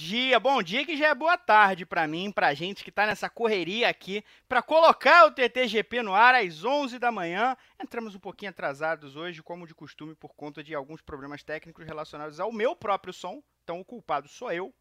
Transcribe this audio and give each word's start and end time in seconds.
Dia, 0.00 0.38
bom 0.38 0.62
dia 0.62 0.86
que 0.86 0.96
já 0.96 1.08
é 1.08 1.14
boa 1.14 1.36
tarde 1.36 1.84
para 1.84 2.06
mim, 2.06 2.30
pra 2.30 2.54
gente 2.54 2.84
que 2.84 2.92
tá 2.92 3.04
nessa 3.04 3.28
correria 3.28 3.88
aqui 3.88 4.24
para 4.48 4.62
colocar 4.62 5.26
o 5.26 5.32
TTGP 5.32 6.04
no 6.04 6.14
ar 6.14 6.36
às 6.36 6.64
11 6.64 7.00
da 7.00 7.10
manhã. 7.10 7.56
Entramos 7.82 8.14
um 8.14 8.20
pouquinho 8.20 8.50
atrasados 8.50 9.16
hoje, 9.16 9.42
como 9.42 9.66
de 9.66 9.74
costume, 9.74 10.14
por 10.14 10.36
conta 10.36 10.62
de 10.62 10.72
alguns 10.72 11.02
problemas 11.02 11.42
técnicos 11.42 11.84
relacionados 11.84 12.38
ao 12.38 12.52
meu 12.52 12.76
próprio 12.76 13.12
som. 13.12 13.42
Então 13.64 13.80
o 13.80 13.84
culpado 13.84 14.28
sou 14.28 14.52
eu. 14.52 14.72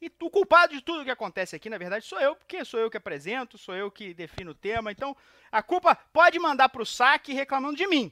E 0.00 0.10
o 0.22 0.30
culpado 0.30 0.72
de 0.72 0.80
tudo 0.80 1.04
que 1.04 1.10
acontece 1.10 1.54
aqui, 1.54 1.68
na 1.68 1.76
verdade, 1.76 2.06
sou 2.06 2.18
eu, 2.18 2.34
porque 2.34 2.64
sou 2.64 2.80
eu 2.80 2.90
que 2.90 2.96
apresento, 2.96 3.58
sou 3.58 3.74
eu 3.74 3.90
que 3.90 4.14
defino 4.14 4.52
o 4.52 4.54
tema. 4.54 4.90
Então 4.90 5.14
a 5.52 5.62
culpa 5.62 5.94
pode 6.14 6.38
mandar 6.38 6.70
pro 6.70 6.86
saque 6.86 7.34
reclamando 7.34 7.76
de 7.76 7.86
mim. 7.86 8.10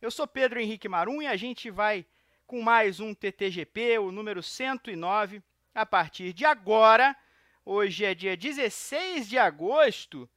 Eu 0.00 0.12
sou 0.12 0.24
Pedro 0.24 0.60
Henrique 0.60 0.88
Marum 0.88 1.20
e 1.20 1.26
a 1.26 1.34
gente 1.34 1.68
vai 1.68 2.06
com 2.46 2.62
mais 2.62 3.00
um 3.00 3.12
TTGP, 3.12 3.98
o 3.98 4.12
número 4.12 4.40
109, 4.40 5.42
a 5.74 5.84
partir 5.84 6.32
de 6.32 6.44
agora. 6.44 7.16
Hoje 7.64 8.04
é 8.04 8.14
dia 8.14 8.36
16 8.36 9.28
de 9.28 9.38
agosto, 9.38 10.28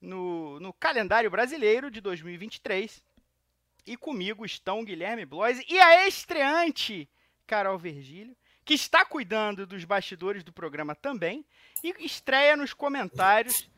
no, 0.00 0.60
no 0.60 0.72
calendário 0.72 1.30
brasileiro 1.30 1.90
de 1.90 2.00
2023. 2.00 3.02
E 3.86 3.96
comigo 3.96 4.44
estão 4.44 4.84
Guilherme 4.84 5.24
Bloise 5.24 5.64
e 5.68 5.78
a 5.78 6.06
estreante 6.06 7.08
Carol 7.46 7.78
Vergílio, 7.78 8.36
que 8.64 8.74
está 8.74 9.04
cuidando 9.04 9.66
dos 9.66 9.84
bastidores 9.84 10.42
do 10.42 10.52
programa 10.52 10.94
também. 10.94 11.44
E 11.82 11.94
estreia 12.04 12.56
nos 12.56 12.72
comentários. 12.72 13.68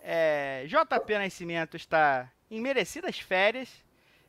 É, 0.00 0.64
JP 0.66 1.18
Nascimento 1.18 1.76
está 1.76 2.32
em 2.50 2.60
merecidas 2.60 3.18
férias 3.18 3.68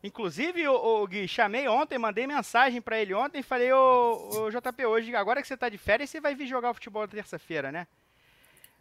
Inclusive, 0.04 0.68
o, 0.68 0.74
o 0.74 1.08
Gui, 1.08 1.28
chamei 1.28 1.68
ontem, 1.68 1.98
mandei 1.98 2.26
mensagem 2.26 2.82
para 2.82 3.00
ele 3.00 3.14
ontem, 3.14 3.44
falei, 3.44 3.72
ô, 3.74 4.30
ô, 4.32 4.50
JP, 4.50 4.86
hoje, 4.86 5.16
agora 5.16 5.42
que 5.42 5.48
você 5.48 5.58
tá 5.58 5.68
de 5.68 5.78
férias, 5.78 6.10
você 6.10 6.22
vai 6.22 6.34
vir 6.34 6.48
jogar 6.48 6.72
o 6.72 6.74
futebol 6.74 7.06
terça-feira, 7.08 7.72
né? 7.72 7.86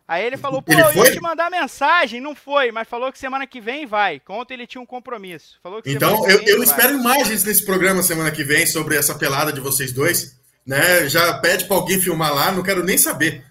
Aí 0.07 0.25
ele 0.25 0.39
falou, 0.39 0.63
pô, 0.63 0.73
ele 0.73 0.81
eu 0.81 1.05
ia 1.05 1.13
te 1.13 1.21
mandar 1.21 1.51
mensagem, 1.51 2.19
não 2.19 2.35
foi, 2.35 2.73
mas 2.73 2.89
falou 2.89 3.13
que 3.13 3.19
semana 3.19 3.47
que 3.47 3.61
vem 3.61 3.85
vai. 3.85 4.23
Ontem 4.27 4.55
ele 4.55 4.67
tinha 4.67 4.81
um 4.81 4.87
compromisso. 4.87 5.59
Falou 5.63 5.83
que 5.83 5.91
então, 5.91 6.27
eu, 6.27 6.41
eu 6.45 6.63
espero 6.63 6.95
imagens 6.95 7.45
nesse 7.45 7.63
programa 7.63 8.03
semana 8.03 8.31
que 8.31 8.43
vem 8.43 8.65
sobre 8.65 8.97
essa 8.97 9.15
pelada 9.15 9.53
de 9.53 9.61
vocês 9.61 9.93
dois. 9.93 10.39
Né? 10.65 11.07
Já 11.09 11.35
pede 11.41 11.67
para 11.67 11.77
alguém 11.77 12.01
filmar 12.01 12.33
lá, 12.35 12.51
não 12.51 12.63
quero 12.63 12.83
nem 12.83 12.97
saber. 12.97 13.45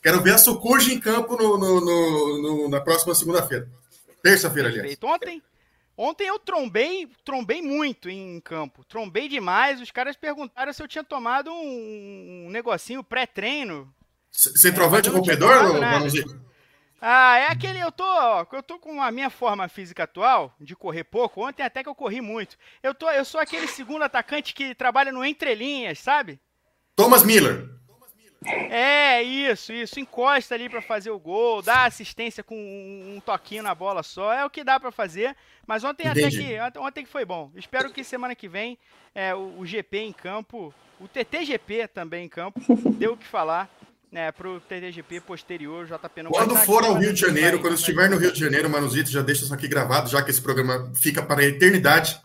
Quero 0.00 0.22
ver 0.22 0.34
a 0.34 0.38
Socorro 0.38 0.80
em 0.82 1.00
campo 1.00 1.36
no, 1.36 1.58
no, 1.58 1.80
no, 1.80 2.42
no 2.42 2.68
na 2.68 2.80
próxima 2.80 3.12
segunda-feira. 3.12 3.68
Terça-feira, 4.22 4.68
aliás. 4.68 4.96
Ontem, 5.02 5.42
Ontem 6.00 6.28
eu 6.28 6.38
trombei, 6.38 7.08
trombei 7.24 7.60
muito 7.60 8.08
em 8.08 8.40
campo. 8.40 8.84
Trombei 8.84 9.28
demais. 9.28 9.80
Os 9.80 9.90
caras 9.90 10.16
perguntaram 10.16 10.72
se 10.72 10.80
eu 10.80 10.86
tinha 10.86 11.02
tomado 11.02 11.50
um, 11.50 12.46
um 12.46 12.50
negocinho 12.50 13.02
pré-treino. 13.02 13.92
Centroavante 14.30 15.08
é, 15.08 15.12
rompedor, 15.12 15.50
Ah, 17.00 17.38
é 17.38 17.46
aquele. 17.46 17.80
Eu 17.80 17.90
tô, 17.90 18.04
eu 18.52 18.62
tô 18.62 18.78
com 18.78 19.02
a 19.02 19.10
minha 19.10 19.28
forma 19.28 19.68
física 19.68 20.04
atual, 20.04 20.54
de 20.60 20.76
correr 20.76 21.02
pouco. 21.02 21.44
Ontem 21.44 21.64
até 21.64 21.82
que 21.82 21.88
eu 21.88 21.96
corri 21.96 22.20
muito. 22.20 22.56
Eu, 22.80 22.94
tô, 22.94 23.10
eu 23.10 23.24
sou 23.24 23.40
aquele 23.40 23.66
segundo 23.66 24.02
atacante 24.02 24.54
que 24.54 24.76
trabalha 24.76 25.10
no 25.10 25.24
entrelinhas, 25.24 25.98
sabe? 25.98 26.38
Thomas 26.94 27.24
Miller. 27.24 27.68
É, 28.44 29.22
isso, 29.22 29.72
isso. 29.72 29.98
Encosta 29.98 30.54
ali 30.54 30.68
para 30.68 30.80
fazer 30.80 31.10
o 31.10 31.18
gol, 31.18 31.60
dá 31.60 31.84
assistência 31.84 32.42
com 32.42 32.54
um, 32.54 33.20
toquinho 33.20 33.62
na 33.62 33.74
bola 33.74 34.02
só. 34.02 34.32
É 34.32 34.44
o 34.44 34.50
que 34.50 34.62
dá 34.62 34.78
para 34.78 34.92
fazer. 34.92 35.36
Mas 35.66 35.84
ontem 35.84 36.06
Entendi. 36.06 36.54
até 36.56 36.70
que 36.70 36.78
ontem 36.78 37.04
que 37.04 37.10
foi 37.10 37.24
bom. 37.24 37.50
Espero 37.56 37.92
que 37.92 38.04
semana 38.04 38.34
que 38.34 38.48
vem 38.48 38.78
é, 39.14 39.34
o, 39.34 39.58
o 39.58 39.66
GP 39.66 39.98
em 39.98 40.12
campo, 40.12 40.72
o 41.00 41.08
TTGP 41.08 41.88
também 41.88 42.26
em 42.26 42.28
campo, 42.28 42.60
deu 42.96 43.14
o 43.14 43.16
que 43.16 43.26
falar. 43.26 43.68
Né, 44.10 44.32
pro 44.32 44.58
TTGP 44.60 45.20
posterior, 45.20 45.84
JP 45.84 46.22
não 46.22 46.30
Quando 46.30 46.56
for 46.56 46.82
ao 46.82 46.94
Rio 46.94 47.12
de 47.12 47.20
Janeiro, 47.20 47.60
quando 47.60 47.74
estiver 47.74 48.08
no 48.08 48.16
Rio 48.16 48.32
de 48.32 48.40
Janeiro, 48.40 48.70
Manuzito, 48.70 49.10
já 49.10 49.20
deixa 49.20 49.44
isso 49.44 49.52
aqui 49.52 49.68
gravado, 49.68 50.08
já 50.08 50.22
que 50.22 50.30
esse 50.30 50.40
programa 50.40 50.90
fica 50.94 51.22
para 51.22 51.42
a 51.42 51.44
eternidade. 51.44 52.18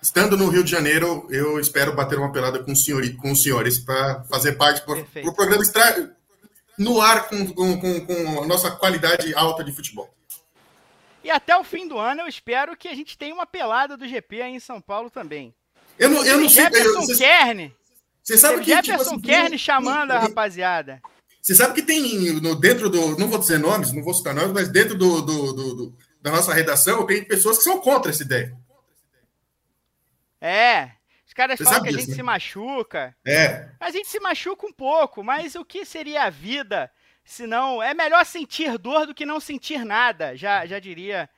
Estando 0.00 0.36
no 0.36 0.48
Rio 0.48 0.62
de 0.62 0.70
Janeiro, 0.70 1.26
eu 1.28 1.58
espero 1.58 1.94
bater 1.94 2.18
uma 2.18 2.30
pelada 2.30 2.62
com, 2.62 2.74
senhor, 2.74 3.02
com 3.16 3.32
os 3.32 3.42
senhores 3.42 3.78
para 3.78 4.22
fazer 4.24 4.52
parte 4.52 4.84
do 5.22 5.34
programa 5.34 5.62
estar 5.62 6.10
no 6.78 7.00
ar 7.00 7.28
com, 7.28 7.52
com, 7.52 8.06
com, 8.06 8.42
a 8.42 8.46
nossa 8.46 8.70
qualidade 8.70 9.34
alta 9.34 9.64
de 9.64 9.72
futebol. 9.72 10.08
E 11.24 11.30
até 11.30 11.56
o 11.56 11.64
fim 11.64 11.88
do 11.88 11.98
ano 11.98 12.20
eu 12.20 12.28
espero 12.28 12.76
que 12.76 12.86
a 12.86 12.94
gente 12.94 13.18
tenha 13.18 13.34
uma 13.34 13.46
pelada 13.46 13.96
do 13.96 14.06
GP 14.06 14.40
aí 14.40 14.54
em 14.54 14.60
São 14.60 14.80
Paulo 14.80 15.10
também. 15.10 15.52
Eu 15.98 16.08
não, 16.08 16.24
eu 16.24 16.40
não 16.40 16.48
sei. 16.48 16.62
Jefferson 16.62 17.12
eu, 17.12 17.18
Kern. 17.18 17.74
Você 18.22 18.38
sabe 18.38 18.60
que. 18.60 18.70
Jefferson 18.70 19.16
tipo, 19.16 19.16
assim, 19.16 19.20
Kern 19.20 19.58
chamando 19.58 20.12
a 20.12 20.20
rapaziada. 20.20 21.02
Você 21.42 21.56
sabe 21.56 21.74
que 21.74 21.82
tem 21.82 22.40
no, 22.40 22.54
dentro 22.54 22.88
do. 22.88 23.18
Não 23.18 23.26
vou 23.26 23.38
dizer 23.38 23.58
nomes, 23.58 23.92
não 23.92 24.04
vou 24.04 24.14
citar 24.14 24.32
nomes, 24.32 24.52
mas 24.52 24.68
dentro 24.68 24.96
do, 24.96 25.20
do, 25.22 25.52
do, 25.52 25.74
do 25.74 25.94
da 26.22 26.30
nossa 26.30 26.54
redação 26.54 27.04
tem 27.04 27.24
pessoas 27.24 27.58
que 27.58 27.64
são 27.64 27.80
contra 27.80 28.10
essa 28.10 28.22
ideia. 28.22 28.56
É. 30.40 30.92
Os 31.26 31.34
caras 31.34 31.58
Você 31.58 31.64
falam 31.64 31.82
que 31.82 31.88
a 31.88 31.92
gente 31.92 32.08
né? 32.08 32.14
se 32.14 32.22
machuca. 32.22 33.16
É. 33.26 33.70
A 33.78 33.90
gente 33.90 34.08
se 34.08 34.18
machuca 34.18 34.66
um 34.66 34.72
pouco, 34.72 35.22
mas 35.22 35.54
o 35.54 35.64
que 35.64 35.84
seria 35.84 36.24
a 36.24 36.30
vida 36.30 36.90
se 37.24 37.46
não. 37.46 37.82
É 37.82 37.92
melhor 37.92 38.24
sentir 38.24 38.78
dor 38.78 39.06
do 39.06 39.14
que 39.14 39.26
não 39.26 39.38
sentir 39.38 39.84
nada, 39.84 40.34
já, 40.34 40.64
já 40.66 40.78
diria 40.78 41.28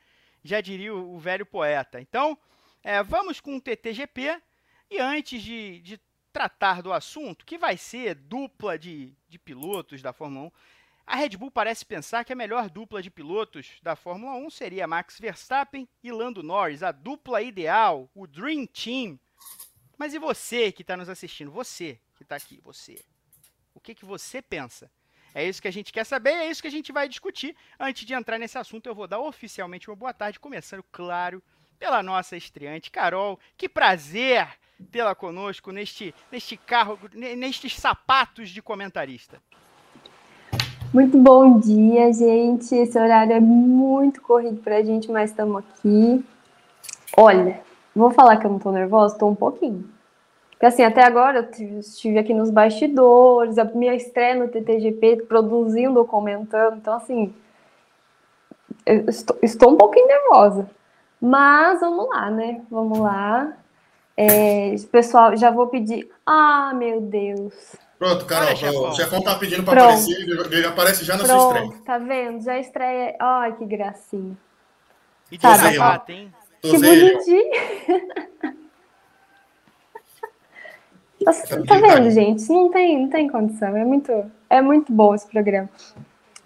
já 0.42 0.60
diria 0.60 0.94
o, 0.94 1.16
o 1.16 1.18
velho 1.18 1.44
poeta. 1.44 2.00
Então, 2.00 2.38
é, 2.82 3.02
vamos 3.02 3.40
com 3.40 3.56
o 3.56 3.60
TTGP. 3.60 4.40
E 4.90 4.98
antes 4.98 5.42
de, 5.42 5.80
de 5.80 6.00
tratar 6.32 6.82
do 6.82 6.92
assunto, 6.92 7.44
que 7.44 7.58
vai 7.58 7.76
ser 7.76 8.14
dupla 8.14 8.78
de, 8.78 9.14
de 9.28 9.38
pilotos 9.38 10.02
da 10.02 10.12
Fórmula 10.12 10.46
1, 10.46 10.52
a 11.10 11.16
Red 11.16 11.30
Bull 11.30 11.50
parece 11.50 11.84
pensar 11.84 12.24
que 12.24 12.32
a 12.32 12.36
melhor 12.36 12.70
dupla 12.70 13.02
de 13.02 13.10
pilotos 13.10 13.80
da 13.82 13.96
Fórmula 13.96 14.34
1 14.34 14.48
seria 14.50 14.86
Max 14.86 15.18
Verstappen 15.18 15.88
e 16.04 16.12
Lando 16.12 16.40
Norris, 16.40 16.84
a 16.84 16.92
dupla 16.92 17.42
ideal, 17.42 18.08
o 18.14 18.28
Dream 18.28 18.64
Team. 18.64 19.18
Mas 19.98 20.14
e 20.14 20.20
você 20.20 20.70
que 20.70 20.82
está 20.82 20.96
nos 20.96 21.08
assistindo? 21.08 21.50
Você 21.50 21.98
que 22.14 22.22
está 22.22 22.36
aqui, 22.36 22.60
você. 22.62 23.04
O 23.74 23.80
que, 23.80 23.92
que 23.92 24.04
você 24.04 24.40
pensa? 24.40 24.88
É 25.34 25.44
isso 25.44 25.60
que 25.60 25.66
a 25.66 25.72
gente 25.72 25.92
quer 25.92 26.04
saber, 26.06 26.30
é 26.30 26.48
isso 26.48 26.62
que 26.62 26.68
a 26.68 26.72
gente 26.72 26.92
vai 26.92 27.08
discutir. 27.08 27.56
Antes 27.78 28.06
de 28.06 28.14
entrar 28.14 28.38
nesse 28.38 28.56
assunto, 28.56 28.86
eu 28.86 28.94
vou 28.94 29.08
dar 29.08 29.18
oficialmente 29.18 29.90
uma 29.90 29.96
boa 29.96 30.14
tarde, 30.14 30.38
começando, 30.38 30.84
claro, 30.92 31.42
pela 31.76 32.04
nossa 32.04 32.36
estreante 32.36 32.88
Carol. 32.88 33.36
Que 33.56 33.68
prazer 33.68 34.48
tê-la 34.92 35.16
conosco 35.16 35.72
neste, 35.72 36.14
neste 36.30 36.56
carro, 36.56 36.96
nestes 37.12 37.74
sapatos 37.74 38.48
de 38.50 38.62
comentarista. 38.62 39.42
Muito 40.92 41.16
bom 41.16 41.60
dia, 41.60 42.12
gente. 42.12 42.74
Esse 42.74 42.98
horário 42.98 43.32
é 43.32 43.38
muito 43.38 44.20
corrido 44.20 44.60
pra 44.60 44.82
gente, 44.82 45.08
mas 45.08 45.30
estamos 45.30 45.58
aqui. 45.58 46.24
Olha, 47.16 47.60
vou 47.94 48.10
falar 48.10 48.38
que 48.38 48.46
eu 48.46 48.50
não 48.50 48.58
tô 48.58 48.72
nervosa? 48.72 49.16
Tô 49.16 49.28
um 49.28 49.34
pouquinho. 49.36 49.88
Porque 50.50 50.66
assim, 50.66 50.82
até 50.82 51.04
agora 51.04 51.48
eu 51.60 51.78
estive 51.78 52.18
aqui 52.18 52.34
nos 52.34 52.50
bastidores, 52.50 53.56
a 53.56 53.64
minha 53.66 53.94
estreia 53.94 54.34
no 54.34 54.48
TTGP, 54.48 55.26
produzindo, 55.28 56.04
comentando. 56.04 56.78
Então, 56.78 56.94
assim, 56.94 57.32
estou, 58.84 59.38
estou 59.42 59.70
um 59.70 59.76
pouquinho 59.76 60.08
nervosa. 60.08 60.68
Mas 61.20 61.78
vamos 61.78 62.08
lá, 62.08 62.30
né? 62.32 62.62
Vamos 62.68 62.98
lá. 62.98 63.56
É, 64.16 64.74
pessoal, 64.90 65.36
já 65.36 65.52
vou 65.52 65.68
pedir. 65.68 66.10
Ah, 66.26 66.72
meu 66.74 67.00
Deus. 67.00 67.78
Pronto, 68.00 68.24
Carol, 68.24 68.46
Olha, 68.46 68.56
chefão. 68.56 68.88
o 68.88 68.94
chefão 68.94 69.20
tá 69.20 69.34
pedindo 69.34 69.62
para 69.62 69.82
aparecer, 69.82 70.16
ele 70.50 70.66
aparece 70.66 71.04
já 71.04 71.18
na 71.18 71.24
Pronto, 71.24 71.38
sua 71.38 71.60
estreia. 71.60 71.82
Tá 71.84 71.98
vendo? 71.98 72.42
Já 72.42 72.58
estreia. 72.58 73.14
Ai, 73.20 73.54
que 73.58 73.66
gracinha. 73.66 74.38
E 75.30 75.36
de 75.36 75.42
tá, 75.42 76.02
hein? 76.08 76.32
Que 76.62 76.72
bonitinho. 76.72 77.50
tá, 81.26 81.32
tá 81.68 81.76
vendo, 81.76 82.10
gente? 82.10 82.48
Não 82.48 82.70
tem, 82.70 83.02
não 83.02 83.10
tem 83.10 83.28
condição. 83.28 83.76
É 83.76 83.84
muito, 83.84 84.10
é 84.48 84.62
muito 84.62 84.90
bom 84.90 85.14
esse 85.14 85.26
programa. 85.26 85.68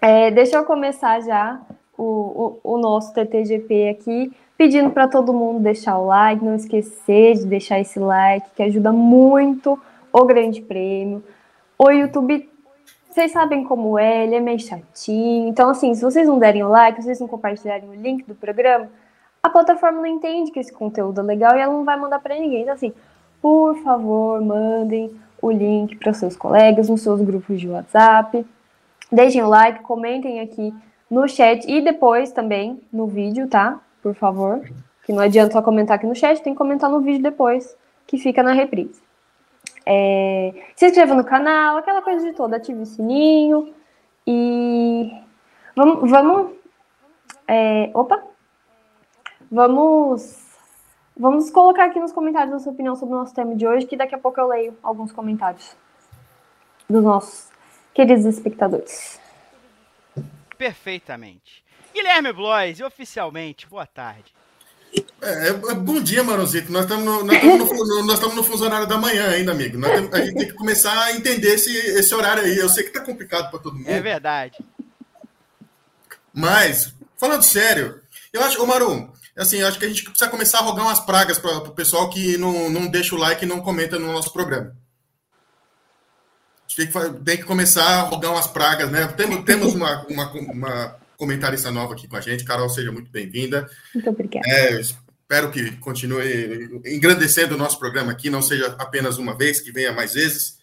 É, 0.01 0.33
deixa 0.33 0.57
eu 0.57 0.65
começar 0.65 1.21
já 1.21 1.61
o, 1.97 2.59
o, 2.65 2.75
o 2.75 2.79
nosso 2.79 3.15
TTGP 3.15 3.91
aqui, 3.91 4.33
pedindo 4.59 4.91
para 4.91 5.07
todo 5.07 5.33
mundo 5.33 5.61
deixar 5.61 5.99
o 5.99 6.07
like, 6.07 6.45
não 6.45 6.57
esquecer 6.57 7.35
de 7.35 7.47
deixar 7.47 7.79
esse 7.79 8.01
like, 8.01 8.51
que 8.57 8.63
ajuda 8.65 8.91
muito 8.91 9.81
o 10.13 10.25
Grande 10.25 10.61
Prêmio. 10.61 11.23
O 11.79 11.91
YouTube, 11.91 12.49
vocês 13.11 13.33
sabem 13.33 13.65
como 13.65 13.99
é, 13.99 14.25
ele 14.25 14.37
é 14.37 14.41
meio 14.41 14.61
chatinho. 14.61 15.49
Então, 15.49 15.71
assim, 15.71 15.95
se 15.95 16.03
vocês 16.03 16.27
não 16.29 16.39
derem 16.39 16.63
o 16.63 16.69
like, 16.69 17.01
se 17.01 17.07
vocês 17.07 17.21
não 17.21 17.29
compartilharem 17.29 17.89
o 17.89 17.95
link 17.95 18.25
do 18.25 18.35
programa, 18.35 18.89
a 19.43 19.51
plataforma 19.51 19.99
não 19.99 20.07
entende 20.07 20.51
que 20.51 20.61
esse 20.61 20.73
conteúdo 20.73 21.21
é 21.21 21.25
legal 21.25 21.57
e 21.57 21.61
ela 21.61 21.73
não 21.73 21.85
vai 21.85 21.99
mandar 21.99 22.21
para 22.21 22.35
ninguém. 22.35 22.63
Então, 22.63 22.75
assim, 22.75 22.93
por 23.43 23.77
favor, 23.83 24.41
mandem 24.41 25.15
o 25.43 25.51
link 25.51 25.97
para 25.97 26.15
seus 26.15 26.37
colegas, 26.37 26.89
nos 26.89 27.03
seus 27.03 27.21
grupos 27.21 27.61
de 27.61 27.69
WhatsApp. 27.69 28.47
Deixem 29.13 29.43
o 29.43 29.49
like, 29.49 29.83
comentem 29.83 30.41
aqui 30.41 30.73
no 31.11 31.29
chat 31.29 31.71
e 31.71 31.83
depois 31.83 32.33
também 32.33 32.81
no 32.93 33.07
vídeo, 33.07 33.47
tá? 33.49 33.81
Por 34.03 34.15
favor. 34.15 34.63
Que 35.05 35.13
não 35.13 35.21
adianta 35.21 35.53
só 35.53 35.61
comentar 35.61 35.97
aqui 35.97 36.07
no 36.07 36.15
chat, 36.15 36.43
tem 36.43 36.55
que 36.55 36.59
comentar 36.59 36.89
no 36.89 37.01
vídeo 37.01 37.23
depois, 37.23 37.77
que 38.07 38.17
fica 38.17 38.43
na 38.43 38.53
reprise. 38.53 39.04
É, 39.87 40.53
se 40.75 40.87
inscreva 40.87 41.15
no 41.15 41.25
canal, 41.25 41.77
aquela 41.77 42.03
coisa 42.03 42.25
de 42.25 42.35
toda, 42.35 42.57
ative 42.57 42.83
o 42.83 42.87
sininho. 42.87 43.75
E 44.27 45.13
vamos. 45.77 46.11
vamos 46.11 46.53
é, 47.47 47.91
opa! 47.95 48.23
Vamos. 49.51 50.43
Vamos 51.17 51.49
colocar 51.51 51.85
aqui 51.85 52.01
nos 52.01 52.13
comentários 52.13 52.55
a 52.55 52.59
sua 52.59 52.73
opinião 52.73 52.97
sobre 52.97 53.15
o 53.15 53.19
nosso 53.19 53.35
tema 53.35 53.55
de 53.55 53.67
hoje, 53.67 53.87
que 53.87 53.97
daqui 53.97 54.15
a 54.15 54.19
pouco 54.19 54.41
eu 54.41 54.49
leio 54.49 54.77
alguns 54.83 55.13
comentários 55.13 55.77
dos 56.91 57.05
nossos 57.05 57.53
queridos 57.93 58.25
espectadores. 58.25 59.21
Perfeitamente. 60.59 61.65
Guilherme 61.95 62.33
Blois, 62.33 62.81
oficialmente, 62.81 63.69
boa 63.69 63.87
tarde. 63.87 64.35
É, 65.21 65.49
é, 65.49 65.75
bom 65.75 66.01
dia, 66.01 66.23
Marozito. 66.23 66.71
Nós 66.71 66.83
estamos 66.83 67.05
no, 67.05 67.25
nós 68.05 68.21
no, 68.21 68.35
no 68.35 68.45
funcionário 68.45 68.87
da 68.87 68.99
manhã 68.99 69.29
ainda, 69.31 69.53
amigo. 69.53 69.79
A 70.13 70.21
gente 70.21 70.35
tem 70.35 70.49
que 70.49 70.53
começar 70.53 71.05
a 71.05 71.13
entender 71.13 71.55
esse, 71.55 71.75
esse 71.75 72.15
horário 72.15 72.43
aí. 72.45 72.57
Eu 72.57 72.69
sei 72.69 72.85
que 72.85 72.91
está 72.91 73.01
complicado 73.01 73.51
para 73.51 73.59
todo 73.59 73.77
mundo. 73.77 73.89
É 73.89 74.01
verdade. 74.01 74.59
Mas, 76.33 76.95
falando 77.17 77.43
sério, 77.43 78.01
eu 78.33 78.43
acho, 78.43 78.63
ô 78.63 78.67
Maru, 78.67 79.13
assim, 79.37 79.59
eu 79.59 79.69
acho 79.69 79.79
que 79.79 79.85
a 79.85 79.89
gente 79.89 80.05
precisa 80.05 80.31
começar 80.31 80.59
a 80.59 80.63
rogar 80.63 80.85
umas 80.85 81.01
pragas 81.01 81.39
para 81.39 81.59
o 81.59 81.71
pessoal 81.71 82.11
que 82.11 82.37
não, 82.37 82.69
não 82.69 82.87
deixa 82.87 83.15
o 83.15 83.19
like 83.19 83.45
e 83.45 83.49
não 83.49 83.61
comenta 83.61 83.99
no 83.99 84.13
nosso 84.13 84.33
programa. 84.33 84.77
A 86.67 86.69
gente 86.69 86.93
tem 86.93 87.13
que, 87.13 87.21
tem 87.21 87.37
que 87.39 87.45
começar 87.45 87.85
a 87.85 88.03
rogar 88.03 88.33
umas 88.33 88.47
pragas, 88.47 88.91
né? 88.91 89.07
Temos, 89.09 89.45
temos 89.45 89.75
uma, 89.75 90.05
uma, 90.09 90.33
uma 90.33 90.97
comentarista 91.17 91.71
nova 91.71 91.95
aqui 91.95 92.09
com 92.09 92.17
a 92.17 92.21
gente. 92.21 92.45
Carol, 92.45 92.69
seja 92.69 92.93
muito 92.93 93.11
bem-vinda. 93.11 93.69
Muito 93.95 94.11
obrigada. 94.11 94.47
É, 94.49 94.81
espero 94.81 95.51
que 95.51 95.73
continue 95.79 96.81
engrandecendo 96.85 97.55
o 97.55 97.59
nosso 97.59 97.79
programa 97.79 98.13
aqui, 98.13 98.31
não 98.31 98.43
seja 98.43 98.75
apenas 98.79 99.19
uma 99.19 99.37
vez, 99.37 99.61
que 99.61 99.73
venha 99.73 99.93
mais 99.93 100.15
vezes. 100.15 100.59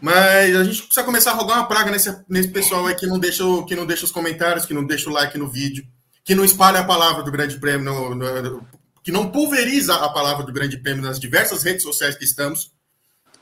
Mas 0.00 0.54
a 0.54 0.64
gente 0.64 0.82
precisa 0.82 1.04
começar 1.04 1.30
a 1.30 1.34
rogar 1.34 1.58
uma 1.58 1.68
praga 1.68 1.90
nesse, 1.90 2.14
nesse 2.28 2.48
pessoal 2.48 2.86
aí 2.86 2.94
que 2.94 3.06
não, 3.06 3.18
deixa, 3.18 3.44
que 3.66 3.76
não 3.76 3.86
deixa 3.86 4.04
os 4.04 4.12
comentários, 4.12 4.66
que 4.66 4.74
não 4.74 4.84
deixa 4.84 5.08
o 5.08 5.12
like 5.12 5.38
no 5.38 5.48
vídeo, 5.48 5.86
que 6.22 6.34
não 6.34 6.44
espalha 6.44 6.80
a 6.80 6.84
palavra 6.84 7.22
do 7.22 7.30
Grande 7.30 7.58
Prêmio, 7.58 7.84
no, 7.84 8.14
no, 8.14 8.66
que 9.02 9.12
não 9.12 9.30
pulveriza 9.30 9.94
a 9.94 10.08
palavra 10.08 10.44
do 10.44 10.52
Grande 10.52 10.76
Prêmio 10.76 11.02
nas 11.02 11.20
diversas 11.20 11.62
redes 11.62 11.82
sociais 11.82 12.16
que 12.16 12.24
estamos, 12.24 12.72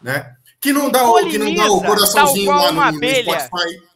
né? 0.02 0.34
Que 0.60 0.72
não 0.72 0.90
dá, 0.90 1.04
o, 1.04 1.28
que 1.28 1.38
não 1.38 1.52
dá 1.54 1.66
o 1.72 1.82
coraçãozinho 1.82 2.50
lá 2.50 2.70
no, 2.70 2.92
no 2.92 2.94
Spotify 2.94 3.91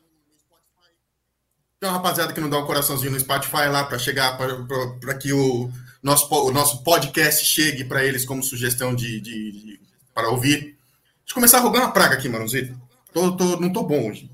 tem 1.81 1.91
rapaziada 1.91 2.33
que 2.33 2.41
não 2.41 2.49
dá 2.49 2.59
um 2.59 2.67
coraçãozinho 2.67 3.13
no 3.13 3.21
Spotify 3.21 3.69
lá 3.71 3.85
para 3.85 3.99
chegar, 3.99 4.37
para 4.37 5.15
que 5.19 5.33
o 5.33 5.71
nosso, 6.03 6.33
o 6.33 6.51
nosso 6.51 6.83
podcast 6.83 7.45
chegue 7.45 7.85
para 7.85 8.05
eles 8.05 8.25
como 8.25 8.43
sugestão 8.43 8.95
de, 8.95 9.21
de, 9.21 9.53
de 9.53 9.81
para 10.15 10.31
ouvir. 10.31 10.59
Deixa 10.59 11.31
eu 11.31 11.35
começar 11.35 11.59
a 11.59 11.61
rogar 11.61 11.83
uma 11.83 11.93
praga 11.93 12.15
aqui, 12.15 12.29
Manuzito. 12.29 12.79
Tô, 13.13 13.37
tô, 13.37 13.61
não 13.61 13.73
tô 13.73 13.83
bom 13.83 14.09
hoje. 14.09 14.31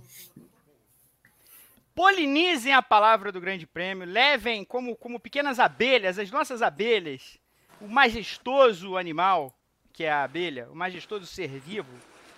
Polinizem 1.95 2.73
a 2.73 2.81
palavra 2.81 3.33
do 3.33 3.41
Grande 3.41 3.67
Prêmio, 3.67 4.07
levem 4.07 4.65
como, 4.65 4.97
como 4.97 5.21
pequenas 5.21 5.59
abelhas, 5.59 6.19
as 6.19 6.31
nossas 6.31 6.63
abelhas, 6.63 7.39
o 7.81 7.89
majestoso 7.89 8.97
animal 8.97 9.55
que 9.93 10.05
é 10.05 10.11
a 10.11 10.25
abelha, 10.25 10.69
o 10.71 10.75
majestoso 10.75 11.27
ser 11.27 11.61
vivo. 11.61 11.93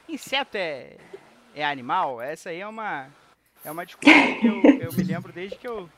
Inseto 0.09 0.57
é, 0.57 0.97
é 1.55 1.65
animal? 1.65 2.21
Essa 2.21 2.51
aí 2.51 2.61
é 2.61 2.67
uma, 2.67 3.09
é 3.65 3.71
uma 3.71 3.87
discussão 3.87 4.13
que 4.41 4.47
eu, 4.47 4.63
eu 4.81 4.93
me 4.93 5.03
lembro 5.03 5.33
desde 5.33 5.57
que 5.57 5.67
eu 5.67 5.89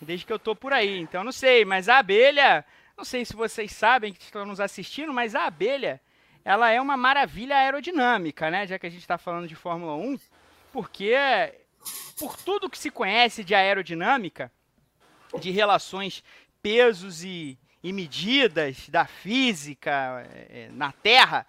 desde 0.00 0.26
que 0.26 0.32
eu 0.32 0.38
tô 0.38 0.54
por 0.54 0.72
aí. 0.72 0.98
Então 0.98 1.24
não 1.24 1.32
sei, 1.32 1.64
mas 1.64 1.88
a 1.88 1.98
abelha, 1.98 2.64
não 2.96 3.04
sei 3.04 3.24
se 3.24 3.34
vocês 3.34 3.72
sabem 3.72 4.12
que 4.12 4.22
estão 4.22 4.44
nos 4.44 4.60
assistindo, 4.60 5.12
mas 5.12 5.34
a 5.34 5.46
abelha, 5.46 6.00
ela 6.44 6.70
é 6.70 6.80
uma 6.80 6.96
maravilha 6.96 7.56
aerodinâmica, 7.56 8.50
né? 8.50 8.66
Já 8.66 8.78
que 8.78 8.86
a 8.86 8.90
gente 8.90 9.00
está 9.00 9.16
falando 9.16 9.48
de 9.48 9.54
Fórmula 9.54 9.94
1, 9.94 10.18
porque 10.72 11.14
por 12.18 12.36
tudo 12.36 12.68
que 12.68 12.78
se 12.78 12.90
conhece 12.90 13.42
de 13.42 13.54
aerodinâmica, 13.54 14.52
de 15.40 15.50
relações 15.50 16.22
pesos 16.62 17.24
e, 17.24 17.58
e 17.82 17.92
medidas 17.92 18.88
da 18.88 19.06
física 19.06 20.26
é, 20.50 20.68
na 20.72 20.92
Terra, 20.92 21.46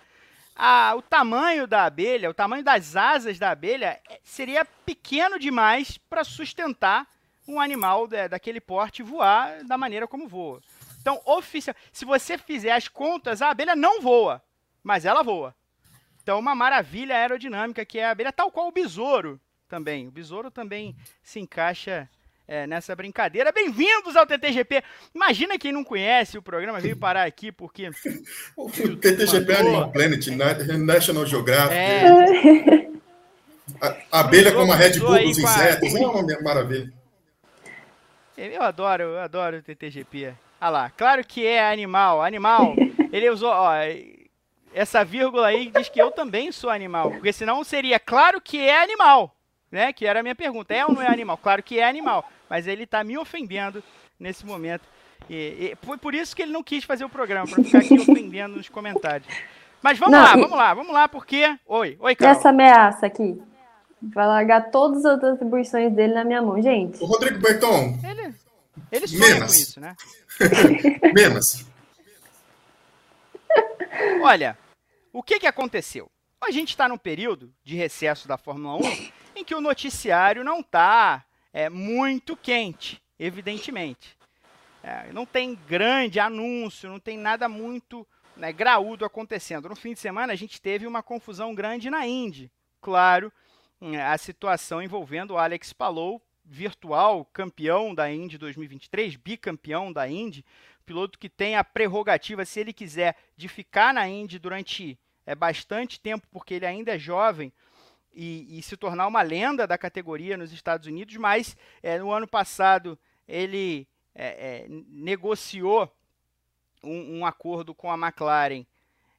a, 0.55 0.95
o 0.95 1.01
tamanho 1.01 1.67
da 1.67 1.83
abelha, 1.83 2.29
o 2.29 2.33
tamanho 2.33 2.63
das 2.63 2.95
asas 2.95 3.37
da 3.37 3.51
abelha 3.51 3.99
é, 4.09 4.19
seria 4.23 4.63
pequeno 4.63 5.37
demais 5.37 5.97
para 5.97 6.23
sustentar 6.23 7.07
um 7.47 7.59
animal 7.59 8.07
de, 8.07 8.27
daquele 8.29 8.61
porte 8.61 9.03
voar 9.03 9.63
da 9.65 9.77
maneira 9.77 10.07
como 10.07 10.27
voa. 10.27 10.61
Então, 11.01 11.21
oficial, 11.25 11.75
se 11.91 12.05
você 12.05 12.37
fizer 12.37 12.71
as 12.71 12.87
contas, 12.87 13.41
a 13.41 13.49
abelha 13.49 13.75
não 13.75 14.01
voa, 14.01 14.41
mas 14.81 15.05
ela 15.05 15.21
voa. 15.21 15.53
Então, 16.23 16.39
uma 16.39 16.55
maravilha 16.55 17.15
aerodinâmica 17.15 17.85
que 17.85 17.99
é 17.99 18.05
a 18.05 18.11
abelha, 18.11 18.31
tal 18.31 18.49
qual 18.49 18.67
o 18.67 18.71
besouro 18.71 19.39
também. 19.67 20.07
O 20.07 20.11
besouro 20.11 20.49
também 20.49 20.95
se 21.21 21.39
encaixa 21.39 22.09
é, 22.47 22.67
nessa 22.67 22.95
brincadeira. 22.95 23.51
Bem-vindos 23.51 24.15
ao 24.15 24.25
TTGP. 24.25 24.83
Imagina 25.13 25.57
quem 25.57 25.71
não 25.71 25.83
conhece 25.83 26.37
o 26.37 26.41
programa, 26.41 26.79
veio 26.79 26.97
parar 26.97 27.23
aqui 27.23 27.51
porque. 27.51 27.89
o 28.55 28.69
TTGP 28.69 29.51
é 29.51 29.59
Animal 29.59 29.91
Planet, 29.91 30.27
National 30.77 31.25
Geographic. 31.25 31.75
É. 31.75 32.85
A, 33.81 34.19
abelha 34.19 34.53
como 34.53 34.71
a 34.71 34.75
Red 34.75 34.99
Bull 34.99 35.19
dos 35.19 35.37
insetos. 35.37 35.93
A... 35.95 35.99
É 35.99 36.05
uma 36.05 36.41
maravilha. 36.41 36.93
Eu 38.37 38.61
adoro, 38.61 39.03
eu 39.03 39.19
adoro 39.19 39.57
o 39.57 39.61
TTGP. 39.61 40.33
Ah 40.59 40.69
lá, 40.69 40.89
claro 40.89 41.25
que 41.25 41.45
é 41.45 41.71
animal. 41.71 42.21
Animal, 42.21 42.75
ele 43.11 43.29
usou. 43.29 43.49
Ó, 43.49 43.71
essa 44.73 45.05
vírgula 45.05 45.47
aí 45.47 45.71
diz 45.75 45.89
que 45.89 46.01
eu 46.01 46.11
também 46.11 46.51
sou 46.51 46.69
animal. 46.69 47.11
Porque 47.11 47.31
senão 47.31 47.63
seria 47.63 47.99
claro 47.99 48.41
que 48.41 48.59
é 48.59 48.81
animal. 48.81 49.33
Né? 49.71 49.91
Que 49.91 50.05
era 50.05 50.19
a 50.19 50.23
minha 50.23 50.35
pergunta. 50.35 50.73
É 50.73 50.85
ou 50.85 50.93
não 50.93 51.01
é 51.01 51.07
animal? 51.07 51.37
Claro 51.37 51.63
que 51.63 51.79
é 51.79 51.87
animal 51.87 52.29
mas 52.49 52.67
ele 52.67 52.83
está 52.83 53.03
me 53.03 53.17
ofendendo 53.17 53.83
nesse 54.19 54.45
momento. 54.45 54.83
E, 55.29 55.73
e, 55.73 55.77
foi 55.85 55.97
por 55.97 56.13
isso 56.13 56.35
que 56.35 56.41
ele 56.41 56.51
não 56.51 56.63
quis 56.63 56.83
fazer 56.83 57.05
o 57.05 57.09
programa, 57.09 57.47
para 57.47 57.63
ficar 57.63 57.79
aqui 57.79 57.99
ofendendo 57.99 58.57
nos 58.57 58.69
comentários. 58.69 59.27
Mas 59.81 59.97
vamos 59.97 60.17
não, 60.17 60.23
lá, 60.23 60.35
e... 60.35 60.41
vamos 60.41 60.57
lá, 60.57 60.73
vamos 60.73 60.93
lá, 60.93 61.07
porque. 61.07 61.57
Oi, 61.65 61.97
oi, 61.99 62.15
Carol. 62.15 62.37
Essa 62.37 62.49
ameaça 62.49 63.05
aqui. 63.05 63.41
Vai 64.01 64.27
largar 64.27 64.69
todas 64.69 65.05
as 65.05 65.23
atribuições 65.23 65.93
dele 65.93 66.13
na 66.13 66.23
minha 66.23 66.41
mão, 66.41 66.61
gente. 66.61 67.01
O 67.01 67.05
Rodrigo 67.05 67.39
Berton. 67.39 67.97
Ele, 68.03 68.35
ele 68.91 69.07
sonha 69.07 69.39
com 69.39 69.45
isso, 69.45 69.79
né? 69.79 69.95
Menos. 71.13 71.65
Olha, 74.21 74.57
o 75.13 75.23
que, 75.23 75.39
que 75.39 75.47
aconteceu? 75.47 76.09
A 76.41 76.51
gente 76.51 76.69
está 76.69 76.87
num 76.87 76.97
período 76.97 77.51
de 77.63 77.75
recesso 77.75 78.27
da 78.27 78.37
Fórmula 78.37 78.75
1 78.75 79.09
em 79.37 79.43
que 79.43 79.55
o 79.55 79.61
noticiário 79.61 80.43
não 80.43 80.59
está 80.59 81.23
é 81.55 81.69
muito 81.69 82.35
quente, 82.35 83.01
evidentemente. 83.17 84.17
É, 84.83 85.13
não 85.13 85.25
tem 85.25 85.55
grande 85.55 86.19
anúncio, 86.19 86.89
não 86.89 86.99
tem 86.99 87.17
nada 87.17 87.47
muito 87.47 88.05
né, 88.35 88.51
graúdo 88.51 89.05
acontecendo. 89.05 89.69
No 89.69 89.75
fim 89.75 89.93
de 89.93 90.01
semana, 90.01 90.33
a 90.33 90.35
gente 90.35 90.61
teve 90.61 90.85
uma 90.85 91.01
confusão 91.01 91.55
grande 91.55 91.89
na 91.89 92.05
Indy. 92.05 92.51
Claro, 92.81 93.31
hum, 93.81 93.97
a 93.97 94.17
situação 94.17 94.81
envolvendo 94.81 95.31
o 95.31 95.37
Alex 95.37 95.71
Palou, 95.71 96.21
virtual 96.43 97.23
campeão 97.23 97.95
da 97.95 98.11
Indy 98.11 98.37
2023, 98.37 99.15
bicampeão 99.15 99.93
da 99.93 100.09
Indy, 100.09 100.43
piloto 100.85 101.17
que 101.17 101.29
tem 101.29 101.55
a 101.55 101.63
prerrogativa, 101.63 102.43
se 102.43 102.59
ele 102.59 102.73
quiser, 102.73 103.15
de 103.37 103.47
ficar 103.47 103.93
na 103.93 104.09
Indy 104.09 104.39
durante 104.39 104.99
é, 105.25 105.33
bastante 105.33 106.01
tempo, 106.01 106.27
porque 106.29 106.55
ele 106.55 106.65
ainda 106.65 106.95
é 106.95 106.99
jovem, 106.99 107.53
e, 108.15 108.57
e, 108.57 108.61
se 108.61 108.77
tornar 108.77 109.07
uma 109.07 109.21
lenda 109.21 109.67
da 109.67 109.77
categoria 109.77 110.37
nos 110.37 110.53
Estados 110.53 110.87
Unidos, 110.87 111.15
mas 111.17 111.57
é, 111.83 111.99
no 111.99 112.11
ano 112.11 112.27
passado 112.27 112.97
ele 113.27 113.87
é, 114.13 114.27
é, 114.27 114.65
negociou 114.87 115.93
um, 116.83 117.19
um, 117.19 117.25
acordo 117.25 117.75
com 117.75 117.91
a 117.91 117.97
McLaren, 117.97 118.65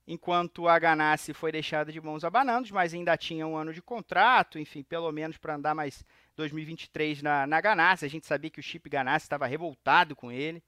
enquanto 0.06 0.68
a 0.68 0.78
Ganassi 0.78 1.34
foi 1.34 1.52
deixada 1.52 1.92
de 1.92 2.00
mãos 2.00 2.24
abanando, 2.24 2.68
mas 2.72 2.94
ainda 2.94 3.16
tinha 3.16 3.46
um 3.46 3.56
ano 3.56 3.72
de 3.72 3.82
contrato, 3.82 4.58
enfim, 4.58 4.82
pelo 4.82 5.10
menos 5.12 5.36
para 5.36 5.56
andar 5.56 5.74
mais 5.74 6.04
2023 6.36 7.22
na, 7.22 7.46
na 7.46 7.60
Ganassi. 7.60 8.04
A 8.04 8.08
gente 8.08 8.26
sabia 8.26 8.50
que 8.50 8.60
o 8.60 8.62
Chip 8.62 8.88
Ganassi 8.88 9.26
estava 9.26 9.46
revoltado 9.46 10.16
com 10.16 10.32
ele. 10.32 10.62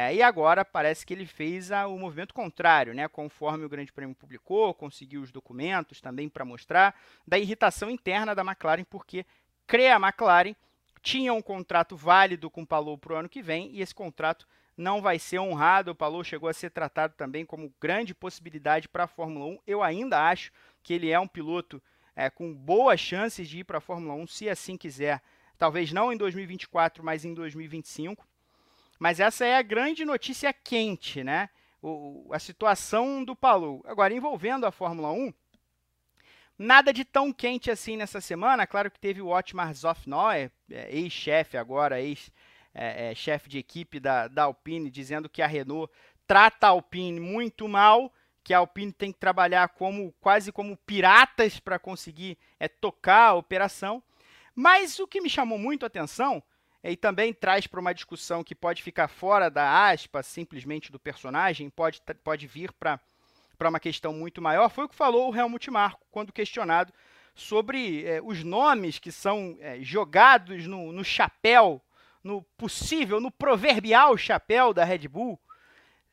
É, 0.00 0.14
e 0.14 0.22
agora 0.22 0.64
parece 0.64 1.04
que 1.04 1.12
ele 1.12 1.26
fez 1.26 1.72
a, 1.72 1.88
o 1.88 1.98
movimento 1.98 2.32
contrário, 2.32 2.94
né? 2.94 3.08
Conforme 3.08 3.64
o 3.64 3.68
Grande 3.68 3.92
Prêmio 3.92 4.14
publicou, 4.14 4.72
conseguiu 4.72 5.20
os 5.22 5.32
documentos 5.32 6.00
também 6.00 6.28
para 6.28 6.44
mostrar 6.44 6.94
da 7.26 7.36
irritação 7.36 7.90
interna 7.90 8.32
da 8.32 8.42
McLaren, 8.42 8.84
porque 8.84 9.26
crê 9.66 9.88
a 9.88 9.96
McLaren 9.96 10.54
tinha 11.02 11.34
um 11.34 11.42
contrato 11.42 11.96
válido 11.96 12.48
com 12.48 12.62
o 12.62 12.66
Palou 12.66 12.96
para 12.96 13.12
o 13.12 13.16
ano 13.16 13.28
que 13.28 13.42
vem 13.42 13.72
e 13.72 13.82
esse 13.82 13.92
contrato 13.92 14.46
não 14.76 15.02
vai 15.02 15.18
ser 15.18 15.40
honrado. 15.40 15.90
O 15.90 15.96
Palou 15.96 16.22
chegou 16.22 16.48
a 16.48 16.54
ser 16.54 16.70
tratado 16.70 17.14
também 17.16 17.44
como 17.44 17.74
grande 17.80 18.14
possibilidade 18.14 18.88
para 18.88 19.02
a 19.02 19.08
Fórmula 19.08 19.46
1. 19.46 19.58
Eu 19.66 19.82
ainda 19.82 20.30
acho 20.30 20.52
que 20.80 20.94
ele 20.94 21.10
é 21.10 21.18
um 21.18 21.26
piloto 21.26 21.82
é, 22.14 22.30
com 22.30 22.54
boas 22.54 23.00
chances 23.00 23.48
de 23.48 23.58
ir 23.58 23.64
para 23.64 23.78
a 23.78 23.80
Fórmula 23.80 24.14
1, 24.14 24.28
se 24.28 24.48
assim 24.48 24.76
quiser. 24.76 25.20
Talvez 25.58 25.92
não 25.92 26.12
em 26.12 26.16
2024, 26.16 27.02
mas 27.02 27.24
em 27.24 27.34
2025. 27.34 28.27
Mas 28.98 29.20
essa 29.20 29.44
é 29.44 29.56
a 29.56 29.62
grande 29.62 30.04
notícia 30.04 30.52
quente, 30.52 31.22
né? 31.22 31.48
O, 31.80 32.28
a 32.32 32.38
situação 32.38 33.24
do 33.24 33.36
Palou. 33.36 33.82
Agora, 33.86 34.12
envolvendo 34.12 34.66
a 34.66 34.72
Fórmula 34.72 35.12
1, 35.12 35.32
Nada 36.58 36.92
de 36.92 37.04
tão 37.04 37.32
quente 37.32 37.70
assim 37.70 37.96
nessa 37.96 38.20
semana. 38.20 38.66
Claro 38.66 38.90
que 38.90 38.98
teve 38.98 39.22
o 39.22 39.28
Otmar 39.28 39.72
Zofnoy, 39.72 40.50
é, 40.68 40.88
ex-chefe 40.90 41.56
agora, 41.56 42.00
ex-chefe 42.00 42.32
é, 42.74 43.14
é, 43.14 43.48
de 43.48 43.58
equipe 43.58 44.00
da, 44.00 44.26
da 44.26 44.42
Alpine, 44.44 44.90
dizendo 44.90 45.28
que 45.28 45.40
a 45.40 45.46
Renault 45.46 45.92
trata 46.26 46.66
a 46.66 46.70
Alpine 46.70 47.20
muito 47.20 47.68
mal, 47.68 48.12
que 48.42 48.52
a 48.52 48.58
Alpine 48.58 48.92
tem 48.92 49.12
que 49.12 49.20
trabalhar 49.20 49.68
como 49.68 50.12
quase 50.20 50.50
como 50.50 50.76
piratas 50.78 51.60
para 51.60 51.78
conseguir 51.78 52.36
é, 52.58 52.66
tocar 52.66 53.28
a 53.28 53.34
operação. 53.34 54.02
Mas 54.52 54.98
o 54.98 55.06
que 55.06 55.20
me 55.20 55.30
chamou 55.30 55.58
muito 55.60 55.84
a 55.84 55.86
atenção 55.86 56.42
e 56.90 56.96
também 56.96 57.32
traz 57.32 57.66
para 57.66 57.80
uma 57.80 57.94
discussão 57.94 58.42
que 58.42 58.54
pode 58.54 58.82
ficar 58.82 59.08
fora 59.08 59.50
da 59.50 59.88
aspa 59.88 60.22
simplesmente 60.22 60.90
do 60.90 60.98
personagem, 60.98 61.68
pode, 61.68 62.00
pode 62.24 62.46
vir 62.46 62.72
para 62.72 63.00
uma 63.68 63.80
questão 63.80 64.12
muito 64.12 64.40
maior, 64.40 64.68
foi 64.68 64.84
o 64.84 64.88
que 64.88 64.94
falou 64.94 65.30
o 65.30 65.36
Helmut 65.36 65.70
Marko 65.70 66.06
quando 66.10 66.32
questionado 66.32 66.92
sobre 67.34 68.04
é, 68.04 68.20
os 68.22 68.42
nomes 68.42 68.98
que 68.98 69.12
são 69.12 69.56
é, 69.60 69.80
jogados 69.80 70.66
no, 70.66 70.92
no 70.92 71.04
chapéu, 71.04 71.80
no 72.22 72.42
possível, 72.56 73.20
no 73.20 73.30
proverbial 73.30 74.16
chapéu 74.16 74.74
da 74.74 74.84
Red 74.84 75.06
Bull, 75.06 75.38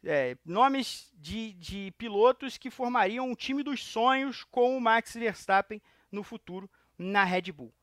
é, 0.04 0.38
nomes 0.46 1.12
de, 1.16 1.54
de 1.54 1.92
pilotos 1.98 2.58
que 2.58 2.70
formariam 2.70 3.28
um 3.28 3.36
time 3.36 3.64
dos 3.64 3.84
sonhos 3.84 4.44
com 4.44 4.78
o 4.78 4.82
Max 4.82 5.16
Verstappen 5.16 5.82
no 6.12 6.22
futuro 6.22 6.70
na 6.98 7.24
Red 7.24 7.52
Bull. 7.52 7.74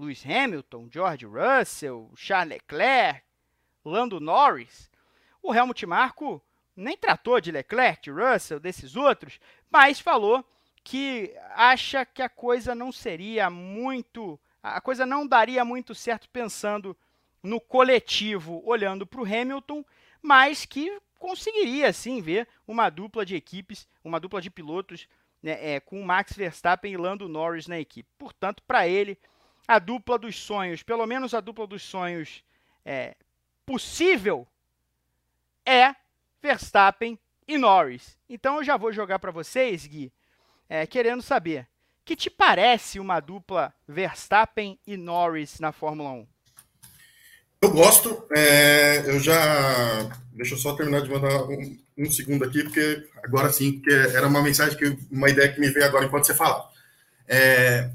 Lewis 0.00 0.24
Hamilton, 0.24 0.88
George 0.90 1.26
Russell, 1.26 2.10
Charles 2.16 2.54
Leclerc, 2.54 3.22
Lando 3.84 4.18
Norris. 4.18 4.90
O 5.42 5.54
Helmut 5.54 5.84
Marko 5.86 6.42
nem 6.74 6.96
tratou 6.96 7.40
de 7.40 7.52
Leclerc, 7.52 8.02
de 8.02 8.10
Russell, 8.10 8.58
desses 8.58 8.96
outros, 8.96 9.38
mas 9.70 10.00
falou 10.00 10.44
que 10.82 11.34
acha 11.54 12.06
que 12.06 12.22
a 12.22 12.28
coisa 12.28 12.74
não 12.74 12.90
seria 12.90 13.50
muito. 13.50 14.40
A 14.62 14.80
coisa 14.80 15.04
não 15.04 15.26
daria 15.26 15.64
muito 15.64 15.94
certo 15.94 16.28
pensando 16.30 16.96
no 17.42 17.60
coletivo, 17.60 18.62
olhando 18.64 19.06
para 19.06 19.20
o 19.20 19.24
Hamilton, 19.24 19.84
mas 20.22 20.64
que 20.64 21.00
conseguiria 21.18 21.92
sim 21.92 22.20
ver 22.20 22.48
uma 22.66 22.88
dupla 22.88 23.24
de 23.24 23.36
equipes, 23.36 23.86
uma 24.02 24.18
dupla 24.18 24.40
de 24.40 24.50
pilotos 24.50 25.06
né, 25.42 25.74
é, 25.74 25.80
com 25.80 26.02
Max 26.02 26.32
Verstappen 26.34 26.92
e 26.92 26.96
Lando 26.96 27.28
Norris 27.28 27.66
na 27.66 27.78
equipe. 27.78 28.08
Portanto, 28.18 28.62
para 28.66 28.86
ele, 28.88 29.18
a 29.70 29.78
dupla 29.78 30.18
dos 30.18 30.34
sonhos, 30.34 30.82
pelo 30.82 31.06
menos 31.06 31.32
a 31.32 31.40
dupla 31.40 31.64
dos 31.64 31.84
sonhos 31.84 32.42
é, 32.84 33.14
possível, 33.64 34.44
é 35.64 35.94
Verstappen 36.42 37.16
e 37.46 37.56
Norris. 37.56 38.18
Então 38.28 38.56
eu 38.56 38.64
já 38.64 38.76
vou 38.76 38.92
jogar 38.92 39.20
para 39.20 39.30
vocês, 39.30 39.86
Gui, 39.86 40.12
é, 40.68 40.88
querendo 40.88 41.22
saber, 41.22 41.68
que 42.04 42.16
te 42.16 42.28
parece 42.28 42.98
uma 42.98 43.20
dupla 43.20 43.72
Verstappen 43.86 44.76
e 44.84 44.96
Norris 44.96 45.60
na 45.60 45.70
Fórmula 45.70 46.10
1? 46.14 46.26
Eu 47.62 47.70
gosto, 47.70 48.26
é, 48.34 49.04
eu 49.06 49.20
já. 49.20 50.10
Deixa 50.32 50.54
eu 50.54 50.58
só 50.58 50.74
terminar 50.74 51.02
de 51.02 51.10
mandar 51.10 51.44
um, 51.44 51.78
um, 51.96 52.10
segundo 52.10 52.44
aqui, 52.44 52.64
porque 52.64 53.06
agora 53.22 53.52
sim, 53.52 53.74
porque 53.74 53.92
era 53.92 54.26
uma 54.26 54.42
mensagem, 54.42 54.76
que 54.76 54.98
uma 55.12 55.30
ideia 55.30 55.52
que 55.52 55.60
me 55.60 55.68
veio 55.68 55.86
agora 55.86 56.06
enquanto 56.06 56.24
você 56.24 56.34
fala. 56.34 56.68
É, 57.28 57.88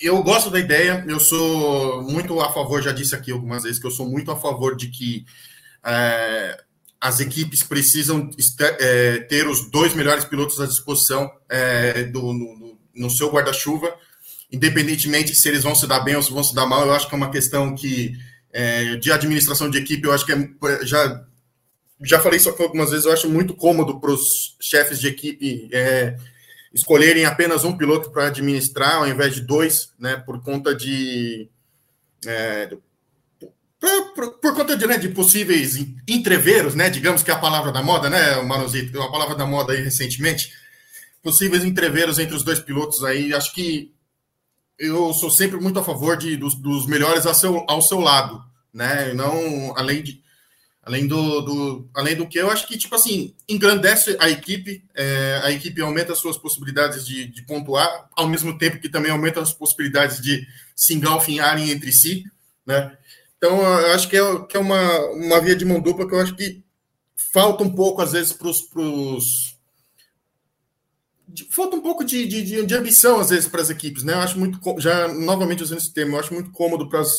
eu 0.00 0.22
gosto 0.22 0.50
da 0.50 0.60
ideia, 0.60 1.04
eu 1.08 1.18
sou 1.18 2.02
muito 2.02 2.38
a 2.40 2.52
favor, 2.52 2.82
já 2.82 2.92
disse 2.92 3.14
aqui 3.14 3.32
algumas 3.32 3.62
vezes, 3.62 3.78
que 3.78 3.86
eu 3.86 3.90
sou 3.90 4.08
muito 4.08 4.30
a 4.30 4.36
favor 4.36 4.76
de 4.76 4.88
que 4.88 5.24
é, 5.84 6.60
as 7.00 7.20
equipes 7.20 7.62
precisam 7.62 8.28
é, 8.78 9.18
ter 9.20 9.46
os 9.46 9.70
dois 9.70 9.94
melhores 9.94 10.24
pilotos 10.24 10.60
à 10.60 10.66
disposição 10.66 11.30
é, 11.48 12.04
do, 12.04 12.32
no, 12.32 12.78
no, 12.94 13.10
seu 13.10 13.30
guarda-chuva, 13.30 13.94
independentemente 14.52 15.34
se 15.34 15.48
eles 15.48 15.62
vão 15.62 15.74
se 15.74 15.86
dar 15.86 16.00
bem 16.00 16.16
ou 16.16 16.22
se 16.22 16.32
vão 16.32 16.44
se 16.44 16.54
dar 16.54 16.66
mal. 16.66 16.84
Eu 16.84 16.92
acho 16.92 17.08
que 17.08 17.14
é 17.14 17.18
uma 17.18 17.30
questão 17.30 17.74
que 17.74 18.12
é, 18.52 18.96
de 18.96 19.10
administração 19.12 19.70
de 19.70 19.78
equipe, 19.78 20.06
eu 20.06 20.12
acho 20.12 20.26
que 20.26 20.32
é, 20.32 20.86
já 20.86 21.24
já 22.02 22.20
falei 22.20 22.38
isso 22.38 22.50
algumas 22.50 22.90
vezes. 22.90 23.06
Eu 23.06 23.12
acho 23.12 23.28
muito 23.28 23.54
cômodo 23.54 23.98
para 24.00 24.10
os 24.10 24.56
chefes 24.60 25.00
de 25.00 25.08
equipe 25.08 25.68
é, 25.72 26.16
escolherem 26.76 27.24
apenas 27.24 27.64
um 27.64 27.76
piloto 27.76 28.10
para 28.10 28.26
administrar 28.26 28.96
ao 28.96 29.08
invés 29.08 29.34
de 29.34 29.40
dois, 29.40 29.92
né? 29.98 30.16
Por 30.16 30.42
conta 30.42 30.74
de 30.74 31.48
é, 32.26 32.68
por, 34.14 34.38
por, 34.38 34.54
conta 34.54 34.76
de, 34.76 34.86
né, 34.86 34.98
de, 34.98 35.08
possíveis 35.08 35.76
entreveros, 36.08 36.74
né, 36.74 36.90
digamos 36.90 37.22
que 37.22 37.30
é 37.30 37.34
a 37.34 37.38
palavra 37.38 37.70
da 37.70 37.82
moda, 37.82 38.10
né, 38.10 38.40
Manozito, 38.42 39.00
a 39.00 39.10
palavra 39.10 39.36
da 39.36 39.46
moda 39.46 39.72
aí 39.72 39.82
recentemente, 39.82 40.50
possíveis 41.22 41.64
entreveros 41.64 42.18
entre 42.18 42.34
os 42.34 42.42
dois 42.42 42.58
pilotos 42.58 43.04
aí, 43.04 43.32
acho 43.32 43.54
que 43.54 43.94
eu 44.78 45.12
sou 45.12 45.30
sempre 45.30 45.60
muito 45.60 45.78
a 45.78 45.84
favor 45.84 46.16
de, 46.16 46.36
dos, 46.36 46.54
dos 46.54 46.86
melhores 46.86 47.26
ao 47.26 47.34
seu, 47.34 47.64
ao 47.68 47.82
seu 47.82 48.00
lado, 48.00 48.42
né, 48.72 49.12
não 49.12 49.76
além 49.76 50.02
de 50.02 50.22
além 50.86 51.06
do, 51.06 51.40
do, 51.42 51.90
além 51.94 52.16
do 52.16 52.26
que 52.26 52.38
eu 52.38 52.50
acho 52.50 52.66
que 52.66 52.78
tipo 52.78 52.94
assim 52.94 53.34
engrandece 53.46 54.16
a 54.18 54.30
equipe 54.30 54.82
é, 54.94 55.40
a 55.42 55.50
equipe 55.50 55.82
aumenta 55.82 56.14
as 56.14 56.18
suas 56.18 56.38
possibilidades 56.38 57.04
de, 57.04 57.26
de 57.26 57.42
pontuar 57.42 58.08
ao 58.16 58.26
mesmo 58.26 58.56
tempo 58.56 58.80
que 58.80 58.88
também 58.88 59.10
aumenta 59.10 59.42
as 59.42 59.52
possibilidades 59.52 60.22
de 60.22 60.46
se 60.74 60.94
engalfinharem 60.94 61.70
entre 61.70 61.92
si 61.92 62.24
né 62.64 62.96
então, 63.38 63.60
eu 63.60 63.94
acho 63.94 64.08
que 64.08 64.16
é, 64.16 64.46
que 64.46 64.56
é 64.56 64.60
uma, 64.60 65.00
uma 65.10 65.40
via 65.40 65.54
de 65.54 65.64
mão 65.64 65.80
dupla 65.80 66.08
que 66.08 66.14
eu 66.14 66.20
acho 66.20 66.34
que 66.34 66.64
falta 67.32 67.62
um 67.62 67.74
pouco, 67.74 68.00
às 68.00 68.12
vezes, 68.12 68.32
para 68.32 68.48
os. 68.48 69.56
Falta 71.50 71.76
um 71.76 71.82
pouco 71.82 72.04
de, 72.04 72.26
de, 72.26 72.64
de, 72.64 72.74
ambição, 72.74 73.20
às 73.20 73.30
vezes, 73.30 73.48
para 73.48 73.60
as 73.60 73.68
equipes, 73.68 74.02
né? 74.02 74.14
Eu 74.14 74.20
acho 74.20 74.38
muito. 74.38 74.58
Já, 74.80 75.08
novamente, 75.08 75.62
usando 75.62 75.78
esse 75.78 75.92
termo, 75.92 76.16
eu 76.16 76.20
acho 76.20 76.32
muito 76.32 76.50
cômodo 76.50 76.88
para 76.88 77.00
as, 77.00 77.10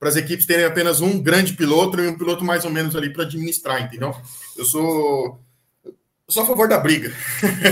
para 0.00 0.08
as 0.08 0.16
equipes 0.16 0.46
terem 0.46 0.64
apenas 0.64 1.02
um 1.02 1.22
grande 1.22 1.52
piloto 1.52 2.00
e 2.00 2.08
um 2.08 2.16
piloto 2.16 2.42
mais 2.42 2.64
ou 2.64 2.70
menos 2.70 2.96
ali 2.96 3.12
para 3.12 3.24
administrar, 3.24 3.82
entendeu? 3.82 4.16
Eu 4.56 4.64
sou. 4.64 5.38
Eu 5.84 5.94
sou 6.26 6.42
a 6.42 6.46
favor 6.46 6.66
da 6.66 6.78
briga. 6.78 7.12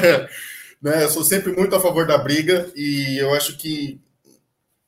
né? 0.82 1.04
Eu 1.04 1.08
sou 1.08 1.24
sempre 1.24 1.52
muito 1.52 1.74
a 1.74 1.80
favor 1.80 2.06
da 2.06 2.18
briga 2.18 2.70
e 2.76 3.16
eu 3.18 3.34
acho 3.34 3.56
que 3.56 3.98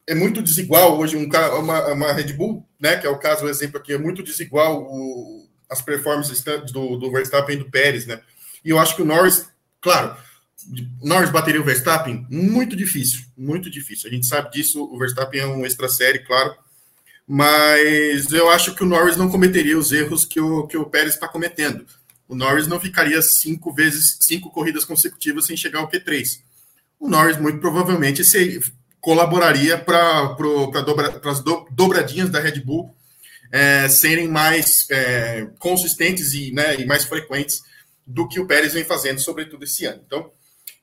é 0.07 0.15
muito 0.15 0.43
desigual 0.43 0.99
hoje 0.99 1.17
um, 1.17 1.29
uma, 1.59 1.87
uma 1.93 2.13
Red 2.13 2.33
Bull, 2.33 2.67
né, 2.81 2.97
que 2.97 3.07
é 3.07 3.11
o 3.11 3.19
caso, 3.19 3.45
o 3.45 3.49
exemplo 3.49 3.79
aqui, 3.79 3.93
é 3.93 3.99
muito 3.99 4.25
desigual 4.25 4.83
o, 4.83 5.49
as 5.69 5.81
performances 5.81 6.43
do, 6.73 6.97
do 6.97 7.13
Verstappen 7.13 7.55
e 7.55 7.59
do 7.61 7.71
Pérez, 7.71 8.07
né? 8.07 8.21
E 8.65 8.71
eu 8.71 8.79
acho 8.79 8.97
que 8.97 9.03
o 9.03 9.05
Norris, 9.05 9.49
claro, 9.81 10.17
Norris 11.01 11.31
bateria 11.31 11.61
o 11.61 11.65
Verstappen? 11.65 12.27
Muito 12.29 12.75
difícil, 12.75 13.21
muito 13.37 13.71
difícil. 13.71 14.11
A 14.11 14.13
gente 14.13 14.27
sabe 14.27 14.51
disso, 14.51 14.83
o 14.83 14.99
Verstappen 14.99 15.41
é 15.41 15.47
um 15.47 15.65
extra 15.65 15.89
série, 15.89 16.19
claro, 16.19 16.55
mas 17.27 18.31
eu 18.33 18.50
acho 18.50 18.75
que 18.75 18.83
o 18.83 18.87
Norris 18.87 19.17
não 19.17 19.31
cometeria 19.31 19.79
os 19.79 19.93
erros 19.93 20.25
que 20.25 20.41
o, 20.41 20.67
que 20.67 20.77
o 20.77 20.87
Pérez 20.87 21.15
está 21.15 21.29
cometendo. 21.29 21.87
O 22.29 22.35
Norris 22.35 22.67
não 22.67 22.81
ficaria 22.81 23.21
cinco 23.23 23.73
vezes, 23.73 24.19
cinco 24.21 24.50
corridas 24.50 24.85
consecutivas 24.85 25.47
sem 25.47 25.57
chegar 25.57 25.81
ao 25.81 25.91
Q3. 25.91 26.41
O 26.99 27.09
Norris, 27.09 27.39
muito 27.39 27.59
provavelmente, 27.61 28.25
se, 28.25 28.61
colaboraria 29.00 29.79
para 29.79 30.37
dobra, 30.85 31.21
as 31.25 31.41
do, 31.43 31.67
dobradinhas 31.71 32.31
da 32.31 32.39
Red 32.39 32.61
Bull 32.61 32.95
é, 33.50 33.89
serem 33.89 34.29
mais 34.29 34.89
é, 34.91 35.49
consistentes 35.59 36.33
e, 36.35 36.53
né, 36.53 36.77
e, 36.77 36.87
mais 36.87 37.05
frequentes 37.05 37.61
do 38.07 38.29
que 38.29 38.39
o 38.39 38.47
Pérez 38.47 38.75
vem 38.75 38.85
fazendo, 38.85 39.21
sobretudo 39.21 39.65
esse 39.65 39.87
ano. 39.87 40.03
Então, 40.07 40.31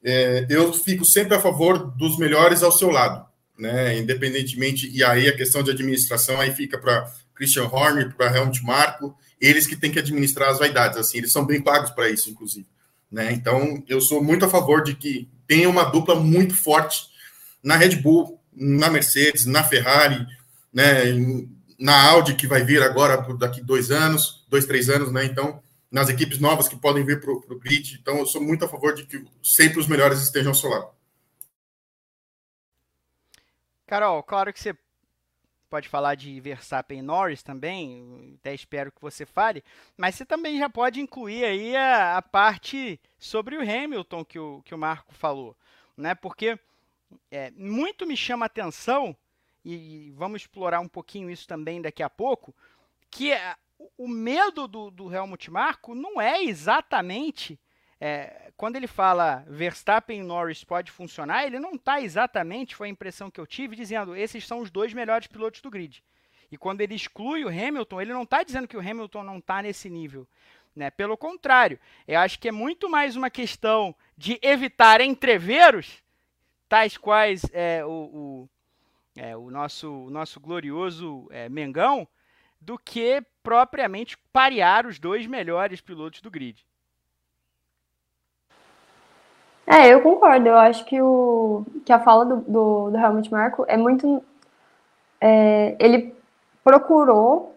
é, 0.04 0.46
eu 0.50 0.74
fico 0.74 1.06
sempre 1.06 1.36
a 1.36 1.40
favor 1.40 1.96
dos 1.96 2.18
melhores 2.18 2.64
ao 2.64 2.72
seu 2.72 2.90
lado, 2.90 3.26
né, 3.58 3.98
independentemente, 3.98 4.90
e 4.90 5.04
aí 5.04 5.28
a 5.28 5.36
questão 5.36 5.64
de 5.64 5.72
administração 5.72 6.40
aí 6.40 6.54
fica 6.54 6.78
para 6.78 7.12
Christian 7.34 7.66
Horner, 7.66 8.16
para 8.16 8.36
Helmut 8.36 8.64
Marko, 8.64 9.16
eles 9.40 9.68
que 9.68 9.76
têm 9.76 9.92
que 9.92 10.00
administrar 10.00 10.50
as 10.50 10.60
vaidades, 10.60 10.98
assim, 10.98 11.20
eles 11.20 11.32
são 11.32 11.46
bem 11.46 11.62
pagos 11.62 11.92
para 11.92 12.10
isso, 12.10 12.30
inclusive. 12.30 12.68
Né? 13.12 13.32
Então, 13.32 13.84
eu 13.88 14.02
sou 14.02 14.24
muito 14.24 14.46
a 14.46 14.50
favor 14.50 14.84
de 14.84 14.96
que 14.96 15.30
tenha 15.48 15.70
uma 15.70 15.86
dupla 15.86 16.16
muito 16.16 16.56
forte 16.56 17.08
na 17.64 17.78
Red 17.78 17.98
Bull, 17.98 18.40
na 18.54 18.90
Mercedes, 18.90 19.46
na 19.46 19.64
Ferrari, 19.64 20.26
né, 20.74 21.06
na 21.80 22.10
Audi, 22.10 22.36
que 22.36 22.48
vai 22.48 22.64
vir 22.64 22.82
agora 22.82 23.18
daqui 23.36 23.62
dois 23.62 23.92
anos, 23.92 24.46
dois, 24.50 24.66
três 24.66 24.90
anos, 24.90 25.12
né? 25.12 25.26
Então, 25.26 25.62
nas 25.92 26.10
equipes 26.10 26.40
novas 26.40 26.68
que 26.68 26.76
podem 26.76 27.06
vir 27.06 27.22
para 27.22 27.32
o 27.32 27.60
grid. 27.60 27.98
Então, 28.02 28.18
eu 28.18 28.26
sou 28.26 28.42
muito 28.42 28.66
a 28.66 28.68
favor 28.68 28.94
de 28.94 29.06
que 29.06 29.24
sempre 29.44 29.80
os 29.80 29.88
melhores 29.88 30.22
estejam 30.22 30.52
ao 30.52 30.56
seu 30.56 30.70
lado. 30.70 30.88
Carol, 33.88 34.22
claro 34.22 34.52
que 34.52 34.60
você 34.60 34.78
pode 35.70 35.88
falar 35.88 36.16
de 36.16 36.38
Verstappen 36.42 37.00
e 37.00 37.02
Norris 37.02 37.42
também, 37.42 38.38
até 38.38 38.54
espero 38.54 38.92
que 38.92 39.02
você 39.02 39.26
fale, 39.26 39.64
mas 39.96 40.16
você 40.16 40.26
também 40.26 40.58
já 40.58 40.70
pode 40.70 41.00
incluir 41.00 41.46
aí 41.46 41.74
a, 41.74 42.18
a 42.18 42.22
parte 42.22 43.00
sobre 43.18 43.56
o 43.56 43.62
Hamilton 43.62 44.26
que 44.26 44.38
o, 44.38 44.62
que 44.64 44.76
o 44.76 44.78
Marco 44.78 45.14
falou, 45.14 45.56
né? 45.96 46.14
Porque 46.14 46.60
é, 47.32 47.50
muito 47.52 48.06
me 48.06 48.18
chama 48.18 48.46
a 48.46 48.48
atenção, 48.48 49.16
e 49.64 50.12
vamos 50.18 50.42
explorar 50.42 50.82
um 50.82 50.88
pouquinho 50.88 51.30
isso 51.30 51.48
também 51.48 51.82
daqui 51.82 52.04
a 52.04 52.10
pouco, 52.10 52.54
que 53.10 53.32
é, 53.32 53.56
o 53.98 54.08
medo 54.08 54.68
do, 54.68 54.92
do 54.92 55.14
Helmut 55.14 55.50
Marko 55.50 55.96
não 55.96 56.20
é 56.20 56.44
exatamente 56.44 57.58
é, 58.02 58.47
quando 58.58 58.76
ele 58.76 58.88
fala 58.88 59.46
Verstappen 59.48 60.20
e 60.20 60.24
Norris 60.24 60.64
pode 60.64 60.92
funcionar, 60.92 61.46
ele 61.46 61.60
não 61.60 61.76
está 61.76 62.02
exatamente, 62.02 62.76
foi 62.76 62.88
a 62.88 62.92
impressão 62.92 63.30
que 63.30 63.40
eu 63.40 63.46
tive, 63.46 63.76
dizendo 63.76 64.16
esses 64.16 64.48
são 64.48 64.62
os 64.62 64.72
dois 64.72 64.94
melhores 64.94 65.28
pilotos 65.28 65.62
do 65.62 65.70
grid. 65.70 66.04
E 66.52 66.58
quando 66.58 66.82
ele 66.82 66.96
exclui 66.96 67.46
o 67.46 67.50
Hamilton, 67.50 68.02
ele 68.02 68.14
não 68.14 68.24
está 68.24 68.42
dizendo 68.42 68.68
que 68.68 68.76
o 68.76 68.80
Hamilton 68.80 69.24
não 69.24 69.38
está 69.38 69.62
nesse 69.62 69.90
nível. 69.90 70.28
Né? 70.76 70.90
Pelo 70.90 71.16
contrário, 71.16 71.80
eu 72.08 72.20
acho 72.20 72.40
que 72.40 72.48
é 72.48 72.52
muito 72.52 72.90
mais 72.90 73.16
uma 73.16 73.30
questão 73.30 73.94
de 74.18 74.40
evitar 74.42 75.02
entreveros, 75.02 76.02
tais 76.68 76.98
quais 76.98 77.46
é, 77.54 77.86
o, 77.86 77.90
o, 77.90 78.50
é, 79.16 79.38
o, 79.38 79.52
nosso, 79.52 80.06
o 80.06 80.10
nosso 80.10 80.40
glorioso 80.40 81.28
é, 81.30 81.48
Mengão, 81.48 82.08
do 82.60 82.78
que 82.78 83.24
propriamente 83.44 84.18
parear 84.34 84.88
os 84.88 84.98
dois 84.98 85.28
melhores 85.28 85.80
pilotos 85.80 86.22
do 86.22 86.32
grid. 86.32 86.66
É, 89.68 89.94
eu 89.94 90.02
concordo. 90.02 90.48
Eu 90.48 90.58
acho 90.58 90.86
que, 90.86 91.02
o, 91.02 91.66
que 91.86 91.92
a 91.92 92.00
fala 92.00 92.26
do, 92.26 92.38
do, 92.38 92.90
do 92.92 92.98
Helmut 92.98 93.30
Marko 93.30 93.66
é 93.68 93.76
muito. 93.76 94.24
É, 95.20 95.76
ele 95.78 96.16
procurou 96.64 97.54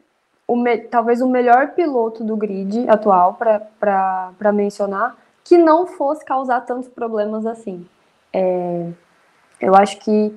o 0.46 0.56
me, 0.56 0.78
talvez 0.78 1.20
o 1.20 1.28
melhor 1.28 1.68
piloto 1.68 2.24
do 2.24 2.36
grid 2.36 2.88
atual 2.88 3.34
para 3.34 4.52
mencionar, 4.52 5.16
que 5.44 5.56
não 5.56 5.86
fosse 5.86 6.24
causar 6.24 6.62
tantos 6.62 6.88
problemas 6.88 7.46
assim. 7.46 7.86
É, 8.32 8.88
eu 9.60 9.76
acho 9.76 9.98
que 9.98 10.34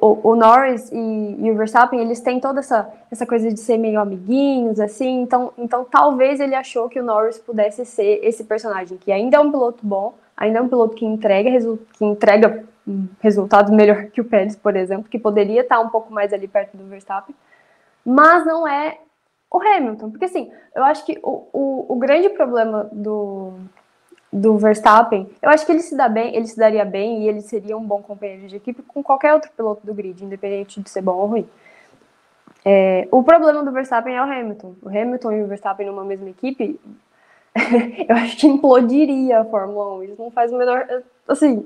o, 0.00 0.30
o, 0.30 0.36
Norris 0.36 0.90
e, 0.90 1.36
e, 1.38 1.50
o 1.50 1.56
Verstappen, 1.56 2.00
eles 2.00 2.20
têm 2.20 2.40
toda 2.40 2.60
essa, 2.60 2.90
essa 3.10 3.26
coisa 3.26 3.52
de 3.52 3.60
ser 3.60 3.76
meio 3.76 4.00
amiguinhos, 4.00 4.80
assim, 4.80 5.20
então, 5.20 5.52
então 5.58 5.84
talvez 5.84 6.40
ele 6.40 6.54
achou 6.54 6.88
que 6.88 7.00
o 7.00 7.04
Norris 7.04 7.38
pudesse 7.38 7.84
ser 7.84 8.20
esse 8.22 8.44
personagem, 8.44 8.96
que 8.96 9.12
ainda 9.12 9.36
é 9.36 9.40
um 9.40 9.50
piloto 9.50 9.86
bom, 9.86 10.14
ainda 10.36 10.58
é 10.58 10.62
um 10.62 10.68
piloto 10.68 10.94
que 10.94 11.04
entrega, 11.04 11.50
que 11.92 12.04
entrega 12.04 12.64
resultados 13.20 13.70
melhor 13.70 14.06
que 14.06 14.20
o 14.20 14.24
Pérez, 14.24 14.56
por 14.56 14.76
exemplo, 14.76 15.08
que 15.08 15.18
poderia 15.18 15.60
estar 15.60 15.80
um 15.80 15.88
pouco 15.88 16.12
mais 16.12 16.32
ali 16.32 16.48
perto 16.48 16.76
do 16.76 16.84
Verstappen, 16.84 17.34
mas 18.04 18.46
não 18.46 18.66
é 18.66 18.98
o 19.50 19.60
Hamilton, 19.60 20.10
porque 20.10 20.24
assim, 20.24 20.50
eu 20.74 20.82
acho 20.82 21.04
que 21.04 21.18
o, 21.22 21.46
o, 21.52 21.86
o 21.90 21.96
grande 21.96 22.28
problema 22.30 22.88
do, 22.90 23.52
do 24.34 24.58
Verstappen, 24.58 25.30
eu 25.40 25.48
acho 25.48 25.64
que 25.64 25.70
ele 25.70 25.80
se 25.80 25.96
dá 25.96 26.08
bem, 26.08 26.34
ele 26.34 26.48
se 26.48 26.56
daria 26.56 26.84
bem 26.84 27.22
e 27.22 27.28
ele 27.28 27.40
seria 27.40 27.76
um 27.76 27.84
bom 27.84 28.02
companheiro 28.02 28.48
de 28.48 28.56
equipe 28.56 28.82
com 28.82 29.00
qualquer 29.00 29.32
outro 29.32 29.48
piloto 29.56 29.86
do 29.86 29.94
grid, 29.94 30.24
independente 30.24 30.80
de 30.80 30.90
ser 30.90 31.02
bom 31.02 31.14
ou 31.14 31.26
ruim. 31.26 31.48
É, 32.64 33.06
o 33.12 33.22
problema 33.22 33.62
do 33.62 33.70
Verstappen 33.70 34.16
é 34.16 34.20
o 34.20 34.24
Hamilton. 34.24 34.74
O 34.82 34.88
Hamilton 34.88 35.32
e 35.32 35.42
o 35.44 35.46
Verstappen 35.46 35.86
numa 35.86 36.04
mesma 36.04 36.28
equipe, 36.30 36.80
eu 38.08 38.16
acho 38.16 38.36
que 38.36 38.48
implodiria 38.48 39.38
a 39.38 39.44
Fórmula 39.44 39.94
1. 39.98 40.02
Isso 40.02 40.22
não 40.22 40.32
faz 40.32 40.52
o 40.52 40.58
menor. 40.58 40.84
Assim, 41.28 41.64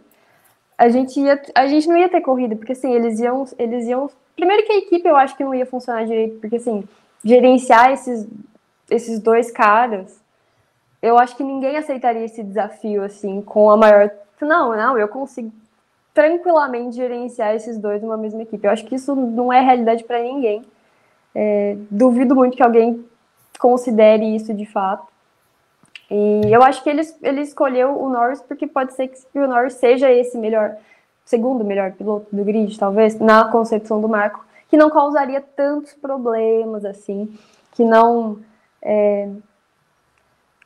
a 0.76 0.90
gente, 0.90 1.18
ia, 1.18 1.40
a 1.54 1.66
gente 1.66 1.88
não 1.88 1.96
ia 1.96 2.10
ter 2.10 2.20
corrida, 2.20 2.54
porque 2.54 2.72
assim, 2.72 2.92
eles 2.92 3.18
iam, 3.18 3.46
eles 3.58 3.86
iam. 3.86 4.10
Primeiro 4.36 4.66
que 4.66 4.72
a 4.72 4.78
equipe 4.78 5.08
eu 5.08 5.16
acho 5.16 5.34
que 5.34 5.42
não 5.42 5.54
ia 5.54 5.64
funcionar 5.64 6.04
direito, 6.04 6.38
porque 6.38 6.56
assim, 6.56 6.84
gerenciar 7.24 7.92
esses, 7.92 8.28
esses 8.90 9.18
dois 9.20 9.50
caras 9.50 10.20
eu 11.00 11.18
acho 11.18 11.36
que 11.36 11.44
ninguém 11.44 11.76
aceitaria 11.76 12.24
esse 12.24 12.42
desafio 12.42 13.02
assim 13.02 13.40
com 13.42 13.70
a 13.70 13.76
maior. 13.76 14.10
Não, 14.40 14.76
não, 14.76 14.98
eu 14.98 15.08
consigo 15.08 15.52
tranquilamente 16.12 16.96
gerenciar 16.96 17.54
esses 17.54 17.78
dois 17.78 18.02
numa 18.02 18.16
mesma 18.16 18.42
equipe. 18.42 18.66
Eu 18.66 18.72
acho 18.72 18.84
que 18.84 18.96
isso 18.96 19.14
não 19.14 19.52
é 19.52 19.60
realidade 19.60 20.04
para 20.04 20.20
ninguém. 20.20 20.64
É, 21.34 21.76
duvido 21.90 22.34
muito 22.34 22.56
que 22.56 22.62
alguém 22.62 23.04
considere 23.58 24.24
isso 24.34 24.52
de 24.52 24.66
fato. 24.66 25.06
E 26.10 26.40
eu 26.50 26.62
acho 26.62 26.82
que 26.82 26.90
ele, 26.90 27.02
ele 27.22 27.42
escolheu 27.42 28.00
o 28.00 28.08
Norris 28.08 28.40
porque 28.40 28.66
pode 28.66 28.94
ser 28.94 29.08
que 29.08 29.38
o 29.38 29.46
Norris 29.46 29.74
seja 29.74 30.10
esse 30.10 30.38
melhor, 30.38 30.76
segundo 31.24 31.64
melhor 31.64 31.92
piloto 31.92 32.26
do 32.34 32.44
grid, 32.44 32.76
talvez, 32.78 33.18
na 33.20 33.44
concepção 33.44 34.00
do 34.00 34.08
Marco, 34.08 34.44
que 34.68 34.76
não 34.76 34.90
causaria 34.90 35.40
tantos 35.40 35.92
problemas 35.92 36.84
assim, 36.84 37.32
que 37.72 37.84
não 37.84 38.38
é, 38.82 39.28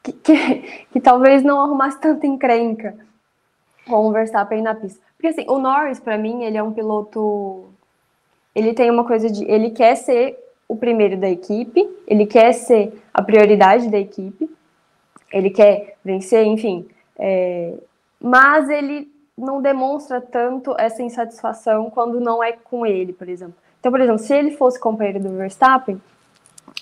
que, 0.03 0.13
que, 0.13 0.87
que 0.93 1.01
talvez 1.01 1.43
não 1.43 1.61
arrumasse 1.61 2.01
tanta 2.01 2.27
encrenca 2.27 2.97
com 3.87 4.07
o 4.07 4.13
Verstappen 4.13 4.63
na 4.63 4.75
pista. 4.75 5.01
Porque 5.17 5.29
assim, 5.29 5.45
o 5.49 5.59
Norris, 5.59 6.01
para 6.01 6.19
mim, 6.19 6.43
ele 6.45 6.57
é 6.57 6.63
um 6.63 6.73
piloto. 6.73 7.67
Ele 8.55 8.75
tem 8.75 8.91
uma 8.91 9.05
coisa 9.05 9.31
de. 9.31 9.45
Ele 9.45 9.71
quer 9.71 9.95
ser 9.95 10.39
o 10.69 10.77
primeiro 10.77 11.17
da 11.17 11.29
equipe, 11.29 11.89
ele 12.07 12.27
quer 12.27 12.53
ser 12.53 13.03
a 13.13 13.23
prioridade 13.23 13.91
da 13.91 13.99
equipe, 13.99 14.51
ele 15.33 15.51
quer 15.51 15.97
vencer, 16.05 16.45
enfim. 16.47 16.89
É, 17.19 17.75
mas 18.21 18.69
ele 18.69 19.13
não 19.37 19.61
demonstra 19.61 20.21
tanto 20.21 20.75
essa 20.79 21.03
insatisfação 21.03 21.91
quando 21.91 22.21
não 22.21 22.43
é 22.43 22.53
com 22.53 22.87
ele, 22.87 23.13
por 23.13 23.29
exemplo. 23.29 23.55
Então, 23.79 23.91
por 23.91 24.01
exemplo, 24.01 24.19
se 24.19 24.33
ele 24.35 24.53
fosse 24.53 24.79
companheiro 24.79 25.21
do 25.21 25.37
Verstappen, 25.37 26.01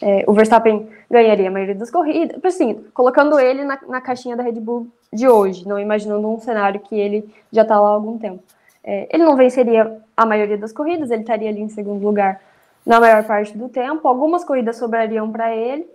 é, 0.03 0.25
o 0.27 0.33
Verstappen 0.33 0.88
ganharia 1.11 1.49
a 1.49 1.51
maioria 1.51 1.75
das 1.75 1.90
corridas, 1.90 2.38
assim, 2.43 2.85
colocando 2.95 3.38
ele 3.38 3.64
na, 3.64 3.79
na, 3.87 4.01
caixinha 4.01 4.37
da 4.37 4.43
Red 4.43 4.53
Bull 4.53 4.88
de 5.12 5.29
hoje, 5.29 5.66
não 5.69 5.79
imaginando 5.79 6.27
um 6.29 6.40
cenário 6.40 6.81
que 6.81 6.95
ele 6.95 7.29
já 7.53 7.62
está 7.62 7.79
lá 7.79 7.88
há 7.88 7.93
algum 7.93 8.19
tempo. 8.19 8.43
É, 8.83 9.09
ele 9.12 9.25
não 9.25 9.37
venceria 9.37 10.01
a 10.16 10.25
maioria 10.25 10.57
das 10.57 10.73
corridas, 10.73 11.11
ele 11.11 11.23
estaria 11.23 11.51
ali 11.51 11.61
em 11.61 11.69
segundo 11.69 12.03
lugar 12.03 12.40
na 12.87 12.99
maior 12.99 13.23
parte 13.25 13.57
do 13.57 13.69
tempo, 13.69 14.09
algumas 14.09 14.43
corridas 14.43 14.77
sobrariam 14.77 15.31
para 15.31 15.55
ele, 15.55 15.87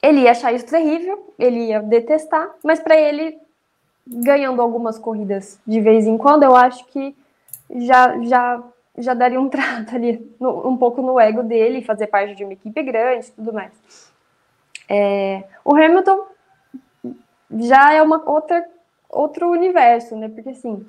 ele 0.00 0.20
ia 0.20 0.30
achar 0.30 0.52
isso 0.52 0.66
terrível, 0.66 1.34
ele 1.36 1.66
ia 1.66 1.82
detestar, 1.82 2.48
mas 2.62 2.78
para 2.78 2.96
ele, 2.96 3.36
ganhando 4.06 4.62
algumas 4.62 4.98
corridas 4.98 5.58
de 5.66 5.80
vez 5.80 6.06
em 6.06 6.16
quando, 6.16 6.44
eu 6.44 6.54
acho 6.54 6.86
que 6.86 7.16
já, 7.74 8.16
já 8.22 8.62
já 8.98 9.14
daria 9.14 9.40
um 9.40 9.48
trato 9.50 9.94
ali, 9.94 10.34
no, 10.40 10.68
um 10.68 10.76
pouco 10.76 11.02
no 11.02 11.18
ego 11.18 11.42
dele, 11.42 11.82
fazer 11.82 12.06
parte 12.06 12.34
de 12.34 12.44
uma 12.44 12.52
equipe 12.52 12.82
grande 12.82 13.26
e 13.26 13.32
tudo 13.32 13.52
mais. 13.52 13.72
É, 14.88 15.44
o 15.64 15.74
Hamilton 15.74 16.26
já 17.58 17.92
é 17.92 18.02
uma 18.02 18.22
outra, 18.28 18.66
outro 19.08 19.50
universo, 19.50 20.16
né? 20.16 20.28
Porque 20.28 20.50
assim, 20.50 20.86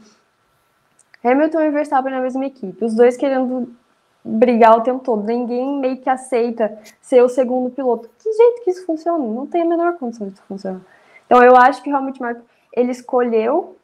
Hamilton 1.24 1.62
e 1.62 1.72
Verstappen 1.72 2.12
na 2.12 2.22
mesma 2.22 2.46
equipe, 2.46 2.84
os 2.84 2.94
dois 2.94 3.18
querendo 3.18 3.76
brigar 4.24 4.78
o 4.78 4.82
tempo 4.82 5.04
todo, 5.04 5.24
ninguém 5.26 5.80
meio 5.80 5.98
que 5.98 6.10
aceita 6.10 6.78
ser 7.02 7.22
o 7.24 7.30
segundo 7.30 7.70
piloto. 7.70 8.10
Que 8.22 8.32
jeito 8.32 8.64
que 8.64 8.72
isso 8.72 8.86
funciona? 8.86 9.18
Não 9.18 9.48
tem 9.48 9.62
a 9.62 9.66
menor 9.66 9.98
condição 9.98 10.30
de 10.30 10.40
funcionar. 10.42 10.82
Então 11.26 11.44
eu 11.44 11.56
acho 11.56 11.82
que 11.82 11.90
realmente 11.90 12.22
Marco 12.22 12.42
ele 12.74 12.92
escolheu 12.92 13.78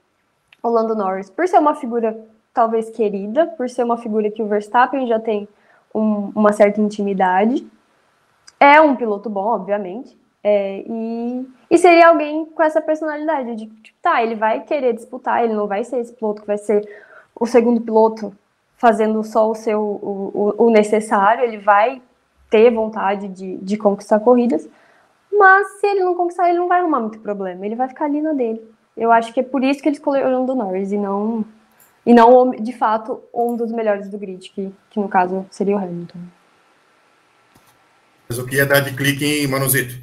o 0.62 0.69
Lando 0.69 0.95
Norris 0.95 1.29
por 1.29 1.47
ser 1.47 1.59
uma 1.59 1.75
figura 1.75 2.17
talvez 2.53 2.89
querida, 2.89 3.47
por 3.47 3.69
ser 3.69 3.83
uma 3.83 3.97
figura 3.97 4.29
que 4.29 4.41
o 4.41 4.47
Verstappen 4.47 5.07
já 5.07 5.19
tem 5.19 5.47
um, 5.93 6.31
uma 6.35 6.53
certa 6.53 6.79
intimidade. 6.79 7.65
É 8.59 8.79
um 8.79 8.95
piloto 8.95 9.29
bom, 9.29 9.45
obviamente. 9.45 10.17
É, 10.43 10.83
e, 10.85 11.47
e 11.71 11.77
seria 11.77 12.09
alguém 12.09 12.45
com 12.45 12.61
essa 12.61 12.81
personalidade 12.81 13.55
de, 13.55 13.65
tipo, 13.67 13.97
tá, 14.01 14.21
ele 14.21 14.35
vai 14.35 14.61
querer 14.61 14.93
disputar, 14.93 15.43
ele 15.43 15.53
não 15.53 15.67
vai 15.67 15.83
ser 15.85 15.99
esse 15.99 16.13
piloto 16.13 16.41
que 16.41 16.47
vai 16.47 16.57
ser 16.57 16.87
o 17.33 17.45
segundo 17.45 17.79
piloto 17.79 18.35
fazendo 18.75 19.23
só 19.23 19.49
o 19.49 19.55
seu 19.55 19.79
o, 19.79 20.53
o, 20.57 20.65
o 20.65 20.69
necessário, 20.69 21.45
ele 21.45 21.57
vai 21.59 22.01
ter 22.49 22.69
vontade 22.69 23.29
de, 23.29 23.55
de 23.57 23.77
conquistar 23.77 24.19
corridas, 24.19 24.67
mas 25.31 25.79
se 25.79 25.87
ele 25.87 26.03
não 26.03 26.13
conquistar, 26.13 26.49
ele 26.49 26.59
não 26.59 26.67
vai 26.67 26.81
arrumar 26.81 26.99
muito 26.99 27.19
problema, 27.19 27.65
ele 27.65 27.75
vai 27.75 27.87
ficar 27.87 28.05
ali 28.05 28.21
na 28.21 28.33
dele. 28.33 28.61
Eu 28.95 29.11
acho 29.11 29.33
que 29.33 29.39
é 29.39 29.43
por 29.43 29.63
isso 29.63 29.81
que 29.81 29.87
ele 29.87 29.95
escolheu 29.95 30.27
o 30.27 30.55
Norris 30.55 30.91
e 30.91 30.97
não 30.97 31.45
e 32.05 32.13
não, 32.13 32.51
de 32.51 32.73
fato, 32.73 33.23
um 33.33 33.55
dos 33.55 33.71
melhores 33.71 34.09
do 34.09 34.17
grid, 34.17 34.49
que, 34.49 34.71
que 34.89 34.99
no 34.99 35.07
caso 35.07 35.45
seria 35.49 35.75
o 35.75 35.79
Hamilton. 35.79 36.19
Mas 38.27 38.37
o 38.37 38.45
que 38.45 38.55
ia 38.55 38.65
dar 38.65 38.81
de 38.81 38.93
clique 38.93 39.25
em 39.25 39.47
Manuzito? 39.47 39.95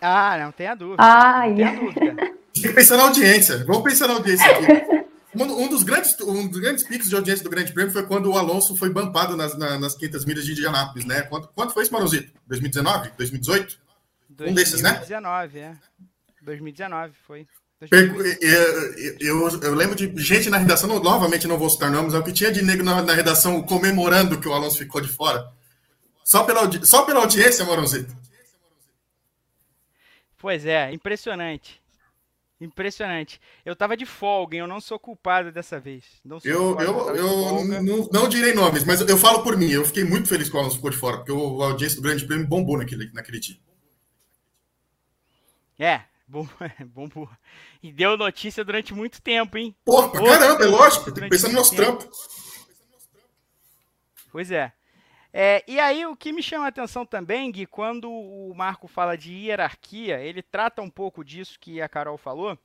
Ah, 0.00 0.38
não 0.38 0.52
tenha 0.52 0.74
dúvida. 0.74 1.02
Ah, 1.02 1.46
não 1.46 1.54
tenha 1.54 1.80
dúvida. 1.80 2.16
Tem 2.54 2.62
que 2.62 2.72
pensar 2.72 2.96
na 2.96 3.04
audiência. 3.04 3.64
Vamos 3.64 3.82
pensar 3.82 4.08
na 4.08 4.14
audiência 4.14 4.46
aqui. 4.50 5.00
Um 5.34 5.68
dos, 5.68 5.84
grandes, 5.84 6.18
um 6.20 6.48
dos 6.48 6.58
grandes 6.58 6.82
picos 6.82 7.08
de 7.08 7.14
audiência 7.14 7.44
do 7.44 7.50
Grande 7.50 7.72
Prêmio 7.72 7.92
foi 7.92 8.04
quando 8.04 8.32
o 8.32 8.36
Alonso 8.36 8.76
foi 8.76 8.90
bampado 8.90 9.36
nas, 9.36 9.56
nas 9.56 9.94
500 9.94 10.24
milhas 10.24 10.44
de 10.44 10.52
Indianápolis, 10.52 11.04
né? 11.04 11.22
Quanto, 11.22 11.48
quanto 11.48 11.72
foi 11.72 11.84
isso, 11.84 11.92
Manuzito? 11.92 12.32
2019? 12.48 13.12
2018? 13.16 13.78
2019, 14.28 14.50
um 14.50 14.54
desses, 14.54 14.82
né? 14.82 14.90
2019, 14.90 15.58
é. 15.58 15.76
2019 16.42 17.14
foi. 17.24 17.46
Eu, 17.90 18.22
eu, 19.20 19.60
eu, 19.62 19.74
lembro 19.74 19.96
de 19.96 20.22
gente 20.22 20.50
na 20.50 20.58
redação, 20.58 21.00
novamente 21.00 21.48
não 21.48 21.56
vou 21.56 21.70
citar 21.70 21.90
nomes, 21.90 22.12
é 22.12 22.18
o 22.18 22.22
que 22.22 22.32
tinha 22.32 22.52
de 22.52 22.62
negro 22.62 22.84
na, 22.84 23.00
na, 23.00 23.14
redação 23.14 23.62
comemorando 23.62 24.38
que 24.38 24.46
o 24.46 24.52
Alonso 24.52 24.76
ficou 24.76 25.00
de 25.00 25.08
fora. 25.08 25.50
Só 26.22 26.44
pela, 26.44 26.70
só 26.84 27.04
pela 27.04 27.20
audiência, 27.20 27.64
Moronzito. 27.64 28.14
Pois 30.36 30.66
é, 30.66 30.92
impressionante. 30.92 31.80
Impressionante. 32.60 33.40
Eu 33.64 33.74
tava 33.74 33.96
de 33.96 34.04
folga, 34.04 34.54
hein? 34.54 34.60
eu 34.60 34.66
não 34.66 34.82
sou 34.82 34.98
culpado 34.98 35.50
dessa 35.50 35.80
vez. 35.80 36.04
Não 36.22 36.38
eu 36.44 36.78
eu, 36.78 37.16
eu 37.16 37.64
não, 37.82 38.08
não, 38.12 38.28
direi 38.28 38.52
nomes, 38.52 38.84
mas 38.84 39.00
eu 39.00 39.16
falo 39.16 39.42
por 39.42 39.56
mim. 39.56 39.70
Eu 39.70 39.86
fiquei 39.86 40.04
muito 40.04 40.28
feliz 40.28 40.50
que 40.50 40.56
o 40.56 40.60
Alonso 40.60 40.76
ficou 40.76 40.90
de 40.90 40.98
fora, 40.98 41.16
porque 41.16 41.32
a 41.32 41.66
audiência 41.66 41.96
do 41.96 42.02
Grande 42.02 42.26
Prêmio 42.26 42.46
bombou 42.46 42.76
naquele, 42.76 43.10
naquele 43.14 43.40
dia. 43.40 43.56
É, 45.78 46.02
bom, 46.30 46.48
bom, 47.08 47.28
E 47.82 47.92
deu 47.92 48.16
notícia 48.16 48.64
durante 48.64 48.94
muito 48.94 49.20
tempo, 49.20 49.58
hein? 49.58 49.74
Porra, 49.84 50.08
pra 50.10 50.24
caramba, 50.24 50.64
é 50.64 50.66
lógico. 50.66 51.12
Tem 51.12 51.24
que 51.24 51.30
pensar 51.30 51.48
no 51.48 51.54
nosso 51.54 51.74
trampo. 51.74 52.08
Pois 54.30 54.50
é. 54.50 54.72
é. 55.32 55.64
E 55.66 55.80
aí, 55.80 56.06
o 56.06 56.16
que 56.16 56.32
me 56.32 56.42
chama 56.42 56.66
a 56.66 56.68
atenção 56.68 57.04
também, 57.04 57.50
Gui, 57.50 57.66
quando 57.66 58.08
o 58.10 58.54
Marco 58.54 58.86
fala 58.86 59.18
de 59.18 59.32
hierarquia, 59.32 60.20
ele 60.20 60.42
trata 60.42 60.80
um 60.80 60.90
pouco 60.90 61.24
disso 61.24 61.58
que 61.58 61.82
a 61.82 61.88
Carol 61.88 62.16
falou, 62.16 62.56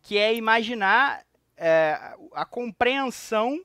que 0.00 0.16
é 0.16 0.34
imaginar 0.34 1.22
é, 1.56 2.16
a 2.32 2.46
compreensão 2.46 3.62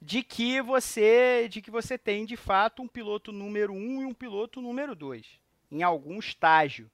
de 0.00 0.24
que 0.24 0.60
você 0.60 1.46
de 1.48 1.62
que 1.62 1.70
você 1.70 1.96
tem 1.96 2.24
de 2.26 2.36
fato 2.36 2.82
um 2.82 2.88
piloto 2.88 3.30
número 3.30 3.72
um 3.72 4.02
e 4.02 4.04
um 4.04 4.12
piloto 4.12 4.60
número 4.60 4.96
dois 4.96 5.24
em 5.70 5.82
algum 5.82 6.18
estágio. 6.18 6.90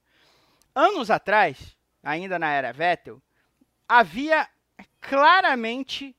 Anos 0.78 1.10
atrás, 1.10 1.76
ainda 2.02 2.38
na 2.38 2.52
era 2.52 2.72
Vettel, 2.72 3.20
havia 3.88 4.48
claramente 5.00 6.14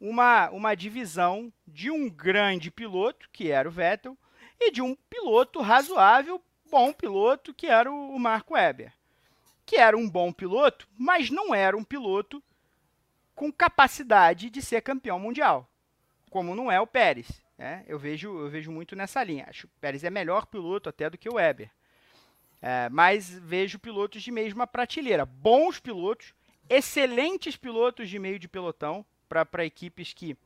uma, 0.00 0.50
uma 0.50 0.74
divisão 0.74 1.52
de 1.66 1.90
um 1.90 2.08
grande 2.08 2.70
piloto, 2.70 3.28
que 3.32 3.50
era 3.50 3.68
o 3.68 3.72
Vettel, 3.72 4.18
e 4.58 4.72
de 4.72 4.82
um 4.82 4.96
piloto 5.08 5.60
razoável, 5.60 6.42
bom 6.68 6.92
piloto, 6.92 7.54
que 7.54 7.66
era 7.66 7.90
o 7.90 8.18
Marco 8.18 8.54
Webber. 8.54 8.92
Que 9.64 9.76
era 9.76 9.96
um 9.96 10.08
bom 10.08 10.32
piloto, 10.32 10.88
mas 10.98 11.30
não 11.30 11.54
era 11.54 11.76
um 11.76 11.84
piloto 11.84 12.42
com 13.34 13.52
capacidade 13.52 14.50
de 14.50 14.60
ser 14.60 14.80
campeão 14.80 15.20
mundial 15.20 15.70
como 16.30 16.54
não 16.54 16.70
é 16.70 16.80
o 16.80 16.86
Pérez. 16.86 17.42
Né? 17.58 17.84
Eu, 17.86 17.98
vejo, 17.98 18.38
eu 18.38 18.48
vejo 18.48 18.70
muito 18.70 18.96
nessa 18.96 19.22
linha. 19.22 19.46
Acho 19.48 19.66
que 19.66 19.74
o 19.74 19.80
Pérez 19.80 20.04
é 20.04 20.08
melhor 20.08 20.46
piloto 20.46 20.88
até 20.88 21.10
do 21.10 21.18
que 21.18 21.28
o 21.28 21.34
Weber. 21.34 21.70
É, 22.62 22.88
mas 22.90 23.30
vejo 23.30 23.78
pilotos 23.78 24.22
de 24.22 24.30
mesma 24.30 24.66
prateleira. 24.66 25.24
Bons 25.24 25.80
pilotos, 25.80 26.34
excelentes 26.68 27.56
pilotos 27.56 28.08
de 28.08 28.18
meio 28.18 28.38
de 28.38 28.48
pelotão 28.48 29.04
para 29.28 29.64
equipes 29.64 30.12
que 30.12 30.36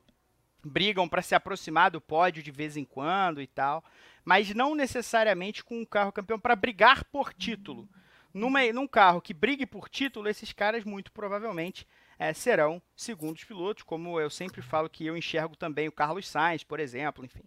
brigam 0.63 1.07
para 1.07 1.21
se 1.21 1.35
aproximar 1.35 1.91
do 1.91 2.01
pódio 2.01 2.41
de 2.41 2.51
vez 2.51 2.75
em 2.75 2.83
quando 2.83 3.41
e 3.41 3.47
tal, 3.47 3.83
mas 4.23 4.53
não 4.53 4.73
necessariamente 4.73 5.63
com 5.63 5.79
um 5.79 5.85
carro 5.85 6.11
campeão 6.11 6.39
para 6.39 6.55
brigar 6.55 7.03
por 7.05 7.33
título. 7.33 7.87
Numa, 8.33 8.61
num 8.73 8.87
carro 8.87 9.21
que 9.21 9.33
brigue 9.33 9.65
por 9.65 9.87
título, 9.87 10.27
esses 10.27 10.51
caras 10.51 10.83
muito 10.83 11.11
provavelmente 11.11 11.87
é, 12.19 12.33
serão 12.33 12.81
segundos 12.95 13.43
pilotos, 13.43 13.83
como 13.83 14.19
eu 14.19 14.29
sempre 14.29 14.61
falo 14.61 14.89
que 14.89 15.05
eu 15.05 15.15
enxergo 15.15 15.55
também 15.55 15.87
o 15.87 15.91
Carlos 15.91 16.27
Sainz, 16.27 16.63
por 16.63 16.79
exemplo, 16.79 17.23
enfim. 17.23 17.43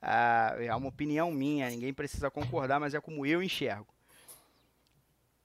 Ah, 0.00 0.56
é 0.58 0.74
uma 0.74 0.88
opinião 0.88 1.30
minha, 1.30 1.68
ninguém 1.68 1.92
precisa 1.92 2.30
concordar, 2.30 2.80
mas 2.80 2.94
é 2.94 3.00
como 3.00 3.26
eu 3.26 3.42
enxergo. 3.42 3.92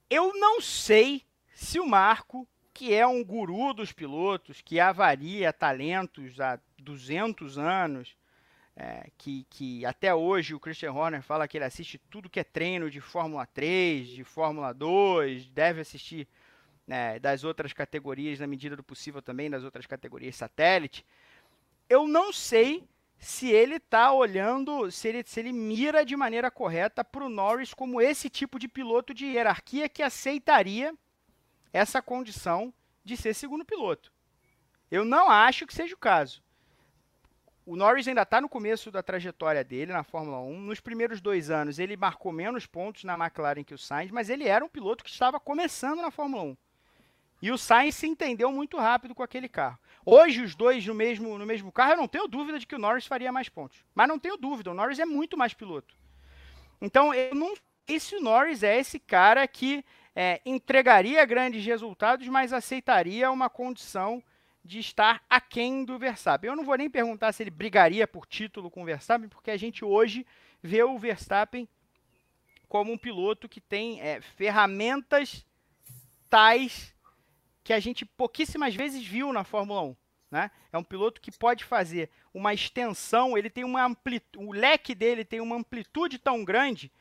Eu 0.10 0.34
não 0.38 0.62
sei 0.62 1.24
se 1.54 1.80
o 1.80 1.86
Marco, 1.86 2.48
que 2.74 2.94
é 2.94 3.06
um 3.06 3.24
guru 3.24 3.74
dos 3.74 3.92
pilotos, 3.92 4.62
que 4.62 4.80
avaria 4.80 5.52
talentos 5.52 6.40
há 6.40 6.60
200 6.78 7.58
anos, 7.58 8.16
é, 8.76 9.10
que, 9.18 9.46
que 9.50 9.86
até 9.86 10.14
hoje 10.14 10.54
o 10.54 10.60
Christian 10.60 10.92
Horner 10.92 11.22
fala 11.22 11.48
que 11.48 11.58
ele 11.58 11.66
assiste 11.66 11.98
tudo 12.10 12.30
que 12.30 12.40
é 12.40 12.44
treino 12.44 12.92
de 12.92 13.00
Fórmula 13.00 13.46
3, 13.46 14.08
de 14.10 14.24
Fórmula 14.24 14.74
2, 14.74 15.50
deve 15.50 15.82
assistir 15.82 16.28
né, 16.86 17.18
das 17.20 17.44
outras 17.44 17.74
categorias, 17.74 18.40
na 18.40 18.48
medida 18.48 18.76
do 18.76 18.84
possível 18.84 19.22
também, 19.22 19.50
das 19.50 19.64
outras 19.64 19.86
categorias 19.86 20.36
satélite, 20.36 21.06
eu 21.90 22.08
não 22.08 22.34
sei 22.34 22.88
se 23.26 23.50
ele 23.50 23.78
está 23.78 24.14
olhando, 24.14 24.92
se 24.92 25.08
ele, 25.08 25.24
se 25.26 25.40
ele 25.40 25.52
mira 25.52 26.06
de 26.06 26.16
maneira 26.16 26.52
correta 26.52 27.04
para 27.04 27.26
o 27.26 27.30
Norris 27.30 27.74
como 27.74 28.00
esse 28.00 28.30
tipo 28.30 28.60
de 28.60 28.68
piloto 28.68 29.16
de 29.16 29.26
hierarquia 29.26 29.90
que 29.90 30.04
aceitaria 30.04 30.94
essa 31.74 32.04
condição 32.04 32.72
de 33.04 33.18
ser 33.18 33.34
segundo 33.34 33.66
piloto. 33.66 34.14
Eu 34.92 35.04
não 35.04 35.28
acho 35.28 35.66
que 35.66 35.74
seja 35.74 35.96
o 35.96 35.98
caso. 35.98 36.44
O 37.66 37.76
Norris 37.76 38.08
ainda 38.08 38.22
está 38.22 38.40
no 38.40 38.48
começo 38.48 38.92
da 38.92 39.02
trajetória 39.02 39.64
dele 39.64 39.92
na 39.92 40.04
Fórmula 40.04 40.40
1. 40.42 40.60
Nos 40.60 40.80
primeiros 40.80 41.20
dois 41.20 41.50
anos 41.50 41.80
ele 41.80 41.98
marcou 41.98 42.32
menos 42.32 42.68
pontos 42.68 43.04
na 43.06 43.16
McLaren 43.16 43.64
que 43.64 43.74
o 43.74 43.78
Sainz, 43.78 44.12
mas 44.12 44.30
ele 44.30 44.48
era 44.48 44.64
um 44.64 44.70
piloto 44.70 45.04
que 45.04 45.10
estava 45.10 45.40
começando 45.40 46.00
na 46.00 46.12
Fórmula 46.12 46.44
1. 46.44 46.58
E 47.42 47.52
o 47.52 47.58
Sainz 47.58 47.96
se 47.96 48.06
entendeu 48.06 48.52
muito 48.52 48.78
rápido 48.78 49.16
com 49.16 49.24
aquele 49.24 49.50
carro. 49.50 49.80
Hoje, 50.06 50.44
os 50.44 50.54
dois 50.54 50.86
no 50.86 50.94
mesmo, 50.94 51.38
no 51.38 51.46
mesmo 51.46 51.72
carro, 51.72 51.94
eu 51.94 51.98
não 51.98 52.08
tenho 52.08 52.28
dúvida 52.28 52.60
de 52.60 52.68
que 52.68 52.76
o 52.76 52.80
Norris 52.80 53.08
faria 53.08 53.32
mais 53.32 53.50
pontos. 53.50 53.84
Mas 53.96 54.08
não 54.08 54.20
tenho 54.20 54.38
dúvida, 54.38 54.70
o 54.70 54.74
Norris 54.76 55.00
é 55.00 55.06
muito 55.06 55.36
mais 55.36 55.54
piloto. 55.54 55.96
Então, 56.80 57.14
eu 57.14 57.34
não 57.34 57.56
sei 57.88 58.00
se 58.00 58.16
o 58.16 58.22
Norris 58.22 58.62
é 58.62 58.78
esse 58.78 59.00
cara 59.00 59.48
que 59.48 59.84
é, 60.16 60.40
entregaria 60.46 61.26
grandes 61.26 61.66
resultados, 61.66 62.28
mas 62.28 62.54
aceitaria 62.54 63.32
uma 63.32 63.50
condição 63.50 64.24
de 64.64 64.80
estar 64.80 65.24
aquém 65.30 65.84
do 65.84 65.98
Verstappen. 66.00 66.50
Eu 66.50 66.56
não 66.56 66.64
vou 66.64 66.76
nem 66.76 66.90
perguntar 66.90 67.32
se 67.32 67.44
ele 67.44 67.52
brigaria 67.52 68.08
por 68.08 68.26
título 68.26 68.70
com 68.70 68.84
o 68.84 68.86
Verstappen, 68.86 69.28
porque 69.28 69.52
a 69.52 69.58
gente 69.58 69.84
hoje 69.84 70.26
vê 70.62 70.84
o 70.84 70.98
Verstappen 70.98 71.68
como 72.68 72.92
um 72.92 72.98
piloto 72.98 73.48
que 73.50 73.62
tem 73.62 74.02
é, 74.02 74.22
ferramentas 74.22 75.46
tais 76.30 76.95
que 77.66 77.74
a 77.74 77.80
gente 77.80 78.06
pouquíssimas 78.06 78.76
vezes 78.76 79.04
viu 79.04 79.34
na 79.34 79.44
Fórmula 79.44 79.82
1. 79.82 79.96
Né? 80.30 80.52
É 80.72 80.78
um 80.78 80.84
piloto 80.84 81.20
que 81.20 81.32
pode 81.32 81.64
fazer 81.64 82.12
uma 82.32 82.54
extensão, 82.54 83.36
ele 83.36 83.50
tem 83.50 83.64
uma 83.64 83.84
amplitude, 83.84 84.46
o 84.46 84.52
leque 84.52 84.94
dele 84.94 85.26
tem 85.26 85.42
uma 85.42 85.56
amplitude 85.56 86.20
tão 86.20 86.46
grande 86.46 86.92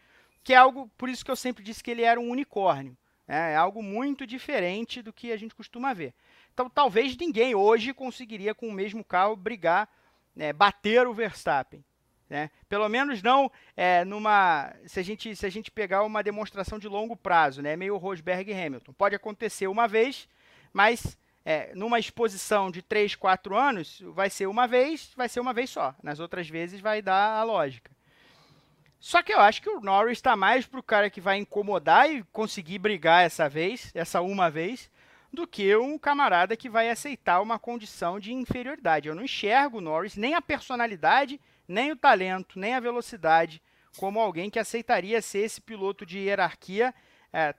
que 0.43 0.55
é 0.55 0.57
algo, 0.57 0.91
por 0.97 1.11
isso 1.11 1.23
que 1.23 1.31
eu 1.31 1.37
sempre 1.37 1.63
disse 1.63 1.83
que 1.83 1.91
ele 1.91 2.03
era 2.03 2.19
um 2.19 2.31
unicórnio. 2.31 2.97
Né? 3.29 3.53
É 3.53 3.57
algo 3.57 3.83
muito 3.83 4.27
diferente 4.27 5.03
do 5.03 5.13
que 5.13 5.33
a 5.33 5.37
gente 5.37 5.55
costuma 5.55 5.93
ver. 5.93 6.15
Então, 6.55 6.71
talvez 6.71 7.15
ninguém 7.15 7.55
hoje 7.55 7.93
conseguiria, 7.93 8.55
com 8.55 8.69
o 8.69 8.73
mesmo 8.73 9.05
carro, 9.05 9.37
brigar, 9.37 9.87
né, 10.35 10.51
bater 10.53 11.07
o 11.07 11.13
Verstappen. 11.13 11.85
Né? 12.29 12.51
Pelo 12.71 12.89
menos 12.89 13.23
não 13.23 13.51
é, 13.77 14.05
numa. 14.05 14.75
Se 14.87 14.99
a, 14.99 15.03
gente, 15.03 15.37
se 15.37 15.45
a 15.45 15.51
gente 15.51 15.71
pegar 15.71 16.05
uma 16.05 16.23
demonstração 16.23 16.79
de 16.79 16.89
longo 16.89 17.15
prazo, 17.15 17.61
né? 17.61 17.77
meio 17.77 17.99
Rosberg 17.99 18.51
e 18.51 18.55
Hamilton. 18.55 18.93
Pode 18.95 19.15
acontecer 19.15 19.67
uma 19.67 19.87
vez, 19.87 20.27
mas 20.75 21.17
é, 21.45 21.73
numa 21.75 22.01
exposição 22.01 22.71
de 22.71 22.83
3, 22.83 23.15
4 23.15 23.57
anos, 23.57 24.03
vai 24.09 24.29
ser 24.29 24.47
uma 24.47 24.67
vez, 24.67 25.13
vai 25.17 25.29
ser 25.29 25.39
uma 25.39 25.55
vez 25.55 25.71
só. 25.71 25.95
Nas 26.03 26.19
outras 26.19 26.49
vezes 26.49 26.81
vai 26.81 27.01
dar 27.01 27.39
a 27.39 27.45
lógica. 27.45 27.93
Só 28.99 29.23
que 29.23 29.33
eu 29.33 29.39
acho 29.39 29.63
que 29.63 29.69
o 29.69 29.81
Norris 29.81 30.19
está 30.19 30.35
mais 30.35 30.67
pro 30.67 30.83
cara 30.83 31.09
que 31.09 31.21
vai 31.21 31.37
incomodar 31.37 32.11
e 32.11 32.25
conseguir 32.33 32.79
brigar 32.79 33.25
essa 33.25 33.49
vez, 33.49 33.93
essa 33.95 34.21
uma 34.21 34.51
vez, 34.51 34.91
do 35.33 35.47
que 35.47 35.77
um 35.77 35.97
camarada 35.99 36.57
que 36.57 36.71
vai 36.71 36.89
aceitar 36.89 37.41
uma 37.41 37.59
condição 37.59 38.19
de 38.19 38.33
inferioridade. 38.33 39.09
Eu 39.09 39.15
não 39.15 39.25
enxergo 39.25 39.79
o 39.79 39.81
Norris, 39.81 40.17
nem 40.17 40.35
a 40.35 40.43
personalidade, 40.43 41.41
nem 41.69 41.93
o 41.93 41.97
talento, 41.97 42.59
nem 42.59 42.75
a 42.75 42.81
velocidade, 42.81 43.63
como 43.97 44.19
alguém 44.19 44.51
que 44.51 44.59
aceitaria 44.59 45.21
ser 45.23 45.41
esse 45.41 45.61
piloto 45.61 46.05
de 46.05 46.19
hierarquia 46.19 46.95
é, 47.33 47.55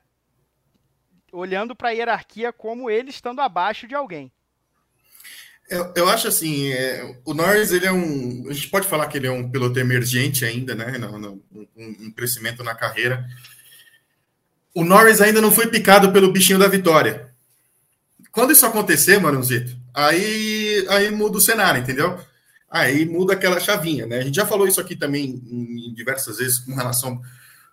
olhando 1.36 1.76
para 1.76 1.89
a 1.89 1.91
hierarquia 1.91 2.54
como 2.54 2.89
ele 2.89 3.10
estando 3.10 3.41
abaixo 3.41 3.88
de 3.88 3.95
alguém. 3.95 4.32
Eu, 5.69 5.91
eu 5.95 6.10
acho 6.10 6.28
assim, 6.28 6.71
é, 6.71 7.17
o 7.26 7.34
Norris 7.34 7.71
ele 7.71 7.88
é 7.88 7.91
um, 7.91 8.45
a 8.48 8.54
gente 8.54 8.69
pode 8.69 8.88
falar 8.88 9.08
que 9.08 9.17
ele 9.17 9.28
é 9.28 9.32
um 9.32 9.50
piloto 9.50 9.80
emergente 9.80 10.45
ainda, 10.45 10.76
né, 10.76 10.98
no, 11.00 11.17
no, 11.17 11.43
um, 11.52 11.95
um 12.02 12.12
crescimento 12.12 12.63
na 12.63 12.76
carreira. 12.76 13.26
O 14.74 14.84
Norris 14.84 15.21
ainda 15.21 15.41
não 15.41 15.52
foi 15.52 15.67
picado 15.67 16.12
pelo 16.12 16.32
bichinho 16.32 16.60
da 16.60 16.67
vitória. 16.67 17.34
Quando 18.32 18.52
isso 18.52 18.65
acontecer, 18.65 19.19
Maranzito, 19.19 19.76
aí 19.93 20.86
aí 20.89 21.10
muda 21.10 21.38
o 21.38 21.41
cenário, 21.41 21.82
entendeu? 21.82 22.19
Aí 22.69 23.06
muda 23.06 23.34
aquela 23.34 23.60
chavinha, 23.60 24.06
né? 24.06 24.17
A 24.19 24.21
gente 24.21 24.36
já 24.36 24.45
falou 24.45 24.67
isso 24.67 24.82
aqui 24.82 24.95
também 24.95 25.41
em 25.50 25.93
diversas 25.93 26.38
vezes 26.38 26.60
com 26.60 26.76
relação 26.76 27.21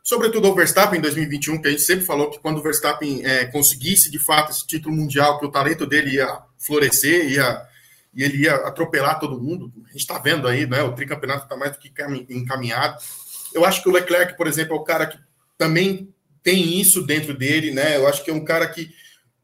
sobretudo 0.02 0.48
ao 0.48 0.54
Verstappen 0.54 0.98
em 0.98 1.02
2021, 1.02 1.62
que 1.62 1.68
a 1.68 1.70
gente 1.70 1.82
sempre 1.82 2.04
falou 2.04 2.30
que 2.30 2.38
quando 2.40 2.58
o 2.58 2.62
Verstappen 2.62 3.24
é, 3.24 3.46
conseguisse 3.46 4.10
de 4.10 4.18
fato 4.18 4.50
esse 4.50 4.66
título 4.66 4.94
mundial, 4.94 5.38
que 5.38 5.46
o 5.46 5.50
talento 5.50 5.86
dele 5.86 6.16
ia 6.16 6.42
florescer, 6.58 7.30
ia, 7.30 7.62
e 8.14 8.22
ele 8.22 8.42
ia 8.42 8.54
atropelar 8.56 9.20
todo 9.20 9.40
mundo. 9.40 9.72
A 9.84 9.92
gente 9.92 10.00
está 10.00 10.18
vendo 10.18 10.48
aí, 10.48 10.66
né? 10.66 10.82
O 10.82 10.92
tricampeonato 10.92 11.44
está 11.44 11.56
mais 11.56 11.72
do 11.72 11.78
que 11.78 11.92
encaminhado. 12.30 12.98
Eu 13.54 13.64
acho 13.64 13.82
que 13.82 13.88
o 13.88 13.92
Leclerc, 13.92 14.36
por 14.36 14.46
exemplo, 14.46 14.76
é 14.76 14.78
o 14.78 14.84
cara 14.84 15.06
que 15.06 15.18
também 15.56 16.12
tem 16.42 16.80
isso 16.80 17.02
dentro 17.02 17.32
dele, 17.36 17.70
né? 17.70 17.96
Eu 17.96 18.08
acho 18.08 18.24
que 18.24 18.30
é 18.30 18.34
um 18.34 18.44
cara 18.44 18.66
que, 18.66 18.90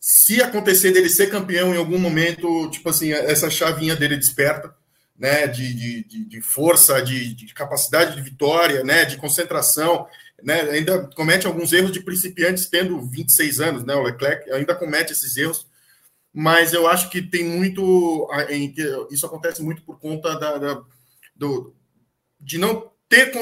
se 0.01 0.42
acontecer 0.42 0.90
dele 0.92 1.09
ser 1.09 1.29
campeão 1.29 1.75
em 1.75 1.79
algum 1.79 1.99
momento, 1.99 2.68
tipo 2.71 2.88
assim, 2.88 3.12
essa 3.12 3.51
chavinha 3.51 3.94
dele 3.94 4.16
desperta, 4.16 4.75
né? 5.16 5.47
De, 5.47 5.73
de, 5.75 6.25
de 6.25 6.40
força, 6.40 7.01
de, 7.01 7.35
de 7.35 7.55
capacidade 7.55 8.16
de 8.16 8.23
vitória, 8.23 8.83
né? 8.83 9.05
De 9.05 9.16
concentração 9.16 10.07
né, 10.42 10.61
ainda 10.70 11.09
comete 11.14 11.46
alguns 11.46 11.72
erros 11.72 11.92
de 11.92 12.01
principiantes 12.01 12.66
tendo 12.66 13.01
26 13.01 13.61
anos, 13.61 13.85
né? 13.85 13.94
O 13.94 14.03
Leclerc 14.03 14.51
ainda 14.53 14.74
comete 14.74 15.12
esses 15.12 15.37
erros, 15.37 15.66
mas 16.33 16.72
eu 16.72 16.87
acho 16.87 17.11
que 17.11 17.20
tem 17.20 17.44
muito. 17.44 18.29
Isso 19.11 19.27
acontece 19.27 19.62
muito 19.62 19.83
por 19.83 19.98
conta 19.98 20.38
da, 20.38 20.59
da 20.59 20.83
do, 21.35 21.74
de 22.40 22.59
não 22.59 22.90
ter 23.09 23.33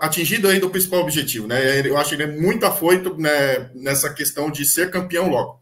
atingido 0.00 0.48
ainda 0.48 0.66
o 0.66 0.70
principal 0.70 1.00
objetivo, 1.00 1.46
né? 1.46 1.86
Eu 1.86 1.96
acho 1.96 2.10
que 2.10 2.22
ele 2.22 2.22
é 2.22 2.40
muito 2.40 2.64
afoito 2.64 3.16
né, 3.18 3.70
nessa 3.74 4.12
questão 4.12 4.50
de 4.50 4.64
ser 4.64 4.90
campeão 4.90 5.28
logo. 5.28 5.60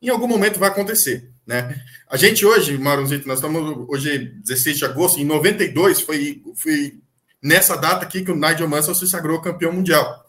Em 0.00 0.08
algum 0.08 0.26
momento 0.26 0.58
vai 0.58 0.70
acontecer, 0.70 1.30
né? 1.46 1.78
A 2.08 2.16
gente 2.16 2.44
hoje, 2.44 2.78
Maronzito, 2.78 3.28
nós 3.28 3.38
estamos 3.38 3.86
hoje 3.88 4.32
16 4.44 4.78
de 4.78 4.84
agosto, 4.86 5.20
em 5.20 5.24
92 5.24 6.00
foi, 6.00 6.42
foi 6.56 6.98
nessa 7.42 7.76
data 7.76 8.04
aqui 8.04 8.24
que 8.24 8.30
o 8.30 8.36
Nigel 8.36 8.68
Mansell 8.68 8.94
se 8.94 9.08
sagrou 9.08 9.40
campeão 9.40 9.72
mundial. 9.72 10.26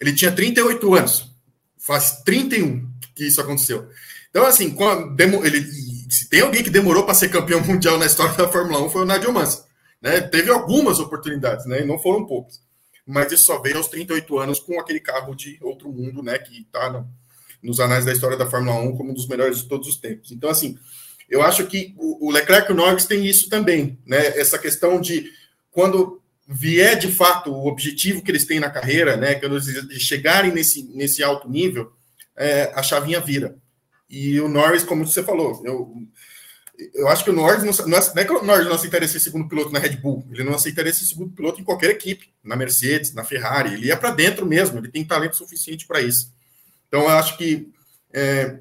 Ele 0.00 0.12
tinha 0.14 0.32
38 0.32 0.94
anos, 0.94 1.30
faz 1.78 2.22
31 2.24 2.90
que 3.14 3.26
isso 3.26 3.40
aconteceu. 3.40 3.88
Então, 4.30 4.44
assim, 4.44 4.76
ele, 5.44 5.64
se 6.10 6.28
tem 6.28 6.42
alguém 6.42 6.62
que 6.62 6.68
demorou 6.68 7.04
para 7.04 7.14
ser 7.14 7.30
campeão 7.30 7.60
mundial 7.64 7.98
na 7.98 8.06
história 8.06 8.34
da 8.34 8.48
Fórmula 8.48 8.82
1 8.82 8.90
foi 8.90 9.02
o 9.02 9.06
Nigel 9.06 9.32
Mansell. 9.32 9.64
Né? 10.00 10.20
Teve 10.20 10.50
algumas 10.50 11.00
oportunidades, 11.00 11.64
né? 11.66 11.80
E 11.80 11.86
não 11.86 11.98
foram 11.98 12.26
poucas. 12.26 12.60
Mas 13.06 13.32
isso 13.32 13.44
só 13.44 13.60
veio 13.60 13.78
aos 13.78 13.88
38 13.88 14.38
anos 14.38 14.58
com 14.58 14.78
aquele 14.78 15.00
carro 15.00 15.34
de 15.34 15.58
outro 15.62 15.90
mundo, 15.90 16.22
né? 16.22 16.38
Que 16.38 16.60
está 16.60 16.90
no, 16.90 17.08
nos 17.62 17.80
anais 17.80 18.04
da 18.04 18.12
história 18.12 18.36
da 18.36 18.44
Fórmula 18.44 18.78
1 18.80 18.96
como 18.96 19.10
um 19.10 19.14
dos 19.14 19.26
melhores 19.26 19.58
de 19.58 19.68
todos 19.68 19.88
os 19.88 19.96
tempos. 19.96 20.32
Então, 20.32 20.50
assim, 20.50 20.76
eu 21.30 21.42
acho 21.42 21.66
que 21.66 21.94
o, 21.96 22.28
o 22.28 22.30
Leclerc 22.30 22.70
e 22.70 22.74
o 22.74 22.76
Norris 22.76 23.06
têm 23.06 23.26
isso 23.26 23.48
também, 23.48 23.98
né? 24.04 24.38
Essa 24.38 24.58
questão 24.58 25.00
de 25.00 25.30
quando 25.70 26.20
vier 26.46 26.96
de 26.98 27.10
fato 27.10 27.50
o 27.50 27.66
objetivo 27.66 28.22
que 28.22 28.30
eles 28.30 28.44
têm 28.44 28.60
na 28.60 28.70
carreira, 28.70 29.16
né? 29.16 29.34
Quando 29.34 29.56
eles 29.56 30.02
chegarem 30.02 30.52
nesse, 30.52 30.82
nesse 30.94 31.22
alto 31.22 31.48
nível, 31.48 31.92
é, 32.36 32.72
a 32.74 32.82
chavinha 32.82 33.20
vira. 33.20 33.56
E 34.08 34.40
o 34.40 34.48
Norris, 34.48 34.84
como 34.84 35.04
você 35.04 35.22
falou, 35.22 35.60
eu, 35.64 35.92
eu 36.94 37.08
acho 37.08 37.24
que 37.24 37.30
o 37.30 37.32
Norris 37.32 37.64
não, 37.64 37.98
é, 37.98 38.14
não 38.14 38.22
é 38.22 38.24
que 38.24 38.32
o 38.32 38.42
Norris 38.42 38.66
não 38.66 38.74
aceitaria 38.74 39.08
ser 39.08 39.18
segundo 39.18 39.48
piloto 39.48 39.72
na 39.72 39.80
Red 39.80 39.96
Bull, 39.96 40.24
ele 40.30 40.44
não 40.44 40.54
aceitaria 40.54 40.92
ser 40.92 41.04
segundo 41.04 41.34
piloto 41.34 41.60
em 41.60 41.64
qualquer 41.64 41.90
equipe, 41.90 42.30
na 42.44 42.54
Mercedes, 42.54 43.12
na 43.12 43.24
Ferrari, 43.24 43.74
ele 43.74 43.86
ia 43.86 43.96
para 43.96 44.12
dentro 44.12 44.46
mesmo, 44.46 44.78
ele 44.78 44.88
tem 44.88 45.04
talento 45.04 45.36
suficiente 45.36 45.86
para 45.86 46.00
isso. 46.00 46.32
Então, 46.86 47.02
eu 47.02 47.08
acho 47.08 47.36
que 47.36 47.68
é, 48.12 48.60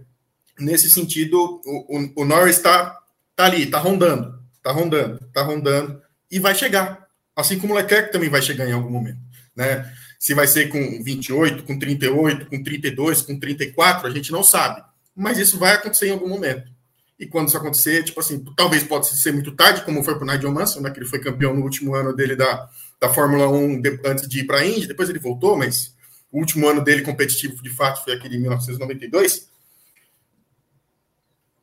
nesse 0.59 0.89
sentido, 0.89 1.61
o, 1.63 1.97
o, 1.97 2.23
o 2.23 2.25
Norris 2.25 2.57
está 2.57 2.97
tá 3.35 3.45
ali, 3.45 3.63
está 3.63 3.77
rondando, 3.77 4.39
está 4.57 4.71
rondando, 4.71 5.23
está 5.25 5.43
rondando 5.43 6.01
e 6.31 6.39
vai 6.39 6.55
chegar, 6.55 7.04
assim 7.35 7.59
como 7.59 7.73
o 7.73 7.77
Leclerc 7.77 8.11
também 8.11 8.29
vai 8.29 8.41
chegar 8.41 8.67
em 8.67 8.73
algum 8.73 8.89
momento, 8.89 9.19
né? 9.55 9.91
Se 10.19 10.33
vai 10.33 10.47
ser 10.47 10.69
com 10.69 11.03
28, 11.03 11.63
com 11.63 11.77
38, 11.77 12.45
com 12.47 12.63
32, 12.63 13.21
com 13.21 13.39
34, 13.39 14.07
a 14.07 14.11
gente 14.11 14.31
não 14.31 14.43
sabe, 14.43 14.83
mas 15.15 15.37
isso 15.37 15.59
vai 15.59 15.73
acontecer 15.73 16.07
em 16.07 16.11
algum 16.11 16.29
momento. 16.29 16.73
E 17.17 17.25
quando 17.25 17.47
isso 17.47 17.57
acontecer, 17.57 18.03
tipo 18.03 18.19
assim, 18.19 18.43
talvez 18.57 18.83
pode 18.83 19.07
ser 19.07 19.31
muito 19.31 19.51
tarde, 19.53 19.83
como 19.85 20.03
foi 20.03 20.15
para 20.15 20.23
o 20.23 20.27
Nigel 20.27 20.51
Mansell, 20.51 20.81
né, 20.81 20.91
que 20.91 20.99
ele 20.99 21.07
foi 21.07 21.19
campeão 21.19 21.53
no 21.53 21.61
último 21.61 21.95
ano 21.95 22.13
dele 22.13 22.35
da, 22.35 22.69
da 22.99 23.09
Fórmula 23.09 23.47
1 23.49 23.81
de, 23.81 23.99
antes 24.05 24.27
de 24.27 24.39
ir 24.39 24.43
para 24.43 24.57
a 24.57 24.65
Indy, 24.65 24.87
depois 24.87 25.09
ele 25.09 25.19
voltou, 25.19 25.57
mas 25.57 25.95
o 26.31 26.39
último 26.39 26.67
ano 26.67 26.83
dele 26.83 27.03
competitivo 27.03 27.63
de 27.63 27.69
fato 27.69 28.03
foi 28.03 28.13
aquele 28.13 28.35
em 28.35 28.41
1992. 28.41 29.47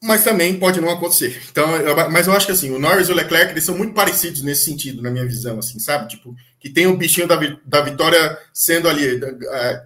Mas 0.03 0.25
também 0.25 0.59
pode 0.59 0.81
não 0.81 0.91
acontecer. 0.91 1.41
Então, 1.51 1.69
mas 2.11 2.27
eu 2.27 2.33
acho 2.33 2.47
que 2.47 2.53
assim, 2.53 2.73
o 2.73 2.79
Norris 2.79 3.09
e 3.09 3.13
o 3.13 3.15
Leclerc 3.15 3.53
eles 3.53 3.63
são 3.63 3.79
muito 3.79 3.95
parecidos 3.95 4.43
nesse 4.43 4.65
sentido, 4.65 5.01
na 5.01 5.11
minha 5.11 5.25
visão, 5.25 5.59
assim, 5.61 5.79
sabe? 5.79 6.09
Tipo, 6.09 6.35
que 6.59 6.69
tem 6.69 6.87
o 6.89 6.97
bichinho 6.97 7.29
da, 7.29 7.39
da 7.65 7.83
vitória 7.83 8.37
sendo 8.53 8.89
ali, 8.89 9.21
é, 9.25 9.83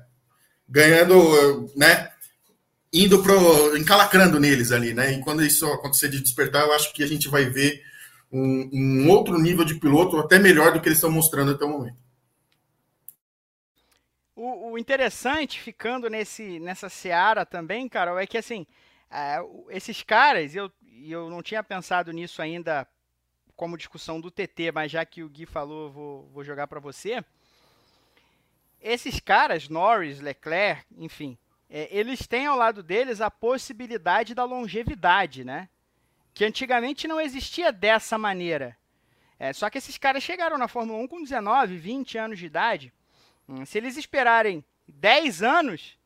ganhando, 0.68 1.70
né? 1.76 2.10
indo 2.92 3.22
pro. 3.22 3.76
encalacrando 3.76 4.40
neles 4.40 4.72
ali, 4.72 4.94
né? 4.94 5.12
E 5.12 5.20
quando 5.20 5.44
isso 5.44 5.66
acontecer 5.66 6.08
de 6.08 6.20
despertar, 6.20 6.66
eu 6.66 6.72
acho 6.72 6.92
que 6.92 7.02
a 7.02 7.06
gente 7.06 7.28
vai 7.28 7.44
ver 7.44 7.82
um, 8.32 8.70
um 8.72 9.10
outro 9.10 9.38
nível 9.38 9.64
de 9.64 9.74
piloto 9.74 10.18
até 10.18 10.38
melhor 10.38 10.72
do 10.72 10.80
que 10.80 10.88
eles 10.88 10.98
estão 10.98 11.10
mostrando 11.10 11.52
até 11.52 11.64
o 11.64 11.68
momento. 11.68 11.96
O, 14.34 14.72
o 14.72 14.78
interessante, 14.78 15.60
ficando 15.60 16.10
nesse, 16.10 16.58
nessa 16.60 16.88
seara 16.88 17.46
também, 17.46 17.88
Carol, 17.88 18.18
é 18.18 18.26
que 18.26 18.36
assim, 18.36 18.66
é, 19.10 19.38
esses 19.70 20.02
caras, 20.02 20.54
eu, 20.54 20.70
eu 21.04 21.30
não 21.30 21.42
tinha 21.42 21.62
pensado 21.62 22.12
nisso 22.12 22.42
ainda 22.42 22.86
como 23.54 23.78
discussão 23.78 24.20
do 24.20 24.30
TT, 24.30 24.70
mas 24.72 24.92
já 24.92 25.04
que 25.04 25.22
o 25.22 25.28
Gui 25.28 25.46
falou, 25.46 25.90
vou, 25.90 26.28
vou 26.28 26.44
jogar 26.44 26.66
para 26.66 26.78
você. 26.78 27.24
Esses 28.80 29.18
caras, 29.18 29.68
Norris, 29.68 30.20
Leclerc, 30.20 30.84
enfim, 30.96 31.38
é, 31.68 31.88
eles 31.90 32.26
têm 32.26 32.46
ao 32.46 32.56
lado 32.56 32.82
deles 32.82 33.20
a 33.20 33.30
possibilidade 33.30 34.34
da 34.34 34.44
longevidade, 34.44 35.44
né? 35.44 35.68
Que 36.34 36.44
antigamente 36.44 37.08
não 37.08 37.20
existia 37.20 37.72
dessa 37.72 38.18
maneira. 38.18 38.76
É, 39.38 39.52
só 39.52 39.68
que 39.68 39.78
esses 39.78 39.98
caras 39.98 40.22
chegaram 40.22 40.58
na 40.58 40.68
Fórmula 40.68 40.98
1 41.02 41.08
com 41.08 41.22
19, 41.22 41.76
20 41.76 42.18
anos 42.18 42.38
de 42.38 42.46
idade. 42.46 42.92
Hum, 43.48 43.64
se 43.64 43.78
eles 43.78 43.96
esperarem 43.96 44.64
10 44.88 45.42
anos, 45.42 45.98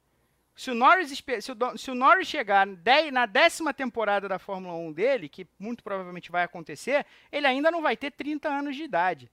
se 0.61 0.71
o 0.71 0.75
Norris, 0.75 1.25
se 1.41 1.53
o, 1.53 1.79
se 1.79 1.91
o 1.91 1.95
Norris 1.95 2.29
chegar 2.29 2.67
10, 2.67 3.11
na 3.15 3.25
décima 3.25 3.73
temporada 3.73 4.29
da 4.29 4.39
Fórmula 4.39 4.75
1 4.75 4.93
dele, 4.93 5.27
que 5.27 5.47
muito 5.59 5.83
provavelmente 5.83 6.31
vai 6.31 6.43
acontecer, 6.43 7.07
ele 7.33 7.47
ainda 7.47 7.71
não 7.71 7.81
vai 7.81 7.97
ter 7.97 8.11
30 8.11 8.47
anos 8.47 8.77
de 8.77 8.83
idade. 8.83 9.31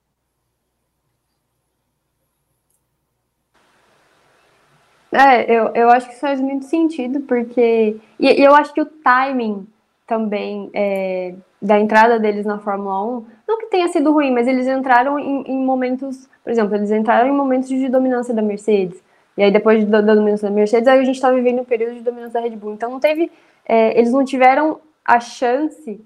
É, 5.12 5.54
eu, 5.54 5.68
eu 5.76 5.90
acho 5.90 6.08
que 6.08 6.13
isso 6.13 6.22
faz 6.22 6.40
muito 6.40 6.63
sentido, 6.63 7.20
porque. 7.20 8.00
E, 8.18 8.26
e 8.26 8.42
eu 8.42 8.56
acho 8.56 8.74
que 8.74 8.80
o 8.80 8.86
timing 8.86 9.68
também 10.06 10.70
é, 10.74 11.36
da 11.62 11.78
entrada 11.78 12.18
deles 12.18 12.46
na 12.46 12.58
Fórmula 12.58 13.04
1, 13.04 13.26
não 13.46 13.58
que 13.58 13.66
tenha 13.66 13.90
sido 13.90 14.13
ruim, 14.13 14.32
mas 14.32 14.48
eles 14.48 14.66
entraram 14.66 15.20
em, 15.20 15.44
em, 15.46 15.58
momentos. 15.58 16.30
Por 16.42 16.52
exemplo, 16.52 16.74
eles 16.74 16.90
entraram 16.90 17.28
em 17.28 17.34
momentos 17.34 17.68
de 17.68 17.90
dominância 17.90 18.34
da 18.34 18.42
Mercedes. 18.42 19.06
E 19.38 19.43
aí, 19.43 19.52
depois 19.52 19.86
da, 19.86 20.02
da 20.02 20.15
dominância 20.15 20.50
da 20.50 20.56
Mercedes, 20.56 20.88
aí 20.88 21.00
a 21.00 21.04
gente 21.04 21.15
está 21.15 21.32
vivendo 21.32 21.62
um 21.62 21.65
período 21.65 21.95
de 21.95 22.02
dominância 22.02 22.41
da 22.41 22.47
Red 22.47 22.56
Bull. 22.56 22.73
Então, 22.73 22.89
não 22.89 23.00
teve. 23.00 23.32
É, 23.65 23.97
eles 23.97 24.12
não 24.12 24.26
tiveram 24.26 24.80
a 25.06 25.19
chance 25.19 26.02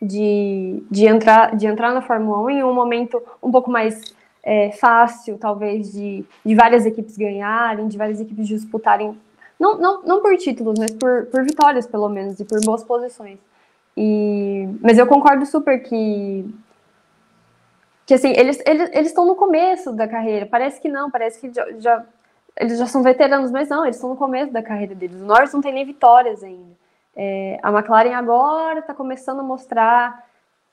de, 0.00 0.82
de, 0.90 1.06
entrar, 1.06 1.56
de 1.56 1.66
entrar 1.66 1.94
na 1.94 2.02
Fórmula 2.02 2.38
1 2.42 2.50
em 2.50 2.64
um 2.64 2.74
momento 2.74 3.22
um 3.42 3.50
pouco 3.50 3.70
mais 3.70 4.00
é, 4.42 4.72
fácil, 4.72 5.38
talvez, 5.38 5.92
de, 5.92 6.24
de 6.44 6.54
várias 6.54 6.84
equipes 6.84 7.16
ganharem, 7.16 7.88
de 7.88 7.96
várias 7.96 8.20
equipes 8.20 8.46
disputarem, 8.46 9.16
não, 9.58 9.78
não, 9.78 10.02
não 10.02 10.20
por 10.20 10.36
títulos, 10.36 10.76
mas 10.78 10.90
por, 10.90 11.26
por 11.26 11.44
vitórias, 11.44 11.86
pelo 11.86 12.08
menos, 12.08 12.40
e 12.40 12.44
por 12.44 12.60
boas 12.64 12.82
posições. 12.82 13.38
E, 13.96 14.68
mas 14.80 14.98
eu 14.98 15.06
concordo 15.06 15.46
super 15.46 15.80
que, 15.80 16.44
que 18.04 18.14
assim, 18.14 18.32
eles 18.36 18.60
eles 18.66 18.90
eles 18.92 19.08
estão 19.08 19.24
no 19.24 19.36
começo 19.36 19.92
da 19.92 20.08
carreira. 20.08 20.46
Parece 20.46 20.80
que 20.80 20.88
não, 20.88 21.10
parece 21.10 21.40
que 21.40 21.54
já, 21.54 21.66
já, 21.78 22.04
eles 22.58 22.78
já 22.78 22.86
são 22.86 23.02
veteranos, 23.02 23.50
mas 23.50 23.68
não, 23.68 23.84
eles 23.84 23.96
estão 23.96 24.10
no 24.10 24.16
começo 24.16 24.52
da 24.52 24.62
carreira 24.62 24.94
deles. 24.94 25.20
O 25.20 25.24
Norris 25.24 25.52
não 25.52 25.60
tem 25.60 25.72
nem 25.72 25.84
vitórias 25.84 26.42
ainda. 26.42 26.72
É, 27.14 27.58
a 27.62 27.70
McLaren 27.70 28.14
agora 28.14 28.78
está 28.78 28.94
começando 28.94 29.40
a 29.40 29.42
mostrar 29.42 30.24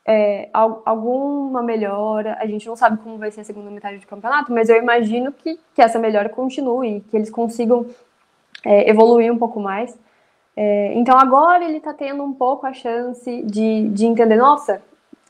é, 0.06 0.50
alguma 0.54 1.62
melhora. 1.62 2.38
A 2.40 2.46
gente 2.46 2.68
não 2.68 2.76
sabe 2.76 2.98
como 2.98 3.18
vai 3.18 3.32
ser 3.32 3.42
a 3.42 3.44
segunda 3.44 3.70
metade 3.70 4.00
do 4.00 4.08
campeonato, 4.08 4.52
mas 4.52 4.70
eu 4.70 4.78
imagino 4.78 5.32
que, 5.32 5.60
que 5.76 5.82
essa 5.82 6.00
melhora 6.00 6.30
continue, 6.30 7.02
que 7.02 7.16
eles 7.16 7.30
consigam 7.30 7.86
é, 8.66 8.90
evoluir 8.90 9.32
um 9.32 9.38
pouco 9.38 9.60
mais. 9.60 9.98
É, 10.56 10.94
então 10.96 11.18
agora 11.18 11.64
ele 11.64 11.78
está 11.78 11.94
tendo 11.94 12.24
um 12.24 12.34
pouco 12.34 12.66
a 12.66 12.74
chance 12.74 13.44
de, 13.44 13.88
de 13.90 14.06
entender, 14.06 14.36
nossa, 14.36 14.82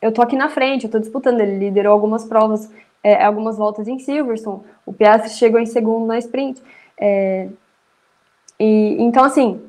eu 0.02 0.12
tô 0.12 0.22
aqui 0.22 0.36
na 0.36 0.50
frente, 0.50 0.86
eu 0.86 0.92
tô 0.92 0.98
disputando, 0.98 1.42
ele 1.42 1.58
liderou 1.60 1.94
algumas 1.94 2.26
provas, 2.26 2.72
é, 3.04 3.24
algumas 3.24 3.58
voltas 3.58 3.88
em 3.88 4.00
Silverstone, 4.00 4.62
o 4.90 4.94
Piastri 4.94 5.30
chegou 5.30 5.60
em 5.60 5.68
segundo 5.68 6.08
na 6.08 6.18
sprint. 6.18 6.60
É, 7.00 7.48
e, 8.60 8.98
então, 9.00 9.24
assim, 9.24 9.62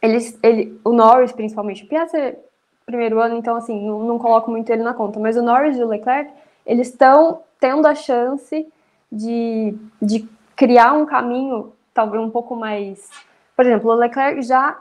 eles, 0.00 0.38
ele, 0.40 0.80
o 0.84 0.92
Norris, 0.92 1.32
principalmente, 1.32 1.82
o 1.82 1.88
Piastri 1.88 2.38
primeiro 2.86 3.20
ano, 3.20 3.36
então 3.36 3.56
assim, 3.56 3.86
não, 3.86 4.00
não 4.04 4.18
coloco 4.18 4.50
muito 4.50 4.70
ele 4.70 4.84
na 4.84 4.94
conta. 4.94 5.18
Mas 5.18 5.36
o 5.36 5.42
Norris 5.42 5.76
e 5.76 5.82
o 5.82 5.88
Leclerc, 5.88 6.30
eles 6.64 6.88
estão 6.88 7.42
tendo 7.58 7.86
a 7.86 7.94
chance 7.94 8.66
de, 9.10 9.76
de 10.00 10.28
criar 10.54 10.92
um 10.92 11.04
caminho 11.04 11.72
talvez 11.92 12.22
um 12.22 12.30
pouco 12.30 12.54
mais. 12.54 13.10
Por 13.56 13.66
exemplo, 13.66 13.90
o 13.90 13.94
Leclerc 13.94 14.42
já, 14.42 14.78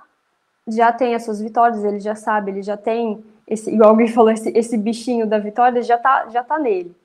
já 0.68 0.92
tem 0.92 1.16
as 1.16 1.26
suas 1.26 1.42
vitórias, 1.42 1.84
ele 1.84 2.00
já 2.00 2.16
sabe, 2.16 2.52
ele 2.52 2.62
já 2.62 2.78
tem 2.78 3.24
esse, 3.48 3.74
igual 3.74 3.90
alguém 3.90 4.08
falou, 4.08 4.30
esse, 4.30 4.50
esse 4.56 4.78
bichinho 4.78 5.26
da 5.26 5.40
vitória 5.40 5.82
já 5.82 5.98
tá, 5.98 6.28
já 6.30 6.44
tá 6.44 6.60
nele. 6.60 6.96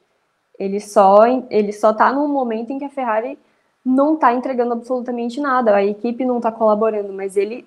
Ele 0.58 0.80
só, 0.80 1.24
ele 1.50 1.72
só 1.72 1.92
tá 1.92 2.12
num 2.12 2.28
momento 2.28 2.72
em 2.72 2.78
que 2.78 2.84
a 2.84 2.90
Ferrari 2.90 3.38
não 3.84 4.16
tá 4.16 4.32
entregando 4.32 4.72
absolutamente 4.72 5.40
nada, 5.40 5.74
a 5.74 5.84
equipe 5.84 6.24
não 6.24 6.40
tá 6.40 6.50
colaborando, 6.50 7.12
mas 7.12 7.36
ele 7.36 7.66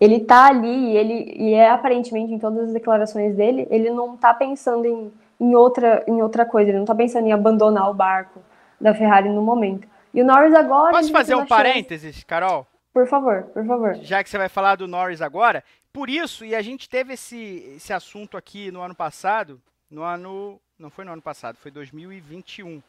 ele 0.00 0.18
tá 0.20 0.46
ali 0.46 0.90
e 0.90 0.96
ele 0.96 1.34
e 1.36 1.54
é 1.54 1.70
aparentemente 1.70 2.32
em 2.32 2.38
todas 2.38 2.68
as 2.68 2.72
declarações 2.72 3.36
dele, 3.36 3.68
ele 3.70 3.90
não 3.90 4.16
tá 4.16 4.34
pensando 4.34 4.84
em, 4.84 5.12
em 5.38 5.54
outra 5.54 6.02
em 6.08 6.20
outra 6.20 6.44
coisa, 6.44 6.70
ele 6.70 6.78
não 6.78 6.84
tá 6.84 6.94
pensando 6.94 7.26
em 7.26 7.32
abandonar 7.32 7.88
o 7.88 7.94
barco 7.94 8.40
da 8.80 8.94
Ferrari 8.94 9.28
no 9.28 9.42
momento. 9.42 9.86
E 10.12 10.20
o 10.20 10.24
Norris 10.24 10.54
agora 10.54 10.92
Posso 10.92 11.12
fazer 11.12 11.36
um 11.36 11.46
parênteses, 11.46 12.16
chance... 12.16 12.26
Carol? 12.26 12.66
Por 12.92 13.06
favor, 13.06 13.44
por 13.54 13.64
favor. 13.64 13.94
Já 14.02 14.22
que 14.22 14.28
você 14.28 14.36
vai 14.36 14.48
falar 14.48 14.76
do 14.76 14.88
Norris 14.88 15.22
agora, 15.22 15.62
por 15.92 16.10
isso 16.10 16.44
e 16.44 16.54
a 16.54 16.62
gente 16.62 16.88
teve 16.88 17.12
esse 17.12 17.74
esse 17.76 17.92
assunto 17.92 18.36
aqui 18.36 18.72
no 18.72 18.80
ano 18.80 18.94
passado, 18.94 19.60
no 19.88 20.02
ano 20.02 20.60
não 20.82 20.90
foi 20.90 21.04
no 21.04 21.12
ano 21.12 21.22
passado, 21.22 21.56
foi 21.56 21.70
2021. 21.70 22.82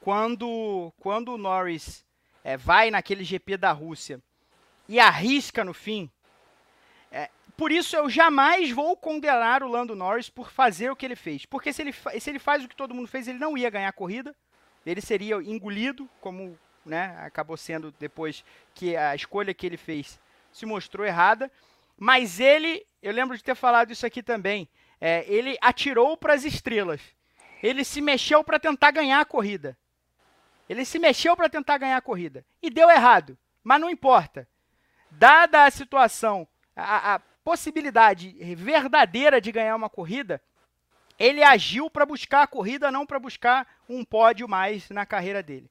Quando, 0.00 0.92
quando 0.98 1.34
o 1.34 1.38
Norris 1.38 2.04
é, 2.42 2.56
vai 2.56 2.90
naquele 2.90 3.22
GP 3.22 3.58
da 3.58 3.70
Rússia 3.72 4.20
e 4.88 4.98
arrisca 4.98 5.62
no 5.62 5.74
fim, 5.74 6.10
é, 7.12 7.28
por 7.56 7.70
isso 7.70 7.94
eu 7.94 8.08
jamais 8.08 8.70
vou 8.70 8.96
condenar 8.96 9.62
o 9.62 9.68
Lando 9.68 9.94
Norris 9.94 10.30
por 10.30 10.50
fazer 10.50 10.90
o 10.90 10.96
que 10.96 11.04
ele 11.04 11.16
fez. 11.16 11.44
Porque 11.44 11.72
se 11.72 11.82
ele, 11.82 11.92
se 11.92 12.30
ele 12.30 12.38
faz 12.38 12.64
o 12.64 12.68
que 12.68 12.76
todo 12.76 12.94
mundo 12.94 13.06
fez, 13.06 13.28
ele 13.28 13.38
não 13.38 13.56
ia 13.56 13.68
ganhar 13.68 13.88
a 13.88 13.92
corrida, 13.92 14.34
ele 14.86 15.02
seria 15.02 15.36
engolido, 15.36 16.08
como 16.22 16.58
né, 16.86 17.14
acabou 17.20 17.56
sendo 17.56 17.92
depois 17.98 18.42
que 18.74 18.96
a 18.96 19.14
escolha 19.14 19.52
que 19.52 19.66
ele 19.66 19.76
fez 19.76 20.18
se 20.50 20.64
mostrou 20.64 21.06
errada. 21.06 21.52
Mas 21.98 22.40
ele, 22.40 22.86
eu 23.02 23.12
lembro 23.12 23.36
de 23.36 23.44
ter 23.44 23.54
falado 23.54 23.90
isso 23.90 24.06
aqui 24.06 24.22
também, 24.22 24.66
é, 25.00 25.24
ele 25.28 25.56
atirou 25.60 26.16
para 26.16 26.34
as 26.34 26.44
estrelas. 26.44 27.00
Ele 27.62 27.84
se 27.84 28.00
mexeu 28.00 28.42
para 28.44 28.58
tentar 28.58 28.90
ganhar 28.90 29.20
a 29.20 29.24
corrida. 29.24 29.76
Ele 30.68 30.84
se 30.84 30.98
mexeu 30.98 31.36
para 31.36 31.48
tentar 31.48 31.78
ganhar 31.78 31.96
a 31.96 32.02
corrida. 32.02 32.44
E 32.62 32.70
deu 32.70 32.90
errado. 32.90 33.38
Mas 33.62 33.80
não 33.80 33.90
importa. 33.90 34.48
Dada 35.10 35.64
a 35.64 35.70
situação, 35.70 36.46
a, 36.76 37.14
a 37.14 37.18
possibilidade 37.18 38.32
verdadeira 38.54 39.40
de 39.40 39.50
ganhar 39.50 39.74
uma 39.74 39.88
corrida, 39.88 40.42
ele 41.18 41.42
agiu 41.42 41.90
para 41.90 42.06
buscar 42.06 42.42
a 42.42 42.46
corrida, 42.46 42.92
não 42.92 43.06
para 43.06 43.18
buscar 43.18 43.66
um 43.88 44.04
pódio 44.04 44.48
mais 44.48 44.88
na 44.90 45.06
carreira 45.06 45.42
dele. 45.42 45.70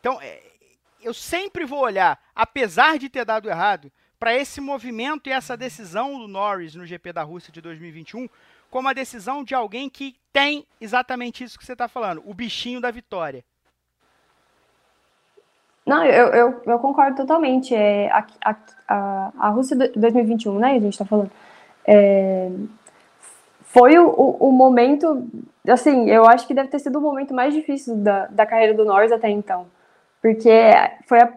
Então, 0.00 0.18
é, 0.20 0.42
eu 1.00 1.12
sempre 1.12 1.64
vou 1.64 1.80
olhar, 1.80 2.20
apesar 2.34 2.98
de 2.98 3.08
ter 3.08 3.24
dado 3.24 3.48
errado, 3.48 3.92
para 4.18 4.34
esse 4.34 4.60
movimento 4.60 5.28
e 5.28 5.32
essa 5.32 5.56
decisão 5.56 6.18
do 6.18 6.26
Norris 6.26 6.74
no 6.74 6.84
GP 6.84 7.12
da 7.12 7.22
Rússia 7.22 7.52
de 7.52 7.60
2021 7.60 8.28
como 8.70 8.88
a 8.88 8.92
decisão 8.92 9.42
de 9.42 9.54
alguém 9.54 9.88
que 9.88 10.14
tem 10.32 10.66
exatamente 10.80 11.42
isso 11.42 11.58
que 11.58 11.64
você 11.64 11.72
está 11.72 11.88
falando, 11.88 12.22
o 12.24 12.34
bichinho 12.34 12.80
da 12.80 12.90
vitória. 12.90 13.44
Não, 15.88 16.04
eu, 16.04 16.26
eu, 16.28 16.62
eu 16.66 16.78
concordo 16.78 17.16
totalmente. 17.16 17.74
É, 17.74 18.10
a, 18.10 18.26
a, 18.44 19.32
a, 19.38 19.48
Rússia 19.48 19.74
2021, 19.74 20.58
né, 20.58 20.72
a 20.72 20.80
gente 20.80 20.92
está 20.92 21.04
falando, 21.06 21.30
é, 21.86 22.50
foi 23.62 23.98
o, 23.98 24.06
o, 24.06 24.48
o, 24.48 24.52
momento, 24.52 25.26
assim, 25.66 26.10
eu 26.10 26.26
acho 26.26 26.46
que 26.46 26.52
deve 26.52 26.68
ter 26.68 26.78
sido 26.78 26.98
o 26.98 27.02
momento 27.02 27.32
mais 27.32 27.54
difícil 27.54 27.96
da, 27.96 28.26
da 28.26 28.44
carreira 28.44 28.74
do 28.74 28.84
Norris 28.84 29.10
até 29.10 29.30
então. 29.30 29.66
Porque 30.20 30.50
foi 31.06 31.20
a, 31.20 31.32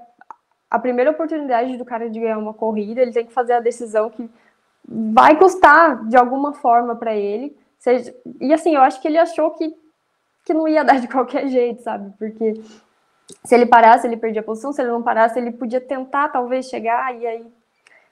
a 0.70 0.80
primeira 0.80 1.12
oportunidade 1.12 1.78
do 1.78 1.86
cara 1.86 2.10
de 2.10 2.20
ganhar 2.20 2.38
uma 2.38 2.54
corrida, 2.54 3.02
ele 3.02 3.14
tem 3.14 3.26
que 3.26 3.34
fazer 3.34 3.54
a 3.54 3.62
decisão 3.62 4.10
que 4.10 4.30
vai 4.88 5.38
custar 5.38 6.06
de 6.08 6.18
alguma 6.18 6.54
forma 6.54 6.96
para 6.96 7.16
ele. 7.16 7.56
Seja, 7.80 8.14
e 8.40 8.54
assim, 8.54 8.76
eu 8.76 8.82
acho 8.82 9.02
que 9.02 9.08
ele 9.08 9.18
achou 9.18 9.52
que, 9.52 9.76
que 10.46 10.54
não 10.54 10.68
ia 10.68 10.84
dar 10.86 11.00
de 11.00 11.08
qualquer 11.08 11.48
jeito, 11.48 11.82
sabe? 11.82 12.14
Porque 12.18 12.62
se 13.44 13.56
ele 13.56 13.66
parasse, 13.66 14.08
ele 14.08 14.18
perdia 14.18 14.42
a 14.42 14.44
posição, 14.44 14.74
se 14.74 14.82
ele 14.82 14.92
não 14.92 15.02
parasse, 15.02 15.40
ele 15.40 15.52
podia 15.52 15.82
tentar 15.82 16.30
talvez 16.30 16.68
chegar 16.68 17.16
e 17.16 17.26
aí. 17.26 17.46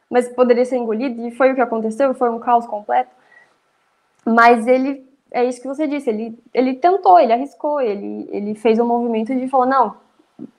Mas 0.09 0.27
poderia 0.29 0.65
ser 0.65 0.77
engolido, 0.77 1.27
e 1.27 1.31
foi 1.31 1.51
o 1.51 1.55
que 1.55 1.61
aconteceu, 1.61 2.13
foi 2.15 2.29
um 2.29 2.39
caos 2.39 2.65
completo. 2.65 3.11
Mas 4.25 4.65
ele, 4.65 5.07
é 5.31 5.43
isso 5.45 5.61
que 5.61 5.67
você 5.67 5.87
disse, 5.87 6.09
ele, 6.09 6.37
ele 6.53 6.75
tentou, 6.75 7.19
ele 7.19 7.33
arriscou, 7.33 7.79
ele, 7.79 8.27
ele 8.31 8.55
fez 8.55 8.79
um 8.79 8.87
movimento 8.87 9.35
de 9.35 9.47
falar: 9.47 9.67
não, 9.67 9.95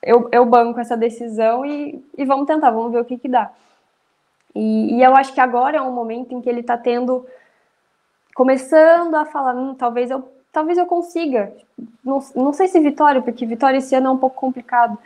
eu, 0.02 0.28
eu 0.30 0.44
banco 0.44 0.78
essa 0.78 0.96
decisão 0.96 1.64
e, 1.64 2.04
e 2.16 2.24
vamos 2.24 2.46
tentar, 2.46 2.70
vamos 2.70 2.92
ver 2.92 3.00
o 3.00 3.04
que, 3.04 3.18
que 3.18 3.28
dá. 3.28 3.50
E, 4.54 4.96
e 4.96 5.02
eu 5.02 5.16
acho 5.16 5.32
que 5.32 5.40
agora 5.40 5.78
é 5.78 5.82
um 5.82 5.92
momento 5.92 6.34
em 6.34 6.40
que 6.40 6.48
ele 6.48 6.60
está 6.60 6.76
tendo, 6.76 7.26
começando 8.34 9.14
a 9.14 9.24
falar, 9.24 9.54
hum, 9.54 9.74
talvez 9.74 10.10
eu 10.10 10.28
talvez 10.52 10.78
eu 10.78 10.86
consiga. 10.86 11.52
Não, 12.04 12.18
não 12.34 12.52
sei 12.52 12.68
se 12.68 12.80
vitória, 12.80 13.22
porque 13.22 13.46
vitória 13.46 13.78
esse 13.78 13.94
ano 13.94 14.08
é 14.08 14.10
um 14.10 14.18
pouco 14.18 14.36
complicado. 14.36 14.98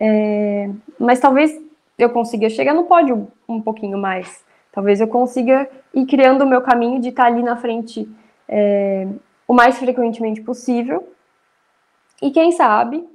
É, 0.00 0.70
mas 0.98 1.20
talvez 1.20 1.60
eu 1.98 2.10
consiga 2.10 2.48
chegar 2.48 2.74
no 2.74 2.84
pódio 2.84 3.28
um 3.48 3.60
pouquinho 3.60 3.98
mais. 3.98 4.44
Talvez 4.72 5.00
eu 5.00 5.08
consiga 5.08 5.68
ir 5.94 6.06
criando 6.06 6.42
o 6.42 6.46
meu 6.46 6.60
caminho 6.60 7.00
de 7.00 7.08
estar 7.08 7.24
ali 7.24 7.42
na 7.42 7.56
frente 7.56 8.08
é, 8.48 9.08
o 9.46 9.54
mais 9.54 9.78
frequentemente 9.78 10.40
possível. 10.40 11.12
E 12.22 12.30
quem 12.30 12.52
sabe 12.52 13.08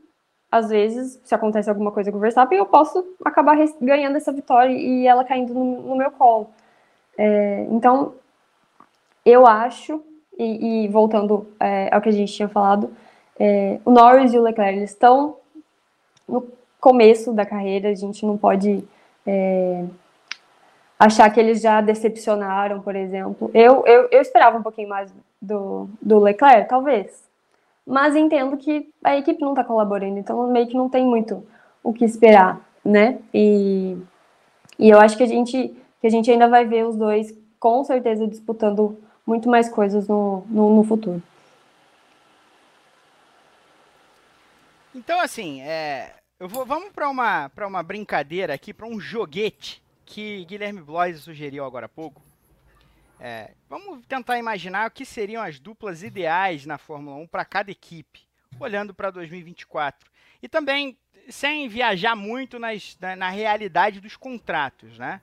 às 0.54 0.70
vezes, 0.70 1.20
se 1.24 1.34
acontece 1.34 1.68
alguma 1.68 1.92
coisa 1.92 2.12
com 2.12 2.18
o 2.20 2.22
Verstappen, 2.22 2.60
eu 2.60 2.68
posso 2.68 3.04
acabar 3.26 3.58
ganhando 3.82 4.18
essa 4.18 4.32
vitória 4.32 4.72
e 4.72 5.08
ela 5.08 5.24
caindo 5.24 5.52
no, 5.52 5.82
no 5.82 5.96
meu 5.96 6.12
colo. 6.12 6.52
É, 7.18 7.66
então, 7.72 8.14
eu 9.26 9.48
acho, 9.48 10.00
e, 10.38 10.84
e 10.84 10.88
voltando 10.90 11.48
é, 11.60 11.90
ao 11.92 12.00
que 12.00 12.10
a 12.10 12.12
gente 12.12 12.32
tinha 12.32 12.48
falado, 12.48 12.92
é, 13.40 13.80
o 13.84 13.90
Norris 13.90 14.32
e 14.32 14.38
o 14.38 14.44
Leclerc 14.44 14.84
estão 14.84 15.38
no 16.30 16.48
começo 16.80 17.34
da 17.34 17.48
carreira, 17.48 17.90
a 17.90 17.96
gente 17.96 18.24
não 18.24 18.38
pode 18.38 18.88
é, 19.26 19.86
achar 21.00 21.32
que 21.32 21.40
eles 21.40 21.62
já 21.62 21.82
decepcionaram, 21.82 22.80
por 22.80 22.96
exemplo. 22.96 23.50
Eu, 23.56 23.88
eu, 23.88 24.08
eu 24.12 24.22
esperava 24.22 24.60
um 24.60 24.62
pouquinho 24.62 24.90
mais 24.90 25.12
do, 25.42 25.90
do 26.00 26.20
Leclerc, 26.20 26.70
talvez, 26.70 27.28
mas 27.86 28.16
entendo 28.16 28.58
que 28.58 28.90
a 29.04 29.18
equipe 29.18 29.42
não 29.42 29.52
está 29.52 29.64
colaborando, 29.64 30.18
então 30.18 30.48
meio 30.52 30.68
que 30.68 30.78
não 30.78 30.90
tem 30.90 31.06
muito 31.06 31.46
o 31.84 31.94
que 31.94 32.06
esperar, 32.06 32.62
né? 32.84 33.20
E, 33.34 33.98
e 34.80 34.90
eu 34.90 35.00
acho 35.00 35.18
que 35.18 35.24
a 35.24 35.28
gente 35.28 35.76
que 36.00 36.08
a 36.08 36.10
gente 36.10 36.30
ainda 36.30 36.50
vai 36.50 36.66
ver 36.66 36.86
os 36.86 36.96
dois 36.98 37.34
com 37.60 37.84
certeza 37.84 38.28
disputando 38.28 38.98
muito 39.26 39.50
mais 39.50 39.70
coisas 39.70 40.08
no, 40.08 40.44
no, 40.50 40.76
no 40.76 40.84
futuro. 40.84 41.22
Então 44.96 45.20
assim, 45.20 45.62
é, 45.62 46.14
eu 46.40 46.48
vou, 46.48 46.66
vamos 46.66 46.92
para 46.92 47.10
uma 47.10 47.50
para 47.50 47.68
uma 47.68 47.84
brincadeira 47.84 48.54
aqui, 48.54 48.74
para 48.74 48.88
um 48.88 49.00
joguete 49.00 49.84
que 50.06 50.46
Guilherme 50.46 50.82
Blois 50.82 51.20
sugeriu 51.22 51.66
agora 51.66 51.86
há 51.88 51.90
pouco 51.90 52.22
é, 53.26 53.52
vamos 53.70 54.06
tentar 54.06 54.38
imaginar 54.38 54.90
o 54.90 54.92
que 54.92 55.06
seriam 55.06 55.42
as 55.42 55.58
duplas 55.58 56.04
ideais 56.04 56.66
na 56.66 56.78
Fórmula 56.78 57.16
1 57.16 57.28
para 57.28 57.46
cada 57.46 57.72
equipe, 57.72 58.28
olhando 58.60 58.94
para 58.94 59.10
2024. 59.12 60.12
E 60.42 60.50
também 60.50 60.98
sem 61.30 61.70
viajar 61.70 62.18
muito 62.18 62.60
nas, 62.60 62.98
na, 63.00 63.16
na, 63.16 63.30
realidade 63.30 64.02
dos 64.02 64.18
contratos, 64.18 65.00
né? 65.00 65.22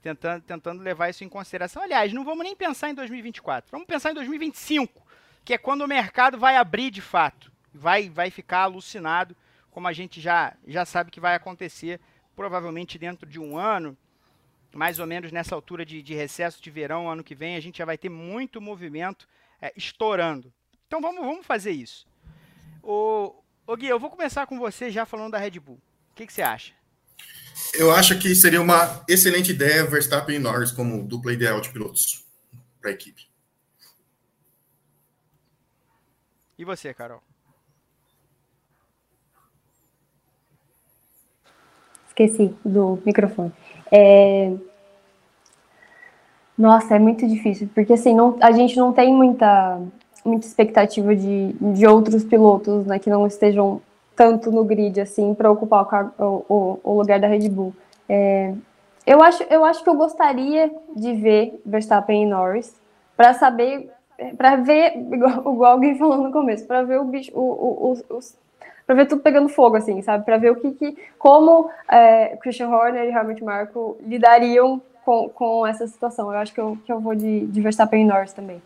Tentando, 0.00 0.42
tentando 0.44 0.82
levar 0.82 1.10
isso 1.10 1.22
em 1.22 1.28
consideração. 1.28 1.82
Aliás, 1.82 2.14
não 2.14 2.24
vamos 2.24 2.42
nem 2.42 2.56
pensar 2.56 2.88
em 2.88 2.94
2024, 2.94 3.70
vamos 3.70 3.86
pensar 3.86 4.12
em 4.12 4.14
2025, 4.14 5.06
que 5.44 5.52
é 5.52 5.58
quando 5.58 5.82
o 5.82 5.88
mercado 5.88 6.38
vai 6.38 6.56
abrir 6.56 6.90
de 6.90 7.02
fato, 7.02 7.52
vai, 7.74 8.08
vai 8.08 8.30
ficar 8.30 8.60
alucinado, 8.60 9.36
como 9.70 9.86
a 9.86 9.92
gente 9.92 10.18
já, 10.18 10.56
já 10.66 10.86
sabe 10.86 11.10
que 11.10 11.20
vai 11.20 11.34
acontecer, 11.34 12.00
provavelmente 12.34 12.98
dentro 12.98 13.28
de 13.28 13.38
um 13.38 13.58
ano, 13.58 13.94
mais 14.76 14.98
ou 14.98 15.06
menos 15.06 15.32
nessa 15.32 15.54
altura 15.54 15.84
de, 15.84 16.02
de 16.02 16.14
recesso 16.14 16.62
de 16.62 16.70
verão, 16.70 17.10
ano 17.10 17.24
que 17.24 17.34
vem, 17.34 17.56
a 17.56 17.60
gente 17.60 17.78
já 17.78 17.84
vai 17.84 17.96
ter 17.96 18.08
muito 18.08 18.60
movimento 18.60 19.26
é, 19.60 19.72
estourando. 19.76 20.52
Então 20.86 21.00
vamos, 21.00 21.20
vamos 21.20 21.46
fazer 21.46 21.72
isso. 21.72 22.06
O, 22.82 23.34
o 23.66 23.76
Gui, 23.76 23.88
eu 23.88 23.98
vou 23.98 24.10
começar 24.10 24.46
com 24.46 24.58
você 24.58 24.90
já 24.90 25.04
falando 25.04 25.32
da 25.32 25.38
Red 25.38 25.58
Bull. 25.58 25.80
O 26.12 26.14
que, 26.14 26.26
que 26.26 26.32
você 26.32 26.42
acha? 26.42 26.72
Eu 27.74 27.90
acho 27.90 28.18
que 28.18 28.34
seria 28.34 28.60
uma 28.60 29.02
excelente 29.08 29.50
ideia 29.50 29.84
Verstappen 29.86 30.36
e 30.36 30.38
Norris 30.38 30.70
como 30.70 31.02
dupla 31.02 31.32
ideal 31.32 31.60
de 31.60 31.70
pilotos 31.70 32.24
para 32.80 32.90
a 32.90 32.92
equipe. 32.92 33.26
E 36.58 36.64
você, 36.64 36.92
Carol? 36.94 37.22
Esqueci 42.08 42.54
do 42.64 43.02
microfone. 43.04 43.52
É... 43.92 44.56
Nossa, 46.56 46.96
é 46.96 46.98
muito 46.98 47.26
difícil, 47.26 47.68
porque 47.74 47.92
assim, 47.92 48.14
não, 48.14 48.36
a 48.40 48.50
gente 48.50 48.76
não 48.76 48.92
tem 48.92 49.12
muita, 49.12 49.78
muita 50.24 50.46
expectativa 50.46 51.14
de, 51.14 51.52
de 51.52 51.86
outros 51.86 52.24
pilotos 52.24 52.86
né, 52.86 52.98
que 52.98 53.10
não 53.10 53.26
estejam 53.26 53.80
tanto 54.14 54.50
no 54.50 54.64
grid 54.64 54.98
assim 54.98 55.34
para 55.34 55.50
ocupar 55.50 56.14
o, 56.18 56.44
o, 56.48 56.80
o, 56.82 56.98
lugar 56.98 57.20
da 57.20 57.26
Red 57.26 57.50
Bull. 57.50 57.74
É, 58.08 58.54
eu, 59.06 59.22
acho, 59.22 59.42
eu 59.50 59.64
acho 59.64 59.84
que 59.84 59.90
eu 59.90 59.94
gostaria 59.94 60.72
de 60.96 61.12
ver 61.12 61.60
Verstappen 61.66 62.22
e 62.22 62.26
Norris 62.26 62.74
para 63.14 63.34
saber, 63.34 63.90
para 64.38 64.56
ver, 64.56 64.96
igual, 64.96 65.40
igual 65.40 65.72
alguém 65.72 65.96
falou 65.98 66.16
no 66.16 66.32
começo, 66.32 66.66
para 66.66 66.82
ver 66.82 66.98
o 66.98 67.04
bicho, 67.04 67.30
o, 67.34 67.98
os, 68.08 68.34
para 68.86 68.94
ver 68.94 69.06
tudo 69.06 69.20
pegando 69.20 69.48
fogo, 69.48 69.76
assim, 69.76 70.00
sabe? 70.00 70.24
Para 70.24 70.38
ver 70.38 70.52
o 70.52 70.56
que, 70.56 70.70
que 70.72 70.96
como 71.18 71.68
é, 71.90 72.36
Christian 72.36 72.68
Horner 72.68 73.04
e 73.04 73.12
Helmut 73.12 73.44
Marko 73.44 73.98
lidariam 74.00 74.80
com, 75.06 75.28
com 75.28 75.64
essa 75.64 75.86
situação. 75.86 76.32
Eu 76.32 76.38
acho 76.38 76.52
que 76.52 76.60
eu, 76.60 76.76
que 76.84 76.92
eu 76.92 77.00
vou 77.00 77.14
de, 77.14 77.46
de 77.46 77.60
Verstappen 77.60 78.02
e 78.02 78.04
Norris 78.04 78.32
também. 78.32 78.60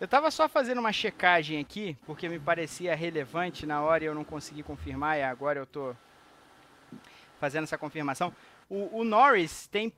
Eu 0.00 0.06
estava 0.06 0.30
só 0.30 0.48
fazendo 0.48 0.78
uma 0.78 0.94
checagem 0.94 1.60
aqui, 1.60 1.94
porque 2.06 2.26
me 2.26 2.40
parecia 2.40 2.96
relevante 2.96 3.66
na 3.66 3.82
hora 3.82 4.02
e 4.02 4.06
eu 4.06 4.14
não 4.14 4.24
consegui 4.24 4.62
confirmar, 4.62 5.18
e 5.18 5.22
agora 5.22 5.58
eu 5.58 5.64
estou 5.64 5.94
fazendo 7.38 7.64
essa 7.64 7.76
confirmação. 7.76 8.32
O, 8.66 9.00
o 9.00 9.04
Norris 9.04 9.66
tem 9.66 9.92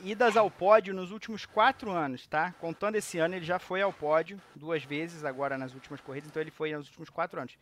idas 0.00 0.34
ao 0.34 0.50
pódio 0.50 0.94
nos 0.94 1.10
últimos 1.12 1.44
quatro 1.44 1.90
anos, 1.90 2.26
tá? 2.26 2.54
Contando 2.58 2.94
esse 2.94 3.18
ano, 3.18 3.34
ele 3.34 3.44
já 3.44 3.58
foi 3.58 3.82
ao 3.82 3.92
pódio 3.92 4.40
duas 4.56 4.82
vezes, 4.82 5.22
agora 5.22 5.58
nas 5.58 5.74
últimas 5.74 6.00
corridas, 6.00 6.30
então 6.30 6.40
ele 6.40 6.50
foi 6.50 6.72
nos 6.74 6.88
últimos 6.88 7.10
quatro 7.10 7.38
anos. 7.38 7.58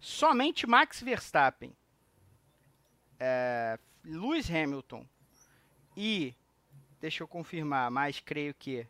Somente 0.00 0.66
Max 0.66 1.00
Verstappen, 1.00 1.72
é, 3.20 3.78
Lewis 4.08 4.50
Hamilton 4.50 5.06
e, 5.96 6.34
deixa 7.00 7.22
eu 7.22 7.28
confirmar, 7.28 7.90
mas 7.90 8.20
creio 8.20 8.54
que 8.54 8.86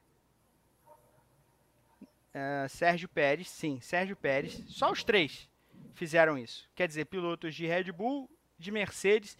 é, 2.32 2.66
Sérgio 2.68 3.08
Pérez, 3.08 3.48
sim, 3.48 3.80
Sérgio 3.80 4.16
Pérez, 4.16 4.62
só 4.68 4.92
os 4.92 5.02
três 5.02 5.48
fizeram 5.94 6.38
isso. 6.38 6.70
Quer 6.74 6.86
dizer, 6.86 7.06
pilotos 7.06 7.54
de 7.54 7.66
Red 7.66 7.90
Bull, 7.90 8.30
de 8.56 8.70
Mercedes, 8.70 9.36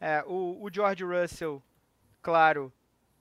é, 0.00 0.24
o, 0.26 0.60
o 0.62 0.68
George 0.72 1.04
Russell 1.04 1.62
claro, 2.20 2.72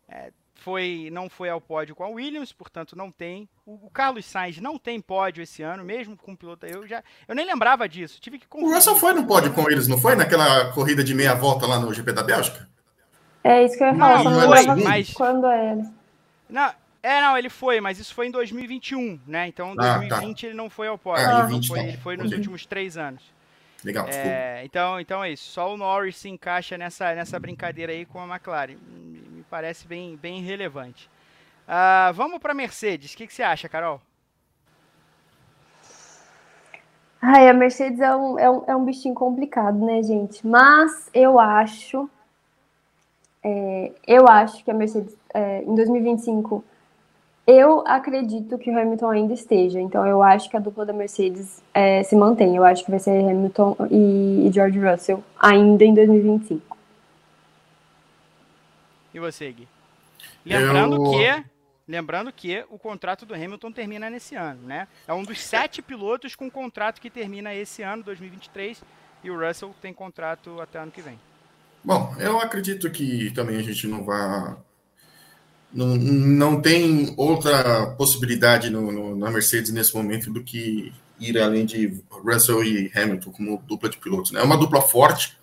é, 0.08 0.34
foi, 0.60 1.10
não 1.12 1.30
foi 1.30 1.50
ao 1.50 1.60
pódio 1.60 1.96
com 1.96 2.04
a 2.04 2.08
Williams, 2.08 2.52
portanto 2.52 2.96
não 2.96 3.12
tem. 3.12 3.48
O, 3.66 3.88
o, 3.88 3.90
Carlos 3.90 4.26
Sainz 4.26 4.60
não 4.60 4.78
tem 4.78 5.00
pódio 5.00 5.42
esse 5.42 5.64
ano, 5.64 5.84
mesmo 5.84 6.16
com 6.18 6.34
o 6.34 6.38
piloto. 6.38 6.66
Eu 6.66 6.88
já, 6.88 7.04
eu 7.28 7.34
nem 7.34 7.46
lembrava 7.46 7.88
disso. 7.88 8.20
Tive 8.20 8.40
que 8.40 8.46
o 8.54 8.74
Russell 8.74 8.96
foi 8.96 9.14
no 9.14 9.26
pódio 9.26 9.54
com 9.54 9.70
eles, 9.70 9.88
não 9.88 10.00
foi 10.00 10.16
naquela 10.16 10.72
corrida 10.72 11.04
de 11.04 11.16
meia 11.16 11.34
volta 11.34 11.66
lá 11.66 11.80
no 11.80 11.94
GP 11.94 12.12
da 12.12 12.24
Bélgica? 12.24 12.68
É 13.44 13.64
isso 13.64 13.78
que 13.78 13.84
eu 13.84 13.88
ia 13.88 13.96
falar. 13.96 14.24
Não, 14.24 14.32
não 14.32 14.48
foi, 14.48 14.84
mas 14.84 15.14
quando 15.14 15.48
é 15.48 15.72
ele? 15.72 15.88
Não, 16.50 16.72
é, 17.02 17.22
não, 17.22 17.38
ele 17.38 17.50
foi, 17.50 17.80
mas 17.80 18.00
isso 18.00 18.14
foi 18.14 18.28
em 18.28 18.32
2021, 18.32 19.20
né? 19.26 19.48
Então, 19.48 19.72
em 19.72 19.76
2020 19.76 20.12
ah, 20.12 20.42
tá. 20.42 20.48
ele 20.48 20.56
não 20.56 20.70
foi 20.70 20.88
ao 20.88 20.98
pódio. 20.98 21.26
Ah, 21.26 21.48
ele, 21.50 21.66
foi, 21.66 21.80
ele 21.80 21.98
foi 21.98 22.18
nos 22.18 22.32
últimos 22.32 22.66
três 22.66 22.98
anos. 22.98 23.24
Legal. 23.84 24.08
É, 24.10 24.62
então, 24.66 25.00
então 25.00 25.24
é 25.24 25.32
isso. 25.32 25.52
Só 25.52 25.74
o 25.74 25.78
Norris 25.78 26.18
se 26.18 26.28
encaixa 26.28 26.78
nessa, 26.78 27.16
nessa 27.16 27.40
brincadeira 27.40 27.94
aí 27.94 28.06
com 28.06 28.20
a 28.20 28.28
McLaren. 28.28 28.76
Parece 29.50 29.88
bem, 29.88 30.16
bem 30.16 30.42
relevante. 30.42 31.10
Uh, 31.68 32.14
vamos 32.14 32.40
para 32.40 32.54
Mercedes. 32.54 33.14
O 33.14 33.18
que, 33.18 33.28
que, 33.28 33.34
você 33.34 33.44
acha, 33.44 33.68
Carol? 33.68 34.02
Ai, 37.22 37.50
a 37.50 37.54
Mercedes 37.54 38.00
é 38.00 38.16
um, 38.16 38.40
é, 38.40 38.50
um, 38.50 38.64
é 38.68 38.76
um 38.76 38.86
bichinho 38.86 39.14
complicado, 39.14 39.78
né, 39.86 40.02
gente? 40.04 40.46
Mas 40.46 41.10
eu 41.14 41.40
acho. 41.40 42.10
É, 43.44 43.92
eu 44.06 44.28
acho 44.28 44.64
que 44.64 44.72
a 44.72 44.74
Mercedes 44.74 45.16
é, 45.34 45.64
em 45.64 45.76
2025 45.76 46.64
eu 47.48 47.84
acredito 47.88 48.60
que 48.60 48.70
o 48.70 48.78
Hamilton 48.78 49.10
ainda 49.10 49.34
esteja, 49.34 49.82
então 49.82 50.06
eu 50.06 50.22
acho 50.22 50.48
que 50.50 50.56
a 50.56 50.60
dupla 50.60 50.86
da 50.86 50.94
Mercedes 50.94 51.64
é, 51.74 52.04
se 52.04 52.16
mantém. 52.16 52.56
Eu 52.56 52.64
acho 52.64 52.86
que 52.86 52.92
vai 52.92 53.00
ser 53.00 53.28
Hamilton 53.28 53.76
e, 53.90 54.48
e 54.48 54.52
George 54.52 54.78
Russell 54.80 55.24
ainda 55.40 55.84
em 55.84 55.94
2025. 55.96 56.79
E 59.14 59.20
você, 59.20 59.52
Gui? 59.52 59.68
Lembrando 60.46 60.96
eu... 60.96 61.12
que 61.12 61.46
Lembrando 61.90 62.32
que 62.32 62.64
o 62.70 62.78
contrato 62.78 63.26
do 63.26 63.34
Hamilton 63.34 63.72
termina 63.72 64.12
nesse 64.12 64.36
ano, 64.36 64.62
né? 64.62 64.88
É 65.08 65.14
um 65.14 65.24
dos 65.24 65.42
sete 65.42 65.82
pilotos 65.82 66.36
com 66.36 66.48
contrato 66.48 67.02
que 67.02 67.10
termina 67.10 67.52
esse 67.56 67.82
ano, 67.82 68.04
2023, 68.04 68.84
e 69.24 69.32
o 69.32 69.40
Russell 69.40 69.74
tem 69.82 69.92
contrato 69.92 70.62
até 70.62 70.78
ano 70.78 70.92
que 70.92 71.02
vem. 71.02 71.20
Bom, 71.84 72.14
eu 72.20 72.40
acredito 72.40 72.92
que 72.92 73.32
também 73.32 73.58
a 73.58 73.64
gente 73.64 73.88
não 73.88 74.04
vai 74.04 74.56
não, 75.74 75.96
não 75.96 76.62
tem 76.62 77.12
outra 77.18 77.88
possibilidade 77.98 78.70
no, 78.70 78.92
no, 78.92 79.16
na 79.16 79.32
Mercedes 79.32 79.72
nesse 79.72 79.96
momento 79.96 80.32
do 80.32 80.44
que 80.44 80.94
ir 81.20 81.40
além 81.40 81.66
de 81.66 82.04
Russell 82.08 82.64
e 82.64 82.92
Hamilton 82.96 83.32
como 83.32 83.64
dupla 83.68 83.90
de 83.90 83.98
pilotos. 83.98 84.32
Né? 84.32 84.42
É 84.42 84.44
uma 84.44 84.58
dupla 84.58 84.80
forte, 84.80 85.39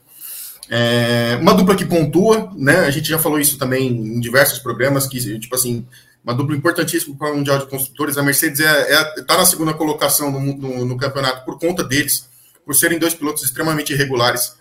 é 0.68 1.38
uma 1.40 1.54
dupla 1.54 1.76
que 1.76 1.84
pontua, 1.84 2.50
né? 2.56 2.80
A 2.80 2.90
gente 2.90 3.08
já 3.08 3.18
falou 3.18 3.38
isso 3.38 3.56
também 3.58 3.88
em 3.88 4.20
diversos 4.20 4.58
programas, 4.58 5.06
que, 5.06 5.38
tipo 5.38 5.54
assim, 5.54 5.86
uma 6.24 6.34
dupla 6.34 6.56
importantíssima 6.56 7.16
para 7.16 7.32
o 7.32 7.36
Mundial 7.36 7.58
de 7.58 7.66
Construtores. 7.66 8.18
A 8.18 8.22
Mercedes 8.22 8.58
está 8.58 8.72
é, 8.72 9.20
é, 9.20 9.22
tá 9.22 9.36
na 9.36 9.46
segunda 9.46 9.72
colocação 9.72 10.30
no, 10.30 10.40
no, 10.40 10.84
no, 10.84 10.96
campeonato 10.96 11.44
por 11.44 11.56
conta 11.58 11.84
deles, 11.84 12.28
por 12.64 12.74
serem 12.74 12.98
dois 12.98 13.14
pilotos 13.14 13.44
extremamente 13.44 13.92
irregulares. 13.92 14.56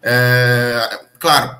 É, 0.00 1.00
claro, 1.18 1.56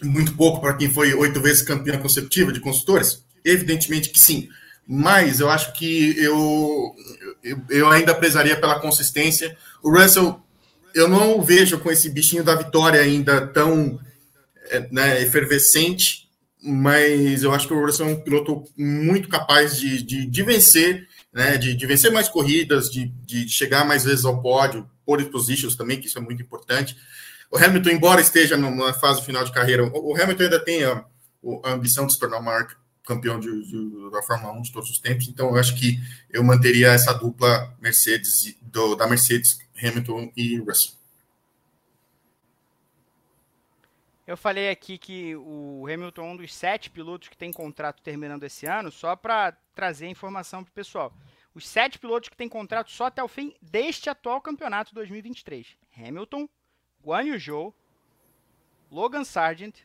muito 0.00 0.34
pouco 0.34 0.60
para 0.60 0.74
quem 0.74 0.88
foi 0.88 1.12
oito 1.12 1.40
vezes 1.40 1.62
campeã 1.62 1.98
consecutiva 1.98 2.52
de 2.52 2.60
construtores? 2.60 3.24
Evidentemente 3.44 4.10
que 4.10 4.20
sim. 4.20 4.48
Mas 4.86 5.40
eu 5.40 5.50
acho 5.50 5.72
que 5.72 6.16
eu, 6.16 6.94
eu, 7.42 7.60
eu 7.68 7.90
ainda 7.90 8.14
prezaria 8.14 8.56
pela 8.56 8.78
consistência. 8.78 9.56
O 9.82 9.90
Russell, 9.90 10.40
eu 10.98 11.08
não 11.08 11.38
o 11.38 11.42
vejo 11.42 11.78
com 11.78 11.90
esse 11.90 12.10
bichinho 12.10 12.42
da 12.42 12.54
vitória 12.54 13.00
ainda 13.00 13.46
tão 13.46 13.98
é, 14.70 14.88
né, 14.90 15.22
efervescente, 15.22 16.28
mas 16.60 17.42
eu 17.42 17.52
acho 17.54 17.68
que 17.68 17.72
o 17.72 17.84
Russell 17.84 18.08
é 18.08 18.10
um 18.10 18.20
piloto 18.20 18.64
muito 18.76 19.28
capaz 19.28 19.78
de, 19.78 20.02
de, 20.02 20.26
de 20.26 20.42
vencer, 20.42 21.06
né, 21.32 21.56
de, 21.56 21.74
de, 21.74 21.86
vencer 21.86 22.10
mais 22.10 22.28
corridas, 22.28 22.90
de, 22.90 23.06
de 23.24 23.48
chegar 23.48 23.84
mais 23.84 24.04
vezes 24.04 24.24
ao 24.24 24.42
pódio, 24.42 24.88
pole 25.06 25.24
positions 25.26 25.76
também, 25.76 26.00
que 26.00 26.08
isso 26.08 26.18
é 26.18 26.20
muito 26.20 26.42
importante. 26.42 26.96
O 27.50 27.56
Hamilton, 27.56 27.90
embora 27.90 28.20
esteja 28.20 28.56
numa 28.56 28.92
fase 28.92 29.24
final 29.24 29.44
de 29.44 29.52
carreira, 29.52 29.84
o 29.84 30.20
Hamilton 30.20 30.42
ainda 30.42 30.62
tem 30.62 30.84
a, 30.84 31.04
a 31.64 31.72
ambição 31.72 32.06
de 32.06 32.12
se 32.12 32.18
tornar 32.18 32.38
o 32.38 32.44
maior 32.44 32.66
campeão 33.04 33.40
de, 33.40 33.48
de, 33.48 34.10
da 34.10 34.20
Fórmula 34.22 34.52
1 34.52 34.62
de 34.62 34.72
todos 34.72 34.90
os 34.90 34.98
tempos, 34.98 35.28
então 35.28 35.48
eu 35.48 35.56
acho 35.56 35.74
que 35.76 35.98
eu 36.28 36.44
manteria 36.44 36.88
essa 36.88 37.14
dupla 37.14 37.74
Mercedes 37.80 38.54
do, 38.60 38.96
da 38.96 39.06
Mercedes, 39.06 39.58
Hamilton 39.82 40.32
e 40.36 40.58
Russell. 40.58 40.98
Eu 44.26 44.36
falei 44.36 44.68
aqui 44.68 44.98
que 44.98 45.34
o 45.36 45.86
Hamilton 45.90 46.22
é 46.22 46.24
um 46.32 46.36
dos 46.36 46.54
sete 46.54 46.90
pilotos 46.90 47.28
que 47.28 47.36
tem 47.36 47.50
contrato 47.50 48.02
terminando 48.02 48.44
esse 48.44 48.66
ano, 48.66 48.92
só 48.92 49.16
para 49.16 49.52
trazer 49.74 50.06
informação 50.06 50.62
para 50.62 50.70
o 50.70 50.74
pessoal. 50.74 51.14
Os 51.54 51.66
sete 51.66 51.98
pilotos 51.98 52.28
que 52.28 52.36
têm 52.36 52.48
contrato 52.48 52.90
só 52.90 53.06
até 53.06 53.22
o 53.22 53.28
fim 53.28 53.54
deste 53.62 54.10
atual 54.10 54.42
campeonato 54.42 54.94
2023. 54.94 55.78
Hamilton, 55.96 56.46
Guan 57.02 57.22
Yu 57.22 57.38
Zhou, 57.38 57.74
Logan 58.90 59.24
Sargent 59.24 59.76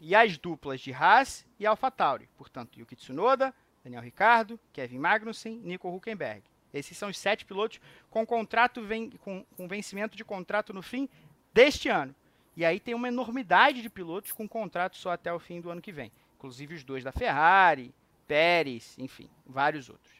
e 0.00 0.14
as 0.14 0.38
duplas 0.38 0.80
de 0.80 0.92
Haas 0.92 1.44
e 1.58 1.66
AlphaTauri. 1.66 2.28
Portanto, 2.36 2.78
Yuki 2.78 2.94
Tsunoda, 2.94 3.52
Daniel 3.82 4.02
Ricardo, 4.02 4.58
Kevin 4.72 4.98
Magnussen, 4.98 5.58
Nico 5.64 5.88
Huckenberg. 5.88 6.44
Esses 6.72 6.96
são 6.96 7.08
os 7.08 7.18
sete 7.18 7.44
pilotos 7.44 7.80
com 8.10 8.26
contrato 8.26 8.82
com, 9.20 9.44
com 9.56 9.68
vencimento 9.68 10.16
de 10.16 10.24
contrato 10.24 10.72
no 10.72 10.82
fim 10.82 11.08
deste 11.52 11.88
ano. 11.88 12.14
E 12.56 12.64
aí 12.64 12.80
tem 12.80 12.94
uma 12.94 13.08
enormidade 13.08 13.82
de 13.82 13.88
pilotos 13.88 14.32
com 14.32 14.48
contrato 14.48 14.96
só 14.96 15.12
até 15.12 15.32
o 15.32 15.38
fim 15.38 15.60
do 15.60 15.70
ano 15.70 15.80
que 15.80 15.92
vem. 15.92 16.10
Inclusive 16.36 16.74
os 16.74 16.84
dois 16.84 17.04
da 17.04 17.12
Ferrari, 17.12 17.94
Pérez, 18.26 18.94
enfim, 18.98 19.28
vários 19.46 19.88
outros. 19.88 20.12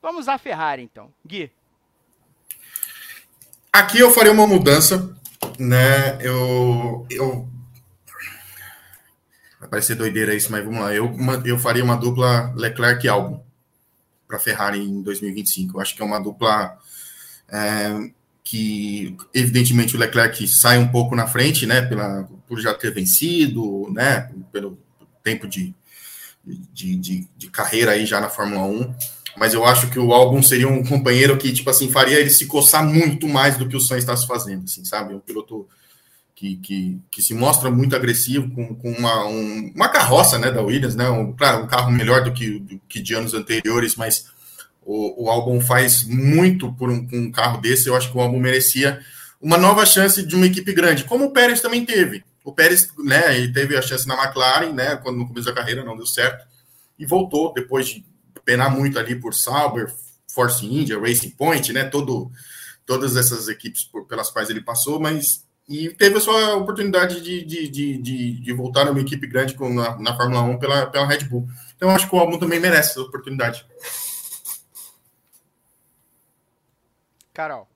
Vamos 0.00 0.28
à 0.28 0.38
Ferrari 0.38 0.82
então. 0.82 1.12
Gui. 1.26 1.50
Aqui 3.72 3.98
eu 3.98 4.10
farei 4.10 4.32
uma 4.32 4.46
mudança 4.46 5.16
né, 5.58 6.18
eu, 6.20 7.06
eu 7.10 7.48
vai 9.60 9.68
parecer 9.68 9.94
doideira 9.94 10.34
isso, 10.34 10.50
mas 10.50 10.64
vamos 10.64 10.80
lá. 10.80 10.92
Eu, 10.94 11.14
eu 11.44 11.58
faria 11.58 11.84
uma 11.84 11.96
dupla 11.96 12.52
Leclerc 12.56 13.04
e 13.04 13.08
Albon 13.08 13.44
para 14.32 14.38
Ferrari 14.38 14.78
em 14.78 15.02
2025. 15.02 15.76
Eu 15.76 15.82
acho 15.82 15.94
que 15.94 16.00
é 16.00 16.04
uma 16.04 16.18
dupla 16.18 16.78
é, 17.50 18.10
que, 18.42 19.14
evidentemente, 19.34 19.94
o 19.94 19.98
Leclerc 19.98 20.48
sai 20.48 20.78
um 20.78 20.88
pouco 20.88 21.14
na 21.14 21.26
frente, 21.26 21.66
né, 21.66 21.82
pela, 21.82 22.26
por 22.48 22.58
já 22.58 22.72
ter 22.72 22.94
vencido, 22.94 23.90
né, 23.92 24.32
pelo 24.50 24.78
tempo 25.22 25.46
de, 25.46 25.74
de, 26.44 26.96
de, 26.96 27.28
de 27.36 27.50
carreira 27.50 27.92
aí 27.92 28.06
já 28.06 28.20
na 28.20 28.30
Fórmula 28.30 28.64
1 28.64 28.94
mas 29.34 29.54
eu 29.54 29.64
acho 29.64 29.88
que 29.88 29.98
o 29.98 30.12
álbum 30.12 30.42
seria 30.42 30.68
um 30.68 30.84
companheiro 30.84 31.38
que, 31.38 31.50
tipo 31.54 31.70
assim, 31.70 31.90
faria 31.90 32.20
ele 32.20 32.28
se 32.28 32.44
coçar 32.44 32.84
muito 32.84 33.26
mais 33.26 33.56
do 33.56 33.66
que 33.66 33.74
o 33.74 33.80
Sainz 33.80 34.02
está 34.02 34.14
se 34.14 34.26
fazendo, 34.26 34.64
assim, 34.64 34.84
sabe? 34.84 35.14
Um 35.14 35.20
piloto 35.20 35.66
que, 36.42 36.56
que, 36.56 37.00
que 37.08 37.22
se 37.22 37.34
mostra 37.34 37.70
muito 37.70 37.94
agressivo, 37.94 38.50
com, 38.50 38.74
com 38.74 38.90
uma, 38.90 39.26
um, 39.28 39.72
uma 39.76 39.88
carroça, 39.88 40.40
né, 40.40 40.50
da 40.50 40.60
Williams, 40.60 40.96
né? 40.96 41.08
Um, 41.08 41.32
claro, 41.32 41.62
um 41.62 41.68
carro 41.68 41.92
melhor 41.92 42.24
do 42.24 42.32
que, 42.32 42.58
do 42.58 42.80
que 42.88 43.00
de 43.00 43.14
anos 43.14 43.32
anteriores, 43.32 43.94
mas 43.94 44.26
o, 44.84 45.26
o 45.26 45.30
álbum 45.30 45.60
faz 45.60 46.02
muito 46.02 46.72
por 46.72 46.90
um, 46.90 47.06
um 47.12 47.30
carro 47.30 47.60
desse. 47.60 47.86
Eu 47.86 47.94
acho 47.94 48.10
que 48.10 48.18
o 48.18 48.20
álbum 48.20 48.40
merecia 48.40 49.00
uma 49.40 49.56
nova 49.56 49.86
chance 49.86 50.26
de 50.26 50.34
uma 50.34 50.46
equipe 50.46 50.72
grande, 50.72 51.04
como 51.04 51.26
o 51.26 51.30
Pérez 51.30 51.60
também 51.60 51.84
teve. 51.84 52.24
O 52.42 52.52
Pérez, 52.52 52.88
né, 52.98 53.38
ele 53.38 53.52
teve 53.52 53.76
a 53.76 53.82
chance 53.82 54.08
na 54.08 54.20
McLaren, 54.20 54.72
né, 54.72 54.96
quando 54.96 55.18
no 55.18 55.28
começo 55.28 55.46
da 55.46 55.54
carreira 55.54 55.84
não 55.84 55.96
deu 55.96 56.06
certo, 56.06 56.44
e 56.98 57.06
voltou 57.06 57.52
depois 57.52 57.86
de 57.86 58.04
penar 58.44 58.68
muito 58.68 58.98
ali 58.98 59.14
por 59.14 59.32
Sauber, 59.32 59.94
Force 60.26 60.66
India, 60.66 60.98
Racing 60.98 61.30
Point, 61.30 61.72
né? 61.72 61.84
Todo, 61.84 62.32
todas 62.84 63.16
essas 63.16 63.46
equipes 63.46 63.84
por, 63.84 64.06
pelas 64.08 64.28
quais 64.28 64.50
ele 64.50 64.60
passou, 64.60 64.98
mas 64.98 65.44
e 65.72 65.94
teve 65.94 66.18
a 66.18 66.20
sua 66.20 66.56
oportunidade 66.56 67.22
de, 67.22 67.42
de, 67.44 67.68
de, 67.68 67.96
de, 67.96 68.40
de 68.40 68.52
voltar 68.52 68.84
numa 68.84 69.00
equipe 69.00 69.26
grande 69.26 69.54
com, 69.54 69.72
na, 69.72 69.98
na 69.98 70.14
Fórmula 70.14 70.42
1 70.42 70.58
pela, 70.58 70.86
pela 70.86 71.06
Red 71.06 71.24
Bull. 71.24 71.46
Então 71.76 71.90
acho 71.90 72.08
que 72.08 72.14
o 72.14 72.18
Albon 72.18 72.38
também 72.38 72.60
merece 72.60 72.90
essa 72.90 73.00
oportunidade. 73.00 73.66
Carol. 77.32 77.66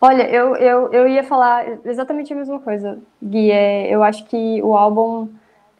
Olha, 0.00 0.28
eu, 0.30 0.56
eu, 0.56 0.92
eu 0.92 1.08
ia 1.08 1.22
falar 1.22 1.78
exatamente 1.84 2.32
a 2.32 2.36
mesma 2.36 2.58
coisa, 2.60 2.98
Gui. 3.22 3.50
É, 3.50 3.88
eu 3.88 4.02
acho 4.02 4.24
que 4.26 4.62
o 4.62 4.76
álbum. 4.76 5.28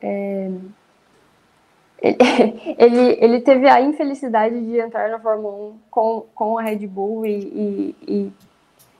É, 0.00 0.50
ele, 2.78 3.18
ele 3.20 3.40
teve 3.40 3.68
a 3.68 3.80
infelicidade 3.80 4.60
de 4.60 4.78
entrar 4.78 5.08
na 5.08 5.20
Fórmula 5.20 5.70
1 5.70 5.78
com, 5.90 6.26
com 6.34 6.58
a 6.58 6.62
Red 6.62 6.86
Bull 6.86 7.24
e, 7.24 7.30
e, 7.30 7.96
e, 8.06 8.32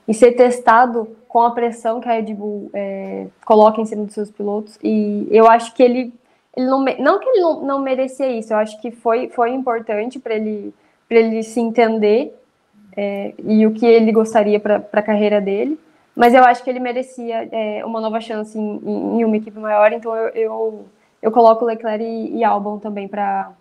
e 0.07 0.13
ser 0.13 0.33
testado 0.33 1.15
com 1.27 1.41
a 1.41 1.51
pressão 1.51 1.99
que 1.99 2.07
a 2.07 2.13
Red 2.13 2.33
Bull 2.33 2.69
é, 2.73 3.27
coloca 3.45 3.81
em 3.81 3.85
cima 3.85 4.05
dos 4.05 4.13
seus 4.13 4.29
pilotos. 4.29 4.77
E 4.83 5.27
eu 5.31 5.47
acho 5.47 5.73
que 5.73 5.81
ele, 5.81 6.13
ele 6.55 6.67
não, 6.67 6.83
não 6.99 7.19
que 7.19 7.29
ele 7.29 7.41
não, 7.41 7.61
não 7.61 7.79
merecia 7.79 8.27
isso, 8.31 8.53
eu 8.53 8.57
acho 8.57 8.79
que 8.81 8.91
foi, 8.91 9.29
foi 9.29 9.51
importante 9.51 10.19
para 10.19 10.35
ele, 10.35 10.73
ele 11.09 11.43
se 11.43 11.59
entender 11.59 12.35
é, 12.95 13.33
e 13.43 13.65
o 13.65 13.71
que 13.71 13.85
ele 13.85 14.11
gostaria 14.11 14.59
para 14.59 14.85
a 14.91 15.01
carreira 15.01 15.41
dele. 15.41 15.79
Mas 16.15 16.35
eu 16.35 16.43
acho 16.43 16.63
que 16.63 16.69
ele 16.69 16.79
merecia 16.79 17.49
é, 17.51 17.83
uma 17.83 17.99
nova 17.99 18.21
chance 18.21 18.57
em, 18.57 18.81
em, 18.85 19.25
uma 19.25 19.35
equipe 19.35 19.57
maior, 19.57 19.91
então 19.91 20.15
eu, 20.15 20.29
eu 20.29 20.85
eu 21.23 21.31
coloco 21.31 21.63
Leclerc 21.63 22.03
e, 22.03 22.35
e 22.35 22.43
Albon 22.43 22.77
também 22.79 23.07
para 23.07 23.51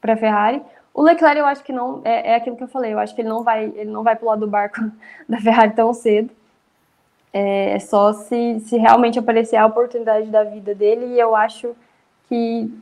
para 0.00 0.16
Ferrari. 0.16 0.62
O 0.96 1.02
Leclerc 1.02 1.38
eu 1.38 1.44
acho 1.44 1.62
que 1.62 1.74
não 1.74 2.00
é, 2.04 2.32
é, 2.32 2.34
aquilo 2.36 2.56
que 2.56 2.62
eu 2.62 2.68
falei. 2.68 2.94
Eu 2.94 2.98
acho 2.98 3.14
que 3.14 3.20
ele 3.20 3.28
não 3.28 3.42
vai 3.42 3.64
ele 3.64 3.90
não 3.90 4.02
vai 4.02 4.16
pular 4.16 4.36
do 4.36 4.46
barco 4.46 4.80
da 5.28 5.38
Ferrari 5.38 5.74
tão 5.74 5.92
cedo. 5.92 6.30
É, 7.34 7.72
é 7.72 7.78
só 7.78 8.14
se, 8.14 8.60
se 8.60 8.78
realmente 8.78 9.18
aparecer 9.18 9.56
a 9.56 9.66
oportunidade 9.66 10.30
da 10.30 10.42
vida 10.42 10.74
dele. 10.74 11.14
E 11.14 11.20
eu 11.20 11.36
acho 11.36 11.76
que 12.30 12.72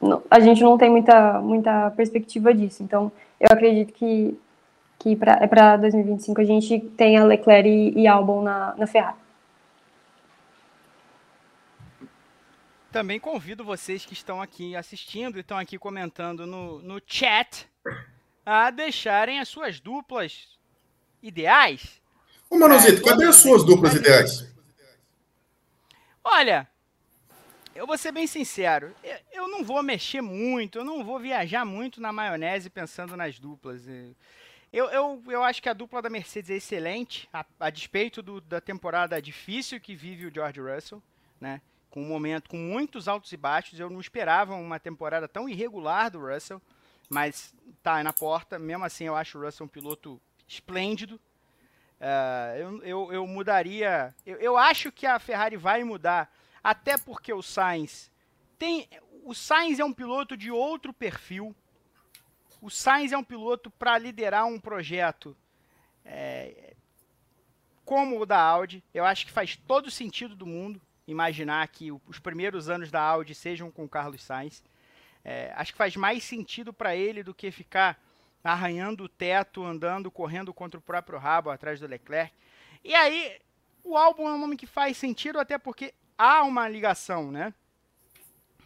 não, 0.00 0.22
a 0.30 0.40
gente 0.40 0.62
não 0.62 0.78
tem 0.78 0.88
muita 0.90 1.38
muita 1.40 1.90
perspectiva 1.90 2.54
disso. 2.54 2.82
Então 2.82 3.12
eu 3.38 3.48
acredito 3.50 3.92
que 3.92 4.38
que 4.98 5.14
para 5.16 5.76
2025 5.76 6.40
a 6.40 6.44
gente 6.44 6.80
tenha 6.96 7.24
Leclerc 7.24 7.68
e, 7.68 8.00
e 8.00 8.06
Albon 8.06 8.42
na, 8.42 8.74
na 8.76 8.86
Ferrari. 8.86 9.19
Também 12.92 13.20
convido 13.20 13.64
vocês 13.64 14.04
que 14.04 14.12
estão 14.12 14.42
aqui 14.42 14.74
assistindo 14.74 15.36
e 15.36 15.40
estão 15.40 15.56
aqui 15.56 15.78
comentando 15.78 16.44
no, 16.44 16.80
no 16.82 17.00
chat 17.06 17.68
a 18.44 18.70
deixarem 18.70 19.38
as 19.38 19.48
suas 19.48 19.78
duplas 19.78 20.58
ideais. 21.22 22.00
Ô, 22.48 22.58
Manuzito, 22.58 23.00
é, 23.00 23.04
cadê 23.04 23.26
as 23.26 23.36
suas 23.36 23.64
duplas 23.64 23.94
ideais? 23.94 24.52
Olha, 26.24 26.68
eu 27.76 27.86
vou 27.86 27.96
ser 27.96 28.10
bem 28.10 28.26
sincero, 28.26 28.92
eu 29.32 29.46
não 29.46 29.62
vou 29.64 29.82
mexer 29.84 30.20
muito, 30.20 30.78
eu 30.78 30.84
não 30.84 31.04
vou 31.04 31.20
viajar 31.20 31.64
muito 31.64 32.00
na 32.00 32.12
maionese 32.12 32.68
pensando 32.68 33.16
nas 33.16 33.38
duplas. 33.38 33.86
Eu, 34.72 34.86
eu, 34.86 35.22
eu 35.28 35.44
acho 35.44 35.62
que 35.62 35.68
a 35.68 35.72
dupla 35.72 36.02
da 36.02 36.10
Mercedes 36.10 36.50
é 36.50 36.56
excelente, 36.56 37.28
a, 37.32 37.44
a 37.60 37.70
despeito 37.70 38.20
do, 38.20 38.40
da 38.40 38.60
temporada 38.60 39.22
difícil 39.22 39.80
que 39.80 39.94
vive 39.94 40.26
o 40.26 40.34
George 40.34 40.60
Russell, 40.60 41.00
né? 41.40 41.60
Com 41.90 42.02
um 42.02 42.08
momento 42.08 42.48
com 42.48 42.56
muitos 42.56 43.08
altos 43.08 43.32
e 43.32 43.36
baixos. 43.36 43.78
Eu 43.78 43.90
não 43.90 44.00
esperava 44.00 44.54
uma 44.54 44.78
temporada 44.78 45.28
tão 45.28 45.48
irregular 45.48 46.10
do 46.10 46.20
Russell, 46.20 46.62
mas 47.08 47.54
tá 47.82 48.02
na 48.02 48.12
porta. 48.12 48.58
Mesmo 48.58 48.84
assim, 48.84 49.04
eu 49.04 49.16
acho 49.16 49.38
o 49.38 49.42
Russell 49.42 49.66
um 49.66 49.68
piloto 49.68 50.20
esplêndido. 50.46 51.20
Uh, 52.00 52.56
eu, 52.56 52.82
eu, 52.82 53.12
eu, 53.12 53.26
mudaria. 53.26 54.14
Eu, 54.24 54.36
eu, 54.38 54.56
acho 54.56 54.90
que 54.90 55.06
a 55.06 55.18
Ferrari 55.18 55.56
vai 55.56 55.84
mudar, 55.84 56.32
até 56.64 56.96
porque 56.96 57.32
o 57.32 57.42
Sainz 57.42 58.10
tem. 58.58 58.88
O 59.22 59.34
Sainz 59.34 59.78
é 59.78 59.84
um 59.84 59.92
piloto 59.92 60.36
de 60.36 60.50
outro 60.50 60.94
perfil. 60.94 61.54
O 62.62 62.70
Sainz 62.70 63.12
é 63.12 63.18
um 63.18 63.24
piloto 63.24 63.70
para 63.70 63.98
liderar 63.98 64.46
um 64.46 64.58
projeto 64.58 65.36
é, 66.04 66.74
como 67.84 68.20
o 68.20 68.26
da 68.26 68.40
Audi. 68.40 68.82
Eu 68.94 69.04
acho 69.04 69.26
que 69.26 69.32
faz 69.32 69.56
todo 69.56 69.90
sentido 69.90 70.34
do 70.34 70.46
mundo 70.46 70.80
imaginar 71.10 71.66
que 71.68 71.90
os 71.90 72.18
primeiros 72.18 72.68
anos 72.68 72.90
da 72.90 73.00
Audi 73.00 73.34
sejam 73.34 73.70
com 73.70 73.84
o 73.84 73.88
Carlos 73.88 74.22
Sainz. 74.22 74.62
É, 75.24 75.52
acho 75.56 75.72
que 75.72 75.78
faz 75.78 75.96
mais 75.96 76.24
sentido 76.24 76.72
para 76.72 76.96
ele 76.96 77.22
do 77.22 77.34
que 77.34 77.50
ficar 77.50 78.00
arranhando 78.42 79.04
o 79.04 79.08
teto, 79.08 79.64
andando, 79.64 80.10
correndo 80.10 80.52
contra 80.54 80.78
o 80.78 80.82
próprio 80.82 81.18
rabo 81.18 81.50
atrás 81.50 81.78
do 81.78 81.86
Leclerc. 81.86 82.32
E 82.82 82.94
aí, 82.94 83.38
o 83.84 83.96
álbum 83.96 84.28
é 84.28 84.32
um 84.32 84.38
nome 84.38 84.56
que 84.56 84.66
faz 84.66 84.96
sentido 84.96 85.38
até 85.38 85.58
porque 85.58 85.92
há 86.16 86.42
uma 86.42 86.68
ligação, 86.68 87.30
né? 87.30 87.52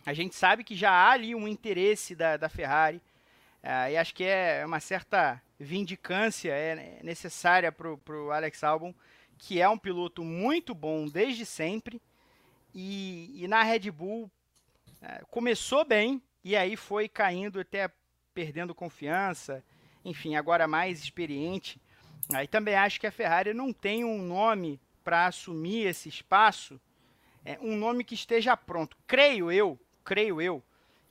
A 0.07 0.13
gente 0.13 0.35
sabe 0.35 0.63
que 0.63 0.77
já 0.77 0.91
há 0.91 1.13
ali 1.13 1.35
um 1.35 1.49
interesse 1.49 2.15
da, 2.15 2.37
da 2.37 2.49
Ferrari. 2.49 3.03
É, 3.63 3.93
e 3.93 3.97
acho 3.97 4.15
que 4.15 4.23
é 4.23 4.65
uma 4.67 4.79
certa 4.79 5.43
vindicância 5.59 6.53
é 6.53 7.01
necessária 7.03 7.73
para 7.73 7.89
o 7.89 8.31
Alex 8.31 8.63
Albon, 8.63 8.95
que 9.39 9.61
é 9.61 9.69
um 9.69 9.79
piloto 9.79 10.23
muito 10.23 10.75
bom 10.75 11.07
desde 11.07 11.47
sempre. 11.47 12.01
E, 12.75 13.31
e 13.45 13.49
na 13.49 13.62
Red 13.62 13.91
Bull 13.91 14.31
é, 15.01 15.22
começou 15.31 15.85
bem 15.85 16.20
e 16.43 16.57
aí 16.57 16.77
foi 16.77 17.09
caindo 17.09 17.61
até 17.61 17.91
perdendo 18.35 18.75
confiança. 18.75 19.62
Enfim, 20.05 20.35
agora 20.35 20.66
mais 20.66 21.03
experiente. 21.03 21.81
Aí 22.33 22.49
também 22.49 22.75
acho 22.75 23.01
que 23.01 23.07
a 23.07 23.12
Ferrari 23.12 23.55
não 23.55 23.72
tem 23.72 24.05
um 24.05 24.20
nome 24.22 24.81
para 25.03 25.27
assumir 25.27 25.87
esse 25.87 26.09
espaço, 26.09 26.81
é, 27.45 27.59
um 27.61 27.77
nome 27.77 28.03
que 28.03 28.14
esteja 28.14 28.57
pronto. 28.57 28.97
Creio 29.07 29.53
eu, 29.53 29.79
creio 30.03 30.41
eu, 30.41 30.62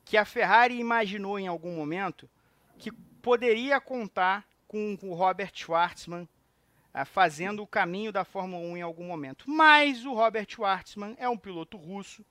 que 0.04 0.16
a 0.16 0.24
Ferrari 0.24 0.78
imaginou 0.78 1.38
em 1.38 1.46
algum 1.46 1.74
momento 1.76 2.28
que 2.76 2.90
poderia 2.92 3.80
contar 3.80 4.44
com 4.66 4.98
o 5.02 5.14
Robert 5.14 5.52
Schwartzman 5.54 6.28
fazendo 7.02 7.62
o 7.62 7.66
caminho 7.66 8.12
da 8.12 8.24
Fórmula 8.24 8.62
1 8.64 8.76
em 8.76 8.82
algum 8.82 9.04
momento. 9.04 9.50
Mas 9.50 10.04
o 10.04 10.14
Robert 10.14 10.46
Schwartzman 10.48 11.16
é 11.18 11.28
um 11.28 11.36
piloto 11.36 11.76
russo. 11.76 12.24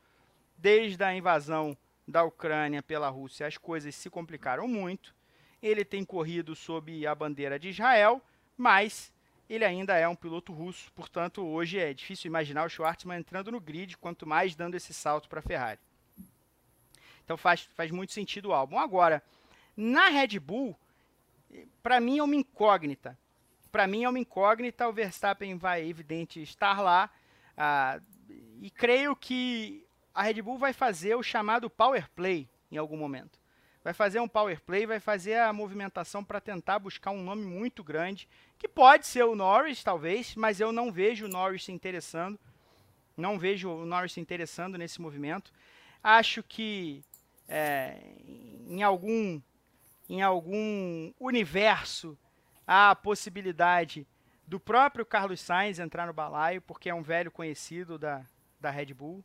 Desde 0.57 1.03
a 1.03 1.14
invasão 1.14 1.76
da 2.07 2.24
Ucrânia 2.24 2.82
pela 2.82 3.09
Rússia, 3.09 3.45
as 3.45 3.57
coisas 3.57 3.93
se 3.95 4.09
complicaram 4.09 4.68
muito. 4.68 5.14
Ele 5.61 5.84
tem 5.84 6.05
corrido 6.05 6.55
sob 6.55 7.05
a 7.05 7.14
bandeira 7.14 7.59
de 7.59 7.70
Israel, 7.70 8.22
mas 8.57 9.11
ele 9.49 9.66
ainda 9.66 9.97
é 9.97 10.07
um 10.07 10.16
piloto 10.16 10.53
russo, 10.53 10.91
portanto, 10.93 11.45
hoje 11.45 11.78
é 11.78 11.93
difícil 11.93 12.30
imaginar 12.30 12.66
o 12.66 12.70
Schwartzman 12.70 13.20
entrando 13.20 13.51
no 13.51 13.59
grid, 13.59 13.97
quanto 13.97 14.26
mais 14.26 14.55
dando 14.55 14.76
esse 14.76 14.93
salto 14.93 15.28
para 15.28 15.39
a 15.39 15.43
Ferrari. 15.43 15.80
Então 17.24 17.38
faz, 17.38 17.61
faz 17.76 17.91
muito 17.91 18.14
sentido 18.14 18.49
o 18.49 18.53
álbum. 18.53 18.78
Agora, 18.78 19.22
na 19.76 20.07
Red 20.09 20.39
Bull, 20.39 20.78
para 21.82 21.99
mim 21.99 22.20
é 22.20 22.24
uma 22.24 22.36
incógnita 22.36 23.18
para 23.74 23.88
mim 23.88 24.03
é 24.03 24.09
uma 24.09 24.19
incógnita. 24.19 24.88
O 24.88 24.93
Verstappen 24.93 25.57
vai, 25.57 25.84
evidente, 25.89 26.39
estar 26.39 26.80
lá. 26.80 27.09
Ah, 27.57 27.99
e 28.61 28.69
creio 28.69 29.15
que 29.15 29.84
a 30.13 30.21
Red 30.21 30.43
Bull 30.43 30.59
vai 30.59 30.74
fazer 30.74 31.15
o 31.15 31.24
chamado 31.24 31.71
Power 31.71 32.07
Play 32.11 32.47
em 32.71 32.78
algum 32.78 32.95
momento. 32.95 33.39
Vai 33.84 33.91
fazer 33.91 34.19
um 34.19 34.28
Power 34.28 34.61
Play, 34.61 34.86
vai 34.86 34.99
fazer 34.99 35.39
a 35.39 35.51
movimentação 35.51 36.24
para 36.24 36.39
tentar 36.39 36.78
buscar 36.78 37.09
um 37.09 37.24
nome 37.24 37.43
muito 37.43 37.84
grande, 37.84 38.30
que 38.59 38.67
pode 38.67 39.07
ser 39.07 39.24
o 39.24 39.36
Norris, 39.36 39.84
talvez, 39.84 40.36
mas 40.36 40.59
eu 40.59 40.71
não 40.71 40.91
vejo 40.91 41.26
o 41.26 41.30
Norris 41.30 41.65
se 41.65 41.71
interessando. 41.71 42.39
Não 43.17 43.39
vejo 43.39 43.71
o 43.71 43.86
Norris 43.88 44.13
se 44.13 44.21
interessando 44.21 44.78
nesse 44.78 45.01
movimento. 45.01 45.51
Acho 46.03 46.43
que 46.43 47.03
é, 47.47 47.97
em 48.67 48.84
algum 48.84 49.41
em 50.07 50.21
algum 50.21 51.11
universo 51.19 52.15
a 52.66 52.95
possibilidade 52.95 54.07
do 54.47 54.59
próprio 54.59 55.05
Carlos 55.05 55.41
Sainz 55.41 55.80
entrar 55.80 56.07
no 56.07 56.14
balaio, 56.14 56.61
porque 56.61 56.89
é 56.89 56.93
um 56.93 57.01
velho 57.01 57.32
conhecido 57.32 57.97
da, 57.97 58.22
da 58.59 58.70
Red 58.70 58.93
Bull. 58.93 59.24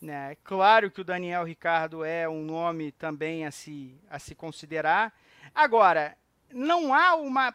Né? 0.00 0.36
Claro 0.44 0.90
que 0.90 1.00
o 1.00 1.04
Daniel 1.04 1.44
Ricardo 1.44 2.04
é 2.04 2.28
um 2.28 2.42
nome 2.42 2.92
também 2.92 3.46
a 3.46 3.50
se, 3.50 3.98
a 4.10 4.18
se 4.18 4.34
considerar. 4.34 5.12
Agora, 5.54 6.16
não 6.52 6.94
há 6.94 7.14
uma 7.14 7.54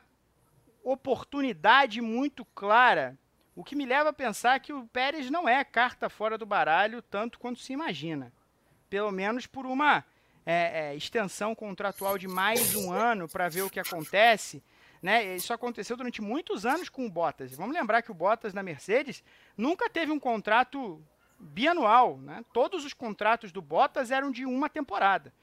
oportunidade 0.84 2.02
muito 2.02 2.44
clara, 2.46 3.18
o 3.56 3.64
que 3.64 3.76
me 3.76 3.86
leva 3.86 4.10
a 4.10 4.14
pensar 4.14 4.60
que 4.60 4.74
o 4.74 4.88
Pérez 4.88 5.30
não 5.30 5.48
é 5.48 5.64
carta 5.64 6.10
fora 6.10 6.38
do 6.38 6.46
baralho 6.46 7.02
tanto 7.02 7.38
quanto 7.38 7.60
se 7.60 7.74
imagina. 7.74 8.34
Pelo 8.90 9.12
menos 9.12 9.46
por 9.46 9.66
uma 9.66 10.04
é, 10.46 10.90
é, 10.92 10.96
extensão 10.96 11.54
contratual 11.54 12.18
de 12.18 12.28
mais 12.28 12.76
um 12.76 12.92
ano 12.92 13.28
para 13.28 13.50
ver 13.50 13.62
o 13.62 13.70
que 13.70 13.80
acontece 13.80 14.64
né? 15.02 15.36
Isso 15.36 15.52
aconteceu 15.54 15.98
durante 15.98 16.22
muitos 16.22 16.66
anos 16.66 16.88
com 16.88 17.06
o 17.06 17.10
Bottas. 17.10 17.56
Vamos 17.56 17.76
lembrar 17.76 18.02
que 18.02 18.12
o 18.12 18.14
Bottas 18.14 18.54
na 18.54 18.62
Mercedes 18.62 19.24
nunca 19.58 19.90
teve 19.90 20.12
um 20.12 20.20
contrato 20.20 21.02
bianual. 21.40 22.18
Né? 22.18 22.46
Todos 22.54 22.86
os 22.86 22.94
contratos 22.94 23.52
do 23.52 23.62
Bottas 23.62 24.12
eram 24.12 24.32
de 24.32 24.46
uma 24.46 24.70
temporada. 24.70 25.34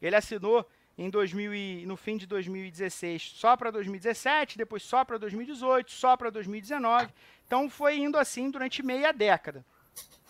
Ele 0.00 0.16
assinou 0.16 0.66
em 0.96 1.10
2000 1.10 1.54
e, 1.54 1.86
no 1.86 1.96
fim 1.96 2.16
de 2.16 2.26
2016 2.26 3.32
só 3.34 3.56
para 3.56 3.70
2017, 3.70 4.56
depois 4.56 4.82
só 4.82 5.04
para 5.04 5.18
2018, 5.18 5.90
só 5.90 6.16
para 6.16 6.30
2019. 6.30 7.08
Então 7.46 7.68
foi 7.68 7.98
indo 7.98 8.16
assim 8.16 8.50
durante 8.50 8.82
meia 8.82 9.12
década. 9.12 9.64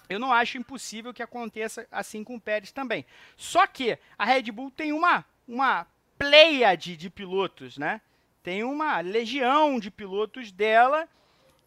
Eu 0.09 0.19
não 0.19 0.33
acho 0.33 0.59
impossível 0.59 1.15
que 1.15 1.23
aconteça 1.23 1.87
assim 1.91 2.25
com 2.25 2.37
o 2.37 2.41
Pérez 2.41 2.73
também. 2.73 3.07
Só 3.37 3.67
que 3.67 3.99
a 4.19 4.25
Red 4.25 4.51
Bull 4.51 4.71
tem 4.71 4.93
uma, 4.93 5.25
uma 5.47 5.87
pleiade 6.19 6.97
de 6.97 7.09
pilotos, 7.09 7.79
né? 7.79 8.01
Tem 8.45 8.63
uma 8.63 9.01
legião 9.01 9.81
de 9.81 9.91
pilotos 9.91 10.53
dela 10.53 11.09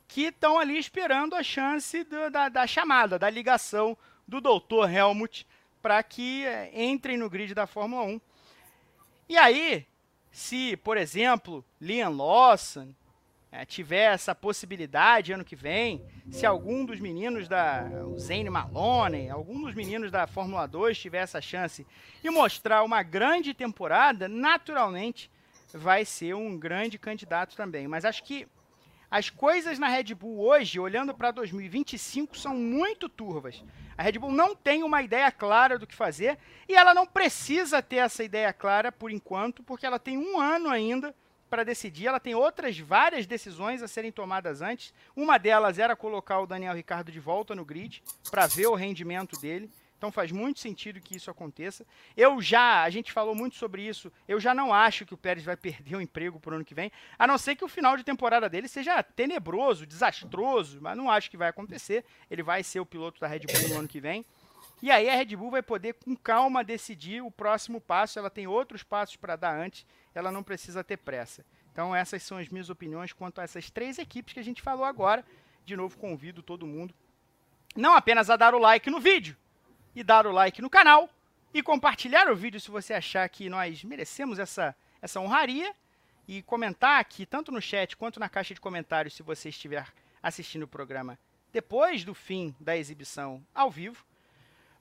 que 0.08 0.26
estão 0.26 0.60
ali 0.60 0.78
esperando 0.78 1.34
a 1.34 1.42
chance 1.42 2.04
do, 2.04 2.30
da, 2.30 2.50
da, 2.50 2.68
chamada, 2.68 3.18
da 3.18 3.28
ligação 3.32 3.98
do 4.28 4.40
doutor 4.40 4.88
Helmut 4.88 5.46
para 5.82 6.02
que 6.04 6.46
é, 6.46 6.70
entrem 6.86 7.18
no 7.18 7.32
grid 7.32 7.56
da 7.56 7.66
Fórmula 7.66 8.04
1. 8.04 8.22
E 9.28 9.38
aí, 9.38 9.88
se, 10.32 10.78
por 10.78 10.98
exemplo, 10.98 11.66
Liam 11.82 12.16
Lawson 12.16 12.94
é, 13.52 13.66
tiver 13.66 14.14
essa 14.14 14.36
possibilidade 14.36 15.34
ano 15.34 15.44
que 15.44 15.56
vem, 15.56 16.06
se 16.30 16.46
algum 16.46 16.86
dos 16.86 17.00
meninos 17.00 17.48
da 17.48 17.90
Zane 18.20 18.52
Maloney, 18.52 19.32
algum 19.32 19.64
dos 19.64 19.74
meninos 19.74 20.12
da 20.12 20.28
Fórmula 20.28 20.68
2 20.68 20.96
tiver 20.96 21.24
essa 21.24 21.42
chance 21.42 21.88
e 22.24 22.30
mostrar 22.30 22.84
uma 22.84 23.02
grande 23.02 23.52
temporada, 23.56 24.28
naturalmente 24.28 25.32
vai 25.74 26.06
ser 26.06 26.34
um 26.36 26.58
grande 26.58 26.98
candidato 26.98 27.56
também. 27.56 27.88
Mas 27.88 28.06
acho 28.06 28.24
que 28.24 28.48
as 29.10 29.30
coisas 29.30 29.80
na 29.80 29.88
Red 29.88 30.14
Bull 30.14 30.40
hoje, 30.40 30.80
olhando 30.80 31.14
para 31.14 31.32
2025, 31.32 32.38
são 32.38 32.56
muito 32.56 33.08
turvas. 33.08 33.64
A 33.98 34.04
Red 34.04 34.20
Bull 34.20 34.32
não 34.32 34.54
tem 34.56 34.84
uma 34.84 35.02
ideia 35.02 35.32
clara 35.32 35.80
do 35.80 35.88
que 35.88 35.96
fazer 35.96 36.38
e 36.68 36.76
ela 36.76 36.94
não 36.94 37.06
precisa 37.06 37.82
ter 37.82 37.98
essa 37.98 38.24
ideia 38.24 38.52
clara 38.52 38.92
por 38.92 39.10
enquanto, 39.10 39.64
porque 39.64 39.86
ela 39.86 39.98
tem 39.98 40.18
um 40.18 40.38
ano 40.40 40.70
ainda 40.70 41.16
para 41.50 41.64
decidir. 41.64 42.08
Ela 42.08 42.20
tem 42.20 42.36
outras 42.36 42.78
várias 42.78 43.26
decisões 43.26 43.82
a 43.82 43.88
serem 43.88 44.12
tomadas 44.12 44.62
antes. 44.62 44.94
Uma 45.16 45.38
delas 45.38 45.80
era 45.80 45.96
colocar 45.96 46.40
o 46.40 46.46
Daniel 46.46 46.76
Ricardo 46.76 47.12
de 47.12 47.20
volta 47.20 47.56
no 47.56 47.64
grid 47.64 48.04
para 48.30 48.46
ver 48.46 48.68
o 48.68 48.76
rendimento 48.76 49.40
dele. 49.40 49.72
Então 49.98 50.12
faz 50.12 50.32
muito 50.32 50.60
sentido 50.60 51.02
que 51.02 51.16
isso 51.16 51.32
aconteça. 51.32 51.86
Eu 52.16 52.42
já, 52.42 52.84
a 52.84 52.90
gente 52.90 53.12
falou 53.12 53.34
muito 53.34 53.56
sobre 53.56 53.82
isso, 53.82 54.12
eu 54.28 54.40
já 54.40 54.54
não 54.54 54.74
acho 54.74 55.06
que 55.06 55.14
o 55.14 55.18
Pérez 55.18 55.44
vai 55.44 55.58
perder 55.58 55.96
o 55.96 56.02
emprego 56.02 56.40
por 56.40 56.54
ano 56.54 56.66
que 56.66 56.76
vem, 56.76 56.92
a 57.18 57.26
não 57.26 57.38
ser 57.38 57.56
que 57.56 57.66
o 57.66 57.68
final 57.68 57.98
de 57.98 58.04
temporada 58.04 58.48
dele 58.48 58.68
seja 58.68 59.02
tenebroso, 59.02 59.86
desastroso, 59.86 60.80
mas 60.82 60.96
não 60.96 61.10
acho 61.10 61.30
que 61.30 61.38
vai 61.38 61.50
acontecer. 61.50 62.06
Ele 62.30 62.44
vai 62.44 62.64
ser 62.64 62.80
o 62.80 62.86
piloto 62.86 63.20
da 63.20 63.28
Red 63.28 63.42
Bull 63.42 63.70
no 63.70 63.80
ano 63.80 63.88
que 63.88 64.00
vem. 64.00 64.24
E 64.82 64.92
aí 64.92 65.10
a 65.10 65.16
Red 65.16 65.36
Bull 65.36 65.50
vai 65.50 65.64
poder 65.64 65.94
com 65.94 66.16
calma 66.16 66.64
decidir 66.64 67.24
o 67.24 67.32
próximo 67.32 67.82
passo, 67.82 68.20
ela 68.20 68.30
tem 68.30 68.46
outros 68.46 68.84
passos 68.84 69.16
para 69.16 69.36
dar 69.36 69.58
antes 69.58 69.86
ela 70.18 70.32
não 70.32 70.42
precisa 70.42 70.84
ter 70.84 70.98
pressa. 70.98 71.46
Então 71.72 71.96
essas 71.96 72.24
são 72.24 72.40
as 72.40 72.50
minhas 72.50 72.72
opiniões 72.72 73.14
quanto 73.14 73.40
a 73.40 73.44
essas 73.44 73.70
três 73.70 74.00
equipes 74.00 74.34
que 74.34 74.40
a 74.40 74.44
gente 74.44 74.64
falou 74.64 74.84
agora. 74.84 75.24
De 75.64 75.76
novo, 75.76 75.98
convido 75.98 76.42
todo 76.42 76.66
mundo 76.66 76.94
não 77.76 77.94
apenas 77.94 78.30
a 78.30 78.36
dar 78.36 78.56
o 78.56 78.60
like 78.60 78.90
no 78.90 79.00
vídeo 79.00 79.38
e 79.98 80.04
dar 80.04 80.28
o 80.28 80.32
like 80.32 80.62
no 80.62 80.70
canal 80.70 81.10
e 81.52 81.64
compartilhar 81.64 82.30
o 82.30 82.36
vídeo 82.36 82.60
se 82.60 82.70
você 82.70 82.94
achar 82.94 83.28
que 83.30 83.50
nós 83.50 83.84
merecemos 83.84 84.38
essa, 84.38 84.76
essa 85.02 85.20
honraria 85.20 85.74
e 86.28 86.44
comentar 86.44 87.00
aqui, 87.00 87.26
tanto 87.26 87.52
no 87.52 87.60
chat 87.60 87.98
quanto 87.98 88.20
na 88.20 88.30
caixa 88.30 88.54
de 88.54 88.62
comentários, 88.62 89.16
se 89.16 89.24
você 89.24 89.50
estiver 89.50 89.92
assistindo 90.22 90.64
o 90.64 90.68
programa 90.68 91.18
depois 91.52 92.06
do 92.06 92.14
fim 92.14 92.56
da 92.60 92.78
exibição 92.78 93.44
ao 93.56 93.72
vivo. 93.72 94.06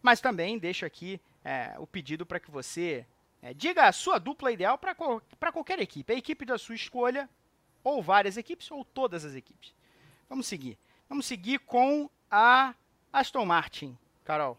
Mas 0.03 0.21
também 0.21 0.59
deixo 0.59 0.85
aqui 0.85 1.19
é, 1.43 1.75
o 1.79 1.87
pedido 1.87 2.27
para 2.27 2.39
que 2.39 2.51
você 2.51 3.07
é, 3.41 3.55
diga 3.55 3.89
a 3.89 3.93
sua 3.93 4.19
dupla 4.19 4.53
ideal 4.53 4.77
para 4.77 5.51
qualquer 5.51 5.81
equipe. 5.81 6.13
A 6.13 6.17
equipe 6.17 6.45
da 6.45 6.59
sua 6.59 6.75
escolha, 6.75 7.27
ou 7.83 8.03
várias 8.03 8.37
equipes, 8.37 8.71
ou 8.71 8.85
todas 8.85 9.25
as 9.25 9.35
equipes. 9.35 9.75
Vamos 10.29 10.47
seguir. 10.47 10.77
Vamos 11.09 11.25
seguir 11.25 11.61
com 11.61 12.11
a 12.31 12.75
Aston 13.11 13.47
Martin, 13.47 13.97
Carol. 14.23 14.59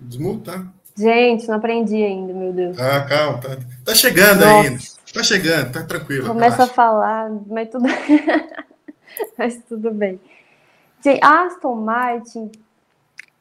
Desmuta. 0.00 0.66
Gente, 0.96 1.46
não 1.46 1.56
aprendi 1.56 2.02
ainda, 2.02 2.32
meu 2.32 2.52
Deus. 2.52 2.78
Ah, 2.78 3.04
calma, 3.04 3.38
tá, 3.38 3.56
tá 3.84 3.94
chegando 3.94 4.40
Nossa. 4.40 4.68
ainda. 4.68 4.82
Tá 5.14 5.22
chegando, 5.22 5.72
tá 5.72 5.82
tranquilo. 5.84 6.26
Começa 6.26 6.64
a 6.64 6.66
falar, 6.66 7.30
mas 7.46 7.68
tudo, 7.68 7.86
mas 9.38 9.62
tudo 9.68 9.90
bem. 9.92 10.20
Gente, 11.02 11.24
Aston 11.24 11.76
Martin 11.76 12.50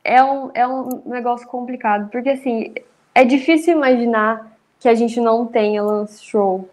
é 0.04 0.24
um, 0.24 0.52
é 0.54 0.68
um 0.68 1.02
negócio 1.06 1.48
complicado, 1.48 2.10
porque 2.10 2.30
assim, 2.30 2.74
é 3.14 3.26
difícil 3.26 3.74
imaginar 3.76 4.56
que 4.80 4.88
a 4.88 4.96
gente 4.96 5.20
não 5.20 5.46
tenha 5.46 5.84
Lance 5.84 6.24
Show. 6.24 6.70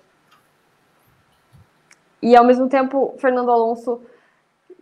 E 2.23 2.37
ao 2.37 2.45
mesmo 2.45 2.69
tempo, 2.69 3.15
Fernando 3.19 3.51
Alonso 3.51 4.01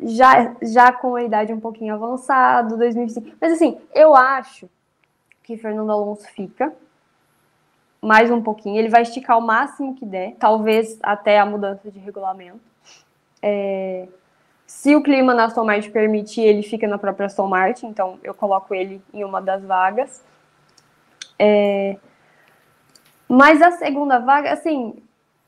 já, 0.01 0.55
já 0.63 0.93
com 0.93 1.15
a 1.15 1.23
idade 1.23 1.53
um 1.53 1.61
pouquinho 1.61 1.95
avançada, 1.95 2.77
2025. 2.77 3.37
Mas 3.41 3.53
assim, 3.53 3.79
eu 3.95 4.15
acho 4.15 4.69
que 5.43 5.57
Fernando 5.57 5.91
Alonso 5.91 6.27
fica 6.29 6.73
mais 8.03 8.31
um 8.31 8.43
pouquinho. 8.43 8.79
Ele 8.79 8.89
vai 8.89 9.03
esticar 9.03 9.39
o 9.39 9.41
máximo 9.41 9.95
que 9.95 10.05
der, 10.05 10.35
talvez 10.39 10.99
até 11.03 11.39
a 11.39 11.47
mudança 11.47 11.91
de 11.91 11.99
regulamento. 12.01 12.61
É, 13.41 14.09
se 14.67 14.97
o 14.97 15.03
clima 15.03 15.33
na 15.35 15.45
Aston 15.45 15.65
Martin 15.65 15.91
permitir, 15.91 16.41
ele 16.41 16.63
fica 16.63 16.89
na 16.89 16.99
própria 16.99 17.27
Aston 17.27 17.47
Martin, 17.47 17.87
então 17.87 18.19
eu 18.25 18.35
coloco 18.35 18.75
ele 18.75 19.01
em 19.15 19.23
uma 19.23 19.41
das 19.41 19.63
vagas. 19.63 20.25
É... 21.39 21.97
Mas 23.29 23.63
a 23.63 23.71
segunda 23.73 24.19
vaga, 24.19 24.53
assim, 24.53 24.95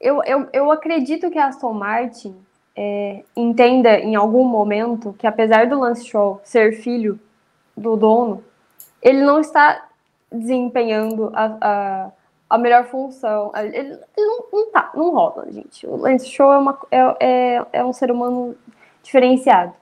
eu, 0.01 0.23
eu, 0.25 0.49
eu 0.53 0.71
acredito 0.71 1.31
que 1.31 1.39
a 1.39 1.49
Aston 1.49 1.73
Martin 1.73 2.37
é, 2.77 3.25
entenda 3.37 3.99
em 3.99 4.15
algum 4.15 4.45
momento 4.45 5.15
que 5.19 5.27
apesar 5.27 5.67
do 5.67 5.81
Lance 5.81 6.05
Stroll 6.05 6.41
ser 6.45 6.73
filho 6.81 7.19
do 7.77 7.97
dono, 7.97 8.45
ele 9.05 9.23
não 9.23 9.39
está 9.39 9.87
desempenhando 10.33 11.31
a, 11.35 11.59
a, 11.61 12.11
a 12.49 12.59
melhor 12.59 12.87
função. 12.87 13.53
Ele, 13.55 13.77
ele 13.77 13.99
não, 14.17 14.47
não, 14.51 14.71
tá, 14.71 14.91
não 14.95 15.11
rola, 15.13 15.47
gente. 15.53 15.87
O 15.87 15.97
Lance 15.97 16.27
Stroll 16.27 16.55
é, 16.55 16.59
uma, 16.59 16.79
é, 16.91 17.17
é, 17.21 17.67
é 17.75 17.85
um 17.85 17.93
ser 17.93 18.11
humano 18.11 18.57
diferenciado. 19.03 19.75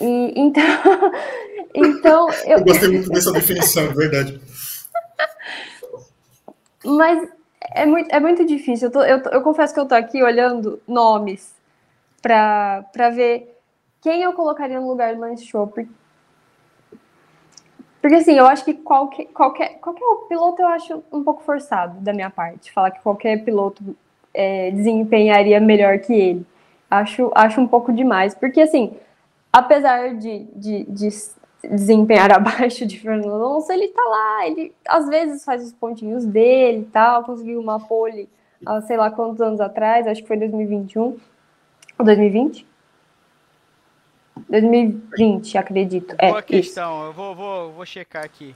E, 0.00 0.32
então, 0.36 0.62
então 1.74 2.30
eu... 2.46 2.58
eu 2.58 2.64
gostei 2.64 2.88
muito 2.88 3.10
dessa 3.10 3.32
definição, 3.32 3.82
é 3.82 3.88
verdade. 3.88 4.40
Mas 6.84 7.28
é 7.72 7.84
muito, 7.84 8.14
é 8.14 8.20
muito 8.20 8.46
difícil. 8.46 8.88
Eu, 8.88 8.92
tô, 8.92 9.02
eu, 9.02 9.18
eu 9.18 9.42
confesso 9.42 9.74
que 9.74 9.80
eu 9.80 9.86
tô 9.86 9.94
aqui 9.94 10.22
olhando 10.22 10.80
nomes 10.86 11.52
para 12.22 13.10
ver 13.12 13.58
quem 14.00 14.22
eu 14.22 14.32
colocaria 14.32 14.80
no 14.80 14.88
lugar 14.88 15.14
do 15.14 15.20
Lance 15.20 15.44
Stroll. 15.44 15.66
Porque, 15.66 15.88
porque 18.00 18.16
assim, 18.16 18.32
eu 18.32 18.46
acho 18.46 18.64
que 18.64 18.74
qualquer, 18.74 19.26
qualquer, 19.26 19.78
qualquer 19.78 20.04
piloto 20.28 20.62
eu 20.62 20.68
acho 20.68 21.02
um 21.12 21.22
pouco 21.22 21.42
forçado 21.42 22.00
da 22.00 22.12
minha 22.12 22.30
parte. 22.30 22.72
Falar 22.72 22.90
que 22.90 23.02
qualquer 23.02 23.44
piloto 23.44 23.96
é, 24.32 24.70
desempenharia 24.70 25.60
melhor 25.60 25.98
que 25.98 26.12
ele. 26.12 26.46
Acho, 26.90 27.30
acho 27.34 27.60
um 27.60 27.68
pouco 27.68 27.92
demais, 27.92 28.34
porque 28.34 28.60
assim, 28.60 28.96
apesar 29.52 30.14
de, 30.16 30.44
de, 30.56 30.84
de 30.84 31.08
desempenhar 31.62 32.32
abaixo 32.34 32.86
de 32.86 32.98
Fernando 32.98 33.32
Alonso, 33.32 33.70
ele 33.70 33.88
tá 33.88 34.02
lá, 34.02 34.46
ele 34.46 34.72
às 34.88 35.06
vezes 35.08 35.44
faz 35.44 35.62
os 35.64 35.72
pontinhos 35.72 36.24
dele 36.24 36.88
tal, 36.92 37.22
conseguiu 37.24 37.60
uma 37.60 37.78
pole 37.78 38.28
há 38.66 38.80
sei 38.82 38.96
lá 38.96 39.10
quantos 39.10 39.40
anos 39.40 39.60
atrás, 39.60 40.06
acho 40.06 40.22
que 40.22 40.28
foi 40.28 40.36
2021 40.36 41.16
ou 41.98 42.04
2020? 42.04 42.69
2020, 44.48 45.58
acredito. 45.58 46.14
É, 46.18 46.28
Boa 46.28 46.42
questão, 46.42 46.98
isso. 46.98 47.06
eu 47.08 47.12
vou, 47.12 47.34
vou, 47.34 47.72
vou 47.72 47.86
checar 47.86 48.24
aqui. 48.24 48.54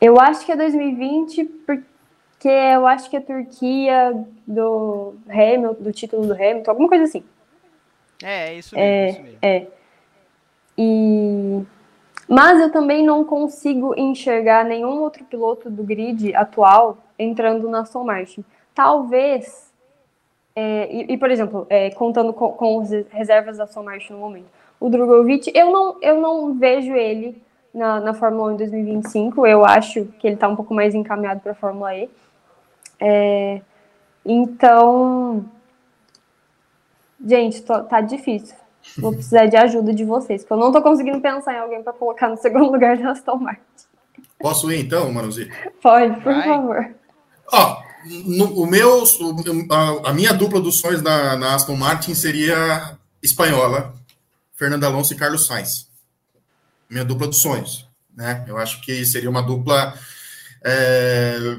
Eu 0.00 0.20
acho 0.20 0.44
que 0.44 0.52
é 0.52 0.56
2020, 0.56 1.44
porque 1.44 2.48
eu 2.48 2.86
acho 2.86 3.08
que 3.08 3.16
é 3.16 3.20
a 3.20 3.22
Turquia 3.22 4.24
do 4.46 5.14
Hamilton, 5.28 5.82
do 5.82 5.92
título 5.92 6.26
do 6.26 6.32
Hamilton, 6.32 6.70
alguma 6.70 6.88
coisa 6.88 7.04
assim. 7.04 7.22
É, 8.22 8.48
é 8.48 8.54
isso 8.54 8.74
mesmo. 8.74 8.84
É, 8.84 9.08
isso 9.08 9.22
mesmo. 9.22 9.38
é. 9.42 9.66
E... 10.76 11.62
Mas 12.28 12.60
eu 12.60 12.72
também 12.72 13.04
não 13.04 13.24
consigo 13.24 13.94
enxergar 13.96 14.64
nenhum 14.64 15.00
outro 15.00 15.24
piloto 15.24 15.70
do 15.70 15.82
grid 15.82 16.34
atual 16.34 16.98
entrando 17.18 17.68
na 17.68 17.80
Aston 17.80 18.04
Martin. 18.04 18.44
Talvez, 18.74 19.72
é, 20.56 20.92
e, 20.92 21.12
e, 21.12 21.18
por 21.18 21.30
exemplo, 21.30 21.66
é, 21.68 21.90
contando 21.90 22.32
com, 22.32 22.52
com 22.52 22.80
as 22.80 22.90
reservas 23.10 23.58
da 23.58 23.64
Aston 23.64 23.82
Martin 23.82 24.14
no 24.14 24.18
momento, 24.18 24.46
o 24.84 24.90
Drogovic, 24.90 25.50
eu 25.54 25.70
não, 25.70 25.96
eu 26.00 26.20
não 26.20 26.58
vejo 26.58 26.94
ele 26.94 27.42
na, 27.74 28.00
na 28.00 28.14
Fórmula 28.14 28.50
1 28.50 28.54
em 28.54 28.56
2025. 28.56 29.46
Eu 29.46 29.64
acho 29.64 30.06
que 30.18 30.26
ele 30.26 30.34
está 30.34 30.48
um 30.48 30.56
pouco 30.56 30.74
mais 30.74 30.94
encaminhado 30.94 31.40
para 31.40 31.52
a 31.52 31.56
Fórmula 31.56 31.94
E. 31.94 32.10
É, 33.00 33.60
então, 34.24 35.44
Gente, 37.24 37.62
tô, 37.62 37.80
tá 37.84 38.00
difícil. 38.00 38.56
Vou 38.98 39.12
precisar 39.12 39.46
de 39.46 39.56
ajuda 39.56 39.94
de 39.94 40.04
vocês, 40.04 40.42
porque 40.42 40.52
eu 40.54 40.58
não 40.58 40.72
tô 40.72 40.82
conseguindo 40.82 41.20
pensar 41.20 41.54
em 41.54 41.58
alguém 41.58 41.82
para 41.82 41.92
colocar 41.92 42.28
no 42.28 42.36
segundo 42.38 42.70
lugar 42.70 42.96
da 42.96 43.12
Aston 43.12 43.36
Martin. 43.36 43.62
Posso 44.38 44.72
ir 44.72 44.80
então, 44.84 45.12
Manuzi? 45.12 45.48
Pode, 45.80 46.14
por 46.20 46.34
Vai. 46.34 46.44
favor. 46.44 46.90
Ó, 47.52 47.76
no, 48.26 48.62
o 48.62 48.66
meu, 48.66 49.04
a, 49.70 50.10
a, 50.10 50.12
minha 50.12 50.32
dupla 50.32 50.60
dos 50.60 50.80
sonhos 50.80 51.00
na, 51.00 51.36
na 51.36 51.54
Aston 51.54 51.76
Martin 51.76 52.14
seria 52.14 52.98
espanhola, 53.22 53.94
Fernando 54.62 54.84
Alonso 54.84 55.12
e 55.12 55.16
Carlos 55.16 55.44
Sainz. 55.44 55.88
Minha 56.88 57.04
dupla 57.04 57.26
dos 57.26 57.38
sonhos, 57.38 57.84
né? 58.16 58.44
Eu 58.46 58.56
acho 58.58 58.80
que 58.80 59.04
seria 59.04 59.28
uma 59.28 59.42
dupla 59.42 59.92
é, 60.64 61.56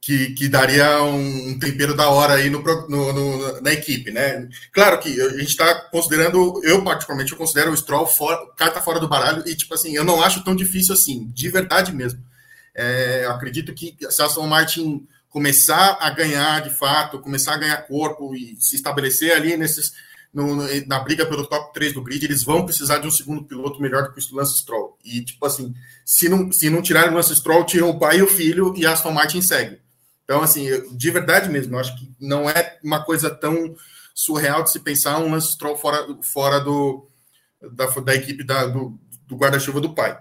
que, 0.00 0.32
que 0.34 0.48
daria 0.48 1.02
um 1.02 1.58
tempero 1.58 1.96
da 1.96 2.08
hora 2.08 2.34
aí 2.34 2.48
no, 2.48 2.62
no, 2.62 3.12
no 3.12 3.60
na 3.60 3.72
equipe, 3.72 4.12
né? 4.12 4.48
Claro 4.72 5.00
que 5.00 5.20
a 5.20 5.30
gente 5.30 5.48
está 5.48 5.74
considerando, 5.90 6.60
eu 6.62 6.84
particularmente 6.84 7.32
eu 7.32 7.38
considero 7.38 7.72
o 7.72 7.76
Stroll 7.76 8.06
fora, 8.06 8.38
carta 8.56 8.80
fora 8.80 9.00
do 9.00 9.08
baralho 9.08 9.42
e 9.44 9.56
tipo 9.56 9.74
assim, 9.74 9.96
eu 9.96 10.04
não 10.04 10.22
acho 10.22 10.44
tão 10.44 10.54
difícil 10.54 10.94
assim, 10.94 11.28
de 11.34 11.48
verdade 11.48 11.92
mesmo. 11.92 12.22
É, 12.72 13.26
acredito 13.28 13.74
que 13.74 13.96
se 14.08 14.22
a 14.22 14.26
Aston 14.26 14.46
Martin 14.46 15.04
começar 15.30 15.98
a 16.00 16.10
ganhar 16.10 16.62
de 16.62 16.70
fato, 16.70 17.18
começar 17.18 17.54
a 17.54 17.58
ganhar 17.58 17.86
corpo 17.88 18.36
e 18.36 18.56
se 18.60 18.76
estabelecer 18.76 19.32
ali 19.32 19.56
nesses 19.56 19.92
no, 20.36 20.54
na 20.86 20.98
briga 21.00 21.24
pelo 21.24 21.46
top 21.46 21.72
3 21.72 21.94
do 21.94 22.02
grid, 22.02 22.22
eles 22.22 22.42
vão 22.42 22.66
precisar 22.66 22.98
de 22.98 23.06
um 23.06 23.10
segundo 23.10 23.42
piloto 23.44 23.80
melhor 23.80 24.12
que 24.12 24.20
o 24.20 24.36
Lance 24.36 24.58
Stroll. 24.58 24.98
E, 25.02 25.24
tipo 25.24 25.46
assim, 25.46 25.74
se 26.04 26.28
não, 26.28 26.52
se 26.52 26.68
não 26.68 26.82
tirarem 26.82 27.10
o 27.10 27.14
Lance 27.14 27.34
Stroll, 27.34 27.64
tiram 27.64 27.88
o 27.88 27.98
pai 27.98 28.18
e 28.18 28.22
o 28.22 28.26
filho 28.26 28.74
e 28.76 28.84
Aston 28.84 29.12
Martin 29.12 29.40
segue. 29.40 29.80
Então, 30.24 30.42
assim, 30.42 30.66
de 30.92 31.10
verdade 31.10 31.48
mesmo, 31.48 31.74
eu 31.74 31.80
acho 31.80 31.96
que 31.96 32.12
não 32.20 32.50
é 32.50 32.78
uma 32.84 33.02
coisa 33.02 33.30
tão 33.30 33.74
surreal 34.14 34.62
de 34.62 34.72
se 34.72 34.80
pensar 34.80 35.18
um 35.20 35.30
Lance 35.30 35.52
Stroll 35.52 35.78
fora, 35.78 36.06
fora 36.20 36.60
do, 36.60 37.08
da, 37.72 37.86
da 37.86 38.14
equipe 38.14 38.44
da, 38.44 38.66
do, 38.66 39.00
do 39.26 39.36
guarda-chuva 39.36 39.80
do 39.80 39.94
pai. 39.94 40.18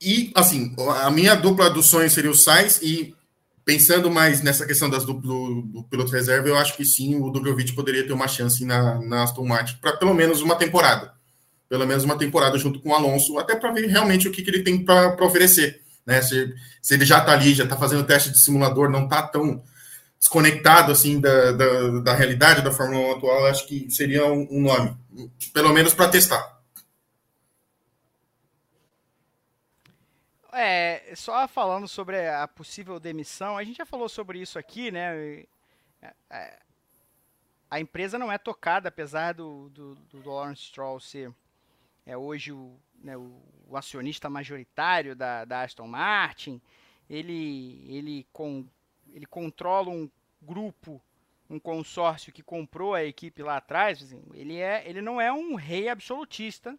E, 0.00 0.30
assim, 0.36 0.76
a 1.02 1.10
minha 1.10 1.34
dupla 1.34 1.68
do 1.68 1.82
sonho 1.82 2.08
seria 2.08 2.30
o 2.30 2.36
Sainz 2.36 2.80
e 2.80 3.16
pensando 3.64 4.10
mais 4.10 4.42
nessa 4.42 4.66
questão 4.66 4.90
das 4.90 5.04
do, 5.04 5.14
do, 5.14 5.84
piloto 5.84 6.12
reserva, 6.12 6.48
eu 6.48 6.56
acho 6.56 6.76
que 6.76 6.84
sim, 6.84 7.16
o 7.16 7.30
Drogovic 7.30 7.72
poderia 7.72 8.06
ter 8.06 8.12
uma 8.12 8.28
chance 8.28 8.64
na, 8.64 9.00
na 9.00 9.22
Aston 9.22 9.46
Martin 9.46 9.76
para 9.80 9.96
pelo 9.96 10.14
menos 10.14 10.40
uma 10.40 10.56
temporada. 10.56 11.12
Pelo 11.68 11.86
menos 11.86 12.04
uma 12.04 12.18
temporada 12.18 12.58
junto 12.58 12.80
com 12.80 12.90
o 12.90 12.94
Alonso, 12.94 13.38
até 13.38 13.56
para 13.56 13.72
ver 13.72 13.86
realmente 13.86 14.28
o 14.28 14.32
que, 14.32 14.42
que 14.42 14.50
ele 14.50 14.62
tem 14.62 14.84
para 14.84 15.24
oferecer. 15.24 15.80
Né? 16.04 16.20
Se, 16.20 16.52
se 16.82 16.94
ele 16.94 17.04
já 17.04 17.18
está 17.18 17.32
ali, 17.32 17.54
já 17.54 17.64
está 17.64 17.76
fazendo 17.76 18.04
teste 18.04 18.30
de 18.30 18.42
simulador, 18.42 18.90
não 18.90 19.04
está 19.04 19.22
tão 19.22 19.62
desconectado 20.18 20.92
assim 20.92 21.20
da, 21.20 21.52
da, 21.52 22.00
da, 22.00 22.14
realidade 22.14 22.62
da 22.62 22.70
Fórmula 22.70 23.14
1 23.14 23.16
atual, 23.16 23.46
acho 23.46 23.66
que 23.66 23.90
seria 23.90 24.24
um, 24.26 24.46
um 24.50 24.62
nome, 24.62 24.96
pelo 25.52 25.72
menos 25.72 25.94
para 25.94 26.08
testar. 26.08 26.51
É, 30.52 31.14
só 31.16 31.48
falando 31.48 31.88
sobre 31.88 32.28
a 32.28 32.46
possível 32.46 33.00
demissão, 33.00 33.56
a 33.56 33.64
gente 33.64 33.78
já 33.78 33.86
falou 33.86 34.08
sobre 34.08 34.38
isso 34.38 34.58
aqui, 34.58 34.90
né? 34.90 35.46
É, 36.02 36.14
é, 36.28 36.58
a 37.70 37.80
empresa 37.80 38.18
não 38.18 38.30
é 38.30 38.36
tocada, 38.36 38.90
apesar 38.90 39.32
do, 39.32 39.70
do, 39.70 39.94
do 39.94 40.28
Lawrence 40.28 40.64
Stroll 40.64 41.00
ser 41.00 41.32
é, 42.04 42.14
hoje 42.14 42.52
o, 42.52 42.78
né, 43.02 43.16
o, 43.16 43.40
o, 43.66 43.76
acionista 43.78 44.28
majoritário 44.28 45.16
da, 45.16 45.46
da 45.46 45.62
Aston 45.62 45.86
Martin. 45.86 46.60
Ele, 47.08 47.82
ele, 47.88 48.26
com, 48.30 48.66
ele 49.10 49.24
controla 49.24 49.88
um 49.88 50.10
grupo, 50.42 51.00
um 51.48 51.58
consórcio 51.58 52.30
que 52.30 52.42
comprou 52.42 52.92
a 52.92 53.02
equipe 53.02 53.42
lá 53.42 53.56
atrás. 53.56 54.02
Assim, 54.02 54.22
ele, 54.34 54.58
é, 54.58 54.86
ele 54.86 55.00
não 55.00 55.18
é 55.18 55.32
um 55.32 55.54
rei 55.54 55.88
absolutista 55.88 56.78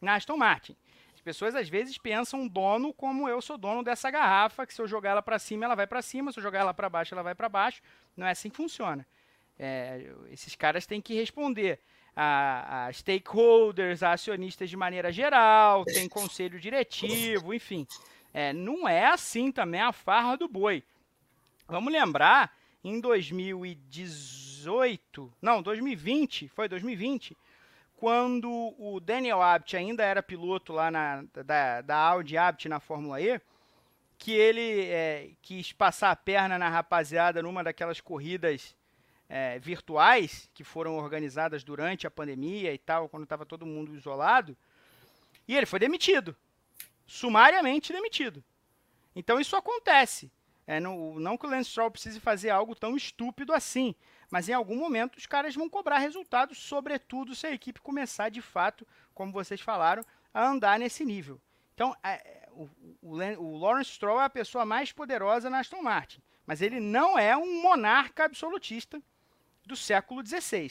na 0.00 0.14
Aston 0.14 0.38
Martin. 0.38 0.74
As 1.20 1.22
pessoas 1.22 1.54
às 1.54 1.68
vezes 1.68 1.98
pensam 1.98 2.48
dono 2.48 2.94
como 2.94 3.28
eu 3.28 3.42
sou 3.42 3.58
dono 3.58 3.82
dessa 3.82 4.10
garrafa, 4.10 4.66
que 4.66 4.72
se 4.72 4.80
eu 4.80 4.88
jogar 4.88 5.10
ela 5.10 5.20
para 5.20 5.38
cima, 5.38 5.66
ela 5.66 5.74
vai 5.74 5.86
para 5.86 6.00
cima, 6.00 6.32
se 6.32 6.38
eu 6.38 6.42
jogar 6.42 6.60
ela 6.60 6.72
para 6.72 6.88
baixo, 6.88 7.14
ela 7.14 7.22
vai 7.22 7.34
para 7.34 7.46
baixo. 7.46 7.82
Não 8.16 8.26
é 8.26 8.30
assim 8.30 8.48
que 8.48 8.56
funciona. 8.56 9.06
É, 9.58 10.14
esses 10.30 10.56
caras 10.56 10.86
têm 10.86 10.98
que 10.98 11.12
responder 11.12 11.78
a, 12.16 12.86
a, 12.86 12.92
stakeholders, 12.94 14.02
a 14.02 14.12
acionistas 14.12 14.70
de 14.70 14.78
maneira 14.78 15.12
geral, 15.12 15.84
tem 15.84 16.08
conselho 16.08 16.58
diretivo, 16.58 17.52
enfim. 17.52 17.86
É, 18.32 18.54
não 18.54 18.88
é 18.88 19.04
assim 19.04 19.52
também 19.52 19.82
a 19.82 19.92
farra 19.92 20.38
do 20.38 20.48
boi. 20.48 20.82
Vamos 21.68 21.92
lembrar, 21.92 22.50
em 22.82 22.98
2018, 22.98 25.30
não, 25.42 25.60
2020, 25.60 26.48
foi 26.48 26.66
2020, 26.66 27.36
quando 28.00 28.74
o 28.78 28.98
Daniel 28.98 29.42
Abt 29.42 29.76
ainda 29.76 30.02
era 30.02 30.22
piloto 30.22 30.72
lá 30.72 30.90
na, 30.90 31.22
da, 31.44 31.82
da 31.82 31.96
Audi 31.96 32.34
Abt 32.34 32.66
na 32.66 32.80
Fórmula 32.80 33.20
E, 33.20 33.38
que 34.16 34.32
ele 34.32 34.86
é, 34.86 35.32
quis 35.42 35.70
passar 35.70 36.10
a 36.10 36.16
perna 36.16 36.58
na 36.58 36.70
rapaziada 36.70 37.42
numa 37.42 37.62
daquelas 37.62 38.00
corridas 38.00 38.74
é, 39.28 39.58
virtuais 39.58 40.48
que 40.54 40.64
foram 40.64 40.96
organizadas 40.96 41.62
durante 41.62 42.06
a 42.06 42.10
pandemia 42.10 42.72
e 42.72 42.78
tal, 42.78 43.06
quando 43.06 43.24
estava 43.24 43.44
todo 43.44 43.66
mundo 43.66 43.94
isolado, 43.94 44.56
e 45.46 45.54
ele 45.54 45.66
foi 45.66 45.78
demitido. 45.78 46.34
Sumariamente 47.06 47.92
demitido. 47.92 48.42
Então 49.14 49.38
isso 49.38 49.56
acontece. 49.56 50.32
É, 50.66 50.80
não, 50.80 51.16
não 51.16 51.36
que 51.36 51.44
o 51.46 51.50
Lance 51.50 51.68
Stroll 51.68 51.90
precise 51.90 52.18
fazer 52.18 52.48
algo 52.48 52.74
tão 52.74 52.96
estúpido 52.96 53.52
assim, 53.52 53.94
mas 54.30 54.48
em 54.48 54.52
algum 54.52 54.76
momento 54.76 55.16
os 55.16 55.26
caras 55.26 55.54
vão 55.54 55.68
cobrar 55.68 55.98
resultados, 55.98 56.58
sobretudo 56.58 57.34
se 57.34 57.46
a 57.46 57.52
equipe 57.52 57.80
começar 57.80 58.28
de 58.28 58.40
fato, 58.40 58.86
como 59.12 59.32
vocês 59.32 59.60
falaram, 59.60 60.04
a 60.32 60.46
andar 60.46 60.78
nesse 60.78 61.04
nível. 61.04 61.40
Então, 61.74 61.96
é, 62.02 62.48
o, 62.52 62.68
o, 63.02 63.16
o, 63.16 63.58
Lawrence 63.58 63.90
Stroll 63.90 64.20
é 64.20 64.24
a 64.24 64.30
pessoa 64.30 64.64
mais 64.64 64.92
poderosa 64.92 65.50
na 65.50 65.58
Aston 65.58 65.82
Martin, 65.82 66.22
mas 66.46 66.62
ele 66.62 66.78
não 66.78 67.18
é 67.18 67.36
um 67.36 67.62
monarca 67.62 68.24
absolutista 68.24 69.02
do 69.66 69.74
século 69.74 70.24
XVI. 70.24 70.70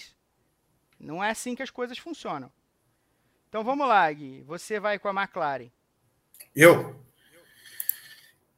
Não 0.99 1.23
é 1.23 1.31
assim 1.31 1.55
que 1.55 1.63
as 1.63 1.69
coisas 1.71 1.97
funcionam. 1.97 2.51
Então 3.47 3.63
vamos 3.63 3.87
lá, 3.87 4.11
Gui. 4.11 4.43
Você 4.43 4.79
vai 4.79 4.99
com 4.99 5.07
a 5.07 5.23
McLaren. 5.23 5.71
Eu. 6.55 7.03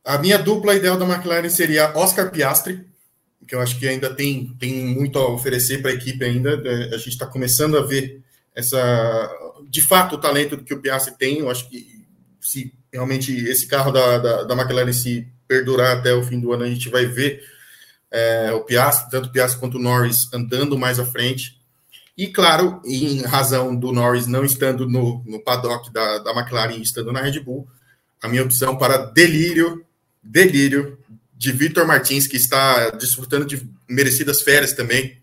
A 0.04 0.18
minha 0.18 0.38
dupla 0.38 0.76
ideal 0.76 0.98
da 0.98 1.06
McLaren 1.06 1.50
seria 1.50 1.96
Oscar 1.96 2.32
Piastri, 2.32 2.91
que 3.52 3.56
eu 3.56 3.60
acho 3.60 3.78
que 3.78 3.86
ainda 3.86 4.10
tem, 4.16 4.56
tem 4.58 4.86
muito 4.86 5.20
a 5.20 5.28
oferecer 5.28 5.82
para 5.82 5.92
a 5.92 5.94
equipe 5.94 6.24
ainda. 6.24 6.52
É, 6.52 6.96
a 6.96 6.98
gente 6.98 7.10
está 7.10 7.28
começando 7.28 7.78
a 7.78 7.82
ver 7.82 8.24
essa, 8.56 9.30
de 9.70 9.82
fato, 9.82 10.16
o 10.16 10.18
talento 10.18 10.64
que 10.64 10.74
o 10.74 10.80
Piastri 10.80 11.18
tem. 11.18 11.40
Eu 11.40 11.50
acho 11.50 11.70
que 11.70 12.08
se 12.40 12.74
realmente 12.94 13.36
esse 13.36 13.68
carro 13.68 13.92
da, 13.92 14.20
da, 14.20 14.44
da 14.44 14.56
McLaren 14.56 14.94
se 14.94 15.28
perdurar 15.50 15.98
até 15.98 16.14
o 16.14 16.24
fim 16.24 16.40
do 16.40 16.54
ano, 16.54 16.64
a 16.64 16.70
gente 16.70 16.88
vai 16.88 17.06
ver 17.06 17.44
é, 18.10 18.54
o 18.54 18.62
Piastri, 18.62 19.12
tanto 19.12 19.28
o 19.28 19.32
Piastri 19.34 19.60
quanto 19.60 19.78
o 19.78 19.82
Norris 19.82 20.32
andando 20.34 20.80
mais 20.80 20.98
à 20.98 21.06
frente. 21.06 21.60
E, 22.18 22.28
claro, 22.28 22.82
em 22.86 23.22
razão 23.24 23.76
do 23.76 23.92
Norris 23.92 24.28
não 24.28 24.46
estando 24.46 24.88
no, 24.88 25.22
no 25.26 25.44
paddock 25.44 25.92
da, 25.92 26.20
da 26.20 26.32
McLaren 26.32 26.78
e 26.78 26.84
estando 26.84 27.12
na 27.12 27.20
Red 27.20 27.42
Bull, 27.42 27.68
a 28.24 28.30
minha 28.30 28.44
opção 28.44 28.78
para 28.78 28.96
delírio, 28.96 29.86
delírio 30.24 31.01
de 31.42 31.52
Vitor 31.52 31.88
Martins, 31.88 32.28
que 32.28 32.38
está 32.38 32.92
desfrutando 32.92 33.48
de 33.48 33.68
merecidas 33.90 34.44
férias 34.44 34.74
também. 34.74 35.20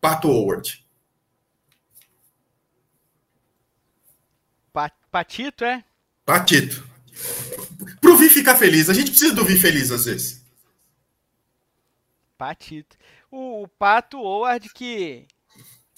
Pato 0.00 0.28
Howard. 0.28 0.84
Patito, 5.12 5.64
é? 5.64 5.84
Patito. 6.26 6.84
Pro 8.00 8.16
Vi 8.16 8.28
ficar 8.28 8.56
feliz. 8.56 8.90
A 8.90 8.94
gente 8.94 9.12
precisa 9.12 9.32
do 9.32 9.44
Vi 9.44 9.56
feliz 9.56 9.92
às 9.92 10.06
vezes. 10.06 10.44
Patito. 12.36 12.96
O, 13.30 13.62
o 13.62 13.68
Pato 13.68 14.18
Howard 14.18 14.68
que. 14.74 15.24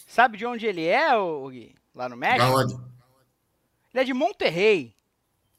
Sabe 0.07 0.37
de 0.37 0.45
onde 0.45 0.67
ele 0.67 0.85
é, 0.85 1.17
o 1.17 1.49
Gui? 1.49 1.75
Lá 1.95 2.11
no 2.11 2.17
México? 2.17 2.45
onde? 2.45 2.75
Ele 2.75 4.03
é 4.03 4.05
de 4.05 4.13
Monterrey. 4.13 4.95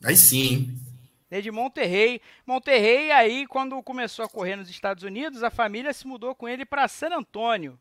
Aí 0.04 0.16
sim 0.16 0.80
né, 1.32 1.40
de 1.40 1.50
Monterrey. 1.50 2.22
Monterrey, 2.46 3.10
aí, 3.12 3.48
quando 3.48 3.82
começou 3.82 4.26
a 4.26 4.30
correr 4.30 4.58
nos 4.58 4.70
Estados 4.70 5.04
Unidos, 5.04 5.42
a 5.42 5.50
família 5.50 5.94
se 5.94 6.06
mudou 6.06 6.36
com 6.36 6.48
ele 6.48 6.66
para 6.66 6.90
San 6.90 7.16
Antônio, 7.16 7.80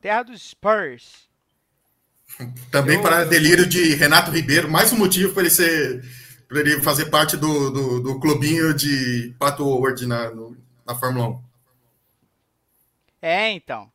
terra 0.00 0.24
dos 0.24 0.42
Spurs. 0.42 1.28
Também 2.72 2.96
eu, 2.96 3.02
para 3.02 3.24
delírio 3.24 3.64
de 3.64 3.94
Renato 3.94 4.32
Ribeiro, 4.32 4.68
mais 4.68 4.92
um 4.92 4.98
motivo 4.98 5.32
para 5.32 5.42
ele 5.42 5.50
ser 5.50 6.02
para 6.48 6.60
ele 6.60 6.82
fazer 6.82 7.06
parte 7.06 7.36
do, 7.36 7.70
do, 7.70 8.00
do, 8.00 8.20
clubinho 8.20 8.74
de 8.74 9.34
Pato 9.38 9.64
Howard 9.64 10.06
na, 10.06 10.30
no, 10.30 10.56
na 10.86 10.94
Fórmula 10.94 11.28
1. 11.30 11.44
É, 13.22 13.50
então. 13.50 13.90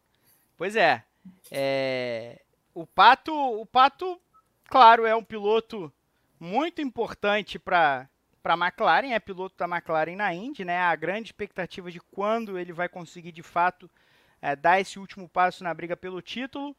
Pois 0.58 0.76
é. 0.76 1.04
é. 1.52 2.42
O 2.74 2.88
Pato, 2.88 3.32
o 3.34 3.66
Pato, 3.66 4.20
claro, 4.66 5.06
é 5.06 5.16
um 5.16 5.24
piloto 5.24 5.94
muito 6.40 6.82
importante 6.82 7.60
para 7.60 8.10
para 8.42 8.54
a 8.54 8.58
McLaren, 8.58 9.12
é 9.12 9.20
piloto 9.20 9.56
da 9.58 9.66
McLaren 9.66 10.16
na 10.16 10.34
Indy, 10.34 10.64
né? 10.66 10.80
A 10.80 10.96
grande 10.96 11.30
expectativa 11.30 11.92
de 11.92 12.00
quando 12.00 12.58
ele 12.58 12.74
vai 12.74 12.88
conseguir 12.88 13.32
de 13.32 13.44
fato 13.44 13.90
é, 14.42 14.56
dar 14.56 14.80
esse 14.80 15.00
último 15.00 15.28
passo 15.28 15.64
na 15.64 15.74
briga 15.74 15.96
pelo 15.96 16.22
título. 16.22 16.76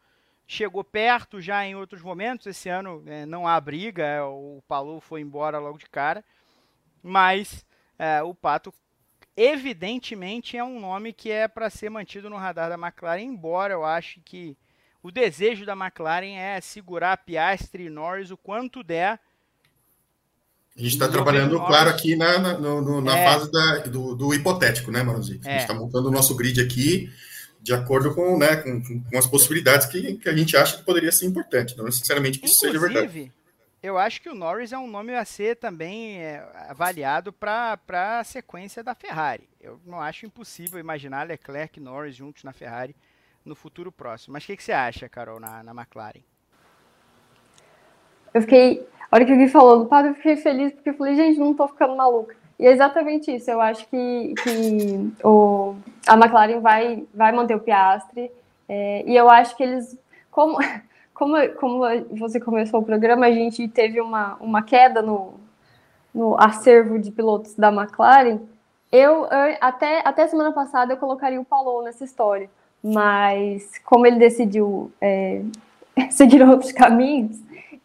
Chegou 0.46 0.82
perto 0.82 1.40
já 1.40 1.64
em 1.64 1.76
outros 1.76 2.02
momentos. 2.02 2.46
Esse 2.46 2.68
ano 2.68 3.02
é, 3.06 3.24
não 3.26 3.46
há 3.46 3.60
briga, 3.60 4.04
é, 4.04 4.22
o 4.22 4.62
Palou 4.66 5.00
foi 5.00 5.20
embora 5.20 5.58
logo 5.58 5.78
de 5.78 5.88
cara. 5.88 6.24
Mas 7.02 7.64
é, 7.98 8.22
o 8.22 8.34
Pato, 8.34 8.72
evidentemente, 9.36 10.56
é 10.56 10.64
um 10.64 10.80
nome 10.80 11.12
que 11.12 11.30
é 11.30 11.46
para 11.46 11.70
ser 11.70 11.90
mantido 11.90 12.28
no 12.28 12.36
radar 12.36 12.68
da 12.68 12.74
McLaren, 12.74 13.22
embora 13.22 13.74
eu 13.74 13.84
ache 13.84 14.20
que 14.20 14.56
o 15.02 15.10
desejo 15.10 15.64
da 15.64 15.72
McLaren 15.72 16.36
é 16.36 16.60
segurar 16.60 17.16
Piastri 17.18 17.86
e 17.86 17.90
Norris 17.90 18.30
o 18.30 18.36
quanto 18.36 18.82
der 18.82 19.18
A 20.80 20.82
gente 20.82 20.94
está 20.94 21.08
trabalhando, 21.08 21.58
claro, 21.58 21.90
aqui 21.90 22.16
na, 22.16 22.38
na, 22.38 22.58
no, 22.58 23.02
na 23.02 23.18
é. 23.18 23.24
fase 23.24 23.52
da, 23.52 23.78
do, 23.80 24.14
do, 24.14 24.32
hipotético, 24.32 24.90
né, 24.90 25.02
Manuzinho? 25.02 25.38
É. 25.44 25.48
A 25.48 25.52
gente 25.52 25.60
está 25.60 25.74
montando 25.74 26.08
o 26.08 26.10
nosso 26.10 26.34
grid 26.34 26.58
aqui 26.58 27.12
de 27.60 27.74
acordo 27.74 28.14
com, 28.14 28.38
né, 28.38 28.56
com, 28.56 28.82
com 28.82 29.18
as 29.18 29.26
possibilidades 29.26 29.86
que, 29.86 30.14
que 30.16 30.28
a 30.28 30.34
gente 30.34 30.56
acha 30.56 30.78
que 30.78 30.82
poderia 30.82 31.12
ser 31.12 31.26
importante, 31.26 31.76
não 31.76 31.84
necessariamente 31.84 32.38
que 32.38 32.46
isso 32.46 32.66
Inclusive, 32.66 32.88
seja 32.88 33.00
verdade. 33.02 33.32
Eu 33.82 33.98
acho 33.98 34.22
que 34.22 34.30
o 34.30 34.34
Norris 34.34 34.72
é 34.72 34.78
um 34.78 34.86
nome 34.86 35.14
a 35.14 35.24
ser 35.24 35.56
também 35.56 36.18
é, 36.18 36.46
avaliado 36.70 37.30
para 37.30 37.78
a 38.18 38.24
sequência 38.24 38.82
da 38.82 38.94
Ferrari. 38.94 39.46
Eu 39.60 39.78
não 39.84 40.00
acho 40.00 40.24
impossível 40.24 40.80
imaginar 40.80 41.26
Leclerc 41.26 41.78
e 41.78 41.82
Norris 41.82 42.16
juntos 42.16 42.42
na 42.42 42.54
Ferrari 42.54 42.96
no 43.44 43.54
futuro 43.54 43.92
próximo. 43.92 44.32
Mas 44.32 44.44
o 44.44 44.46
que, 44.46 44.56
que, 44.56 44.64
você 44.64 44.72
acha, 44.72 45.08
Carol, 45.10 45.38
na, 45.38 45.62
na 45.62 45.72
McLaren? 45.72 46.22
Eu 48.32 48.42
fiquei. 48.42 48.86
A 49.10 49.16
hora 49.16 49.24
que 49.24 49.32
o 49.32 49.36
Gui 49.36 49.48
falou 49.48 49.80
do 49.80 49.86
padre, 49.86 50.12
eu 50.12 50.14
fiquei 50.14 50.36
feliz 50.36 50.72
porque 50.72 50.90
eu 50.90 50.94
falei, 50.94 51.16
gente, 51.16 51.38
não 51.38 51.52
tô 51.52 51.66
ficando 51.66 51.96
maluca. 51.96 52.36
E 52.58 52.66
é 52.66 52.70
exatamente 52.70 53.34
isso. 53.34 53.50
Eu 53.50 53.60
acho 53.60 53.88
que, 53.88 54.34
que 54.42 55.12
o, 55.24 55.74
a 56.06 56.14
McLaren 56.14 56.60
vai, 56.60 57.04
vai 57.12 57.32
manter 57.32 57.54
o 57.54 57.60
Piastre. 57.60 58.30
É, 58.68 59.02
e 59.06 59.16
eu 59.16 59.28
acho 59.28 59.56
que 59.56 59.62
eles. 59.62 59.98
Como, 60.30 60.58
como, 61.14 61.36
como 61.58 61.80
você 62.10 62.38
começou 62.38 62.80
o 62.80 62.84
programa, 62.84 63.26
a 63.26 63.32
gente 63.32 63.66
teve 63.66 64.00
uma, 64.00 64.36
uma 64.40 64.62
queda 64.62 65.02
no, 65.02 65.34
no 66.14 66.36
acervo 66.38 66.98
de 66.98 67.10
pilotos 67.10 67.54
da 67.54 67.72
McLaren. 67.72 68.40
Eu, 68.92 69.26
até, 69.60 70.02
até 70.04 70.26
semana 70.26 70.52
passada 70.52 70.92
eu 70.92 70.96
colocaria 70.96 71.40
o 71.40 71.44
Palou 71.44 71.82
nessa 71.82 72.04
história, 72.04 72.50
mas 72.82 73.78
como 73.84 74.04
ele 74.04 74.18
decidiu 74.18 74.92
é, 75.00 75.42
seguir 76.10 76.42
outros 76.42 76.72
caminhos, 76.72 77.40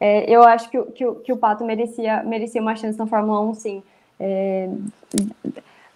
é, 0.06 0.30
eu 0.30 0.44
acho 0.44 0.70
que, 0.70 0.80
que, 0.92 1.12
que, 1.16 1.34
o 1.34 1.38
Pato 1.38 1.66
merecia, 1.66 2.22
merecia 2.22 2.62
uma 2.62 2.76
chance 2.76 2.96
na 2.96 3.08
Fórmula 3.08 3.42
1, 3.42 3.54
sim. 3.56 3.84
É, 4.20 4.70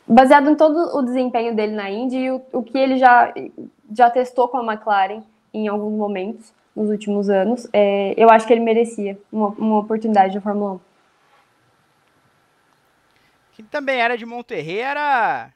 baseado 0.07 0.49
em 0.49 0.55
todo 0.55 0.97
o 0.97 1.03
desempenho 1.03 1.55
dele 1.55 1.73
na 1.73 1.91
Indy 1.91 2.17
e 2.17 2.31
o, 2.31 2.41
o, 2.51 2.63
que 2.63 2.75
ele 2.75 2.97
já, 2.97 3.31
já 3.95 4.09
testou 4.09 4.47
com 4.47 4.57
a 4.57 4.73
McLaren 4.73 5.21
em 5.53 5.67
alguns 5.67 5.93
momentos 5.93 6.51
nos 6.75 6.89
últimos 6.89 7.29
anos, 7.29 7.67
é, 7.71 8.15
eu 8.17 8.31
acho 8.31 8.47
que 8.47 8.53
ele 8.53 8.61
merecia 8.61 9.15
uma, 9.31 9.49
uma 9.49 9.77
oportunidade 9.77 10.33
na 10.33 10.41
Fórmula 10.41 10.73
1. 10.73 10.79
Quem 13.53 13.65
também 13.65 13.99
era 13.99 14.17
de 14.17 14.25
Monterrey 14.25 14.79
era 14.79 15.51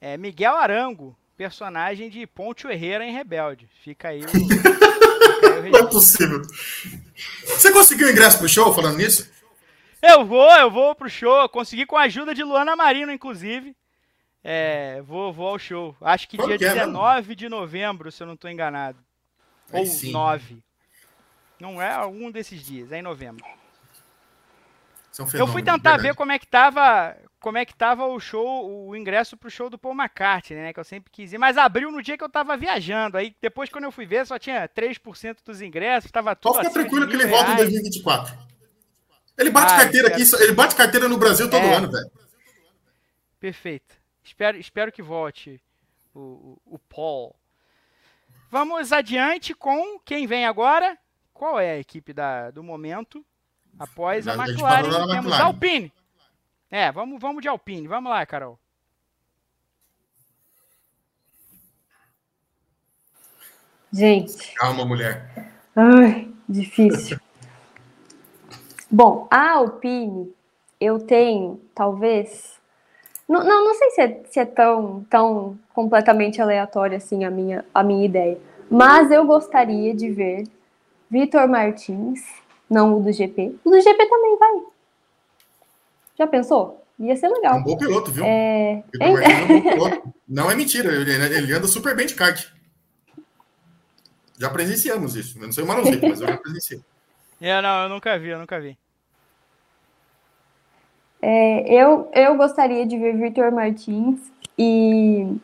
é, 0.00 0.16
Miguel 0.16 0.56
Arango, 0.56 1.14
personagem 1.36 2.10
de 2.10 2.26
Ponte 2.26 2.66
Herrera 2.66 3.06
em 3.06 3.12
Rebelde. 3.12 3.68
Fica 3.80 4.08
aí 4.08 4.22
o. 4.22 4.24
Não 5.70 5.80
é 5.80 5.86
possível. 5.86 6.42
Você 7.46 7.72
conseguiu 7.72 8.10
ingresso 8.10 8.38
pro 8.38 8.48
show 8.48 8.74
falando 8.74 8.98
nisso? 8.98 9.30
Eu 10.02 10.24
vou, 10.24 10.50
eu 10.56 10.70
vou 10.70 10.94
pro 10.94 11.08
show. 11.08 11.48
Consegui 11.48 11.86
com 11.86 11.96
a 11.96 12.02
ajuda 12.02 12.34
de 12.34 12.42
Luana 12.42 12.76
Marino, 12.76 13.12
inclusive. 13.12 13.74
É, 14.42 15.00
vou, 15.02 15.32
vou 15.32 15.48
ao 15.48 15.58
show. 15.58 15.96
Acho 16.00 16.28
que 16.28 16.36
Qual 16.36 16.48
dia 16.48 16.58
que 16.58 16.64
é, 16.64 16.74
19 16.74 17.34
de 17.34 17.48
novembro, 17.48 18.12
se 18.12 18.22
eu 18.22 18.26
não 18.26 18.34
estou 18.34 18.50
enganado. 18.50 18.98
Aí 19.72 19.80
Ou 19.80 19.86
sim. 19.86 20.12
9. 20.12 20.58
Não 21.58 21.80
é 21.80 21.90
algum 21.90 22.30
desses 22.30 22.62
dias, 22.62 22.92
é 22.92 22.98
em 22.98 23.02
novembro. 23.02 23.44
É 25.18 25.22
um 25.22 25.26
eu 25.32 25.46
fui 25.46 25.62
tentar 25.62 25.96
ver 25.96 26.14
como 26.14 26.32
é 26.32 26.38
que 26.38 26.46
tava 26.46 27.16
como 27.44 27.58
é 27.58 27.64
que 27.66 27.74
tava 27.74 28.06
o 28.06 28.18
show, 28.18 28.88
o 28.88 28.96
ingresso 28.96 29.36
pro 29.36 29.50
show 29.50 29.68
do 29.68 29.76
Paul 29.76 29.94
McCartney, 29.94 30.58
né? 30.62 30.72
Que 30.72 30.80
eu 30.80 30.84
sempre 30.84 31.10
quis 31.12 31.30
ir, 31.30 31.36
mas 31.36 31.58
abriu 31.58 31.92
no 31.92 32.02
dia 32.02 32.16
que 32.16 32.24
eu 32.24 32.28
tava 32.30 32.56
viajando. 32.56 33.18
Aí 33.18 33.36
depois, 33.38 33.68
quando 33.68 33.84
eu 33.84 33.92
fui 33.92 34.06
ver, 34.06 34.26
só 34.26 34.38
tinha 34.38 34.66
3% 34.66 35.36
dos 35.44 35.60
ingressos, 35.60 36.10
tava 36.10 36.34
tudo. 36.34 36.54
Pode 36.54 36.68
ficar 36.68 36.80
tranquilo 36.80 37.06
que 37.06 37.16
ele 37.16 37.26
volta 37.26 37.52
em 37.52 37.56
2024. 37.56 38.34
Ele 39.36 39.50
bate 39.50 39.74
ah, 39.74 39.76
carteira 39.76 40.08
aqui, 40.08 40.22
ele 40.40 40.52
bate 40.52 40.74
carteira 40.74 41.06
no 41.06 41.18
Brasil 41.18 41.50
todo 41.50 41.62
é. 41.62 41.74
ano, 41.74 41.92
velho. 41.92 42.10
Perfeito. 43.38 43.94
Espero, 44.22 44.56
espero 44.56 44.90
que 44.90 45.02
volte 45.02 45.60
o, 46.14 46.20
o, 46.20 46.76
o 46.76 46.78
Paul. 46.78 47.36
Vamos 48.50 48.90
adiante 48.90 49.52
com 49.52 49.98
quem 49.98 50.26
vem 50.26 50.46
agora. 50.46 50.96
Qual 51.34 51.60
é 51.60 51.72
a 51.72 51.78
equipe 51.78 52.14
da, 52.14 52.50
do 52.50 52.62
momento? 52.62 53.22
Após 53.78 54.26
a, 54.26 54.32
a 54.32 54.48
McLaren, 54.48 54.84
temos 54.84 55.10
McLaren. 55.10 55.42
Alpine. 55.42 55.92
É, 56.76 56.90
vamos, 56.90 57.20
vamos 57.20 57.40
de 57.40 57.46
Alpine. 57.46 57.86
Vamos 57.86 58.10
lá, 58.10 58.26
Carol. 58.26 58.58
Gente. 63.92 64.52
Calma, 64.56 64.84
mulher. 64.84 65.52
Ai, 65.76 66.28
difícil. 66.48 67.20
Bom, 68.90 69.28
a 69.30 69.52
Alpine, 69.52 70.34
eu 70.80 70.98
tenho, 70.98 71.60
talvez. 71.72 72.58
Não, 73.28 73.44
não, 73.44 73.66
não 73.66 73.74
sei 73.74 73.90
se 73.90 74.00
é, 74.00 74.22
se 74.28 74.40
é 74.40 74.44
tão, 74.44 75.06
tão 75.08 75.56
completamente 75.72 76.42
aleatória 76.42 76.96
assim 76.96 77.24
a 77.24 77.30
minha, 77.30 77.64
a 77.72 77.84
minha 77.84 78.04
ideia. 78.04 78.36
Mas 78.68 79.12
eu 79.12 79.24
gostaria 79.24 79.94
de 79.94 80.10
ver 80.10 80.42
Vitor 81.08 81.46
Martins, 81.46 82.20
não 82.68 82.96
o 82.96 83.00
do 83.00 83.12
GP. 83.12 83.60
O 83.64 83.70
do 83.70 83.80
GP 83.80 84.06
também 84.06 84.38
vai. 84.40 84.73
Já 86.18 86.26
pensou? 86.26 86.84
Ia 86.98 87.16
ser 87.16 87.28
legal. 87.28 87.56
É 87.56 87.58
um 87.58 87.64
bom 87.64 87.76
piloto, 87.76 88.10
viu? 88.10 88.24
É... 88.24 88.84
É... 89.00 89.08
um 89.52 89.62
piloto. 89.62 90.14
Não 90.28 90.50
é 90.50 90.54
mentira, 90.54 90.92
ele, 90.92 91.10
ele, 91.12 91.52
anda 91.52 91.66
super 91.66 91.94
bem 91.96 92.06
de 92.06 92.14
kart. 92.14 92.46
Já 94.38 94.50
presenciamos 94.50 95.16
isso. 95.16 95.38
Eu 95.38 95.46
não 95.46 95.52
sei 95.52 95.64
o 95.64 95.66
manuseio, 95.66 96.00
mas 96.02 96.20
eu 96.20 96.28
já 96.28 96.36
presenciei. 96.36 96.80
É, 97.40 97.60
não, 97.60 97.82
eu 97.82 97.88
nunca 97.90 98.18
vi, 98.18 98.28
eu 98.28 98.38
nunca 98.38 98.58
vi. 98.58 98.78
É, 101.20 101.74
eu, 101.74 102.08
eu 102.14 102.36
gostaria 102.36 102.86
de 102.86 102.96
ver 102.96 103.18
Victor 103.18 103.50
Martins 103.50 104.18
e, 104.56 105.36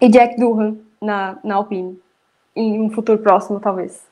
e 0.00 0.08
Jack 0.08 0.40
Durham 0.40 0.78
na, 1.00 1.38
na 1.44 1.56
Alpine. 1.56 2.00
Em 2.56 2.80
um 2.80 2.90
futuro 2.90 3.18
próximo, 3.18 3.60
talvez. 3.60 4.09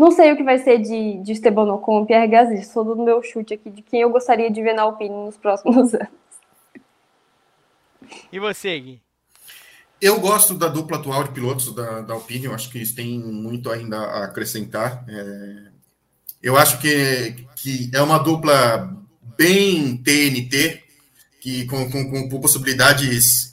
Não 0.00 0.10
sei 0.10 0.32
o 0.32 0.36
que 0.36 0.42
vai 0.42 0.56
ser 0.56 0.78
de, 0.78 1.22
de 1.22 1.32
Esteban 1.32 1.70
Ocon 1.74 2.04
e 2.04 2.06
Pierre 2.06 2.26
Gasly, 2.26 2.64
sou 2.64 2.82
do 2.82 2.96
meu 2.96 3.22
chute 3.22 3.52
aqui 3.52 3.68
de 3.68 3.82
quem 3.82 4.00
eu 4.00 4.08
gostaria 4.08 4.50
de 4.50 4.62
ver 4.62 4.72
na 4.72 4.80
Alpine 4.80 5.14
nos 5.14 5.36
próximos 5.36 5.92
anos. 5.92 6.08
E 8.32 8.38
você, 8.38 8.80
Gui? 8.80 9.02
Eu 10.00 10.18
gosto 10.18 10.54
da 10.54 10.68
dupla 10.68 10.96
atual 10.96 11.24
de 11.24 11.32
pilotos 11.32 11.74
da, 11.74 12.00
da 12.00 12.14
Alpine, 12.14 12.46
eu 12.46 12.54
acho 12.54 12.70
que 12.70 12.78
eles 12.78 12.94
têm 12.94 13.18
muito 13.18 13.70
ainda 13.70 13.98
a 13.98 14.24
acrescentar. 14.24 15.04
É, 15.06 15.68
eu 16.42 16.56
acho 16.56 16.80
que, 16.80 17.44
que 17.56 17.90
é 17.92 18.00
uma 18.00 18.16
dupla 18.16 18.96
bem 19.36 19.98
TNT, 19.98 20.82
que 21.42 21.66
com, 21.66 21.90
com, 21.90 22.30
com 22.30 22.40
possibilidades 22.40 23.49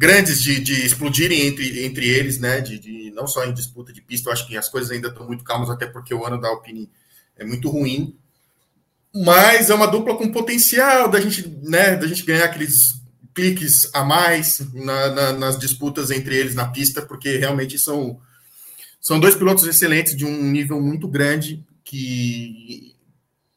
grandes 0.00 0.42
de, 0.42 0.58
de 0.60 0.86
explodirem 0.86 1.46
entre, 1.46 1.84
entre 1.84 2.08
eles, 2.08 2.38
né? 2.38 2.62
De, 2.62 2.78
de, 2.78 3.10
não 3.10 3.26
só 3.26 3.44
em 3.44 3.52
disputa 3.52 3.92
de 3.92 4.00
pista, 4.00 4.30
eu 4.30 4.32
acho 4.32 4.48
que 4.48 4.56
as 4.56 4.66
coisas 4.66 4.90
ainda 4.90 5.08
estão 5.08 5.26
muito 5.26 5.44
calmas, 5.44 5.68
até 5.68 5.84
porque 5.84 6.14
o 6.14 6.24
ano 6.24 6.40
da 6.40 6.48
Alpine 6.48 6.90
é 7.36 7.44
muito 7.44 7.68
ruim. 7.68 8.16
Mas 9.14 9.68
é 9.68 9.74
uma 9.74 9.86
dupla 9.86 10.16
com 10.16 10.32
potencial 10.32 11.06
da 11.10 11.20
gente, 11.20 11.46
né, 11.62 11.96
da 11.96 12.06
gente 12.06 12.22
ganhar 12.22 12.46
aqueles 12.46 12.98
cliques 13.34 13.90
a 13.92 14.02
mais 14.02 14.60
na, 14.72 15.10
na, 15.10 15.32
nas 15.34 15.58
disputas 15.58 16.10
entre 16.10 16.34
eles 16.34 16.54
na 16.54 16.68
pista, 16.68 17.02
porque 17.02 17.36
realmente 17.36 17.78
são, 17.78 18.18
são 19.02 19.20
dois 19.20 19.34
pilotos 19.34 19.66
excelentes 19.66 20.16
de 20.16 20.24
um 20.24 20.50
nível 20.50 20.80
muito 20.80 21.06
grande 21.08 21.62
que 21.84 22.96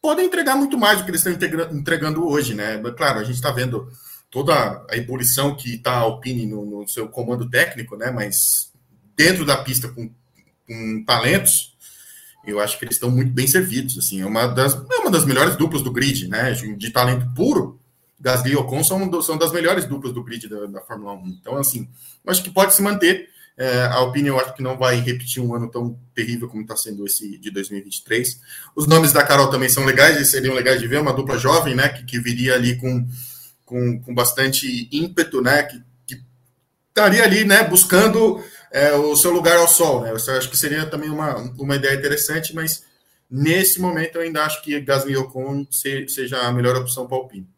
podem 0.02 0.26
entregar 0.26 0.58
muito 0.58 0.78
mais 0.78 0.98
do 0.98 1.06
que 1.06 1.12
eles 1.12 1.26
estão 1.26 1.72
entregando 1.72 2.28
hoje, 2.28 2.54
né? 2.54 2.78
Claro, 2.98 3.20
a 3.20 3.24
gente 3.24 3.36
está 3.36 3.50
vendo 3.50 3.88
toda 4.34 4.84
a 4.90 4.98
ebulição 4.98 5.56
que 5.56 5.76
está 5.76 5.92
a 5.92 6.00
Alpine 6.00 6.48
no, 6.48 6.66
no, 6.66 6.88
seu 6.88 7.08
comando 7.08 7.48
técnico, 7.48 7.96
né? 7.96 8.10
Mas 8.10 8.74
dentro 9.16 9.46
da 9.46 9.58
pista 9.58 9.88
com, 9.90 10.10
com 10.68 11.04
talentos, 11.06 11.78
eu 12.44 12.60
acho 12.60 12.80
que 12.80 12.84
eles 12.84 12.96
estão 12.96 13.12
muito 13.12 13.32
bem 13.32 13.46
servidos. 13.46 13.96
Assim, 13.96 14.22
é 14.22 14.26
uma 14.26 14.48
das, 14.48 14.74
é 14.74 14.96
uma 15.02 15.12
das 15.12 15.24
melhores 15.24 15.56
duplas 15.56 15.84
do 15.84 15.92
grid, 15.92 16.28
né? 16.28 16.52
De, 16.52 16.90
talento 16.90 17.32
puro, 17.36 17.80
Gasly 18.20 18.54
e 18.54 18.56
Ocon 18.56 18.84
são, 18.84 19.22
são 19.22 19.38
das 19.38 19.52
melhores 19.52 19.86
duplas 19.86 20.12
do 20.12 20.24
grid 20.24 20.50
da, 20.50 20.66
da 20.66 20.82
Fórmula 20.82 21.14
1. 21.14 21.28
Então, 21.40 21.56
assim, 21.58 21.88
eu 22.26 22.32
acho 22.32 22.42
que 22.42 22.50
pode 22.50 22.74
se 22.74 22.82
manter. 22.82 23.30
É, 23.56 23.84
a 23.84 23.94
Alpine 23.98 24.30
eu 24.30 24.40
acho 24.40 24.56
que 24.56 24.64
não 24.64 24.76
vai 24.76 25.00
repetir 25.00 25.40
um 25.44 25.54
ano 25.54 25.70
tão 25.70 25.96
terrível 26.16 26.48
como 26.48 26.64
está 26.64 26.76
sendo 26.76 27.06
esse 27.06 27.38
de 27.38 27.52
2023. 27.52 28.42
Os 28.76 28.88
nomes 28.88 29.14
da 29.14 29.22
Carol 29.22 29.52
também 29.52 29.70
são 29.70 29.86
legais, 29.86 30.28
seriam 30.32 30.56
legais 30.56 30.82
de 30.82 30.88
ver, 30.88 31.00
uma 31.00 31.14
dupla 31.14 31.38
jovem, 31.38 31.76
né? 31.76 31.90
Que, 31.90 32.04
que 32.04 32.20
viria 32.20 32.56
ali 32.56 32.76
com 32.78 33.08
com, 33.66 34.02
com 34.02 34.14
bastante 34.14 34.88
ímpeto, 34.92 35.42
né? 35.42 35.64
Que, 35.64 35.84
que 36.08 36.22
estaria 36.90 37.24
ali, 37.24 37.44
né? 37.44 37.64
Buscando 37.64 38.44
é, 38.72 38.94
o 38.94 39.16
seu 39.16 39.32
lugar 39.32 39.58
ao 39.58 39.68
sol, 39.68 40.02
né? 40.02 40.12
Eu 40.12 40.16
acho 40.16 40.50
que 40.50 40.58
seria 40.58 40.86
também 40.86 41.10
uma, 41.10 41.36
uma 41.58 41.76
ideia 41.76 41.96
interessante, 41.96 42.54
mas 42.56 42.86
nesse 43.30 43.80
momento 43.80 44.16
eu 44.16 44.22
ainda 44.22 44.44
acho 44.44 44.62
que 44.62 44.80
Gasly 44.80 45.18
Ocon 45.18 45.66
seja 45.70 46.42
a 46.42 46.52
melhor 46.52 46.76
opção 46.76 47.08
para 47.08 47.18
o 47.18 47.22
Alpine. 47.22 47.54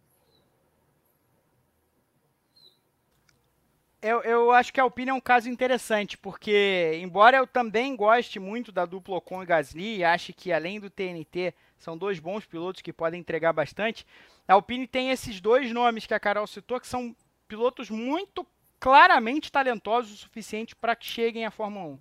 eu, 4.06 4.22
eu 4.22 4.52
acho 4.52 4.72
que 4.72 4.80
a 4.80 4.84
Alpine 4.84 5.10
é 5.10 5.14
um 5.16 5.20
caso 5.20 5.50
interessante, 5.50 6.16
porque, 6.16 7.00
embora 7.02 7.38
eu 7.38 7.48
também 7.48 7.96
goste 7.96 8.40
muito 8.40 8.72
da 8.72 8.86
dupla 8.86 9.16
Ocon 9.16 9.42
e 9.42 9.48
Gasly, 9.48 10.04
e 10.04 10.34
que 10.34 10.52
além 10.52 10.80
do 10.80 10.92
TNT 10.92 11.56
são 11.80 11.98
dois 11.98 12.20
bons 12.20 12.46
pilotos 12.46 12.84
que 12.84 12.94
podem 12.94 13.20
entregar 13.20 13.52
bastante, 13.52 14.06
a 14.48 14.54
Alpine 14.54 14.88
tem 14.88 15.12
esses 15.12 15.42
dois 15.42 15.72
nomes 15.72 16.06
que 16.06 16.14
a 16.14 16.20
Carol 16.20 16.48
citou, 16.48 16.80
que 16.80 16.88
são 16.88 17.16
pilotos 17.48 17.90
muito 17.90 18.46
claramente 18.80 19.52
talentosos 19.52 20.14
o 20.14 20.18
suficiente 20.18 20.76
para 20.76 20.96
que 20.96 21.06
cheguem 21.06 21.46
à 21.46 21.52
Fórmula 21.52 21.86
1. 21.86 22.00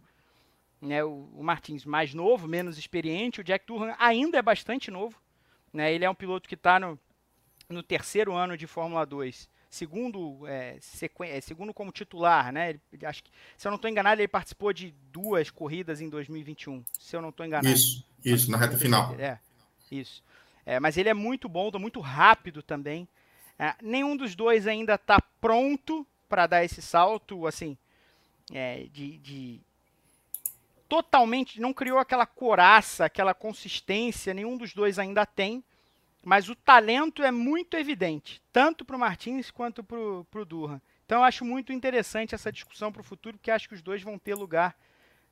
Né, 0.87 1.05
o, 1.05 1.31
o 1.35 1.43
Martins 1.43 1.85
mais 1.85 2.13
novo, 2.13 2.47
menos 2.47 2.77
experiente, 2.77 3.41
o 3.41 3.45
Jack 3.45 3.65
Durham 3.67 3.95
ainda 3.99 4.39
é 4.39 4.43
bastante 4.43 4.91
novo. 4.91 5.19
Né, 5.73 5.93
ele 5.93 6.05
é 6.05 6.11
um 6.11 6.15
piloto 6.15 6.49
que 6.49 6.55
está 6.55 6.79
no, 6.79 6.99
no 7.69 7.83
terceiro 7.83 8.35
ano 8.35 8.57
de 8.57 8.67
Fórmula 8.67 9.05
2 9.07 9.49
segundo, 9.75 10.47
é, 10.47 10.79
é, 11.23 11.41
segundo 11.41 11.75
como 11.75 11.91
titular, 11.91 12.53
né? 12.53 12.71
Ele, 12.71 13.07
acho 13.07 13.25
que, 13.25 13.31
se 13.57 13.67
eu 13.67 13.71
não 13.71 13.77
estou 13.77 13.91
enganado, 13.91 14.21
ele 14.21 14.29
participou 14.29 14.73
de 14.73 14.95
duas 15.11 15.51
corridas 15.51 16.01
em 16.01 16.09
2021. 16.09 16.85
Se 16.99 17.17
eu 17.17 17.21
não 17.21 17.31
estou 17.31 17.45
enganado. 17.45 17.75
Isso, 17.75 18.07
isso, 18.25 18.51
na 18.51 18.57
reta 18.57 18.79
final. 18.79 19.15
É, 19.19 19.39
isso. 19.91 20.23
É, 20.67 20.81
mas 20.81 20.97
ele 20.97 21.09
é 21.09 21.15
muito 21.15 21.49
bom, 21.49 21.71
muito 21.79 22.01
rápido 22.01 22.63
também. 22.63 23.09
É, 23.59 23.75
nenhum 23.83 24.17
dos 24.17 24.35
dois 24.35 24.67
ainda 24.67 24.95
está 24.95 25.21
pronto 25.41 26.07
para 26.29 26.47
dar 26.47 26.65
esse 26.65 26.83
salto, 26.83 27.47
assim, 27.47 27.77
é, 28.53 28.87
de, 28.93 29.19
de, 29.19 29.61
totalmente, 30.89 31.61
não 31.61 31.73
criou 31.73 31.99
aquela 31.99 32.27
coraça, 32.27 33.05
aquela 33.05 33.35
consistência, 33.35 34.35
nenhum 34.35 34.57
dos 34.57 34.75
dois 34.75 34.99
ainda 34.99 35.25
tem. 35.25 35.63
Mas 36.23 36.49
o 36.49 36.55
talento 36.55 37.23
é 37.23 37.31
muito 37.31 37.77
evidente, 37.77 38.41
tanto 38.51 38.85
para 38.85 38.97
o 38.97 38.99
Martins 38.99 39.51
quanto 39.51 39.85
para 39.85 39.99
o 39.99 40.45
Durham. 40.45 40.81
Então 41.05 41.19
eu 41.19 41.25
acho 41.25 41.45
muito 41.45 41.71
interessante 41.71 42.35
essa 42.35 42.51
discussão 42.51 42.91
para 42.91 43.03
o 43.03 43.05
futuro, 43.05 43.37
porque 43.37 43.51
acho 43.51 43.69
que 43.69 43.75
os 43.75 43.83
dois 43.83 44.03
vão 44.03 44.19
ter 44.19 44.35
lugar 44.35 44.75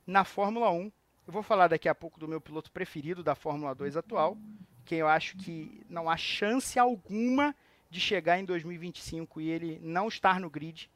na 0.06 0.22
Fórmula 0.22 0.70
1. 0.70 0.92
Eu 1.26 1.32
vou 1.32 1.42
falar 1.42 1.68
daqui 1.68 1.88
a 1.88 1.94
pouco 1.94 2.20
do 2.20 2.28
meu 2.28 2.40
piloto 2.40 2.70
preferido 2.70 3.22
da 3.22 3.34
Fórmula 3.34 3.74
2 3.74 3.96
atual, 3.96 4.36
que 4.84 4.94
eu 4.94 5.08
acho 5.08 5.36
que 5.36 5.84
não 5.88 6.08
há 6.08 6.16
chance 6.16 6.78
alguma 6.78 7.54
de 7.90 8.00
chegar 8.00 8.38
em 8.38 8.44
2025 8.44 9.40
e 9.40 9.50
ele 9.50 9.78
não 9.82 10.08
estar 10.08 10.40
no 10.40 10.48
grid. 10.48 10.90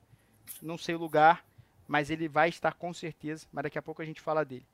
Não 0.62 0.78
sei 0.78 0.94
o 0.94 0.98
lugar, 0.98 1.44
mas 1.86 2.10
ele 2.10 2.28
vai 2.28 2.48
estar 2.48 2.72
com 2.72 2.92
certeza. 2.92 3.46
Mas 3.52 3.64
daqui 3.64 3.78
a 3.78 3.82
pouco 3.82 4.02
a 4.02 4.04
gente 4.04 4.20
fala 4.20 4.44
dele. 4.44 4.66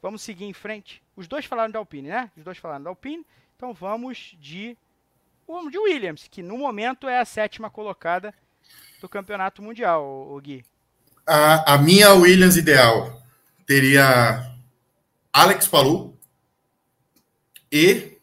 Vamos 0.00 0.22
seguir 0.22 0.44
em 0.44 0.52
frente. 0.52 1.02
Os 1.14 1.26
dois 1.28 1.44
falaram 1.44 1.70
da 1.70 1.78
Alpine, 1.78 2.08
né? 2.08 2.30
Os 2.36 2.44
dois 2.44 2.58
falaram 2.58 2.84
da 2.84 2.90
Alpine. 2.90 3.26
Então 3.56 3.72
vamos 3.72 4.36
de, 4.40 4.76
vamos 5.46 5.72
de 5.72 5.78
Williams, 5.78 6.28
que 6.28 6.42
no 6.42 6.58
momento 6.58 7.08
é 7.08 7.18
a 7.18 7.24
sétima 7.24 7.70
colocada 7.70 8.34
do 9.00 9.08
campeonato 9.08 9.62
mundial, 9.62 10.04
o 10.04 10.40
Gui. 10.40 10.64
A, 11.26 11.74
a 11.74 11.78
minha 11.78 12.12
Williams 12.12 12.56
ideal 12.56 13.22
teria 13.66 14.54
Alex 15.32 15.66
Palou 15.66 16.18
e 17.70 18.15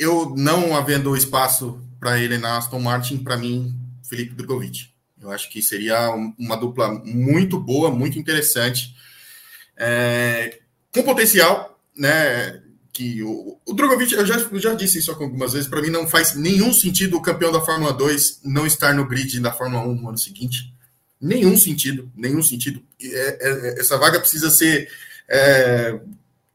eu 0.00 0.34
não 0.34 0.74
havendo 0.74 1.14
espaço 1.14 1.78
para 2.00 2.18
ele 2.18 2.38
na 2.38 2.56
Aston 2.56 2.80
Martin, 2.80 3.18
para 3.18 3.36
mim, 3.36 3.78
Felipe 4.02 4.34
Drogovic. 4.34 4.88
Eu 5.20 5.30
acho 5.30 5.50
que 5.50 5.60
seria 5.60 6.10
uma 6.38 6.56
dupla 6.56 6.88
muito 7.04 7.60
boa, 7.60 7.90
muito 7.90 8.18
interessante, 8.18 8.96
é, 9.76 10.58
com 10.90 11.02
potencial, 11.02 11.78
né? 11.94 12.62
que 12.92 13.22
o, 13.22 13.60
o 13.64 13.74
Drogovic, 13.74 14.12
eu 14.14 14.26
já, 14.26 14.36
eu 14.36 14.58
já 14.58 14.74
disse 14.74 14.98
isso 14.98 15.10
algumas 15.10 15.52
vezes, 15.52 15.68
para 15.68 15.80
mim 15.82 15.90
não 15.90 16.08
faz 16.08 16.34
nenhum 16.34 16.72
sentido 16.72 17.16
o 17.16 17.22
campeão 17.22 17.52
da 17.52 17.60
Fórmula 17.60 17.92
2 17.92 18.40
não 18.44 18.66
estar 18.66 18.94
no 18.94 19.06
grid 19.06 19.38
da 19.40 19.52
Fórmula 19.52 19.84
1 19.86 19.94
no 19.94 20.08
ano 20.08 20.18
seguinte. 20.18 20.74
Nenhum 21.20 21.56
sentido, 21.56 22.10
nenhum 22.16 22.42
sentido. 22.42 22.82
É, 23.00 23.38
é, 23.40 23.80
essa 23.80 23.98
vaga 23.98 24.18
precisa 24.18 24.50
ser 24.50 24.90
é, 25.28 26.00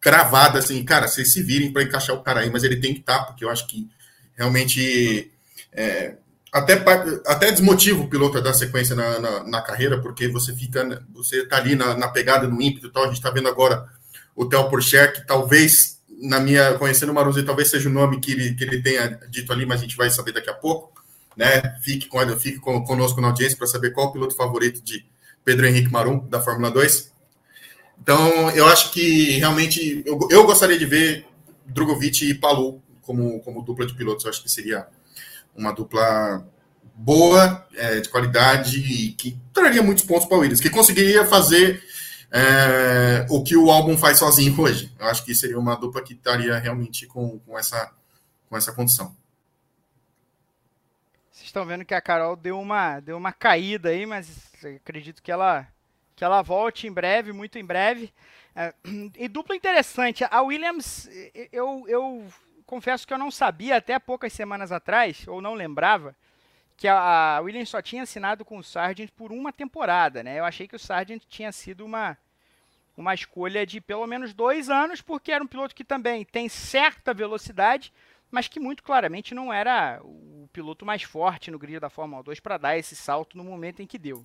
cravada, 0.05 0.59
assim, 0.59 0.85
cara, 0.85 1.07
vocês 1.07 1.33
se 1.33 1.41
virem 1.41 1.73
para 1.73 1.81
encaixar 1.81 2.15
o 2.15 2.21
cara 2.21 2.41
aí, 2.41 2.49
mas 2.51 2.63
ele 2.63 2.75
tem 2.75 2.93
que 2.93 2.99
estar, 2.99 3.17
tá, 3.17 3.23
porque 3.23 3.43
eu 3.43 3.49
acho 3.49 3.65
que 3.65 3.89
realmente 4.35 5.31
é, 5.73 6.13
até, 6.53 6.73
até 7.25 7.51
desmotiva 7.51 8.03
o 8.03 8.07
piloto 8.07 8.37
a 8.37 8.41
dar 8.41 8.53
sequência 8.53 8.95
na, 8.95 9.19
na, 9.19 9.43
na, 9.43 9.61
carreira, 9.63 9.99
porque 9.99 10.27
você 10.27 10.53
fica, 10.53 11.03
você 11.11 11.43
tá 11.47 11.57
ali 11.57 11.75
na, 11.75 11.97
na 11.97 12.07
pegada, 12.07 12.47
no 12.47 12.61
ímpeto 12.61 12.85
e 12.85 12.91
tal, 12.91 13.05
a 13.05 13.07
gente 13.07 13.15
está 13.15 13.31
vendo 13.31 13.47
agora 13.49 13.89
o 14.35 14.45
Theo 14.45 14.69
Porcher, 14.69 15.11
que 15.11 15.25
talvez 15.25 15.99
na 16.21 16.39
minha, 16.39 16.75
conhecendo 16.75 17.11
o 17.11 17.15
Maruzi, 17.15 17.41
talvez 17.41 17.71
seja 17.71 17.89
o 17.89 17.91
nome 17.91 18.19
que 18.19 18.31
ele, 18.31 18.53
que 18.53 18.63
ele 18.63 18.83
tenha 18.83 19.19
dito 19.27 19.51
ali, 19.51 19.65
mas 19.65 19.79
a 19.79 19.83
gente 19.85 19.97
vai 19.97 20.11
saber 20.11 20.33
daqui 20.33 20.51
a 20.51 20.53
pouco. 20.53 20.93
Né? 21.35 21.79
Fique, 21.81 22.07
com, 22.07 22.19
fique 22.37 22.59
conosco 22.59 23.19
na 23.19 23.29
audiência 23.29 23.57
para 23.57 23.65
saber 23.65 23.89
qual 23.89 24.09
o 24.09 24.11
piloto 24.11 24.35
favorito 24.35 24.83
de 24.83 25.03
Pedro 25.43 25.65
Henrique 25.65 25.91
Marum, 25.91 26.19
da 26.29 26.39
Fórmula 26.39 26.69
2. 26.69 27.14
Então, 28.01 28.49
eu 28.51 28.67
acho 28.67 28.91
que 28.91 29.31
realmente 29.37 30.03
eu, 30.05 30.19
eu 30.29 30.45
gostaria 30.45 30.77
de 30.77 30.85
ver 30.85 31.25
Drogovic 31.65 32.29
e 32.29 32.35
Palu 32.35 32.81
como, 33.01 33.39
como 33.41 33.61
dupla 33.63 33.85
de 33.85 33.93
pilotos. 33.93 34.25
Eu 34.25 34.31
acho 34.31 34.43
que 34.43 34.49
seria 34.49 34.87
uma 35.55 35.71
dupla 35.71 36.45
boa, 36.95 37.67
é, 37.75 37.99
de 37.99 38.09
qualidade 38.09 38.79
e 38.79 39.11
que 39.11 39.37
traria 39.53 39.83
muitos 39.83 40.03
pontos 40.03 40.25
para 40.25 40.37
o 40.37 40.41
Williams, 40.41 40.61
que 40.61 40.69
conseguiria 40.69 41.25
fazer 41.25 41.83
é, 42.31 43.25
o 43.29 43.43
que 43.43 43.55
o 43.55 43.69
álbum 43.69 43.97
faz 43.97 44.19
sozinho 44.19 44.55
hoje. 44.59 44.93
Eu 44.99 45.07
acho 45.07 45.23
que 45.23 45.35
seria 45.35 45.59
uma 45.59 45.75
dupla 45.75 46.01
que 46.01 46.13
estaria 46.13 46.57
realmente 46.57 47.05
com, 47.05 47.39
com, 47.39 47.57
essa, 47.57 47.91
com 48.49 48.57
essa 48.57 48.71
condição. 48.71 49.15
Vocês 51.31 51.47
estão 51.47 51.65
vendo 51.65 51.85
que 51.85 51.93
a 51.93 52.01
Carol 52.01 52.35
deu 52.35 52.59
uma, 52.59 52.99
deu 52.99 53.17
uma 53.17 53.31
caída 53.31 53.89
aí, 53.89 54.05
mas 54.05 54.27
acredito 54.63 55.21
que 55.21 55.31
ela, 55.31 55.67
que 56.15 56.23
ela 56.23 56.41
volte 56.41 56.87
em 56.87 56.91
breve, 56.91 57.31
muito 57.31 57.57
em 57.57 57.65
breve. 57.65 58.13
É, 58.55 58.73
e 59.17 59.27
dupla 59.27 59.55
interessante. 59.55 60.23
A 60.29 60.41
Williams, 60.41 61.09
eu, 61.51 61.85
eu 61.87 62.25
confesso 62.65 63.05
que 63.05 63.13
eu 63.13 63.17
não 63.17 63.29
sabia 63.29 63.77
até 63.77 63.99
poucas 63.99 64.33
semanas 64.33 64.71
atrás, 64.71 65.27
ou 65.27 65.41
não 65.41 65.53
lembrava, 65.53 66.15
que 66.77 66.87
a, 66.87 67.39
Williams 67.43 67.69
só 67.69 67.81
tinha 67.81 68.03
assinado 68.03 68.43
com 68.43 68.57
o 68.57 68.63
Sargent 68.63 69.09
por 69.11 69.31
uma 69.31 69.51
temporada, 69.51 70.23
né? 70.23 70.39
Eu 70.39 70.45
achei 70.45 70.67
que 70.67 70.75
o 70.75 70.79
Sargent 70.79 71.23
tinha 71.27 71.51
sido 71.51 71.85
uma, 71.85 72.17
uma 72.97 73.13
escolha 73.13 73.65
de 73.65 73.79
pelo 73.79 74.05
menos 74.07 74.33
dois 74.33 74.69
anos, 74.69 75.01
porque 75.01 75.31
era 75.31 75.43
um 75.43 75.47
piloto 75.47 75.75
que 75.75 75.83
também 75.83 76.25
tem 76.25 76.49
certa 76.49 77.13
velocidade, 77.13 77.93
mas 78.31 78.47
que 78.47 78.59
muito 78.59 78.83
claramente 78.83 79.33
não 79.33 79.53
era 79.53 80.01
o 80.03 80.49
piloto 80.51 80.85
mais 80.85 81.03
forte 81.03 81.51
no 81.51 81.59
grid 81.59 81.79
da 81.79 81.89
Fórmula 81.89 82.23
2 82.23 82.39
para 82.39 82.57
dar 82.57 82.77
esse 82.77 82.95
salto 82.95 83.37
no 83.37 83.43
momento 83.43 83.81
em 83.81 83.87
que 83.87 83.97
deu. 83.97 84.21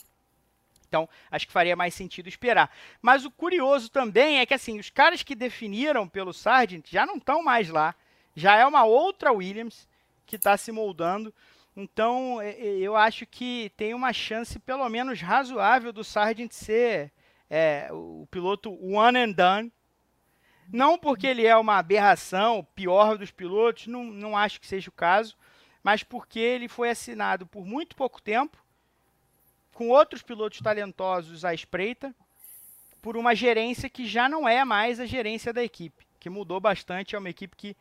Então, 0.90 1.08
acho 1.30 1.46
que 1.46 1.52
faria 1.52 1.76
mais 1.76 1.94
sentido 1.94 2.28
esperar. 2.28 2.68
Mas 3.00 3.24
o 3.24 3.30
curioso 3.30 3.88
também 3.88 4.40
é 4.40 4.44
que 4.44 4.52
assim, 4.52 4.80
os 4.80 4.90
caras 4.90 5.22
que 5.22 5.36
definiram 5.36 6.08
pelo 6.08 6.32
Sargent 6.32 6.84
já 6.90 7.06
não 7.06 7.16
estão 7.16 7.44
mais 7.44 7.68
lá. 7.68 7.94
Já 8.34 8.56
é 8.56 8.66
uma 8.66 8.82
outra 8.84 9.30
Williams 9.30 9.88
que 10.26 10.34
está 10.34 10.56
se 10.56 10.72
moldando. 10.72 11.32
Então, 11.76 12.42
eu 12.42 12.96
acho 12.96 13.24
que 13.24 13.70
tem 13.76 13.94
uma 13.94 14.12
chance, 14.12 14.58
pelo 14.58 14.88
menos 14.88 15.20
razoável, 15.20 15.92
do 15.92 16.02
Sargent 16.02 16.50
ser 16.50 17.12
é, 17.48 17.88
o 17.92 18.26
piloto 18.28 18.72
one 18.84 19.16
and 19.16 19.30
done. 19.30 19.72
Não 20.72 20.98
porque 20.98 21.26
ele 21.28 21.46
é 21.46 21.56
uma 21.56 21.78
aberração, 21.78 22.66
pior 22.74 23.16
dos 23.16 23.30
pilotos, 23.30 23.86
não, 23.86 24.04
não 24.04 24.36
acho 24.36 24.60
que 24.60 24.66
seja 24.66 24.88
o 24.88 24.92
caso, 24.92 25.36
mas 25.84 26.02
porque 26.02 26.40
ele 26.40 26.68
foi 26.68 26.90
assinado 26.90 27.46
por 27.46 27.64
muito 27.64 27.94
pouco 27.94 28.20
tempo, 28.20 28.58
com 29.80 29.88
outros 29.88 30.20
pilotos 30.20 30.60
talentosos 30.60 31.42
à 31.42 31.54
espreita, 31.54 32.14
por 33.00 33.16
uma 33.16 33.34
gerência 33.34 33.88
que 33.88 34.04
já 34.04 34.28
não 34.28 34.46
é 34.46 34.62
mais 34.62 35.00
a 35.00 35.06
gerência 35.06 35.54
da 35.54 35.64
equipe, 35.64 36.06
que 36.18 36.28
mudou 36.28 36.60
bastante, 36.60 37.16
é 37.16 37.18
uma 37.18 37.30
equipe 37.30 37.56
que 37.56 37.74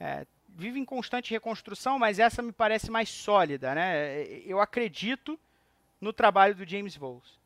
é, 0.00 0.26
vive 0.48 0.80
em 0.80 0.84
constante 0.86 1.30
reconstrução, 1.30 1.98
mas 1.98 2.18
essa 2.18 2.40
me 2.40 2.52
parece 2.52 2.90
mais 2.90 3.10
sólida. 3.10 3.74
Né? 3.74 4.24
Eu 4.46 4.62
acredito 4.62 5.38
no 6.00 6.10
trabalho 6.10 6.54
do 6.54 6.66
James 6.66 6.96
Voles. 6.96 7.38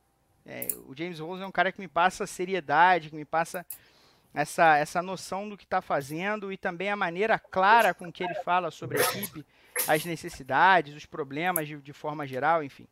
É, 0.46 0.68
o 0.86 0.94
James 0.96 1.18
Rose 1.18 1.42
é 1.42 1.46
um 1.46 1.50
cara 1.50 1.72
que 1.72 1.80
me 1.80 1.88
passa 1.88 2.28
seriedade, 2.28 3.10
que 3.10 3.16
me 3.16 3.24
passa 3.24 3.66
essa, 4.32 4.76
essa 4.76 5.02
noção 5.02 5.48
do 5.48 5.56
que 5.56 5.64
está 5.64 5.82
fazendo 5.82 6.52
e 6.52 6.56
também 6.56 6.90
a 6.90 6.96
maneira 6.96 7.40
clara 7.40 7.92
com 7.92 8.12
que 8.12 8.22
ele 8.22 8.34
fala 8.36 8.70
sobre 8.70 9.00
a 9.00 9.02
equipe, 9.02 9.44
as 9.88 10.04
necessidades, 10.04 10.94
os 10.94 11.06
problemas 11.06 11.66
de, 11.66 11.76
de 11.78 11.92
forma 11.92 12.24
geral, 12.24 12.62
enfim. 12.62 12.86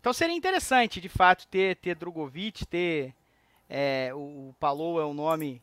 Então 0.00 0.12
seria 0.12 0.34
interessante, 0.34 1.00
de 1.00 1.08
fato, 1.08 1.46
ter, 1.48 1.76
ter 1.76 1.94
Drogovic, 1.94 2.66
ter 2.66 3.14
é, 3.68 4.10
o, 4.14 4.48
o 4.48 4.54
Palou 4.58 5.00
é 5.00 5.04
o 5.04 5.12
nome 5.12 5.60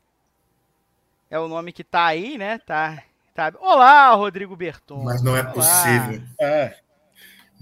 é 1.29 1.39
o 1.39 1.47
nome 1.47 1.71
que 1.71 1.81
está 1.81 2.05
aí, 2.05 2.37
né? 2.37 2.59
Tá, 2.59 3.01
tá. 3.33 3.51
Olá, 3.59 4.13
Rodrigo 4.13 4.55
Berton. 4.55 5.03
Mas 5.03 5.23
não 5.23 5.35
é 5.35 5.41
Olá. 5.41 5.51
possível. 5.51 6.21
É. 6.39 6.75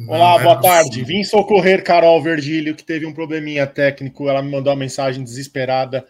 Olá, 0.08 0.38
boa 0.40 0.60
tarde. 0.60 1.04
Vim 1.04 1.24
socorrer 1.24 1.84
Carol 1.84 2.22
Verdilho, 2.22 2.76
que 2.76 2.84
teve 2.84 3.06
um 3.06 3.14
probleminha 3.14 3.66
técnico. 3.66 4.28
Ela 4.28 4.42
me 4.42 4.52
mandou 4.52 4.74
uma 4.74 4.80
mensagem 4.80 5.24
desesperada. 5.24 6.06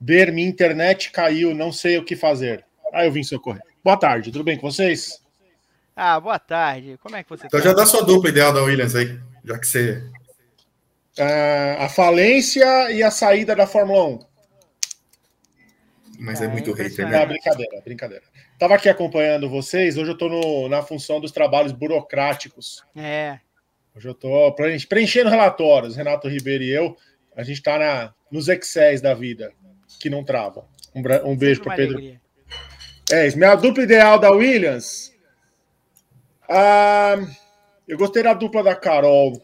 Ber, 0.00 0.32
minha 0.32 0.48
internet 0.48 1.10
caiu, 1.10 1.54
não 1.54 1.70
sei 1.70 1.98
o 1.98 2.04
que 2.04 2.16
fazer. 2.16 2.64
Aí 2.92 3.06
eu 3.06 3.12
vim 3.12 3.22
socorrer. 3.22 3.62
Boa 3.84 3.96
tarde, 3.96 4.32
tudo 4.32 4.44
bem 4.44 4.56
com 4.56 4.70
vocês? 4.70 5.22
Ah, 5.94 6.18
boa 6.18 6.38
tarde. 6.38 6.98
Como 7.02 7.16
é 7.16 7.22
que 7.22 7.28
você 7.28 7.46
Então 7.46 7.60
tá? 7.60 7.66
já 7.66 7.74
dá 7.74 7.84
sua 7.84 8.02
dupla 8.04 8.30
ideal 8.30 8.52
da 8.52 8.62
Williams 8.62 8.94
aí, 8.94 9.18
já 9.48 9.58
que 9.58 9.66
você 9.66 10.02
Uh, 11.18 11.82
a 11.82 11.88
falência 11.88 12.92
e 12.92 13.02
a 13.02 13.10
saída 13.10 13.56
da 13.56 13.66
Fórmula 13.66 14.04
1. 14.04 14.18
Mas 16.16 16.40
é, 16.40 16.44
é 16.44 16.48
muito 16.48 16.72
hater, 16.72 17.08
né? 17.08 17.26
brincadeira, 17.26 17.80
brincadeira. 17.84 18.22
Tava 18.56 18.76
aqui 18.76 18.88
acompanhando 18.88 19.50
vocês, 19.50 19.96
hoje 19.96 20.12
eu 20.12 20.16
tô 20.16 20.68
na 20.68 20.80
função 20.80 21.20
dos 21.20 21.32
trabalhos 21.32 21.72
burocráticos. 21.72 22.84
É. 22.94 23.40
Hoje 23.96 24.06
eu 24.06 24.14
tô 24.14 24.54
preenchendo 24.54 25.28
relatórios, 25.28 25.96
Renato 25.96 26.28
Ribeiro 26.28 26.62
e 26.62 26.70
eu. 26.70 26.96
A 27.36 27.42
gente 27.42 27.60
tá 27.64 27.80
na, 27.80 28.14
nos 28.30 28.46
Excels 28.46 29.00
da 29.00 29.12
vida, 29.12 29.52
que 29.98 30.08
não 30.08 30.22
travam. 30.22 30.68
Um, 30.94 31.02
um 31.32 31.36
beijo 31.36 31.62
para 31.62 31.74
Pedro. 31.74 31.96
Alegria. 31.96 32.20
É 33.10 33.26
isso. 33.26 33.36
Minha 33.36 33.56
dupla 33.56 33.82
ideal 33.82 34.20
da 34.20 34.30
Williams. 34.30 35.12
Ah, 36.48 37.16
eu 37.88 37.96
gostei 37.96 38.22
da 38.22 38.34
dupla 38.34 38.62
da 38.62 38.76
Carol. 38.76 39.42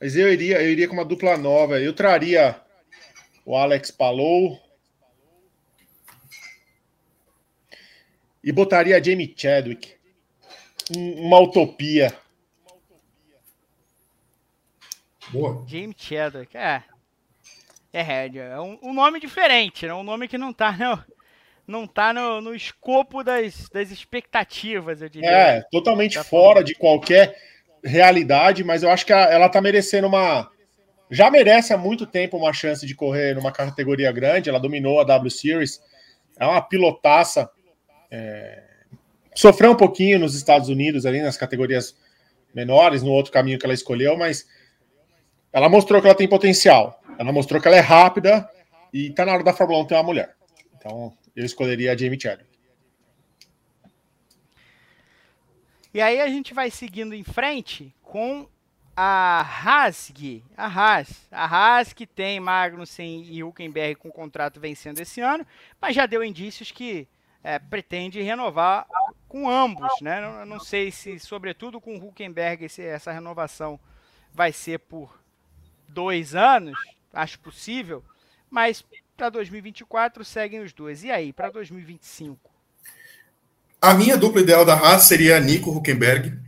Mas 0.00 0.16
eu 0.16 0.32
iria, 0.32 0.62
eu 0.62 0.70
iria 0.70 0.86
com 0.86 0.94
uma 0.94 1.04
dupla 1.04 1.36
nova. 1.36 1.80
Eu 1.80 1.92
traria 1.92 2.58
o 3.44 3.56
Alex 3.56 3.90
Palou. 3.90 4.58
E 8.42 8.52
botaria 8.52 8.96
a 8.96 9.02
Jamie 9.02 9.34
Chadwick. 9.36 9.96
Uma 10.96 11.40
utopia. 11.40 12.16
Boa. 15.30 15.64
Jamie 15.66 15.94
Chadwick, 15.98 16.56
é. 16.56 16.84
É, 17.92 18.26
é 18.26 18.60
um, 18.60 18.78
um 18.82 18.94
nome 18.94 19.18
diferente, 19.18 19.84
né? 19.84 19.92
Um 19.92 20.04
nome 20.04 20.28
que 20.28 20.38
não 20.38 20.52
tá 20.52 20.70
no, 20.70 21.04
não 21.70 21.86
tá 21.86 22.12
no, 22.12 22.40
no 22.40 22.54
escopo 22.54 23.22
das, 23.22 23.68
das 23.72 23.90
expectativas, 23.90 25.00
eu 25.00 25.08
diria. 25.08 25.30
É, 25.30 25.62
totalmente 25.70 26.14
tá 26.14 26.24
fora 26.24 26.62
de 26.62 26.74
qualquer 26.74 27.34
realidade, 27.82 28.64
mas 28.64 28.82
eu 28.82 28.90
acho 28.90 29.06
que 29.06 29.12
ela 29.12 29.48
tá 29.48 29.60
merecendo 29.60 30.08
uma. 30.08 30.50
Já 31.10 31.30
merece 31.30 31.72
há 31.72 31.78
muito 31.78 32.06
tempo 32.06 32.36
uma 32.36 32.52
chance 32.52 32.86
de 32.86 32.94
correr 32.94 33.34
numa 33.34 33.50
categoria 33.50 34.12
grande. 34.12 34.50
Ela 34.50 34.60
dominou 34.60 35.00
a 35.00 35.04
W 35.04 35.30
Series, 35.30 35.80
é 36.38 36.44
uma 36.44 36.60
pilotaça. 36.60 37.50
É... 38.10 38.64
Sofreu 39.34 39.72
um 39.72 39.76
pouquinho 39.76 40.18
nos 40.18 40.34
Estados 40.34 40.68
Unidos, 40.68 41.06
ali 41.06 41.22
nas 41.22 41.36
categorias 41.36 41.96
menores, 42.54 43.02
no 43.02 43.12
outro 43.12 43.32
caminho 43.32 43.58
que 43.58 43.64
ela 43.64 43.74
escolheu, 43.74 44.16
mas 44.16 44.46
ela 45.52 45.68
mostrou 45.68 46.00
que 46.00 46.08
ela 46.08 46.16
tem 46.16 46.28
potencial. 46.28 47.00
Ela 47.18 47.32
mostrou 47.32 47.60
que 47.60 47.68
ela 47.68 47.76
é 47.76 47.80
rápida 47.80 48.48
e 48.92 49.10
tá 49.10 49.24
na 49.24 49.32
hora 49.32 49.44
da 49.44 49.52
Fórmula 49.52 49.82
1 49.82 49.86
ter 49.86 49.94
uma 49.94 50.02
mulher. 50.02 50.34
Então, 50.76 51.12
eu 51.34 51.44
escolheria 51.44 51.92
a 51.92 51.96
Jamie 51.96 52.20
Chadwick. 52.20 52.50
E 55.92 56.00
aí 56.00 56.20
a 56.20 56.28
gente 56.28 56.54
vai 56.54 56.70
seguindo 56.70 57.14
em 57.14 57.24
frente 57.24 57.92
com 58.02 58.48
a 58.96 59.40
Haas, 59.40 60.12
a 60.56 60.66
Haas, 60.66 61.26
a 61.30 61.44
Haas 61.46 61.92
que 61.92 62.06
tem 62.06 62.38
Magnussen 62.38 63.24
e 63.24 63.42
Huckenberg 63.42 63.96
com 63.96 64.10
contrato 64.10 64.60
vencendo 64.60 65.00
esse 65.00 65.20
ano, 65.20 65.46
mas 65.80 65.96
já 65.96 66.06
deu 66.06 66.22
indícios 66.22 66.70
que 66.70 67.08
é, 67.42 67.58
pretende 67.58 68.20
renovar 68.20 68.86
com 69.26 69.48
ambos, 69.48 69.90
né? 70.00 70.20
Não, 70.20 70.44
não 70.44 70.60
sei 70.60 70.90
se, 70.90 71.18
sobretudo 71.18 71.80
com 71.80 71.96
Huckenberg, 71.96 72.66
esse, 72.66 72.82
essa 72.82 73.10
renovação 73.10 73.80
vai 74.32 74.52
ser 74.52 74.78
por 74.80 75.18
dois 75.88 76.34
anos, 76.34 76.78
acho 77.12 77.38
possível, 77.40 78.04
mas 78.48 78.84
para 79.20 79.28
2024 79.28 80.24
seguem 80.24 80.62
os 80.62 80.72
dois. 80.72 81.04
E 81.04 81.10
aí, 81.10 81.30
para 81.30 81.50
2025? 81.50 82.38
A 83.78 83.92
minha 83.92 84.16
dupla 84.16 84.40
ideal 84.40 84.64
da 84.64 84.72
Haas 84.72 85.02
seria 85.02 85.38
Nico 85.38 85.70
Huckenberg 85.70 86.38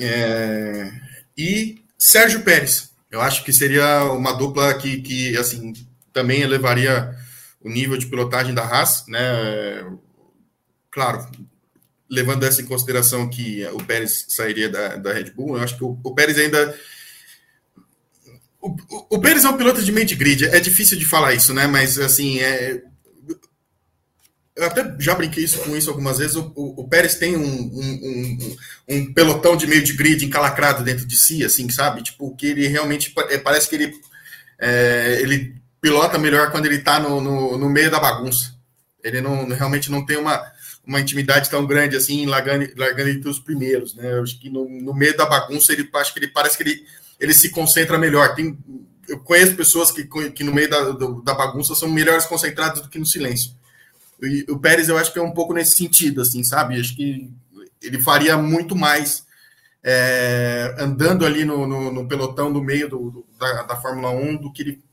é, 0.00 0.90
e 1.36 1.84
Sérgio 1.98 2.40
Pérez. 2.40 2.90
Eu 3.10 3.20
acho 3.20 3.44
que 3.44 3.52
seria 3.52 4.04
uma 4.04 4.32
dupla 4.32 4.72
que, 4.72 5.02
que 5.02 5.36
assim, 5.36 5.74
também 6.10 6.40
elevaria 6.40 7.14
o 7.60 7.68
nível 7.68 7.98
de 7.98 8.06
pilotagem 8.06 8.54
da 8.54 8.62
Haas, 8.62 9.04
né? 9.06 9.20
Claro, 10.90 11.30
levando 12.10 12.44
essa 12.44 12.62
em 12.62 12.66
consideração 12.66 13.28
que 13.28 13.62
o 13.74 13.84
Pérez 13.84 14.24
sairia 14.30 14.70
da, 14.70 14.96
da 14.96 15.12
Red 15.12 15.32
Bull, 15.32 15.58
eu 15.58 15.62
acho 15.62 15.76
que 15.76 15.84
o, 15.84 15.98
o 16.02 16.14
Pérez 16.14 16.38
ainda 16.38 16.74
o, 18.62 19.16
o, 19.16 19.20
Pérez 19.20 19.44
é 19.44 19.50
um 19.50 19.56
piloto 19.56 19.82
de 19.82 19.90
mente 19.90 20.14
grid, 20.14 20.46
é 20.46 20.60
difícil 20.60 20.96
de 20.96 21.04
falar 21.04 21.34
isso, 21.34 21.52
né? 21.52 21.66
Mas 21.66 21.98
assim, 21.98 22.38
é, 22.38 22.80
eu 24.54 24.66
até 24.66 24.94
já 25.00 25.14
brinquei 25.16 25.42
isso, 25.42 25.58
com 25.58 25.76
isso 25.76 25.90
algumas 25.90 26.18
vezes. 26.18 26.36
O, 26.36 26.52
o, 26.54 26.82
o 26.82 26.88
Pérez 26.88 27.16
tem 27.16 27.36
um, 27.36 27.42
um, 27.42 28.38
um, 28.38 28.56
um, 28.88 29.12
pelotão 29.12 29.56
de 29.56 29.66
meio 29.66 29.82
de 29.82 29.94
grid 29.94 30.24
encalacrado 30.24 30.84
dentro 30.84 31.04
de 31.04 31.16
si, 31.18 31.44
assim, 31.44 31.68
sabe? 31.70 32.02
Tipo, 32.02 32.34
que 32.36 32.46
ele 32.46 32.68
realmente 32.68 33.12
é, 33.30 33.38
parece 33.38 33.68
que 33.68 33.74
ele, 33.74 33.94
é, 34.60 35.18
ele 35.20 35.56
pilota 35.80 36.16
melhor 36.16 36.52
quando 36.52 36.66
ele 36.66 36.76
está 36.76 37.00
no, 37.00 37.20
no, 37.20 37.58
no, 37.58 37.68
meio 37.68 37.90
da 37.90 37.98
bagunça. 37.98 38.54
Ele 39.02 39.20
não 39.20 39.48
realmente 39.48 39.90
não 39.90 40.06
tem 40.06 40.18
uma, 40.18 40.40
uma 40.86 41.00
intimidade 41.00 41.50
tão 41.50 41.66
grande 41.66 41.96
assim, 41.96 42.26
largando, 42.26 42.70
largando 42.76 43.10
entre 43.10 43.28
os 43.28 43.40
primeiros, 43.40 43.96
né? 43.96 44.12
Eu 44.12 44.22
acho 44.22 44.38
que 44.38 44.48
no, 44.48 44.68
no 44.68 44.94
meio 44.94 45.16
da 45.16 45.26
bagunça 45.26 45.72
ele 45.72 45.88
acho 45.94 46.12
que 46.12 46.20
ele 46.20 46.28
parece 46.28 46.56
que 46.56 46.62
ele 46.62 46.86
ele 47.22 47.32
se 47.32 47.50
concentra 47.50 47.96
melhor. 47.96 48.34
Tem, 48.34 48.58
eu 49.08 49.20
conheço 49.20 49.54
pessoas 49.54 49.92
que, 49.92 50.04
que 50.32 50.42
no 50.42 50.52
meio 50.52 50.68
da, 50.68 50.90
da 50.90 51.34
bagunça 51.34 51.72
são 51.76 51.88
melhores 51.88 52.26
concentradas 52.26 52.82
do 52.82 52.88
que 52.88 52.98
no 52.98 53.06
silêncio. 53.06 53.52
E 54.20 54.44
o 54.50 54.58
Pérez, 54.58 54.88
eu 54.88 54.98
acho 54.98 55.12
que 55.12 55.20
é 55.20 55.22
um 55.22 55.30
pouco 55.30 55.54
nesse 55.54 55.76
sentido, 55.76 56.20
assim, 56.20 56.42
sabe? 56.42 56.80
Acho 56.80 56.96
que 56.96 57.30
ele 57.80 58.02
faria 58.02 58.36
muito 58.36 58.74
mais 58.74 59.24
é, 59.84 60.74
andando 60.78 61.24
ali 61.24 61.44
no, 61.44 61.64
no, 61.64 61.92
no, 61.92 62.08
pelotão 62.08 62.52
do 62.52 62.60
meio 62.60 62.88
do, 62.88 63.24
da, 63.38 63.62
da 63.62 63.76
Fórmula 63.76 64.10
1 64.10 64.36
do 64.38 64.52
que 64.52 64.62
ele 64.62 64.84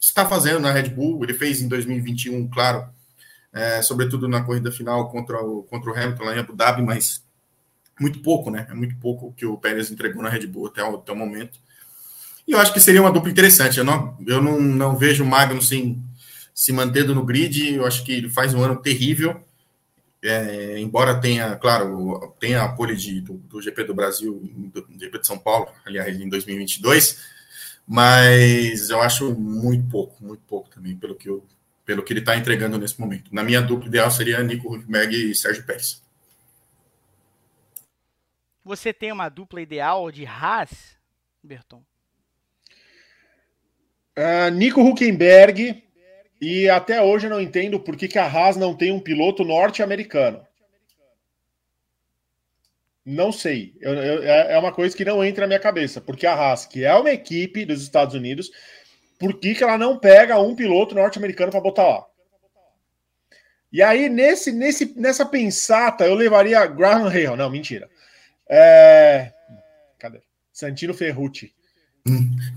está 0.00 0.26
fazendo 0.26 0.58
na 0.58 0.72
Red 0.72 0.90
Bull. 0.90 1.22
Ele 1.22 1.34
fez 1.34 1.62
em 1.62 1.68
2021, 1.68 2.48
claro, 2.48 2.88
é, 3.52 3.80
sobretudo 3.80 4.28
na 4.28 4.42
corrida 4.42 4.72
final 4.72 5.08
contra 5.08 5.40
o, 5.40 5.62
contra 5.62 5.90
o 5.90 5.96
Hamilton 5.96 6.24
lá 6.24 6.36
em 6.36 6.40
Abu 6.40 6.52
Dhabi, 6.52 6.82
mas 6.82 7.24
muito 8.00 8.20
pouco, 8.22 8.50
né? 8.50 8.66
É 8.68 8.74
muito 8.74 8.96
pouco 8.98 9.32
que 9.32 9.46
o 9.46 9.56
Pérez 9.56 9.88
entregou 9.90 10.20
na 10.20 10.28
Red 10.28 10.48
Bull 10.48 10.66
até 10.66 10.82
o, 10.82 10.96
até 10.96 11.12
o 11.12 11.16
momento. 11.16 11.58
E 12.46 12.52
eu 12.52 12.58
acho 12.58 12.72
que 12.72 12.80
seria 12.80 13.00
uma 13.00 13.12
dupla 13.12 13.30
interessante. 13.30 13.78
Eu 13.78 13.84
não, 13.84 14.16
eu 14.26 14.40
não, 14.40 14.60
não 14.60 14.96
vejo 14.96 15.24
o 15.24 15.26
Magnussen 15.26 16.02
se 16.54 16.72
mantendo 16.72 17.14
no 17.14 17.24
grid. 17.24 17.74
Eu 17.74 17.86
acho 17.86 18.04
que 18.04 18.12
ele 18.12 18.28
faz 18.28 18.54
um 18.54 18.62
ano 18.62 18.76
terrível. 18.76 19.42
É, 20.22 20.78
embora 20.78 21.20
tenha, 21.20 21.54
claro, 21.56 22.34
tenha 22.40 22.64
a 22.64 22.86
de, 22.94 23.20
do, 23.20 23.34
do, 23.34 23.62
GP 23.62 23.84
do 23.84 23.94
Brasil, 23.94 24.40
do, 24.72 24.86
GP 24.98 25.20
de 25.20 25.26
São 25.26 25.38
Paulo, 25.38 25.68
aliás, 25.84 26.18
em 26.20 26.28
2022, 26.28 27.22
mas 27.86 28.90
eu 28.90 29.00
acho 29.00 29.32
muito 29.34 29.88
pouco, 29.88 30.24
muito 30.24 30.42
pouco 30.42 30.68
também, 30.68 30.96
pelo 30.96 31.14
que, 31.14 31.28
eu, 31.28 31.46
pelo 31.84 32.02
que 32.02 32.12
ele 32.12 32.20
está 32.20 32.36
entregando 32.36 32.78
nesse 32.78 33.00
momento. 33.00 33.32
Na 33.32 33.44
minha 33.44 33.60
dupla 33.60 33.86
ideal 33.86 34.10
seria 34.10 34.42
Nico 34.42 34.74
Huckenberg 34.74 35.14
e 35.14 35.34
Sérgio 35.34 35.64
Pérez. 35.64 36.02
Você 38.64 38.92
tem 38.92 39.12
uma 39.12 39.28
dupla 39.28 39.60
ideal 39.60 40.10
de 40.10 40.26
Haas, 40.26 40.96
Berton? 41.40 41.84
Uh, 44.18 44.50
Nico 44.50 44.80
Huckenberg, 44.80 45.82
e 46.40 46.68
até 46.68 47.02
hoje 47.02 47.26
eu 47.26 47.30
não 47.30 47.40
entendo 47.40 47.78
por 47.80 47.96
que, 47.96 48.08
que 48.08 48.18
a 48.18 48.26
Haas 48.26 48.56
não 48.56 48.74
tem 48.74 48.92
um 48.92 49.00
piloto 49.00 49.44
norte-americano. 49.44 50.46
Não 53.04 53.30
sei. 53.30 53.74
Eu, 53.80 53.94
eu, 53.94 54.22
é, 54.24 54.54
é 54.54 54.58
uma 54.58 54.72
coisa 54.72 54.96
que 54.96 55.04
não 55.04 55.24
entra 55.24 55.42
na 55.42 55.46
minha 55.46 55.60
cabeça. 55.60 56.00
Porque 56.00 56.26
a 56.26 56.34
Haas, 56.34 56.66
que 56.66 56.84
é 56.84 56.94
uma 56.94 57.10
equipe 57.10 57.64
dos 57.64 57.82
Estados 57.82 58.14
Unidos, 58.14 58.50
por 59.18 59.38
que, 59.38 59.54
que 59.54 59.62
ela 59.62 59.78
não 59.78 59.98
pega 59.98 60.40
um 60.40 60.56
piloto 60.56 60.94
norte-americano 60.94 61.52
para 61.52 61.60
botar 61.60 61.86
lá? 61.86 62.04
E 63.72 63.82
aí, 63.82 64.08
nesse, 64.08 64.50
nesse, 64.50 64.98
nessa 64.98 65.24
pensata, 65.24 66.04
eu 66.04 66.14
levaria 66.14 66.66
Graham 66.66 67.06
Hale. 67.06 67.36
Não, 67.36 67.50
mentira. 67.50 67.88
É... 68.48 69.32
Cadê? 69.98 70.20
Santino 70.52 70.94
Ferrucci. 70.94 71.52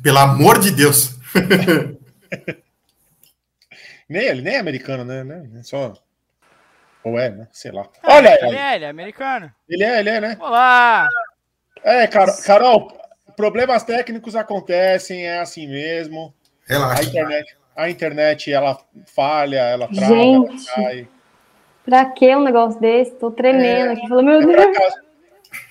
Pelo 0.01 0.17
amor 0.17 0.59
de 0.59 0.71
Deus. 0.71 1.18
nem 4.09 4.23
ele, 4.23 4.41
nem 4.41 4.55
é 4.55 4.59
americano, 4.59 5.03
né? 5.05 5.49
É 5.57 5.63
só. 5.63 5.93
Ou 7.03 7.17
é, 7.19 7.29
né? 7.29 7.47
Sei 7.51 7.71
lá. 7.71 7.87
É, 8.03 8.13
Olha 8.13 8.45
ele. 8.45 8.57
É, 8.57 8.75
ele 8.75 8.85
é 8.85 8.89
americano. 8.89 9.51
Ele 9.69 9.83
é, 9.83 9.99
ele 9.99 10.09
é, 10.09 10.21
né? 10.21 10.37
Olá! 10.39 11.07
É, 11.83 12.07
Carol, 12.07 12.35
Carol, 12.43 12.97
problemas 13.35 13.83
técnicos 13.83 14.35
acontecem, 14.35 15.25
é 15.25 15.39
assim 15.39 15.67
mesmo. 15.67 16.33
Relaxa. 16.67 17.01
A 17.01 17.05
internet, 17.05 17.57
a 17.75 17.89
internet 17.89 18.51
ela 18.51 18.77
falha, 19.07 19.59
ela 19.59 19.87
trava, 19.87 20.13
Gente, 20.13 20.69
ela 20.69 20.75
cai. 20.75 21.07
Pra 21.85 22.05
que 22.05 22.35
um 22.35 22.43
negócio 22.43 22.79
desse? 22.79 23.11
Tô 23.15 23.31
tremendo 23.31 23.89
é, 23.89 23.93
aqui. 23.93 24.07
Falando, 24.07 24.25
meu 24.25 24.41
é 24.41 24.71
Deus. 24.71 24.93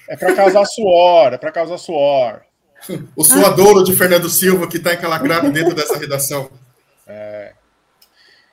é 0.08 0.16
pra 0.16 0.34
causar 0.34 0.64
suor, 0.64 1.34
é 1.34 1.38
pra 1.38 1.52
causar 1.52 1.78
suor. 1.78 2.47
O 3.16 3.24
suadouro 3.24 3.84
de 3.84 3.94
Fernando 3.94 4.28
Silva 4.28 4.68
que 4.68 4.76
está 4.76 4.94
encalacrado 4.94 5.50
dentro 5.50 5.74
dessa 5.74 5.98
redação. 5.98 6.50
É. 7.06 7.52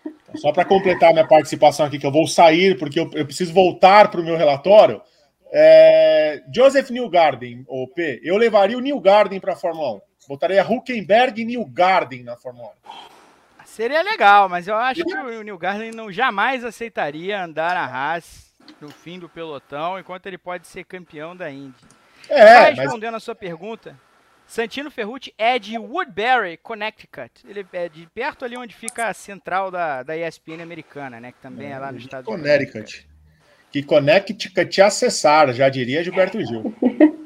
Então, 0.06 0.38
só 0.38 0.52
para 0.52 0.66
completar 0.66 1.14
minha 1.14 1.28
participação 1.28 1.86
aqui, 1.86 2.00
que 2.00 2.06
eu 2.06 2.12
vou 2.12 2.28
sair, 2.28 2.78
porque 2.78 3.00
eu, 3.00 3.10
eu 3.14 3.26
preciso 3.26 3.54
voltar 3.54 4.10
para 4.10 4.20
o 4.20 4.24
meu 4.24 4.36
relatório. 4.36 5.02
É, 5.52 6.44
Joseph 6.54 6.90
Newgarden, 6.90 7.64
ou 7.68 7.88
P, 7.88 8.20
eu 8.24 8.36
levaria 8.38 8.78
o 8.78 8.82
Newgarden 8.82 9.40
para 9.40 9.54
a 9.54 9.56
Fórmula 9.56 9.96
1. 9.96 10.02
Botaria 10.28 10.66
Huckenberg 10.66 11.42
e 11.42 11.46
New 11.46 11.66
Garden 11.66 12.24
na 12.24 12.36
Fórmula 12.36 12.72
1. 12.86 13.66
Seria 13.66 14.02
legal, 14.02 14.48
mas 14.50 14.68
eu 14.68 14.76
acho 14.76 15.04
que 15.04 15.14
o 15.14 15.42
New 15.44 15.58
Garden 15.58 15.92
não 15.92 16.12
jamais 16.12 16.64
aceitaria 16.64 17.44
andar 17.44 17.76
na 17.76 17.86
Haas 17.86 18.54
no 18.80 18.90
fim 18.90 19.20
do 19.20 19.30
pelotão, 19.30 20.00
enquanto 20.00 20.26
ele 20.28 20.38
pode 20.38 20.66
ser 20.66 20.84
campeão 20.86 21.36
da 21.36 21.52
Indy. 21.52 21.84
É, 22.30 22.72
respondendo 22.72 23.14
mas... 23.14 23.24
a 23.24 23.26
sua 23.26 23.36
pergunta, 23.36 24.00
Santino 24.48 24.92
Ferrucci 24.92 25.34
é 25.38 25.58
de 25.58 25.78
Woodbury, 25.78 26.58
Connecticut. 26.58 27.32
Ele 27.48 27.66
é 27.74 27.90
de 27.90 28.08
perto 28.14 28.46
ali 28.46 28.56
onde 28.56 28.76
fica 28.76 29.08
a 29.08 29.14
central 29.14 29.72
da, 29.72 30.04
da 30.04 30.16
ESPN 30.16 30.62
americana, 30.62 31.20
né? 31.20 31.32
Que 31.32 31.40
também 31.40 31.72
é, 31.72 31.80
lá 31.80 31.92
no 31.92 31.98
estado 31.98 32.26
Connecticut. 32.26 33.08
Que 33.72 33.82
Connecticut 33.84 34.82
acessar, 34.82 35.52
já 35.54 35.68
diria 35.68 36.04
Gilberto 36.04 36.40
Gil. 36.46 36.74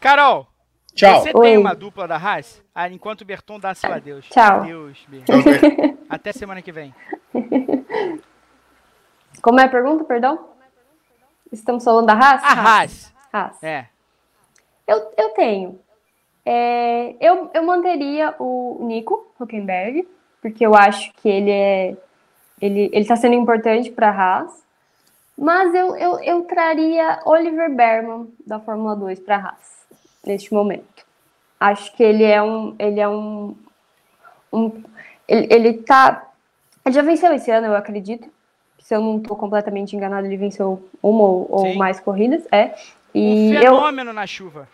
Carol, 0.00 0.50
Tchau. 0.94 1.22
Você 1.22 1.30
Oi. 1.34 1.48
tem 1.48 1.58
uma 1.58 1.74
dupla 1.74 2.06
da 2.06 2.16
Haas? 2.16 2.62
Ah, 2.74 2.88
enquanto 2.88 3.22
o 3.22 3.24
Berton 3.24 3.58
dá 3.58 3.74
seu 3.74 3.92
adeus. 3.92 4.26
Tchau. 4.28 4.60
Adeus, 4.60 5.06
Até 6.08 6.32
semana 6.32 6.60
que 6.60 6.72
vem. 6.72 6.94
Como 9.40 9.60
é 9.60 9.64
a 9.64 9.68
pergunta, 9.68 10.04
perdão? 10.04 10.50
Estamos 11.50 11.84
falando 11.84 12.06
da 12.06 12.14
Haas? 12.14 12.42
A 12.44 12.52
Haas. 12.52 13.12
Haas. 13.32 13.62
É. 13.62 13.86
Eu, 14.86 15.12
eu 15.16 15.30
tenho. 15.30 15.78
É, 16.44 17.14
eu, 17.20 17.50
eu 17.52 17.62
manteria 17.62 18.34
o 18.38 18.78
Nico 18.82 19.32
Huckenberg, 19.38 20.08
porque 20.40 20.64
eu 20.64 20.74
acho 20.74 21.12
que 21.14 21.28
ele 21.28 21.50
é. 21.50 21.96
Ele 22.60 22.90
está 22.92 23.16
sendo 23.16 23.34
importante 23.34 23.90
para 23.90 24.10
a 24.10 24.12
Haas. 24.12 24.64
Mas 25.38 25.74
eu, 25.74 25.96
eu, 25.96 26.20
eu 26.20 26.42
traria 26.42 27.20
Oliver 27.24 27.74
Berman 27.74 28.28
da 28.46 28.60
Fórmula 28.60 28.94
2 28.94 29.20
para 29.20 29.36
a 29.36 29.38
Haas 29.38 29.86
neste 30.26 30.52
momento. 30.52 31.06
Acho 31.58 31.94
que 31.96 32.02
ele 32.02 32.24
é 32.24 32.42
um. 32.42 32.74
Ele 32.78 33.00
é 33.00 33.08
um. 33.08 33.54
um 34.52 34.82
ele, 35.28 35.46
ele 35.50 35.72
tá. 35.74 36.30
Ele 36.84 36.94
já 36.94 37.02
venceu 37.02 37.32
esse 37.32 37.50
ano, 37.50 37.68
eu 37.68 37.76
acredito. 37.76 38.28
Se 38.78 38.94
eu 38.94 39.00
não 39.00 39.18
estou 39.18 39.36
completamente 39.36 39.94
enganado, 39.94 40.26
ele 40.26 40.36
venceu 40.36 40.82
uma 41.02 41.22
ou, 41.22 41.46
ou 41.50 41.74
mais 41.74 42.00
corridas. 42.00 42.42
É. 42.50 42.74
E 43.14 43.56
um 43.56 43.60
fenômeno 43.60 44.10
eu... 44.10 44.14
na 44.14 44.26
chuva. 44.26 44.68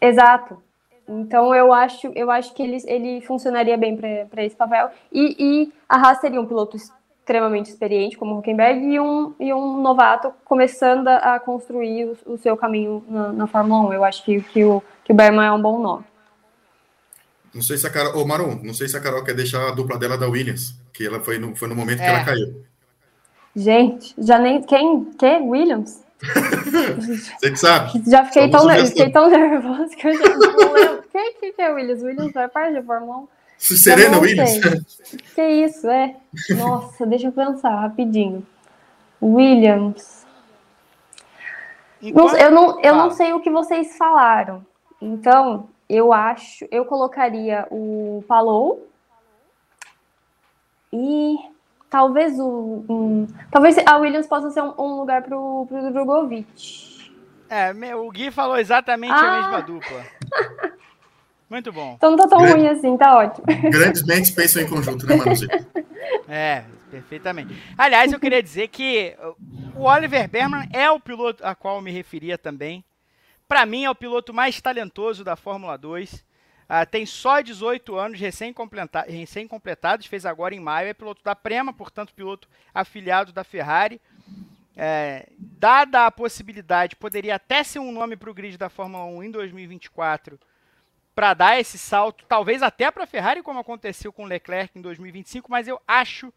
Exato. 0.00 0.62
Então 1.08 1.54
eu 1.54 1.72
acho, 1.72 2.08
eu 2.14 2.30
acho 2.30 2.54
que 2.54 2.62
ele, 2.62 2.78
ele 2.86 3.20
funcionaria 3.20 3.76
bem 3.76 3.96
para 3.96 4.44
esse 4.44 4.56
papel. 4.56 4.90
E, 5.12 5.36
e 5.38 5.72
a 5.88 5.96
Haas 5.96 6.20
seria 6.20 6.40
um 6.40 6.46
piloto 6.46 6.76
extremamente 6.76 7.70
experiente, 7.70 8.18
como 8.18 8.34
o 8.34 8.38
Huckenberg, 8.38 8.80
e 8.80 9.00
um, 9.00 9.34
e 9.40 9.52
um 9.52 9.80
novato 9.80 10.32
começando 10.44 11.08
a, 11.08 11.40
construir 11.40 12.04
o, 12.26 12.34
o, 12.34 12.38
seu 12.38 12.56
caminho 12.56 13.04
na, 13.08 13.32
na, 13.32 13.46
Fórmula 13.46 13.88
1. 13.88 13.92
Eu 13.94 14.04
acho 14.04 14.24
que, 14.24 14.42
que, 14.42 14.64
o, 14.64 14.82
que 15.02 15.12
o 15.12 15.14
Berman 15.14 15.46
é 15.46 15.52
um 15.52 15.60
bom 15.60 15.78
nome. 15.78 16.04
Não 17.54 17.62
sei 17.62 17.78
se 17.78 17.86
a 17.86 17.90
Carol. 17.90 18.20
Ô, 18.20 18.26
Maru, 18.26 18.60
não 18.62 18.74
sei 18.74 18.88
se 18.88 18.96
a 18.96 19.00
Carol 19.00 19.24
quer 19.24 19.34
deixar 19.34 19.68
a 19.68 19.70
dupla 19.70 19.98
dela 19.98 20.18
da 20.18 20.28
Williams, 20.28 20.74
que 20.92 21.06
ela 21.06 21.20
foi 21.20 21.38
no, 21.38 21.54
foi 21.56 21.68
no 21.68 21.74
momento 21.74 22.00
é. 22.00 22.04
que 22.04 22.10
ela 22.10 22.24
caiu. 22.24 22.64
Gente, 23.56 24.14
já 24.18 24.38
nem. 24.38 24.60
Quem? 24.60 25.04
Que? 25.12 25.36
Williams? 25.36 26.03
Você 27.38 27.50
que 27.50 27.56
sabe. 27.56 28.02
Já 28.08 28.24
fiquei, 28.24 28.50
tão, 28.50 28.68
fiquei 28.86 29.10
tão 29.10 29.28
nervosa 29.28 29.94
que 29.94 30.08
eu 30.08 30.14
já 30.14 30.36
não 30.36 30.72
lembro. 30.72 31.04
Quem 31.10 31.34
que, 31.34 31.52
que 31.52 31.62
é 31.62 31.72
Williams? 31.72 32.02
Williams 32.02 32.32
vai 32.32 32.48
parte 32.48 32.74
de 32.74 32.82
Fórmula 32.82 33.18
1. 33.18 33.28
Serena 33.58 34.18
Williams? 34.18 34.60
Que 35.34 35.42
isso, 35.42 35.88
é. 35.88 36.16
Nossa, 36.50 37.06
deixa 37.06 37.28
eu 37.28 37.32
pensar 37.32 37.80
rapidinho. 37.80 38.46
Williams. 39.22 40.24
Não, 42.02 42.36
eu 42.36 42.50
não, 42.50 42.80
eu 42.82 42.94
não 42.94 43.10
sei 43.10 43.32
o 43.32 43.40
que 43.40 43.50
vocês 43.50 43.96
falaram. 43.96 44.64
Então, 45.00 45.68
eu 45.88 46.12
acho, 46.12 46.66
eu 46.70 46.84
colocaria 46.84 47.66
o 47.70 48.24
Palou 48.26 48.86
e 50.92 51.36
talvez 51.94 52.36
o 52.40 52.84
um, 52.88 53.28
talvez 53.52 53.78
a 53.86 53.96
Williams 53.98 54.26
possa 54.26 54.50
ser 54.50 54.60
um, 54.60 54.74
um 54.76 54.96
lugar 54.96 55.22
para 55.22 55.38
o 55.38 55.64
Drogovic. 55.92 56.44
É, 57.48 57.94
o 57.94 58.10
Gui 58.10 58.32
falou 58.32 58.58
exatamente 58.58 59.12
ah. 59.12 59.20
a 59.20 59.40
mesma 59.42 59.62
dupla. 59.62 60.04
Muito 61.48 61.72
bom. 61.72 61.94
Então 61.96 62.10
não 62.10 62.16
tá 62.16 62.26
tão 62.26 62.40
Grande, 62.40 62.56
ruim 62.56 62.66
assim, 62.66 62.96
tá 62.96 63.16
ótimo. 63.16 63.46
Grandes 63.70 64.02
mentes 64.04 64.32
pensam 64.32 64.62
em 64.62 64.68
conjunto, 64.68 65.06
né, 65.06 65.14
Manuzinho? 65.14 65.50
É, 66.28 66.64
perfeitamente. 66.90 67.56
Aliás, 67.78 68.12
eu 68.12 68.18
queria 68.18 68.42
dizer 68.42 68.68
que 68.68 69.14
o 69.76 69.84
Oliver 69.84 70.28
Berman 70.28 70.68
é 70.72 70.90
o 70.90 70.98
piloto 70.98 71.46
a 71.46 71.54
qual 71.54 71.76
eu 71.76 71.82
me 71.82 71.90
referia 71.90 72.36
também. 72.36 72.84
Para 73.46 73.64
mim, 73.64 73.84
é 73.84 73.90
o 73.90 73.94
piloto 73.94 74.34
mais 74.34 74.60
talentoso 74.60 75.22
da 75.22 75.36
Fórmula 75.36 75.78
2. 75.78 76.24
Ah, 76.68 76.86
tem 76.86 77.04
só 77.04 77.40
18 77.40 77.96
anos, 77.96 78.18
recém-completados, 78.18 79.14
recém 79.14 79.48
fez 80.08 80.26
agora 80.26 80.54
em 80.54 80.60
maio. 80.60 80.88
É 80.88 80.94
piloto 80.94 81.22
da 81.22 81.34
Prema, 81.34 81.72
portanto, 81.72 82.14
piloto 82.14 82.48
afiliado 82.72 83.32
da 83.32 83.44
Ferrari. 83.44 84.00
É, 84.76 85.28
dada 85.38 86.06
a 86.06 86.10
possibilidade, 86.10 86.96
poderia 86.96 87.36
até 87.36 87.62
ser 87.62 87.78
um 87.78 87.92
nome 87.92 88.16
para 88.16 88.30
o 88.30 88.34
grid 88.34 88.58
da 88.58 88.68
Fórmula 88.68 89.04
1 89.04 89.22
em 89.22 89.30
2024 89.30 90.38
para 91.14 91.32
dar 91.32 91.60
esse 91.60 91.78
salto, 91.78 92.24
talvez 92.26 92.60
até 92.60 92.90
para 92.90 93.04
a 93.04 93.06
Ferrari, 93.06 93.40
como 93.40 93.60
aconteceu 93.60 94.12
com 94.12 94.24
Leclerc 94.24 94.76
em 94.76 94.82
2025, 94.82 95.48
mas 95.48 95.68
eu 95.68 95.80
acho 95.86 96.32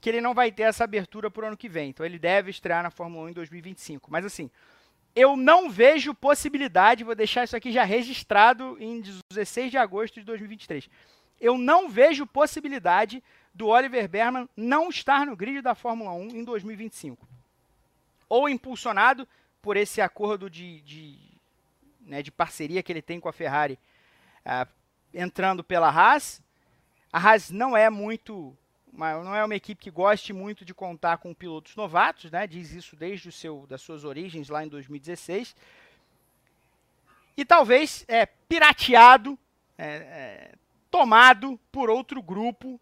que 0.00 0.08
ele 0.08 0.20
não 0.20 0.32
vai 0.32 0.50
ter 0.50 0.62
essa 0.62 0.84
abertura 0.84 1.30
para 1.30 1.44
o 1.44 1.48
ano 1.48 1.56
que 1.56 1.68
vem. 1.68 1.90
Então 1.90 2.06
ele 2.06 2.18
deve 2.18 2.50
estrear 2.50 2.82
na 2.82 2.90
Fórmula 2.90 3.26
1 3.26 3.28
em 3.30 3.32
2025. 3.32 4.10
Mas 4.10 4.24
assim, 4.24 4.50
eu 5.14 5.36
não 5.36 5.70
vejo 5.70 6.14
possibilidade, 6.14 7.04
vou 7.04 7.14
deixar 7.14 7.44
isso 7.44 7.56
aqui 7.56 7.72
já 7.72 7.84
registrado 7.84 8.76
em 8.80 9.02
16 9.30 9.70
de 9.70 9.76
agosto 9.76 10.14
de 10.14 10.24
2023. 10.24 10.88
Eu 11.40 11.56
não 11.56 11.88
vejo 11.88 12.26
possibilidade 12.26 13.22
do 13.54 13.66
Oliver 13.66 14.08
Berman 14.08 14.48
não 14.56 14.88
estar 14.88 15.26
no 15.26 15.36
grid 15.36 15.60
da 15.60 15.74
Fórmula 15.74 16.12
1 16.12 16.28
em 16.28 16.44
2025. 16.44 17.28
Ou 18.28 18.48
impulsionado 18.48 19.26
por 19.60 19.76
esse 19.76 20.00
acordo 20.00 20.48
de, 20.48 20.80
de, 20.82 21.18
né, 22.00 22.22
de 22.22 22.30
parceria 22.30 22.82
que 22.82 22.92
ele 22.92 23.02
tem 23.02 23.18
com 23.18 23.28
a 23.28 23.32
Ferrari 23.32 23.78
uh, 24.46 24.68
entrando 25.12 25.64
pela 25.64 25.88
Haas. 25.88 26.42
A 27.12 27.18
Haas 27.18 27.50
não 27.50 27.76
é 27.76 27.90
muito, 27.90 28.56
uma, 28.98 29.22
não 29.22 29.34
é 29.34 29.44
uma 29.44 29.54
equipe 29.54 29.80
que 29.80 29.92
goste 29.92 30.32
muito 30.32 30.64
de 30.64 30.74
contar 30.74 31.18
com 31.18 31.32
pilotos 31.32 31.76
novatos, 31.76 32.32
né? 32.32 32.48
Diz 32.48 32.72
isso 32.72 32.96
desde 32.96 33.28
o 33.28 33.32
seu, 33.32 33.64
das 33.68 33.80
suas 33.80 34.04
origens 34.04 34.48
lá 34.48 34.64
em 34.64 34.68
2016. 34.68 35.54
E 37.36 37.44
talvez 37.44 38.04
é, 38.08 38.26
pirateado, 38.26 39.38
é, 39.78 39.86
é, 39.86 40.52
tomado 40.90 41.58
por 41.70 41.88
outro 41.88 42.20
grupo. 42.20 42.80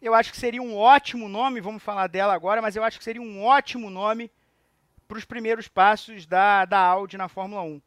Eu 0.00 0.14
acho 0.14 0.30
que 0.30 0.38
seria 0.38 0.62
um 0.62 0.76
ótimo 0.76 1.28
nome, 1.28 1.60
vamos 1.60 1.82
falar 1.82 2.06
dela 2.06 2.32
agora, 2.32 2.62
mas 2.62 2.76
eu 2.76 2.84
acho 2.84 2.98
que 2.98 3.04
seria 3.04 3.20
um 3.20 3.44
ótimo 3.44 3.90
nome 3.90 4.30
para 5.08 5.18
os 5.18 5.24
primeiros 5.24 5.66
passos 5.66 6.26
da, 6.26 6.64
da 6.64 6.78
Audi 6.78 7.16
na 7.16 7.28
Fórmula 7.28 7.62
1. 7.62 7.82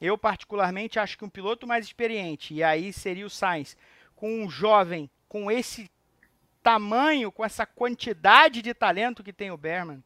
Eu, 0.00 0.16
particularmente, 0.16 1.00
acho 1.00 1.18
que 1.18 1.24
um 1.24 1.28
piloto 1.28 1.66
mais 1.66 1.84
experiente, 1.84 2.54
e 2.54 2.62
aí 2.62 2.92
seria 2.92 3.26
o 3.26 3.30
Sainz, 3.30 3.76
com 4.14 4.42
um 4.42 4.48
jovem 4.48 5.10
com 5.28 5.50
esse 5.50 5.90
tamanho, 6.70 7.32
com 7.32 7.44
essa 7.44 7.66
quantidade 7.66 8.62
de 8.62 8.72
talento 8.72 9.24
que 9.24 9.32
tem 9.32 9.50
o 9.50 9.56
Berman, 9.56 10.00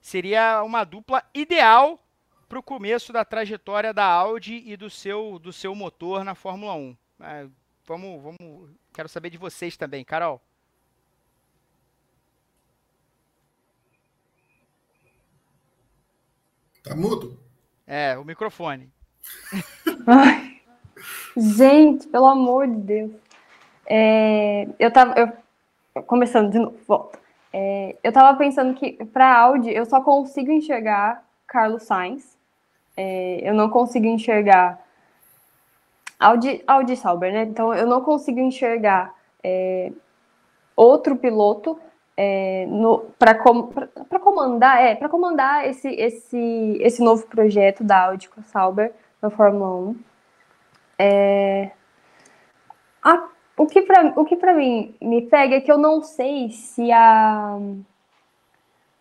seria 0.00 0.62
uma 0.62 0.84
dupla 0.84 1.24
ideal 1.34 1.98
para 2.48 2.58
o 2.58 2.62
começo 2.62 3.12
da 3.12 3.24
trajetória 3.24 3.92
da 3.92 4.04
Audi 4.04 4.62
e 4.64 4.76
do 4.76 4.88
seu, 4.88 5.40
do 5.40 5.52
seu 5.52 5.74
motor 5.74 6.24
na 6.24 6.36
Fórmula 6.36 6.74
1. 6.74 6.96
É, 7.20 7.46
vamos, 7.84 8.22
vamos, 8.22 8.70
quero 8.94 9.08
saber 9.08 9.30
de 9.30 9.38
vocês 9.38 9.76
também, 9.76 10.04
Carol. 10.04 10.40
Tá 16.84 16.94
mudo? 16.94 17.40
É, 17.84 18.16
o 18.16 18.24
microfone. 18.24 18.88
Ai, 20.06 20.60
gente, 21.36 22.06
pelo 22.06 22.26
amor 22.26 22.68
de 22.68 22.76
Deus. 22.76 23.12
É, 23.86 24.68
eu 24.78 24.92
tava. 24.92 25.18
Eu, 25.18 25.41
começando 26.06 26.50
de 26.50 26.58
novo, 26.58 26.76
volta. 26.86 27.18
É, 27.52 27.96
eu 28.02 28.12
tava 28.12 28.36
pensando 28.38 28.74
que 28.74 29.04
para 29.06 29.36
Audi 29.36 29.70
eu 29.70 29.84
só 29.84 30.00
consigo 30.00 30.50
enxergar 30.50 31.22
Carlos 31.46 31.82
Sainz. 31.82 32.36
É, 32.96 33.40
eu 33.42 33.54
não 33.54 33.68
consigo 33.68 34.06
enxergar 34.06 34.82
Audi, 36.18 36.62
Audi 36.66 36.96
Sauber, 36.96 37.32
né? 37.32 37.42
Então 37.42 37.74
eu 37.74 37.86
não 37.86 38.00
consigo 38.00 38.40
enxergar 38.40 39.14
é, 39.42 39.92
outro 40.76 41.16
piloto 41.16 41.78
é, 42.16 42.66
para 43.18 43.34
com, 43.34 43.70
comandar, 44.20 44.80
é, 44.82 44.94
para 44.94 45.08
comandar 45.08 45.68
esse, 45.68 45.88
esse, 45.88 46.78
esse 46.80 47.02
novo 47.02 47.26
projeto 47.26 47.82
da 47.82 48.06
Audi 48.06 48.28
com 48.28 48.40
a 48.40 48.44
Sauber 48.44 48.92
na 49.20 49.30
Fórmula 49.30 49.90
1. 49.90 49.96
É... 50.98 51.70
A... 53.02 53.28
O 53.56 53.66
que 53.66 53.82
para 53.82 54.12
o 54.16 54.24
que 54.24 54.36
para 54.36 54.54
mim 54.54 54.94
me 55.00 55.22
pega 55.22 55.56
é 55.56 55.60
que 55.60 55.70
eu 55.70 55.78
não 55.78 56.02
sei 56.02 56.50
se 56.50 56.90
a 56.90 57.58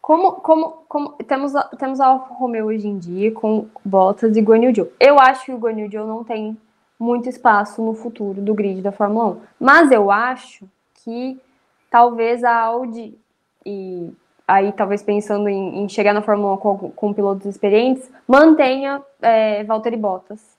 como, 0.01 0.33
como, 0.33 0.83
como 0.89 1.11
temos, 1.27 1.53
temos 1.77 1.99
a 1.99 2.07
Alfa 2.07 2.33
Romeo 2.33 2.65
hoje 2.65 2.87
em 2.87 2.97
dia 2.97 3.31
com 3.31 3.67
Bottas 3.85 4.35
e 4.35 4.41
Guanyu. 4.41 4.91
Eu 4.99 5.19
acho 5.19 5.45
que 5.45 5.53
o 5.53 5.57
Guanyu 5.57 5.89
Zhou 5.89 6.07
não 6.07 6.23
tem 6.23 6.57
muito 6.99 7.29
espaço 7.29 7.81
no 7.83 7.93
futuro 7.93 8.41
do 8.41 8.53
grid 8.53 8.81
da 8.81 8.91
Fórmula 8.91 9.29
1, 9.29 9.41
mas 9.59 9.91
eu 9.91 10.11
acho 10.11 10.67
que 10.95 11.39
talvez 11.89 12.43
a 12.43 12.61
Audi 12.61 13.17
e 13.65 14.11
aí 14.47 14.71
talvez 14.71 15.01
pensando 15.01 15.47
em, 15.47 15.83
em 15.83 15.87
chegar 15.87 16.13
na 16.13 16.21
Fórmula 16.21 16.55
1 16.55 16.57
com, 16.57 16.91
com 16.91 17.13
pilotos 17.13 17.45
experientes, 17.45 18.11
mantenha 18.27 19.01
é, 19.21 19.63
Valtteri 19.63 19.97
Bottas. 19.97 20.50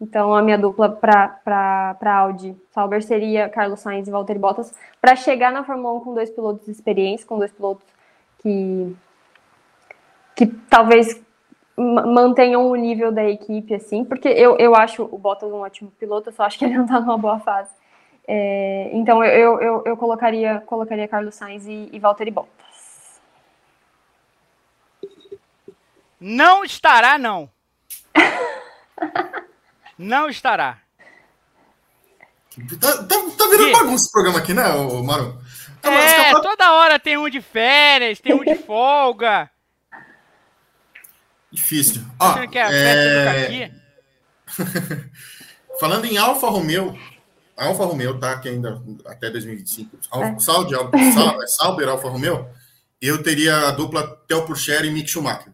Então 0.00 0.34
a 0.34 0.42
minha 0.42 0.58
dupla 0.58 0.90
para 0.90 2.18
Audi 2.18 2.54
Sauber 2.70 3.02
seria 3.02 3.48
Carlos 3.48 3.80
Sainz 3.80 4.06
e 4.06 4.10
Valtteri 4.10 4.38
Bottas 4.38 4.74
para 5.00 5.16
chegar 5.16 5.50
na 5.50 5.64
Fórmula 5.64 5.94
1 5.94 6.00
com 6.00 6.14
dois 6.14 6.30
pilotos 6.30 6.68
experientes, 6.68 7.24
com 7.24 7.38
dois 7.38 7.52
pilotos 7.52 7.86
que 8.38 8.94
que 10.34 10.46
talvez 10.46 11.18
mantenham 11.78 12.68
o 12.68 12.74
nível 12.74 13.10
da 13.10 13.24
equipe, 13.24 13.74
assim, 13.74 14.04
porque 14.04 14.28
eu, 14.28 14.56
eu 14.58 14.74
acho 14.74 15.02
o 15.10 15.18
Bottas 15.18 15.50
um 15.50 15.60
ótimo 15.60 15.90
piloto, 15.98 16.28
eu 16.28 16.32
só 16.32 16.44
acho 16.44 16.58
que 16.58 16.64
ele 16.64 16.74
não 16.74 16.84
está 16.84 17.00
numa 17.00 17.18
boa 17.18 17.38
fase. 17.40 17.70
É, 18.28 18.90
então 18.92 19.22
eu, 19.24 19.60
eu, 19.60 19.82
eu, 19.86 19.96
colocaria, 19.96 20.60
colocaria 20.66 21.06
Carlos 21.06 21.34
Sainz 21.34 21.66
e, 21.66 21.88
e 21.92 21.98
Valtteri 21.98 22.30
Bottas. 22.30 23.20
Não 26.20 26.64
estará, 26.64 27.18
não. 27.18 27.48
não 29.98 30.28
estará. 30.28 30.78
Tá, 32.80 33.04
tá, 33.04 33.16
tá 33.36 33.48
virando 33.50 33.72
bagunça 33.72 34.04
esse 34.04 34.12
programa 34.12 34.38
aqui, 34.38 34.54
né, 34.54 34.62
Maru? 35.04 35.38
Tá 35.82 35.92
é, 35.92 36.32
toda 36.32 36.72
hora 36.72 36.98
tem 36.98 37.16
um 37.16 37.28
de 37.28 37.40
férias, 37.40 38.18
tem 38.18 38.34
um 38.34 38.42
de 38.42 38.54
folga. 38.56 39.50
Difícil. 41.52 42.02
Ó, 42.18 42.32
Você 42.32 42.48
quer 42.48 42.66
a 42.66 42.72
é... 42.72 43.70
Falando 45.78 46.06
em 46.06 46.16
Alfa 46.16 46.48
Romeo, 46.48 46.98
Alfa 47.56 47.84
Romeo 47.84 48.18
tá 48.18 48.32
aqui 48.32 48.48
ainda 48.48 48.82
até 49.06 49.30
2025. 49.30 49.98
Alfa, 50.10 50.28
é. 50.28 50.38
Saudi, 50.38 50.74
Alfa, 50.74 50.96
Sauber 51.46 51.88
Alfa 51.88 52.08
Romeo, 52.08 52.48
eu 53.00 53.22
teria 53.22 53.68
a 53.68 53.70
dupla 53.70 54.06
Theo 54.26 54.46
Pourchaire 54.46 54.88
e 54.88 54.90
Mick 54.90 55.08
Schumacher. 55.08 55.52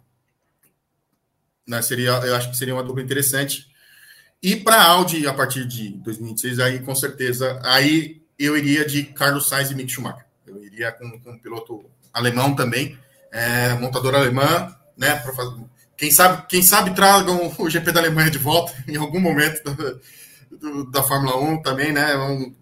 Né, 1.66 1.80
seria, 1.82 2.10
eu 2.10 2.34
acho 2.34 2.50
que 2.50 2.56
seria 2.56 2.74
uma 2.74 2.82
dupla 2.82 3.02
interessante. 3.02 3.71
E 4.42 4.56
para 4.56 4.76
a 4.76 4.86
Audi, 4.88 5.26
a 5.26 5.32
partir 5.32 5.64
de 5.66 5.90
2026, 5.90 6.58
aí 6.58 6.80
com 6.80 6.94
certeza, 6.94 7.60
aí 7.62 8.22
eu 8.36 8.56
iria 8.56 8.84
de 8.84 9.04
Carlos 9.04 9.48
Sainz 9.48 9.70
e 9.70 9.74
Mick 9.74 9.90
Schumacher. 9.90 10.26
Eu 10.44 10.62
iria 10.64 10.90
com, 10.90 11.20
com 11.20 11.30
um 11.30 11.38
piloto 11.38 11.84
alemão 12.12 12.54
também, 12.54 12.98
é, 13.30 13.74
montador 13.74 14.14
alemã, 14.14 14.74
né? 14.96 15.16
Fazer, 15.20 15.54
quem 15.96 16.10
sabe, 16.10 16.46
quem 16.48 16.62
sabe 16.62 16.94
tragam 16.94 17.54
o 17.56 17.70
GP 17.70 17.92
da 17.92 18.00
Alemanha 18.00 18.30
de 18.30 18.38
volta 18.38 18.74
em 18.88 18.96
algum 18.96 19.20
momento 19.20 19.62
da, 19.62 19.94
do, 20.50 20.90
da 20.90 21.02
Fórmula 21.04 21.36
1 21.36 21.62
também, 21.62 21.92
né? 21.92 22.16
Um, 22.16 22.52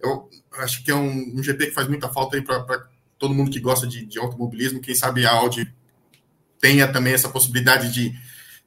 eu 0.00 0.30
acho 0.58 0.84
que 0.84 0.92
é 0.92 0.94
um, 0.94 1.34
um, 1.36 1.42
GP 1.42 1.66
que 1.66 1.72
faz 1.72 1.88
muita 1.88 2.08
falta 2.08 2.36
aí 2.36 2.42
para 2.42 2.86
todo 3.18 3.34
mundo 3.34 3.50
que 3.50 3.58
gosta 3.58 3.88
de, 3.88 4.06
de 4.06 4.20
automobilismo. 4.20 4.80
Quem 4.80 4.94
sabe 4.94 5.26
a 5.26 5.32
Audi 5.32 5.72
tenha 6.60 6.86
também 6.86 7.12
essa 7.12 7.28
possibilidade 7.28 7.92
de 7.92 8.14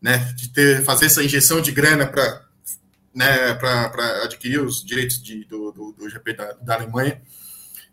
né, 0.01 0.17
de 0.35 0.49
ter, 0.49 0.83
fazer 0.83 1.07
essa 1.07 1.23
injeção 1.23 1.61
de 1.61 1.71
grana 1.71 2.05
para 2.05 2.46
né, 3.17 3.55
para 3.55 4.23
adquirir 4.23 4.61
os 4.61 4.85
direitos 4.85 5.21
de, 5.21 5.43
do, 5.45 5.71
do, 5.71 5.91
do, 5.91 6.07
GP 6.07 6.33
da, 6.33 6.53
da, 6.61 6.75
Alemanha. 6.75 7.19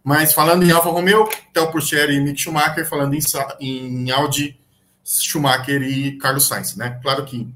Mas 0.02 0.34
falando 0.34 0.64
em 0.64 0.70
Alfa 0.70 0.90
Romeo, 0.90 1.26
Theo 1.50 1.72
Pourchaire 1.72 2.12
e 2.12 2.20
Mick 2.20 2.38
Schumacher, 2.38 2.86
falando 2.86 3.14
em, 3.14 3.20
em 3.60 4.10
Audi, 4.10 4.60
Schumacher 5.02 5.82
e 5.82 6.18
Carlos 6.18 6.46
Sainz, 6.46 6.76
né? 6.76 7.00
Claro 7.02 7.24
que 7.24 7.48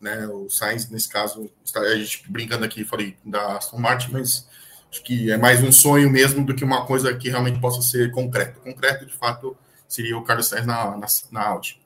né, 0.00 0.26
o 0.26 0.50
Sainz, 0.50 0.90
nesse 0.90 1.08
caso, 1.08 1.48
a 1.76 1.94
gente 1.94 2.24
brincando 2.28 2.64
aqui, 2.64 2.84
falei 2.84 3.16
da 3.24 3.58
Aston 3.58 3.78
Martin, 3.78 4.10
mas 4.10 4.48
acho 4.90 5.00
que 5.04 5.30
é 5.30 5.36
mais 5.36 5.62
um 5.62 5.70
sonho 5.70 6.10
mesmo 6.10 6.44
do 6.44 6.52
que 6.52 6.64
uma 6.64 6.84
coisa 6.84 7.16
que 7.16 7.30
realmente 7.30 7.60
possa 7.60 7.80
ser 7.80 8.10
concreto. 8.10 8.58
Concreto, 8.58 9.06
de 9.06 9.14
fato, 9.16 9.56
seria 9.86 10.18
o 10.18 10.24
Carlos 10.24 10.48
Sainz 10.48 10.66
na, 10.66 10.96
na, 10.96 11.06
na 11.30 11.46
Audi. 11.46 11.80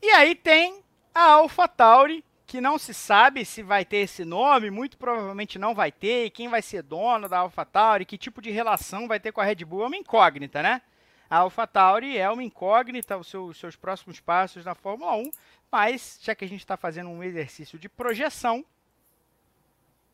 E 0.00 0.08
aí 0.08 0.34
tem 0.34 0.82
a 1.14 1.32
AlphaTauri, 1.32 2.24
que 2.52 2.60
não 2.60 2.76
se 2.76 2.92
sabe 2.92 3.46
se 3.46 3.62
vai 3.62 3.82
ter 3.82 3.96
esse 3.96 4.26
nome, 4.26 4.70
muito 4.70 4.98
provavelmente 4.98 5.58
não 5.58 5.74
vai 5.74 5.90
ter, 5.90 6.26
e 6.26 6.30
quem 6.30 6.50
vai 6.50 6.60
ser 6.60 6.82
dono 6.82 7.26
da 7.26 7.38
AlphaTauri, 7.38 8.04
que 8.04 8.18
tipo 8.18 8.42
de 8.42 8.50
relação 8.50 9.08
vai 9.08 9.18
ter 9.18 9.32
com 9.32 9.40
a 9.40 9.44
Red 9.44 9.64
Bull 9.64 9.84
é 9.84 9.86
uma 9.86 9.96
incógnita, 9.96 10.62
né? 10.62 10.82
A 11.30 11.38
AlphaTauri 11.38 12.18
é 12.18 12.28
uma 12.28 12.42
incógnita, 12.42 13.16
os 13.16 13.26
seus, 13.26 13.56
seus 13.56 13.74
próximos 13.74 14.20
passos 14.20 14.66
na 14.66 14.74
Fórmula 14.74 15.14
1, 15.14 15.30
mas 15.70 16.18
já 16.20 16.34
que 16.34 16.44
a 16.44 16.46
gente 16.46 16.60
está 16.60 16.76
fazendo 16.76 17.08
um 17.08 17.24
exercício 17.24 17.78
de 17.78 17.88
projeção, 17.88 18.62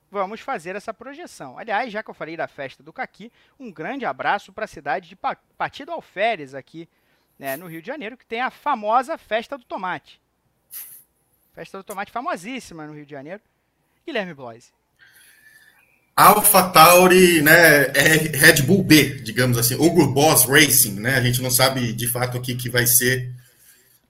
vamos 0.09 0.39
fazer 0.39 0.77
essa 0.77 0.95
projeção. 0.95 1.59
Aliás, 1.59 1.91
já 1.91 2.05
que 2.05 2.11
eu 2.11 2.15
falei 2.15 2.37
da 2.37 2.47
festa 2.47 2.85
do 2.85 2.93
Caqui, 2.93 3.33
um 3.59 3.69
grande 3.69 4.07
abraço 4.07 4.53
para 4.53 4.65
a 4.65 4.69
cidade 4.69 5.09
de 5.09 5.19
Partido 5.57 5.91
Alferes 5.91 6.55
aqui 6.55 6.89
né, 7.37 7.57
no 7.57 7.67
Rio 7.67 7.83
de 7.83 7.89
Janeiro, 7.89 8.17
que 8.17 8.25
tem 8.25 8.41
a 8.41 8.49
famosa 8.49 9.19
Festa 9.19 9.59
do 9.59 9.65
Tomate. 9.65 10.21
Festa 11.59 11.79
do 11.79 11.83
Tomate 11.83 12.13
famosíssima 12.13 12.87
no 12.87 12.95
Rio 12.95 13.05
de 13.05 13.11
Janeiro. 13.11 13.41
Guilherme 14.07 14.33
Bloise. 14.33 14.69
Alpha 16.15 16.69
Tauri, 16.69 17.43
né, 17.43 17.87
é 17.87 18.15
Red 18.37 18.63
Bull 18.63 18.85
B, 18.85 19.15
digamos 19.23 19.59
assim, 19.59 19.75
Hugo 19.75 20.07
Boss 20.07 20.45
Racing, 20.45 21.01
né, 21.01 21.17
a 21.17 21.21
gente 21.21 21.43
não 21.43 21.51
sabe 21.51 21.93
de 21.93 22.07
fato 22.07 22.39
o 22.39 22.41
que, 22.41 22.55
que 22.55 22.71
vai 22.71 22.87
ser 22.87 23.33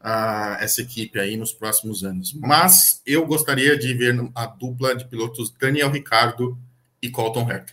uh, 0.01 0.61
essa 0.61 0.83
equipe 0.83 1.19
aí 1.19 1.39
nos 1.39 1.51
próximos 1.51 2.05
anos, 2.05 2.35
mas 2.35 3.01
eu 3.07 3.27
gostaria 3.27 3.79
de 3.79 3.95
ver 3.95 4.15
a 4.35 4.45
dupla 4.45 4.95
de 4.95 5.07
pilotos 5.07 5.51
Daniel 5.59 5.91
Ricardo 5.91 6.59
e 7.01 7.09
Colton 7.09 7.51
Herta. 7.51 7.73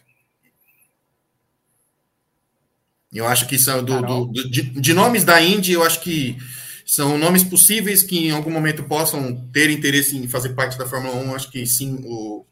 Eu 3.11 3.27
acho 3.27 3.45
que 3.45 3.60
são 3.60 3.84
do, 3.84 4.02
do, 4.02 4.26
do 4.26 4.49
de, 4.49 4.61
de, 4.61 4.93
nomes 4.93 5.26
da 5.26 5.41
Indy, 5.41 5.73
eu 5.73 5.84
acho 5.84 5.99
que 5.99 6.38
são 6.85 7.17
nomes 7.17 7.43
possíveis 7.43 8.03
que 8.03 8.27
em 8.27 8.31
algum 8.31 8.51
momento 8.51 8.83
possam 8.83 9.35
ter 9.51 9.71
interesse 9.71 10.15
em 10.15 10.27
fazer 10.27 10.49
parte 10.49 10.77
da 10.77 10.85
Fórmula 10.85 11.15
1. 11.15 11.35
Acho 11.35 11.49
que 11.49 11.65
sim, 11.65 11.99
o, 12.05 12.45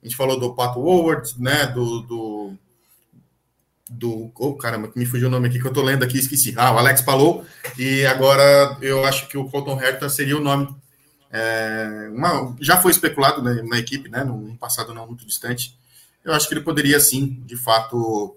a 0.00 0.06
gente 0.06 0.16
falou 0.16 0.38
do 0.38 0.54
Pato 0.54 0.78
Howard, 0.78 1.34
né? 1.38 1.66
Do, 1.66 2.00
do, 2.02 2.52
do. 3.90 4.32
Oh, 4.36 4.54
caramba, 4.54 4.92
me 4.94 5.04
fugiu 5.04 5.26
o 5.26 5.30
nome 5.30 5.48
aqui 5.48 5.58
que 5.58 5.66
eu 5.66 5.72
tô 5.72 5.82
lendo 5.82 6.04
aqui, 6.04 6.18
esqueci. 6.18 6.54
Ah, 6.56 6.72
o 6.72 6.78
Alex 6.78 7.02
Palou. 7.02 7.44
E 7.76 8.06
agora 8.06 8.78
eu 8.80 9.04
acho 9.04 9.26
que 9.26 9.36
o 9.36 9.48
Colton 9.48 9.80
Herta 9.82 10.08
seria 10.08 10.36
o 10.36 10.40
nome. 10.40 10.68
É, 11.32 12.10
uma, 12.12 12.56
já 12.60 12.76
foi 12.76 12.92
especulado 12.92 13.42
né, 13.42 13.60
na 13.64 13.78
equipe, 13.78 14.08
né? 14.08 14.22
Num 14.22 14.56
passado 14.56 14.94
não 14.94 15.08
muito 15.08 15.26
distante. 15.26 15.76
Eu 16.24 16.32
acho 16.32 16.46
que 16.46 16.54
ele 16.54 16.60
poderia 16.60 17.00
sim, 17.00 17.42
de 17.44 17.56
fato 17.56 18.36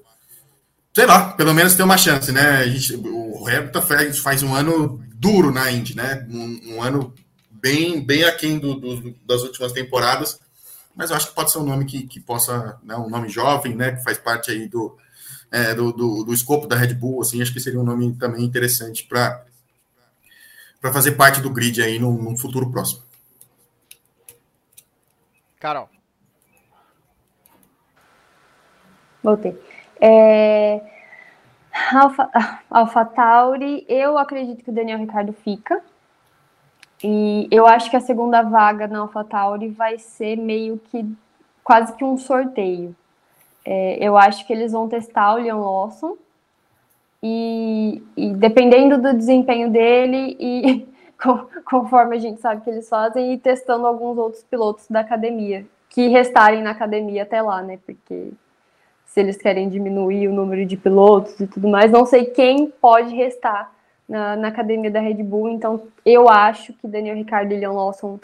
sei 0.94 1.06
lá, 1.08 1.32
pelo 1.32 1.54
menos 1.54 1.76
tem 1.76 1.84
uma 1.84 1.98
chance, 1.98 2.32
né? 2.32 2.68
Gente, 2.70 2.96
o 2.96 3.48
Hamilton 3.48 3.82
faz, 3.82 4.20
faz 4.20 4.44
um 4.44 4.54
ano 4.54 5.04
duro 5.24 5.54
na 5.54 5.72
Indy, 5.72 5.96
né? 5.96 6.28
Um, 6.30 6.76
um 6.76 6.84
ano 6.84 7.14
bem, 7.50 8.06
bem 8.06 8.26
aquém 8.26 8.60
do, 8.60 8.76
do, 8.76 9.16
das 9.26 9.42
últimas 9.42 9.72
temporadas, 9.72 10.38
mas 10.94 11.10
eu 11.10 11.16
acho 11.16 11.30
que 11.30 11.36
pode 11.36 11.50
ser 11.50 11.60
um 11.60 11.64
nome 11.64 11.86
que, 11.86 12.06
que 12.06 12.20
possa, 12.20 12.78
né, 12.84 12.94
um 12.98 13.10
nome 13.10 13.30
jovem, 13.30 13.74
né? 13.74 13.94
Que 13.94 14.04
faz 14.04 14.18
parte 14.18 14.52
aí 14.52 14.68
do, 14.68 14.98
é, 15.50 15.74
do, 15.74 15.94
do, 15.94 16.26
do, 16.26 16.34
escopo 16.34 16.68
da 16.68 16.76
Red 16.76 16.94
Bull, 16.94 17.22
assim, 17.22 17.42
acho 17.42 17.54
que 17.54 17.62
seria 17.62 17.80
um 17.80 17.86
nome 17.86 18.14
também 18.18 18.44
interessante 18.44 19.06
para 19.08 19.46
para 20.82 20.92
fazer 20.92 21.14
parte 21.14 21.40
do 21.40 21.50
grid 21.50 21.82
aí 21.82 21.98
no, 21.98 22.12
no 22.12 22.38
futuro 22.38 22.70
próximo. 22.70 23.02
Carol. 25.58 25.90
Voltei. 29.24 29.58
É... 30.02 30.93
Alfa, 31.94 32.30
Alfa 32.70 33.06
Tauri, 33.06 33.86
eu 33.90 34.18
acredito 34.18 34.64
que 34.64 34.70
o 34.70 34.74
Daniel 34.74 35.00
Ricardo 35.00 35.34
fica. 35.34 35.82
E 37.04 37.48
eu 37.52 37.68
acho 37.68 37.90
que 37.90 37.98
a 37.98 38.02
segunda 38.02 38.42
vaga 38.42 38.88
na 38.88 39.00
Alfa 39.00 39.24
Tauri 39.24 39.70
vai 39.70 39.98
ser 39.98 40.38
meio 40.38 40.80
que 40.86 41.06
quase 41.64 41.94
que 41.96 42.04
um 42.04 42.18
sorteio. 42.18 42.96
É, 43.66 43.98
eu 44.00 44.18
acho 44.18 44.46
que 44.46 44.54
eles 44.54 44.72
vão 44.72 44.88
testar 44.88 45.34
o 45.34 45.38
Leon 45.38 45.60
Lawson 45.60 46.18
e, 47.22 48.04
e 48.16 48.34
dependendo 48.34 49.02
do 49.02 49.14
desempenho 49.14 49.70
dele 49.70 50.36
e 50.40 50.88
conforme 51.64 52.18
a 52.18 52.20
gente 52.20 52.42
sabe 52.42 52.62
que 52.62 52.70
eles 52.70 52.88
fazem, 52.90 53.34
e 53.34 53.38
testando 53.38 53.88
alguns 53.88 54.18
outros 54.18 54.44
pilotos 54.44 54.86
da 54.90 55.00
academia 55.00 55.66
que 55.90 56.08
restarem 56.08 56.62
na 56.62 56.72
academia 56.72 57.24
até 57.24 57.42
lá, 57.42 57.62
né? 57.62 57.80
Porque 57.86 58.32
se 59.14 59.20
eles 59.20 59.38
querem 59.38 59.70
diminuir 59.70 60.28
o 60.28 60.34
número 60.34 60.66
de 60.66 60.76
pilotos 60.76 61.40
e 61.40 61.46
tudo 61.46 61.68
mais. 61.68 61.92
Não 61.92 62.04
sei 62.04 62.26
quem 62.26 62.66
pode 62.66 63.14
restar 63.14 63.72
na, 64.10 64.36
na 64.36 64.48
academia 64.48 64.90
da 64.90 65.00
Red 65.00 65.22
Bull, 65.22 65.50
então 65.50 65.84
eu 66.04 66.28
acho 66.28 66.74
que 66.74 66.88
Daniel 66.88 67.16
Ricciardo 67.16 67.54
e 67.54 67.60
Leon 67.60 67.76
Lawson 67.76 68.18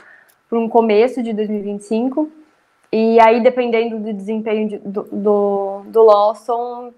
para 0.49 0.57
um 0.57 0.67
começo 0.67 1.21
de 1.21 1.31
2025. 1.31 2.31
E 2.91 3.19
aí, 3.19 3.39
dependendo 3.39 3.99
do 3.99 4.11
desempenho 4.11 4.67
de, 4.67 4.77
do, 4.79 5.03
do, 5.03 5.81
do 5.85 6.03
Lawson, 6.03 6.91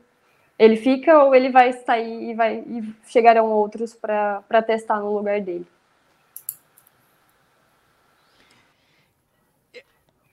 ele 0.58 0.78
fica 0.78 1.26
ou 1.26 1.36
ele 1.36 1.50
vai 1.50 1.74
sair 1.74 2.30
e, 2.30 2.34
vai, 2.34 2.64
e 2.66 2.82
chegarão 3.08 3.52
outros 3.52 3.94
para 3.94 4.62
testar 4.66 5.02
no 5.02 5.14
lugar 5.14 5.42
dele. 5.42 5.68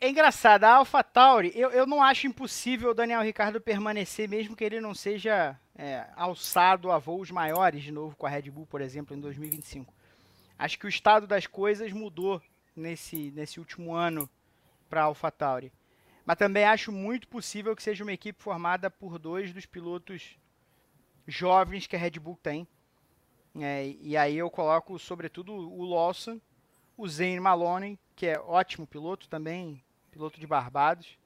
É 0.00 0.08
engraçado, 0.08 0.62
a 0.62 0.76
AlphaTauri, 0.76 1.50
eu, 1.56 1.70
eu 1.70 1.84
não 1.84 2.00
acho 2.00 2.28
impossível 2.28 2.90
o 2.90 2.94
Daniel 2.94 3.20
Ricardo 3.20 3.60
permanecer, 3.60 4.28
mesmo 4.28 4.54
que 4.54 4.62
ele 4.62 4.80
não 4.80 4.94
seja 4.94 5.58
é, 5.74 6.06
alçado 6.14 6.92
a 6.92 6.98
voos 6.98 7.32
maiores 7.32 7.82
de 7.82 7.90
novo 7.90 8.14
com 8.14 8.24
a 8.24 8.30
Red 8.30 8.48
Bull, 8.48 8.64
por 8.64 8.80
exemplo, 8.80 9.16
em 9.16 9.18
2025. 9.18 9.92
Acho 10.56 10.78
que 10.78 10.86
o 10.86 10.88
estado 10.88 11.26
das 11.26 11.48
coisas 11.48 11.92
mudou 11.92 12.40
nesse, 12.76 13.32
nesse 13.32 13.58
último 13.58 13.92
ano 13.92 14.30
para 14.88 15.00
a 15.00 15.04
AlphaTauri. 15.04 15.72
Mas 16.24 16.36
também 16.36 16.62
acho 16.62 16.92
muito 16.92 17.26
possível 17.26 17.74
que 17.74 17.82
seja 17.82 18.04
uma 18.04 18.12
equipe 18.12 18.40
formada 18.40 18.88
por 18.88 19.18
dois 19.18 19.52
dos 19.52 19.66
pilotos 19.66 20.38
jovens 21.26 21.88
que 21.88 21.96
a 21.96 21.98
Red 21.98 22.20
Bull 22.20 22.38
tem. 22.40 22.68
É, 23.60 23.88
e 24.00 24.16
aí 24.16 24.38
eu 24.38 24.48
coloco, 24.48 24.96
sobretudo, 24.96 25.52
o 25.52 25.84
Lawson, 25.84 26.40
o 26.96 27.08
Zane 27.08 27.40
Maloney, 27.40 27.98
que 28.14 28.26
é 28.26 28.38
ótimo 28.38 28.86
piloto 28.86 29.28
também, 29.28 29.82
piloto 30.18 30.40
de 30.40 30.48
Barbados. 30.48 31.16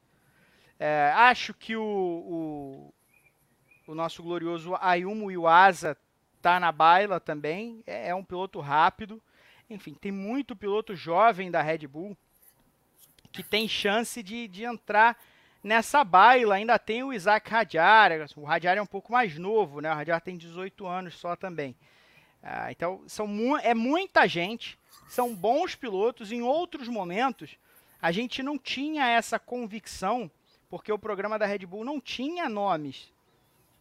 É, 0.79 1.11
acho 1.17 1.55
que 1.55 1.75
o, 1.75 1.83
o, 1.83 2.95
o, 3.87 3.95
nosso 3.95 4.23
glorioso 4.23 4.77
Ayumu 4.83 5.31
Iwasa 5.31 5.97
tá 6.43 6.61
na 6.61 6.71
baila 6.71 7.19
também. 7.19 7.83
É, 7.87 8.11
é, 8.11 8.15
um 8.15 8.23
piloto 8.23 8.61
rápido. 8.61 9.23
Enfim, 9.71 9.95
tem 9.95 10.13
muito 10.13 10.55
piloto 10.55 10.95
jovem 10.95 11.51
da 11.51 11.63
Red 11.63 11.87
Bull 11.87 12.15
que 13.33 13.43
tem 13.43 13.67
chance 13.67 14.23
de, 14.23 14.47
de 14.47 14.65
entrar 14.65 15.17
nessa 15.65 16.05
baila. 16.05 16.57
Ainda 16.57 16.79
tem 16.79 17.03
o 17.03 17.15
Isaac 17.15 17.51
Hadjar. 17.51 18.11
O 18.37 18.47
Hadjar 18.47 18.77
é 18.77 18.83
um 18.83 18.87
pouco 18.87 19.11
mais 19.11 19.39
novo, 19.39 19.81
né? 19.81 19.89
O 19.89 19.99
Hadjar 19.99 20.21
tem 20.21 20.37
18 20.37 20.87
anos 20.87 21.19
só 21.19 21.35
também. 21.35 21.75
Ah, 22.43 22.71
então, 22.71 23.03
são 23.07 23.27
mu 23.27 23.57
é 23.57 23.73
muita 23.73 24.29
gente. 24.29 24.79
São 25.09 25.35
bons 25.35 25.75
pilotos. 25.75 26.31
Em 26.31 26.43
outros 26.43 26.89
momentos, 26.89 27.57
a 28.03 28.11
gente 28.11 28.43
não 28.43 28.59
tinha 28.59 29.07
essa 29.07 29.39
convicção, 29.39 30.29
porque 30.69 30.93
o 30.93 30.99
programa 30.99 31.39
da 31.39 31.47
Red 31.47 31.61
Bull 31.61 31.85
não 31.85 32.01
tinha 32.01 32.49
nomes, 32.49 33.13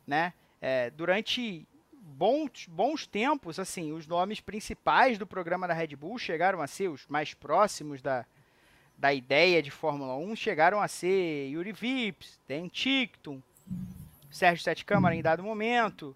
né? 0.06 0.32
É, 0.62 0.92
durante 0.92 1.68
bons, 1.92 2.68
bons 2.68 3.08
tempos, 3.08 3.58
assim, 3.58 3.92
os 3.92 4.06
nomes 4.06 4.40
principais 4.40 5.18
do 5.18 5.26
programa 5.26 5.68
da 5.68 5.74
Red 5.74 5.96
Bull 5.96 6.20
chegaram 6.20 6.62
a 6.62 6.68
ser 6.68 6.88
os 6.88 7.08
mais 7.08 7.34
próximos 7.34 8.00
da, 8.00 8.24
da 8.96 9.12
ideia 9.12 9.60
de 9.60 9.72
Fórmula 9.72 10.16
1, 10.16 10.36
chegaram 10.36 10.80
a 10.80 10.88
ser 10.88 11.50
Yuri 11.50 11.72
Vips, 11.72 12.40
Dan 12.48 12.68
Tickton, 12.68 13.42
Sérgio 14.30 14.64
Sete 14.64 14.86
Câmara 14.86 15.16
em 15.16 15.22
dado 15.24 15.42
momento. 15.42 16.16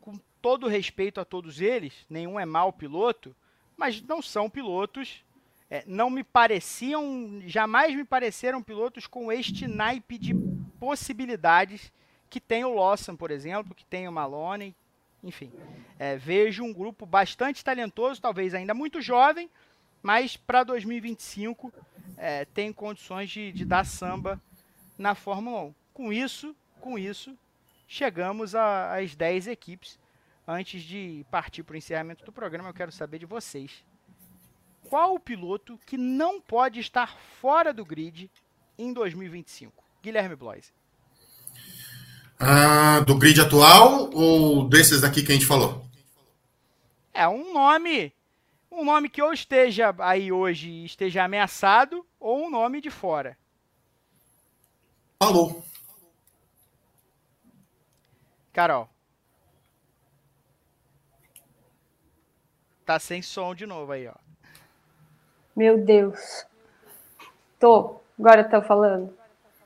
Com 0.00 0.18
todo 0.40 0.68
respeito 0.68 1.20
a 1.20 1.24
todos 1.26 1.60
eles, 1.60 2.06
nenhum 2.08 2.40
é 2.40 2.46
mau 2.46 2.72
piloto, 2.72 3.36
mas 3.76 4.00
não 4.00 4.22
são 4.22 4.48
pilotos 4.48 5.22
é, 5.70 5.84
não 5.86 6.10
me 6.10 6.24
pareciam, 6.24 7.40
jamais 7.46 7.94
me 7.94 8.04
pareceram 8.04 8.60
pilotos 8.60 9.06
com 9.06 9.30
este 9.30 9.68
naipe 9.68 10.18
de 10.18 10.34
possibilidades 10.80 11.92
que 12.28 12.40
tem 12.40 12.64
o 12.64 12.74
Lawson, 12.74 13.14
por 13.14 13.30
exemplo, 13.30 13.74
que 13.74 13.84
tem 13.84 14.08
o 14.08 14.12
Maloney, 14.12 14.74
enfim. 15.22 15.52
É, 15.96 16.16
vejo 16.16 16.64
um 16.64 16.72
grupo 16.72 17.06
bastante 17.06 17.64
talentoso, 17.64 18.20
talvez 18.20 18.52
ainda 18.52 18.74
muito 18.74 19.00
jovem, 19.00 19.48
mas 20.02 20.36
para 20.36 20.64
2025 20.64 21.72
é, 22.16 22.44
tem 22.46 22.72
condições 22.72 23.30
de, 23.30 23.52
de 23.52 23.64
dar 23.64 23.86
samba 23.86 24.40
na 24.98 25.14
Fórmula 25.14 25.62
1. 25.66 25.74
Com 25.94 26.12
isso, 26.12 26.56
com 26.80 26.98
isso, 26.98 27.38
chegamos 27.86 28.56
às 28.56 29.14
10 29.14 29.46
equipes. 29.46 30.00
Antes 30.48 30.82
de 30.82 31.24
partir 31.30 31.62
para 31.62 31.74
o 31.74 31.76
encerramento 31.76 32.24
do 32.24 32.32
programa, 32.32 32.70
eu 32.70 32.74
quero 32.74 32.90
saber 32.90 33.18
de 33.18 33.26
vocês 33.26 33.84
qual 34.90 35.14
o 35.14 35.20
piloto 35.20 35.78
que 35.86 35.96
não 35.96 36.40
pode 36.40 36.80
estar 36.80 37.16
fora 37.40 37.72
do 37.72 37.84
grid 37.84 38.28
em 38.76 38.92
2025? 38.92 39.72
Guilherme 40.02 40.34
Bloise. 40.34 40.72
Ah, 42.40 42.98
do 43.00 43.16
grid 43.16 43.40
atual 43.40 44.10
ou 44.12 44.68
desses 44.68 45.00
daqui 45.00 45.22
que 45.22 45.30
a 45.30 45.34
gente 45.34 45.46
falou? 45.46 45.86
É 47.14 47.28
um 47.28 47.52
nome, 47.52 48.12
um 48.68 48.84
nome 48.84 49.08
que 49.08 49.22
ou 49.22 49.32
esteja 49.32 49.94
aí 50.00 50.32
hoje 50.32 50.84
esteja 50.84 51.22
ameaçado 51.22 52.04
ou 52.18 52.46
um 52.46 52.50
nome 52.50 52.80
de 52.80 52.90
fora. 52.90 53.38
Falou. 55.22 55.64
Carol. 58.52 58.88
Tá 62.84 62.98
sem 62.98 63.22
som 63.22 63.54
de 63.54 63.66
novo 63.66 63.92
aí, 63.92 64.08
ó. 64.08 64.29
Meu 65.60 65.76
Deus. 65.76 66.46
Tô. 67.58 67.96
Agora 68.18 68.42
tô 68.44 68.62
falando. 68.62 69.12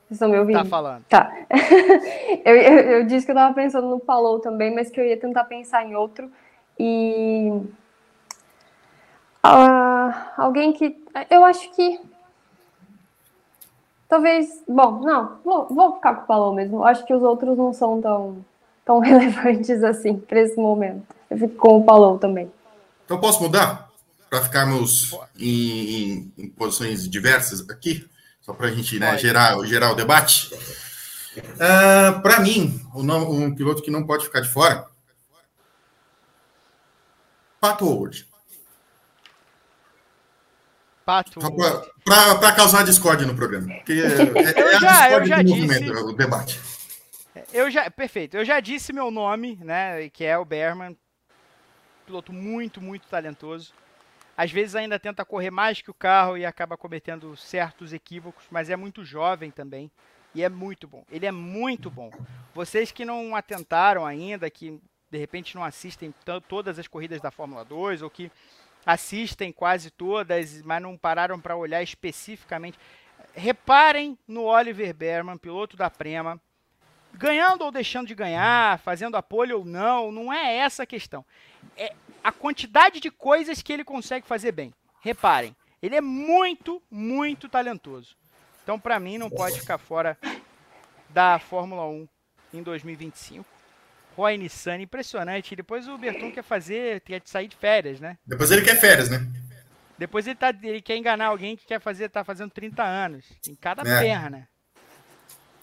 Vocês 0.03 0.11
estão 0.11 0.27
me 0.27 0.37
ouvindo? 0.37 0.61
Tá 0.61 0.65
falando. 0.65 1.05
Tá. 1.05 1.33
eu, 2.43 2.53
eu, 2.53 2.79
eu, 2.79 3.05
disse 3.05 3.25
que 3.25 3.31
eu 3.31 3.35
tava 3.35 3.53
pensando 3.53 3.87
no 3.87 3.97
Palou 3.97 4.41
também, 4.41 4.75
mas 4.75 4.89
que 4.89 4.99
eu 4.99 5.05
ia 5.05 5.17
tentar 5.17 5.45
pensar 5.45 5.85
em 5.85 5.95
outro. 5.95 6.29
E. 6.77 7.49
Uh, 9.41 10.13
alguém 10.35 10.73
que. 10.73 11.01
Eu 11.29 11.45
acho 11.45 11.71
que. 11.71 12.01
Talvez. 14.09 14.65
Bom, 14.67 14.99
não. 14.99 15.37
Vou, 15.45 15.67
vou 15.67 15.95
ficar 15.95 16.15
com 16.15 16.23
o 16.23 16.27
Palou 16.27 16.53
mesmo. 16.53 16.79
Eu 16.79 16.83
acho 16.83 17.05
que 17.05 17.13
os 17.13 17.23
outros 17.23 17.57
não 17.57 17.71
são 17.71 18.01
tão, 18.01 18.45
tão 18.83 18.99
relevantes 18.99 19.81
assim 19.81 20.17
para 20.17 20.41
esse 20.41 20.57
momento. 20.57 21.07
Eu 21.29 21.37
fico 21.37 21.55
com 21.55 21.77
o 21.77 21.85
Palou 21.85 22.19
também. 22.19 22.51
Então 23.05 23.17
posso 23.17 23.41
mudar? 23.41 23.94
Para 24.29 24.41
ficarmos 24.41 25.11
em, 25.37 26.31
em, 26.37 26.49
posições 26.49 27.07
diversas 27.09 27.67
aqui, 27.69 28.07
só 28.41 28.53
para 28.53 28.67
a 28.67 28.71
gente 28.71 28.99
né, 28.99 29.17
gerar, 29.17 29.63
gerar 29.65 29.91
o 29.91 29.95
debate. 29.95 30.53
Uh, 30.53 31.41
ah, 31.59 32.19
para 32.21 32.39
mim, 32.39 32.81
um 32.93 33.53
piloto 33.53 33.81
que 33.81 33.91
não 33.91 34.05
pode 34.05 34.25
ficar 34.25 34.39
de 34.39 34.49
fora, 34.49 34.87
Pato 37.59 37.85
Howard. 37.85 38.27
Pato. 41.05 41.39
Para 42.03 42.51
causar 42.51 42.83
discórdia 42.83 43.27
no 43.27 43.35
programa. 43.35 43.73
Porque 43.75 43.93
é, 43.93 44.05
é 44.75 44.79
já, 44.79 44.89
a 44.89 45.01
discórdia 45.01 45.43
do 45.43 45.49
movimento, 45.49 45.81
disse, 45.81 46.03
o 46.03 46.13
debate. 46.13 46.59
Eu 47.53 47.69
já, 47.69 47.89
perfeito. 47.91 48.37
Eu 48.37 48.45
já 48.45 48.59
disse 48.59 48.91
meu 48.91 49.11
nome, 49.11 49.57
né? 49.61 50.09
Que 50.09 50.25
é 50.25 50.37
o 50.37 50.45
Berman. 50.45 50.97
Piloto 52.05 52.33
muito, 52.33 52.81
muito 52.81 53.07
talentoso. 53.07 53.73
Às 54.37 54.51
vezes 54.51 54.75
ainda 54.75 54.99
tenta 54.99 55.23
correr 55.23 55.49
mais 55.49 55.81
que 55.81 55.89
o 55.89 55.93
carro 55.93 56.37
e 56.37 56.45
acaba 56.45 56.77
cometendo 56.77 57.35
certos 57.37 57.93
equívocos, 57.93 58.45
mas 58.51 58.69
é 58.69 58.75
muito 58.75 59.03
jovem 59.03 59.49
também. 59.49 59.89
E 60.33 60.43
é 60.43 60.49
muito 60.49 60.87
bom. 60.87 61.05
Ele 61.09 61.25
é 61.25 61.31
muito 61.31 61.89
bom. 61.89 62.11
Vocês 62.53 62.91
que 62.91 63.05
não 63.05 63.35
atentaram 63.35 64.05
ainda, 64.05 64.49
que 64.49 64.81
de 65.09 65.17
repente 65.17 65.55
não 65.55 65.63
assistem 65.63 66.13
todas 66.49 66.77
as 66.77 66.87
corridas 66.87 67.21
da 67.21 67.31
Fórmula 67.31 67.63
2 67.63 68.01
ou 68.01 68.09
que 68.09 68.29
assistem 68.85 69.51
quase 69.53 69.89
todas, 69.89 70.61
mas 70.61 70.81
não 70.81 70.97
pararam 70.97 71.39
para 71.39 71.55
olhar 71.55 71.81
especificamente. 71.81 72.77
Reparem 73.33 74.17
no 74.27 74.43
Oliver 74.43 74.93
Berman, 74.93 75.37
piloto 75.37 75.77
da 75.77 75.89
Prema, 75.89 76.39
ganhando 77.13 77.63
ou 77.63 77.71
deixando 77.71 78.07
de 78.07 78.15
ganhar, 78.15 78.77
fazendo 78.79 79.15
apoio 79.15 79.59
ou 79.59 79.65
não, 79.65 80.11
não 80.11 80.31
é 80.31 80.57
essa 80.57 80.83
a 80.83 80.85
questão. 80.85 81.25
É 81.77 81.93
a 82.25 82.31
quantidade 82.31 82.99
de 82.99 83.11
coisas 83.11 83.61
que 83.61 83.71
ele 83.71 83.83
consegue 83.83 84.25
fazer 84.25 84.51
bem. 84.51 84.73
Reparem, 84.99 85.55
ele 85.79 85.95
é 85.95 86.01
muito, 86.01 86.81
muito 86.89 87.47
talentoso. 87.47 88.15
Então, 88.63 88.79
para 88.79 88.99
mim, 88.99 89.19
não 89.19 89.29
pode 89.29 89.59
ficar 89.59 89.77
fora 89.77 90.17
da 91.07 91.37
Fórmula 91.37 91.85
1 91.87 92.07
em 92.55 92.63
2025. 92.63 93.45
Roy 94.17 94.37
Nissan, 94.37 94.77
impressionante. 94.81 95.55
Depois 95.55 95.87
o 95.87 95.99
Berton 95.99 96.31
quer 96.31 96.43
fazer, 96.43 97.01
quer 97.01 97.21
sair 97.25 97.47
de 97.47 97.55
férias, 97.55 97.99
né? 97.99 98.17
Depois 98.25 98.49
ele 98.49 98.63
quer 98.63 98.79
férias, 98.79 99.07
né? 99.07 99.23
Depois 99.95 100.25
ele, 100.25 100.35
tá, 100.35 100.51
ele 100.63 100.81
quer 100.81 100.97
enganar 100.97 101.27
alguém 101.27 101.55
que 101.55 101.67
quer 101.67 101.79
fazer, 101.79 102.09
tá 102.09 102.23
fazendo 102.23 102.49
30 102.49 102.81
anos. 102.81 103.23
Em 103.47 103.53
cada 103.53 103.83
é. 103.87 103.99
perna. 104.01 104.49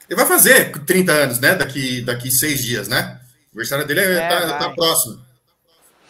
Ele 0.09 0.17
vai 0.17 0.27
fazer 0.27 0.71
30 0.85 1.13
anos, 1.13 1.41
né? 1.41 1.57
Daqui, 1.57 2.03
daqui 2.03 2.31
seis 2.31 2.63
dias, 2.63 2.87
né? 2.87 3.21
O 3.49 3.59
aniversário 3.59 3.85
dele 3.85 4.01
é, 4.01 4.15
é, 4.15 4.29
tá, 4.29 4.59
tá 4.59 4.71
próximo. 4.71 5.32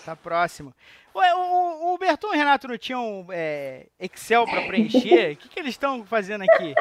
Tá 0.05 0.17
próximo. 0.17 0.75
Ué, 1.15 1.35
o, 1.35 1.95
o 1.95 1.99
Berton 1.99 2.29
e 2.29 2.31
o 2.31 2.33
Renato 2.33 2.67
não 2.67 2.79
tinham 2.79 3.27
é, 3.31 3.87
Excel 4.01 4.45
para 4.47 4.67
preencher? 4.67 5.33
O 5.33 5.37
que, 5.37 5.49
que 5.49 5.61
eles 5.61 5.71
estão 5.71 6.05
fazendo 6.05 6.43
aqui? 6.43 6.75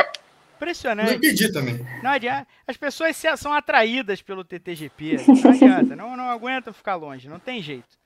Impressionante. 0.55 1.09
Não 1.09 1.15
entendi 1.15 1.51
também. 1.51 1.79
Não 2.03 2.11
adianta. 2.11 2.47
As 2.67 2.77
pessoas 2.77 3.21
são 3.37 3.53
atraídas 3.53 4.21
pelo 4.21 4.43
TTGP. 4.43 5.17
Não 5.27 5.51
adianta. 5.51 5.95
Não, 5.95 6.15
não 6.15 6.29
aguentam 6.29 6.73
ficar 6.73 6.95
longe. 6.95 7.27
Não 7.27 7.39
tem 7.39 7.61
jeito. 7.61 7.99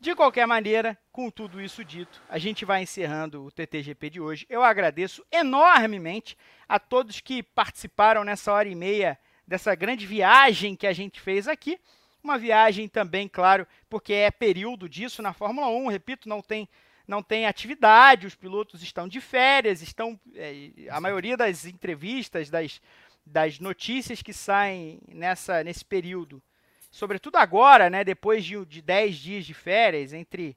De 0.00 0.14
qualquer 0.14 0.46
maneira, 0.46 0.96
com 1.12 1.30
tudo 1.30 1.60
isso 1.60 1.84
dito, 1.84 2.22
a 2.28 2.38
gente 2.38 2.64
vai 2.64 2.82
encerrando 2.82 3.44
o 3.44 3.50
TTGP 3.50 4.08
de 4.08 4.20
hoje. 4.20 4.46
Eu 4.48 4.64
agradeço 4.64 5.22
enormemente 5.30 6.36
a 6.66 6.78
todos 6.78 7.20
que 7.20 7.42
participaram 7.42 8.24
nessa 8.24 8.50
hora 8.50 8.66
e 8.66 8.74
meia 8.74 9.18
dessa 9.46 9.74
grande 9.74 10.06
viagem 10.06 10.74
que 10.74 10.86
a 10.86 10.92
gente 10.92 11.20
fez 11.20 11.46
aqui. 11.46 11.78
Uma 12.22 12.38
viagem 12.38 12.88
também, 12.88 13.28
claro, 13.28 13.66
porque 13.88 14.12
é 14.12 14.30
período 14.30 14.88
disso 14.88 15.22
na 15.22 15.32
Fórmula 15.32 15.68
1. 15.68 15.88
Repito, 15.88 16.28
não 16.28 16.42
tem, 16.42 16.68
não 17.06 17.22
tem 17.22 17.46
atividade, 17.46 18.26
os 18.26 18.34
pilotos 18.34 18.82
estão 18.82 19.08
de 19.08 19.20
férias, 19.20 19.82
estão. 19.82 20.18
É, 20.34 20.70
a 20.90 21.00
maioria 21.00 21.36
das 21.36 21.64
entrevistas, 21.64 22.50
das, 22.50 22.80
das 23.24 23.58
notícias 23.58 24.22
que 24.22 24.32
saem 24.32 25.00
nessa, 25.08 25.64
nesse 25.64 25.84
período, 25.84 26.42
sobretudo 26.90 27.36
agora, 27.36 27.88
né, 27.88 28.04
depois 28.04 28.44
de, 28.44 28.64
de 28.66 28.82
10 28.82 29.16
dias 29.16 29.46
de 29.46 29.54
férias, 29.54 30.12
entre 30.12 30.56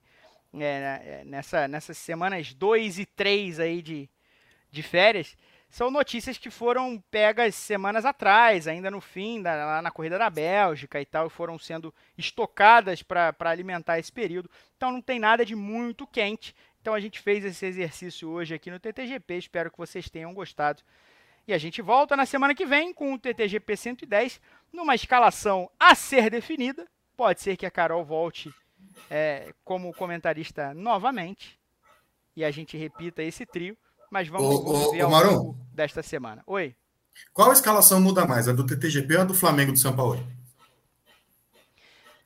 é, 0.60 1.22
é 1.22 1.24
nessa, 1.26 1.68
nessas 1.68 1.98
semanas 1.98 2.54
2 2.54 3.00
e 3.00 3.06
3 3.06 3.60
aí 3.60 3.82
de, 3.82 4.10
de 4.70 4.84
férias, 4.84 5.38
são 5.74 5.90
notícias 5.90 6.38
que 6.38 6.52
foram 6.52 7.04
pegas 7.10 7.56
semanas 7.56 8.06
atrás, 8.06 8.68
ainda 8.68 8.92
no 8.92 9.02
fim, 9.02 9.42
da, 9.42 9.56
lá 9.56 9.82
na 9.82 9.90
corrida 9.90 10.20
da 10.20 10.30
Bélgica 10.30 11.02
e 11.02 11.06
tal, 11.06 11.32
foram 11.32 11.58
sendo 11.58 11.92
estocadas 12.16 13.02
para 13.02 13.36
alimentar 13.40 13.98
esse 13.98 14.12
período. 14.12 14.52
Então 14.78 14.92
não 14.92 15.02
tem 15.02 15.18
nada 15.18 15.44
de 15.44 15.56
muito 15.56 16.06
quente. 16.06 16.56
Então 16.80 16.94
a 16.94 17.00
gente 17.00 17.20
fez 17.20 17.44
esse 17.44 17.66
exercício 17.66 18.30
hoje 18.30 18.54
aqui 18.54 18.70
no 18.70 18.80
TTGP. 18.80 19.36
Espero 19.36 19.72
que 19.72 19.78
vocês 19.80 20.12
tenham 20.12 20.32
gostado. 20.32 20.84
E 21.48 21.52
a 21.52 21.58
gente 21.58 21.82
volta 21.82 22.16
na 22.16 22.28
semana 22.28 22.54
que 22.54 22.68
vem 22.68 22.94
com 22.94 23.12
o 23.12 23.18
TTGP 23.18 23.76
110, 23.76 24.40
numa 24.72 24.94
escalação 24.94 25.72
a 25.80 25.96
ser 25.96 26.30
definida. 26.30 26.88
Pode 27.18 27.42
ser 27.42 27.58
que 27.58 27.66
a 27.66 27.72
Carol 27.72 28.06
volte 28.06 28.54
é, 29.10 29.52
como 29.66 29.92
comentarista 29.92 30.72
novamente. 30.76 31.60
E 32.36 32.46
a 32.46 32.52
gente 32.52 32.78
repita 32.78 33.24
esse 33.24 33.44
trio. 33.44 33.76
Mas 34.14 34.28
vamos, 34.28 34.48
ô, 34.48 34.64
vamos 34.64 34.92
ver 34.92 35.04
ô, 35.04 35.10
Marão, 35.10 35.34
longo 35.34 35.58
desta 35.74 36.04
semana. 36.04 36.44
Oi. 36.46 36.76
Qual 37.34 37.52
escalação 37.52 38.00
muda 38.00 38.28
mais? 38.28 38.48
A 38.48 38.54
do 38.54 38.64
TTGP 38.64 39.16
ou 39.16 39.22
a 39.22 39.26
do 39.26 39.34
Flamengo 39.34 39.72
do 39.72 39.80
São 39.80 39.96
Paulo? 39.96 40.24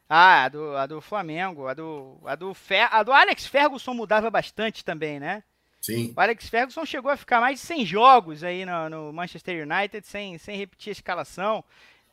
Ah, 0.10 0.44
a 0.44 0.50
do, 0.50 0.76
a 0.76 0.86
do 0.86 1.00
Flamengo, 1.00 1.66
a 1.66 1.74
do, 1.74 2.20
a, 2.26 2.36
do 2.36 2.54
Fer, 2.54 2.90
a 2.92 3.04
do 3.04 3.14
Alex 3.14 3.46
Ferguson 3.46 3.94
mudava 3.94 4.30
bastante 4.30 4.84
também, 4.84 5.18
né? 5.18 5.44
Sim. 5.80 6.14
O 6.14 6.20
Alex 6.20 6.50
Ferguson 6.50 6.86
chegou 6.86 7.10
a 7.10 7.16
ficar 7.16 7.40
mais 7.40 7.62
de 7.62 7.66
100 7.66 7.86
jogos 7.86 8.44
aí 8.44 8.66
no, 8.66 8.90
no 8.90 9.14
Manchester 9.14 9.66
United 9.66 10.06
sem, 10.06 10.38
sem 10.38 10.58
repetir 10.58 10.92
a 10.92 10.92
escalação, 10.92 11.64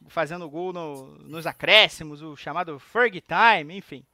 fazendo 0.07 0.49
gol 0.49 0.73
no, 0.73 1.19
nos 1.19 1.49
acréscimos, 1.49 2.23
o 2.23 2.37
chamado 2.37 2.79
Fergie 2.79 3.21
Time, 3.21 3.77
enfim. 3.77 4.05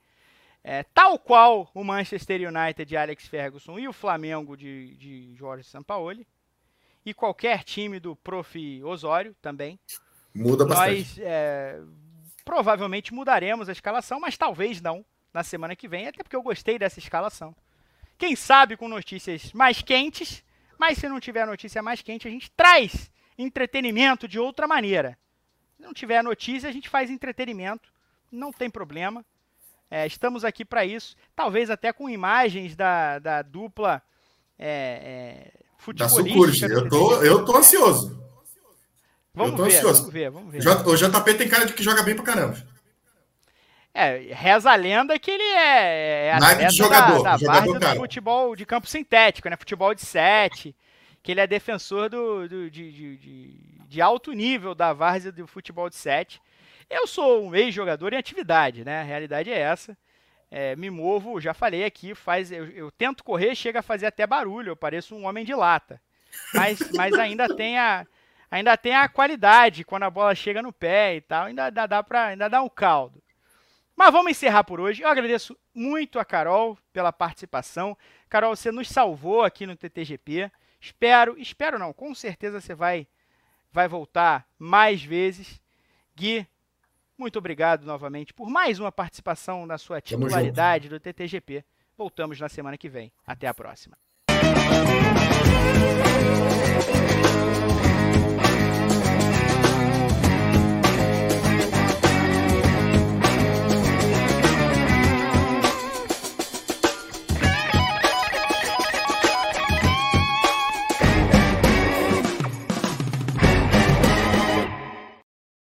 É, 0.62 0.82
tal 0.82 1.18
qual 1.18 1.70
o 1.74 1.82
Manchester 1.82 2.40
United 2.48 2.84
de 2.84 2.96
Alex 2.96 3.26
Ferguson 3.26 3.78
e 3.78 3.88
o 3.88 3.92
Flamengo 3.92 4.56
de, 4.56 4.94
de 4.96 5.34
Jorge 5.34 5.64
Sampaoli, 5.64 6.26
e 7.04 7.14
qualquer 7.14 7.64
time 7.64 7.98
do 7.98 8.14
Prof. 8.16 8.82
Osório 8.84 9.34
também. 9.40 9.78
Muda 10.34 10.66
bastante. 10.66 10.96
Nós 10.96 11.18
é, 11.18 11.80
provavelmente 12.44 13.12
mudaremos 13.14 13.68
a 13.68 13.72
escalação, 13.72 14.20
mas 14.20 14.36
talvez 14.36 14.80
não 14.80 15.04
na 15.32 15.42
semana 15.42 15.76
que 15.76 15.88
vem, 15.88 16.08
até 16.08 16.22
porque 16.22 16.36
eu 16.36 16.42
gostei 16.42 16.78
dessa 16.78 16.98
escalação. 16.98 17.54
Quem 18.18 18.36
sabe 18.36 18.76
com 18.76 18.88
notícias 18.88 19.52
mais 19.52 19.80
quentes, 19.80 20.44
mas 20.76 20.98
se 20.98 21.08
não 21.08 21.20
tiver 21.20 21.46
notícia 21.46 21.82
mais 21.82 22.02
quente, 22.02 22.28
a 22.28 22.30
gente 22.30 22.50
traz 22.50 23.10
entretenimento 23.38 24.28
de 24.28 24.38
outra 24.38 24.66
maneira. 24.66 25.16
Se 25.76 25.82
não 25.82 25.94
tiver 25.94 26.22
notícia, 26.22 26.68
a 26.68 26.72
gente 26.72 26.88
faz 26.88 27.10
entretenimento, 27.10 27.92
não 28.30 28.52
tem 28.52 28.68
problema. 28.68 29.24
É, 29.90 30.06
estamos 30.06 30.44
aqui 30.44 30.64
para 30.64 30.84
isso, 30.84 31.16
talvez 31.34 31.68
até 31.68 31.92
com 31.92 32.08
imagens 32.08 32.76
da, 32.76 33.18
da 33.18 33.42
dupla 33.42 34.00
é, 34.56 35.50
é, 35.52 35.60
futebolística. 35.78 36.68
Da 36.68 36.74
eu 36.74 36.88
tô, 36.88 37.22
eu 37.22 37.44
tô 37.44 37.56
ansioso. 37.56 38.20
Vamos 39.34 39.52
eu 39.52 39.56
tô 39.56 39.64
ver, 39.64 39.76
ansioso. 39.76 39.98
vamos 39.98 40.12
ver, 40.12 40.30
vamos 40.30 40.52
ver. 40.52 40.88
O 40.88 40.96
JP 40.96 41.34
tem 41.34 41.48
cara 41.48 41.66
de 41.66 41.72
que 41.72 41.82
joga 41.82 42.02
bem 42.04 42.14
pra 42.14 42.24
caramba. 42.24 42.56
É, 43.92 44.32
reza 44.32 44.70
a 44.70 44.76
lenda 44.76 45.18
que 45.18 45.30
ele 45.30 45.42
é, 45.42 46.26
é 46.26 46.32
atleta 46.34 46.66
de 46.66 46.76
jogador, 46.76 47.22
da, 47.24 47.32
da 47.32 47.36
jogador 47.36 47.78
do 47.80 47.96
futebol 47.96 48.54
de 48.54 48.64
campo 48.64 48.86
sintético, 48.86 49.48
né? 49.48 49.56
Futebol 49.56 49.92
de 49.92 50.02
sete, 50.02 50.76
que 51.20 51.32
ele 51.32 51.40
é 51.40 51.46
defensor 51.46 52.08
do, 52.08 52.48
do 52.48 52.70
de, 52.70 52.92
de, 52.92 53.16
de, 53.16 53.60
de 53.88 54.00
alto 54.00 54.32
nível 54.32 54.76
da 54.76 54.92
várzea 54.92 55.32
do 55.32 55.46
futebol 55.48 55.90
de 55.90 55.96
sete. 55.96 56.40
Eu 56.90 57.06
sou 57.06 57.46
um 57.46 57.54
ex-jogador 57.54 58.12
em 58.12 58.16
atividade, 58.16 58.84
né? 58.84 59.00
A 59.00 59.04
realidade 59.04 59.48
é 59.48 59.56
essa. 59.56 59.96
É, 60.50 60.74
me 60.74 60.90
movo, 60.90 61.40
já 61.40 61.54
falei 61.54 61.84
aqui, 61.84 62.12
faz, 62.12 62.50
eu, 62.50 62.66
eu, 62.70 62.90
tento 62.90 63.22
correr, 63.22 63.54
chega 63.54 63.78
a 63.78 63.82
fazer 63.82 64.06
até 64.06 64.26
barulho, 64.26 64.70
eu 64.70 64.76
pareço 64.76 65.14
um 65.14 65.24
homem 65.24 65.44
de 65.44 65.54
lata. 65.54 66.02
Mas, 66.52 66.80
mas 66.92 67.14
ainda 67.14 67.54
tem 67.54 67.78
a 67.78 68.04
ainda 68.50 68.76
tem 68.76 68.96
a 68.96 69.08
qualidade 69.08 69.84
quando 69.84 70.02
a 70.02 70.10
bola 70.10 70.34
chega 70.34 70.60
no 70.60 70.72
pé 70.72 71.14
e 71.14 71.20
tal, 71.20 71.46
ainda 71.46 71.70
dá, 71.70 71.86
dá 71.86 72.02
para 72.02 72.26
ainda 72.26 72.48
dá 72.48 72.60
um 72.60 72.68
caldo. 72.68 73.22
Mas 73.94 74.10
vamos 74.10 74.32
encerrar 74.32 74.64
por 74.64 74.80
hoje. 74.80 75.02
Eu 75.02 75.08
agradeço 75.08 75.56
muito 75.72 76.18
a 76.18 76.24
Carol 76.24 76.76
pela 76.92 77.12
participação. 77.12 77.96
Carol, 78.28 78.56
você 78.56 78.72
nos 78.72 78.88
salvou 78.88 79.44
aqui 79.44 79.66
no 79.66 79.76
TTGP. 79.76 80.50
Espero, 80.80 81.38
espero 81.38 81.78
não, 81.78 81.92
com 81.92 82.12
certeza 82.14 82.60
você 82.60 82.74
vai 82.74 83.06
vai 83.72 83.86
voltar 83.86 84.48
mais 84.58 85.00
vezes. 85.04 85.60
Gui, 86.16 86.44
muito 87.20 87.38
obrigado 87.38 87.84
novamente 87.84 88.32
por 88.32 88.48
mais 88.48 88.80
uma 88.80 88.90
participação 88.90 89.66
na 89.66 89.76
sua 89.76 90.00
titularidade 90.00 90.88
do 90.88 90.98
TTGP. 90.98 91.62
Voltamos 91.96 92.40
na 92.40 92.48
semana 92.48 92.78
que 92.78 92.88
vem. 92.88 93.12
Até 93.26 93.46
a 93.46 93.54
próxima. 93.54 93.96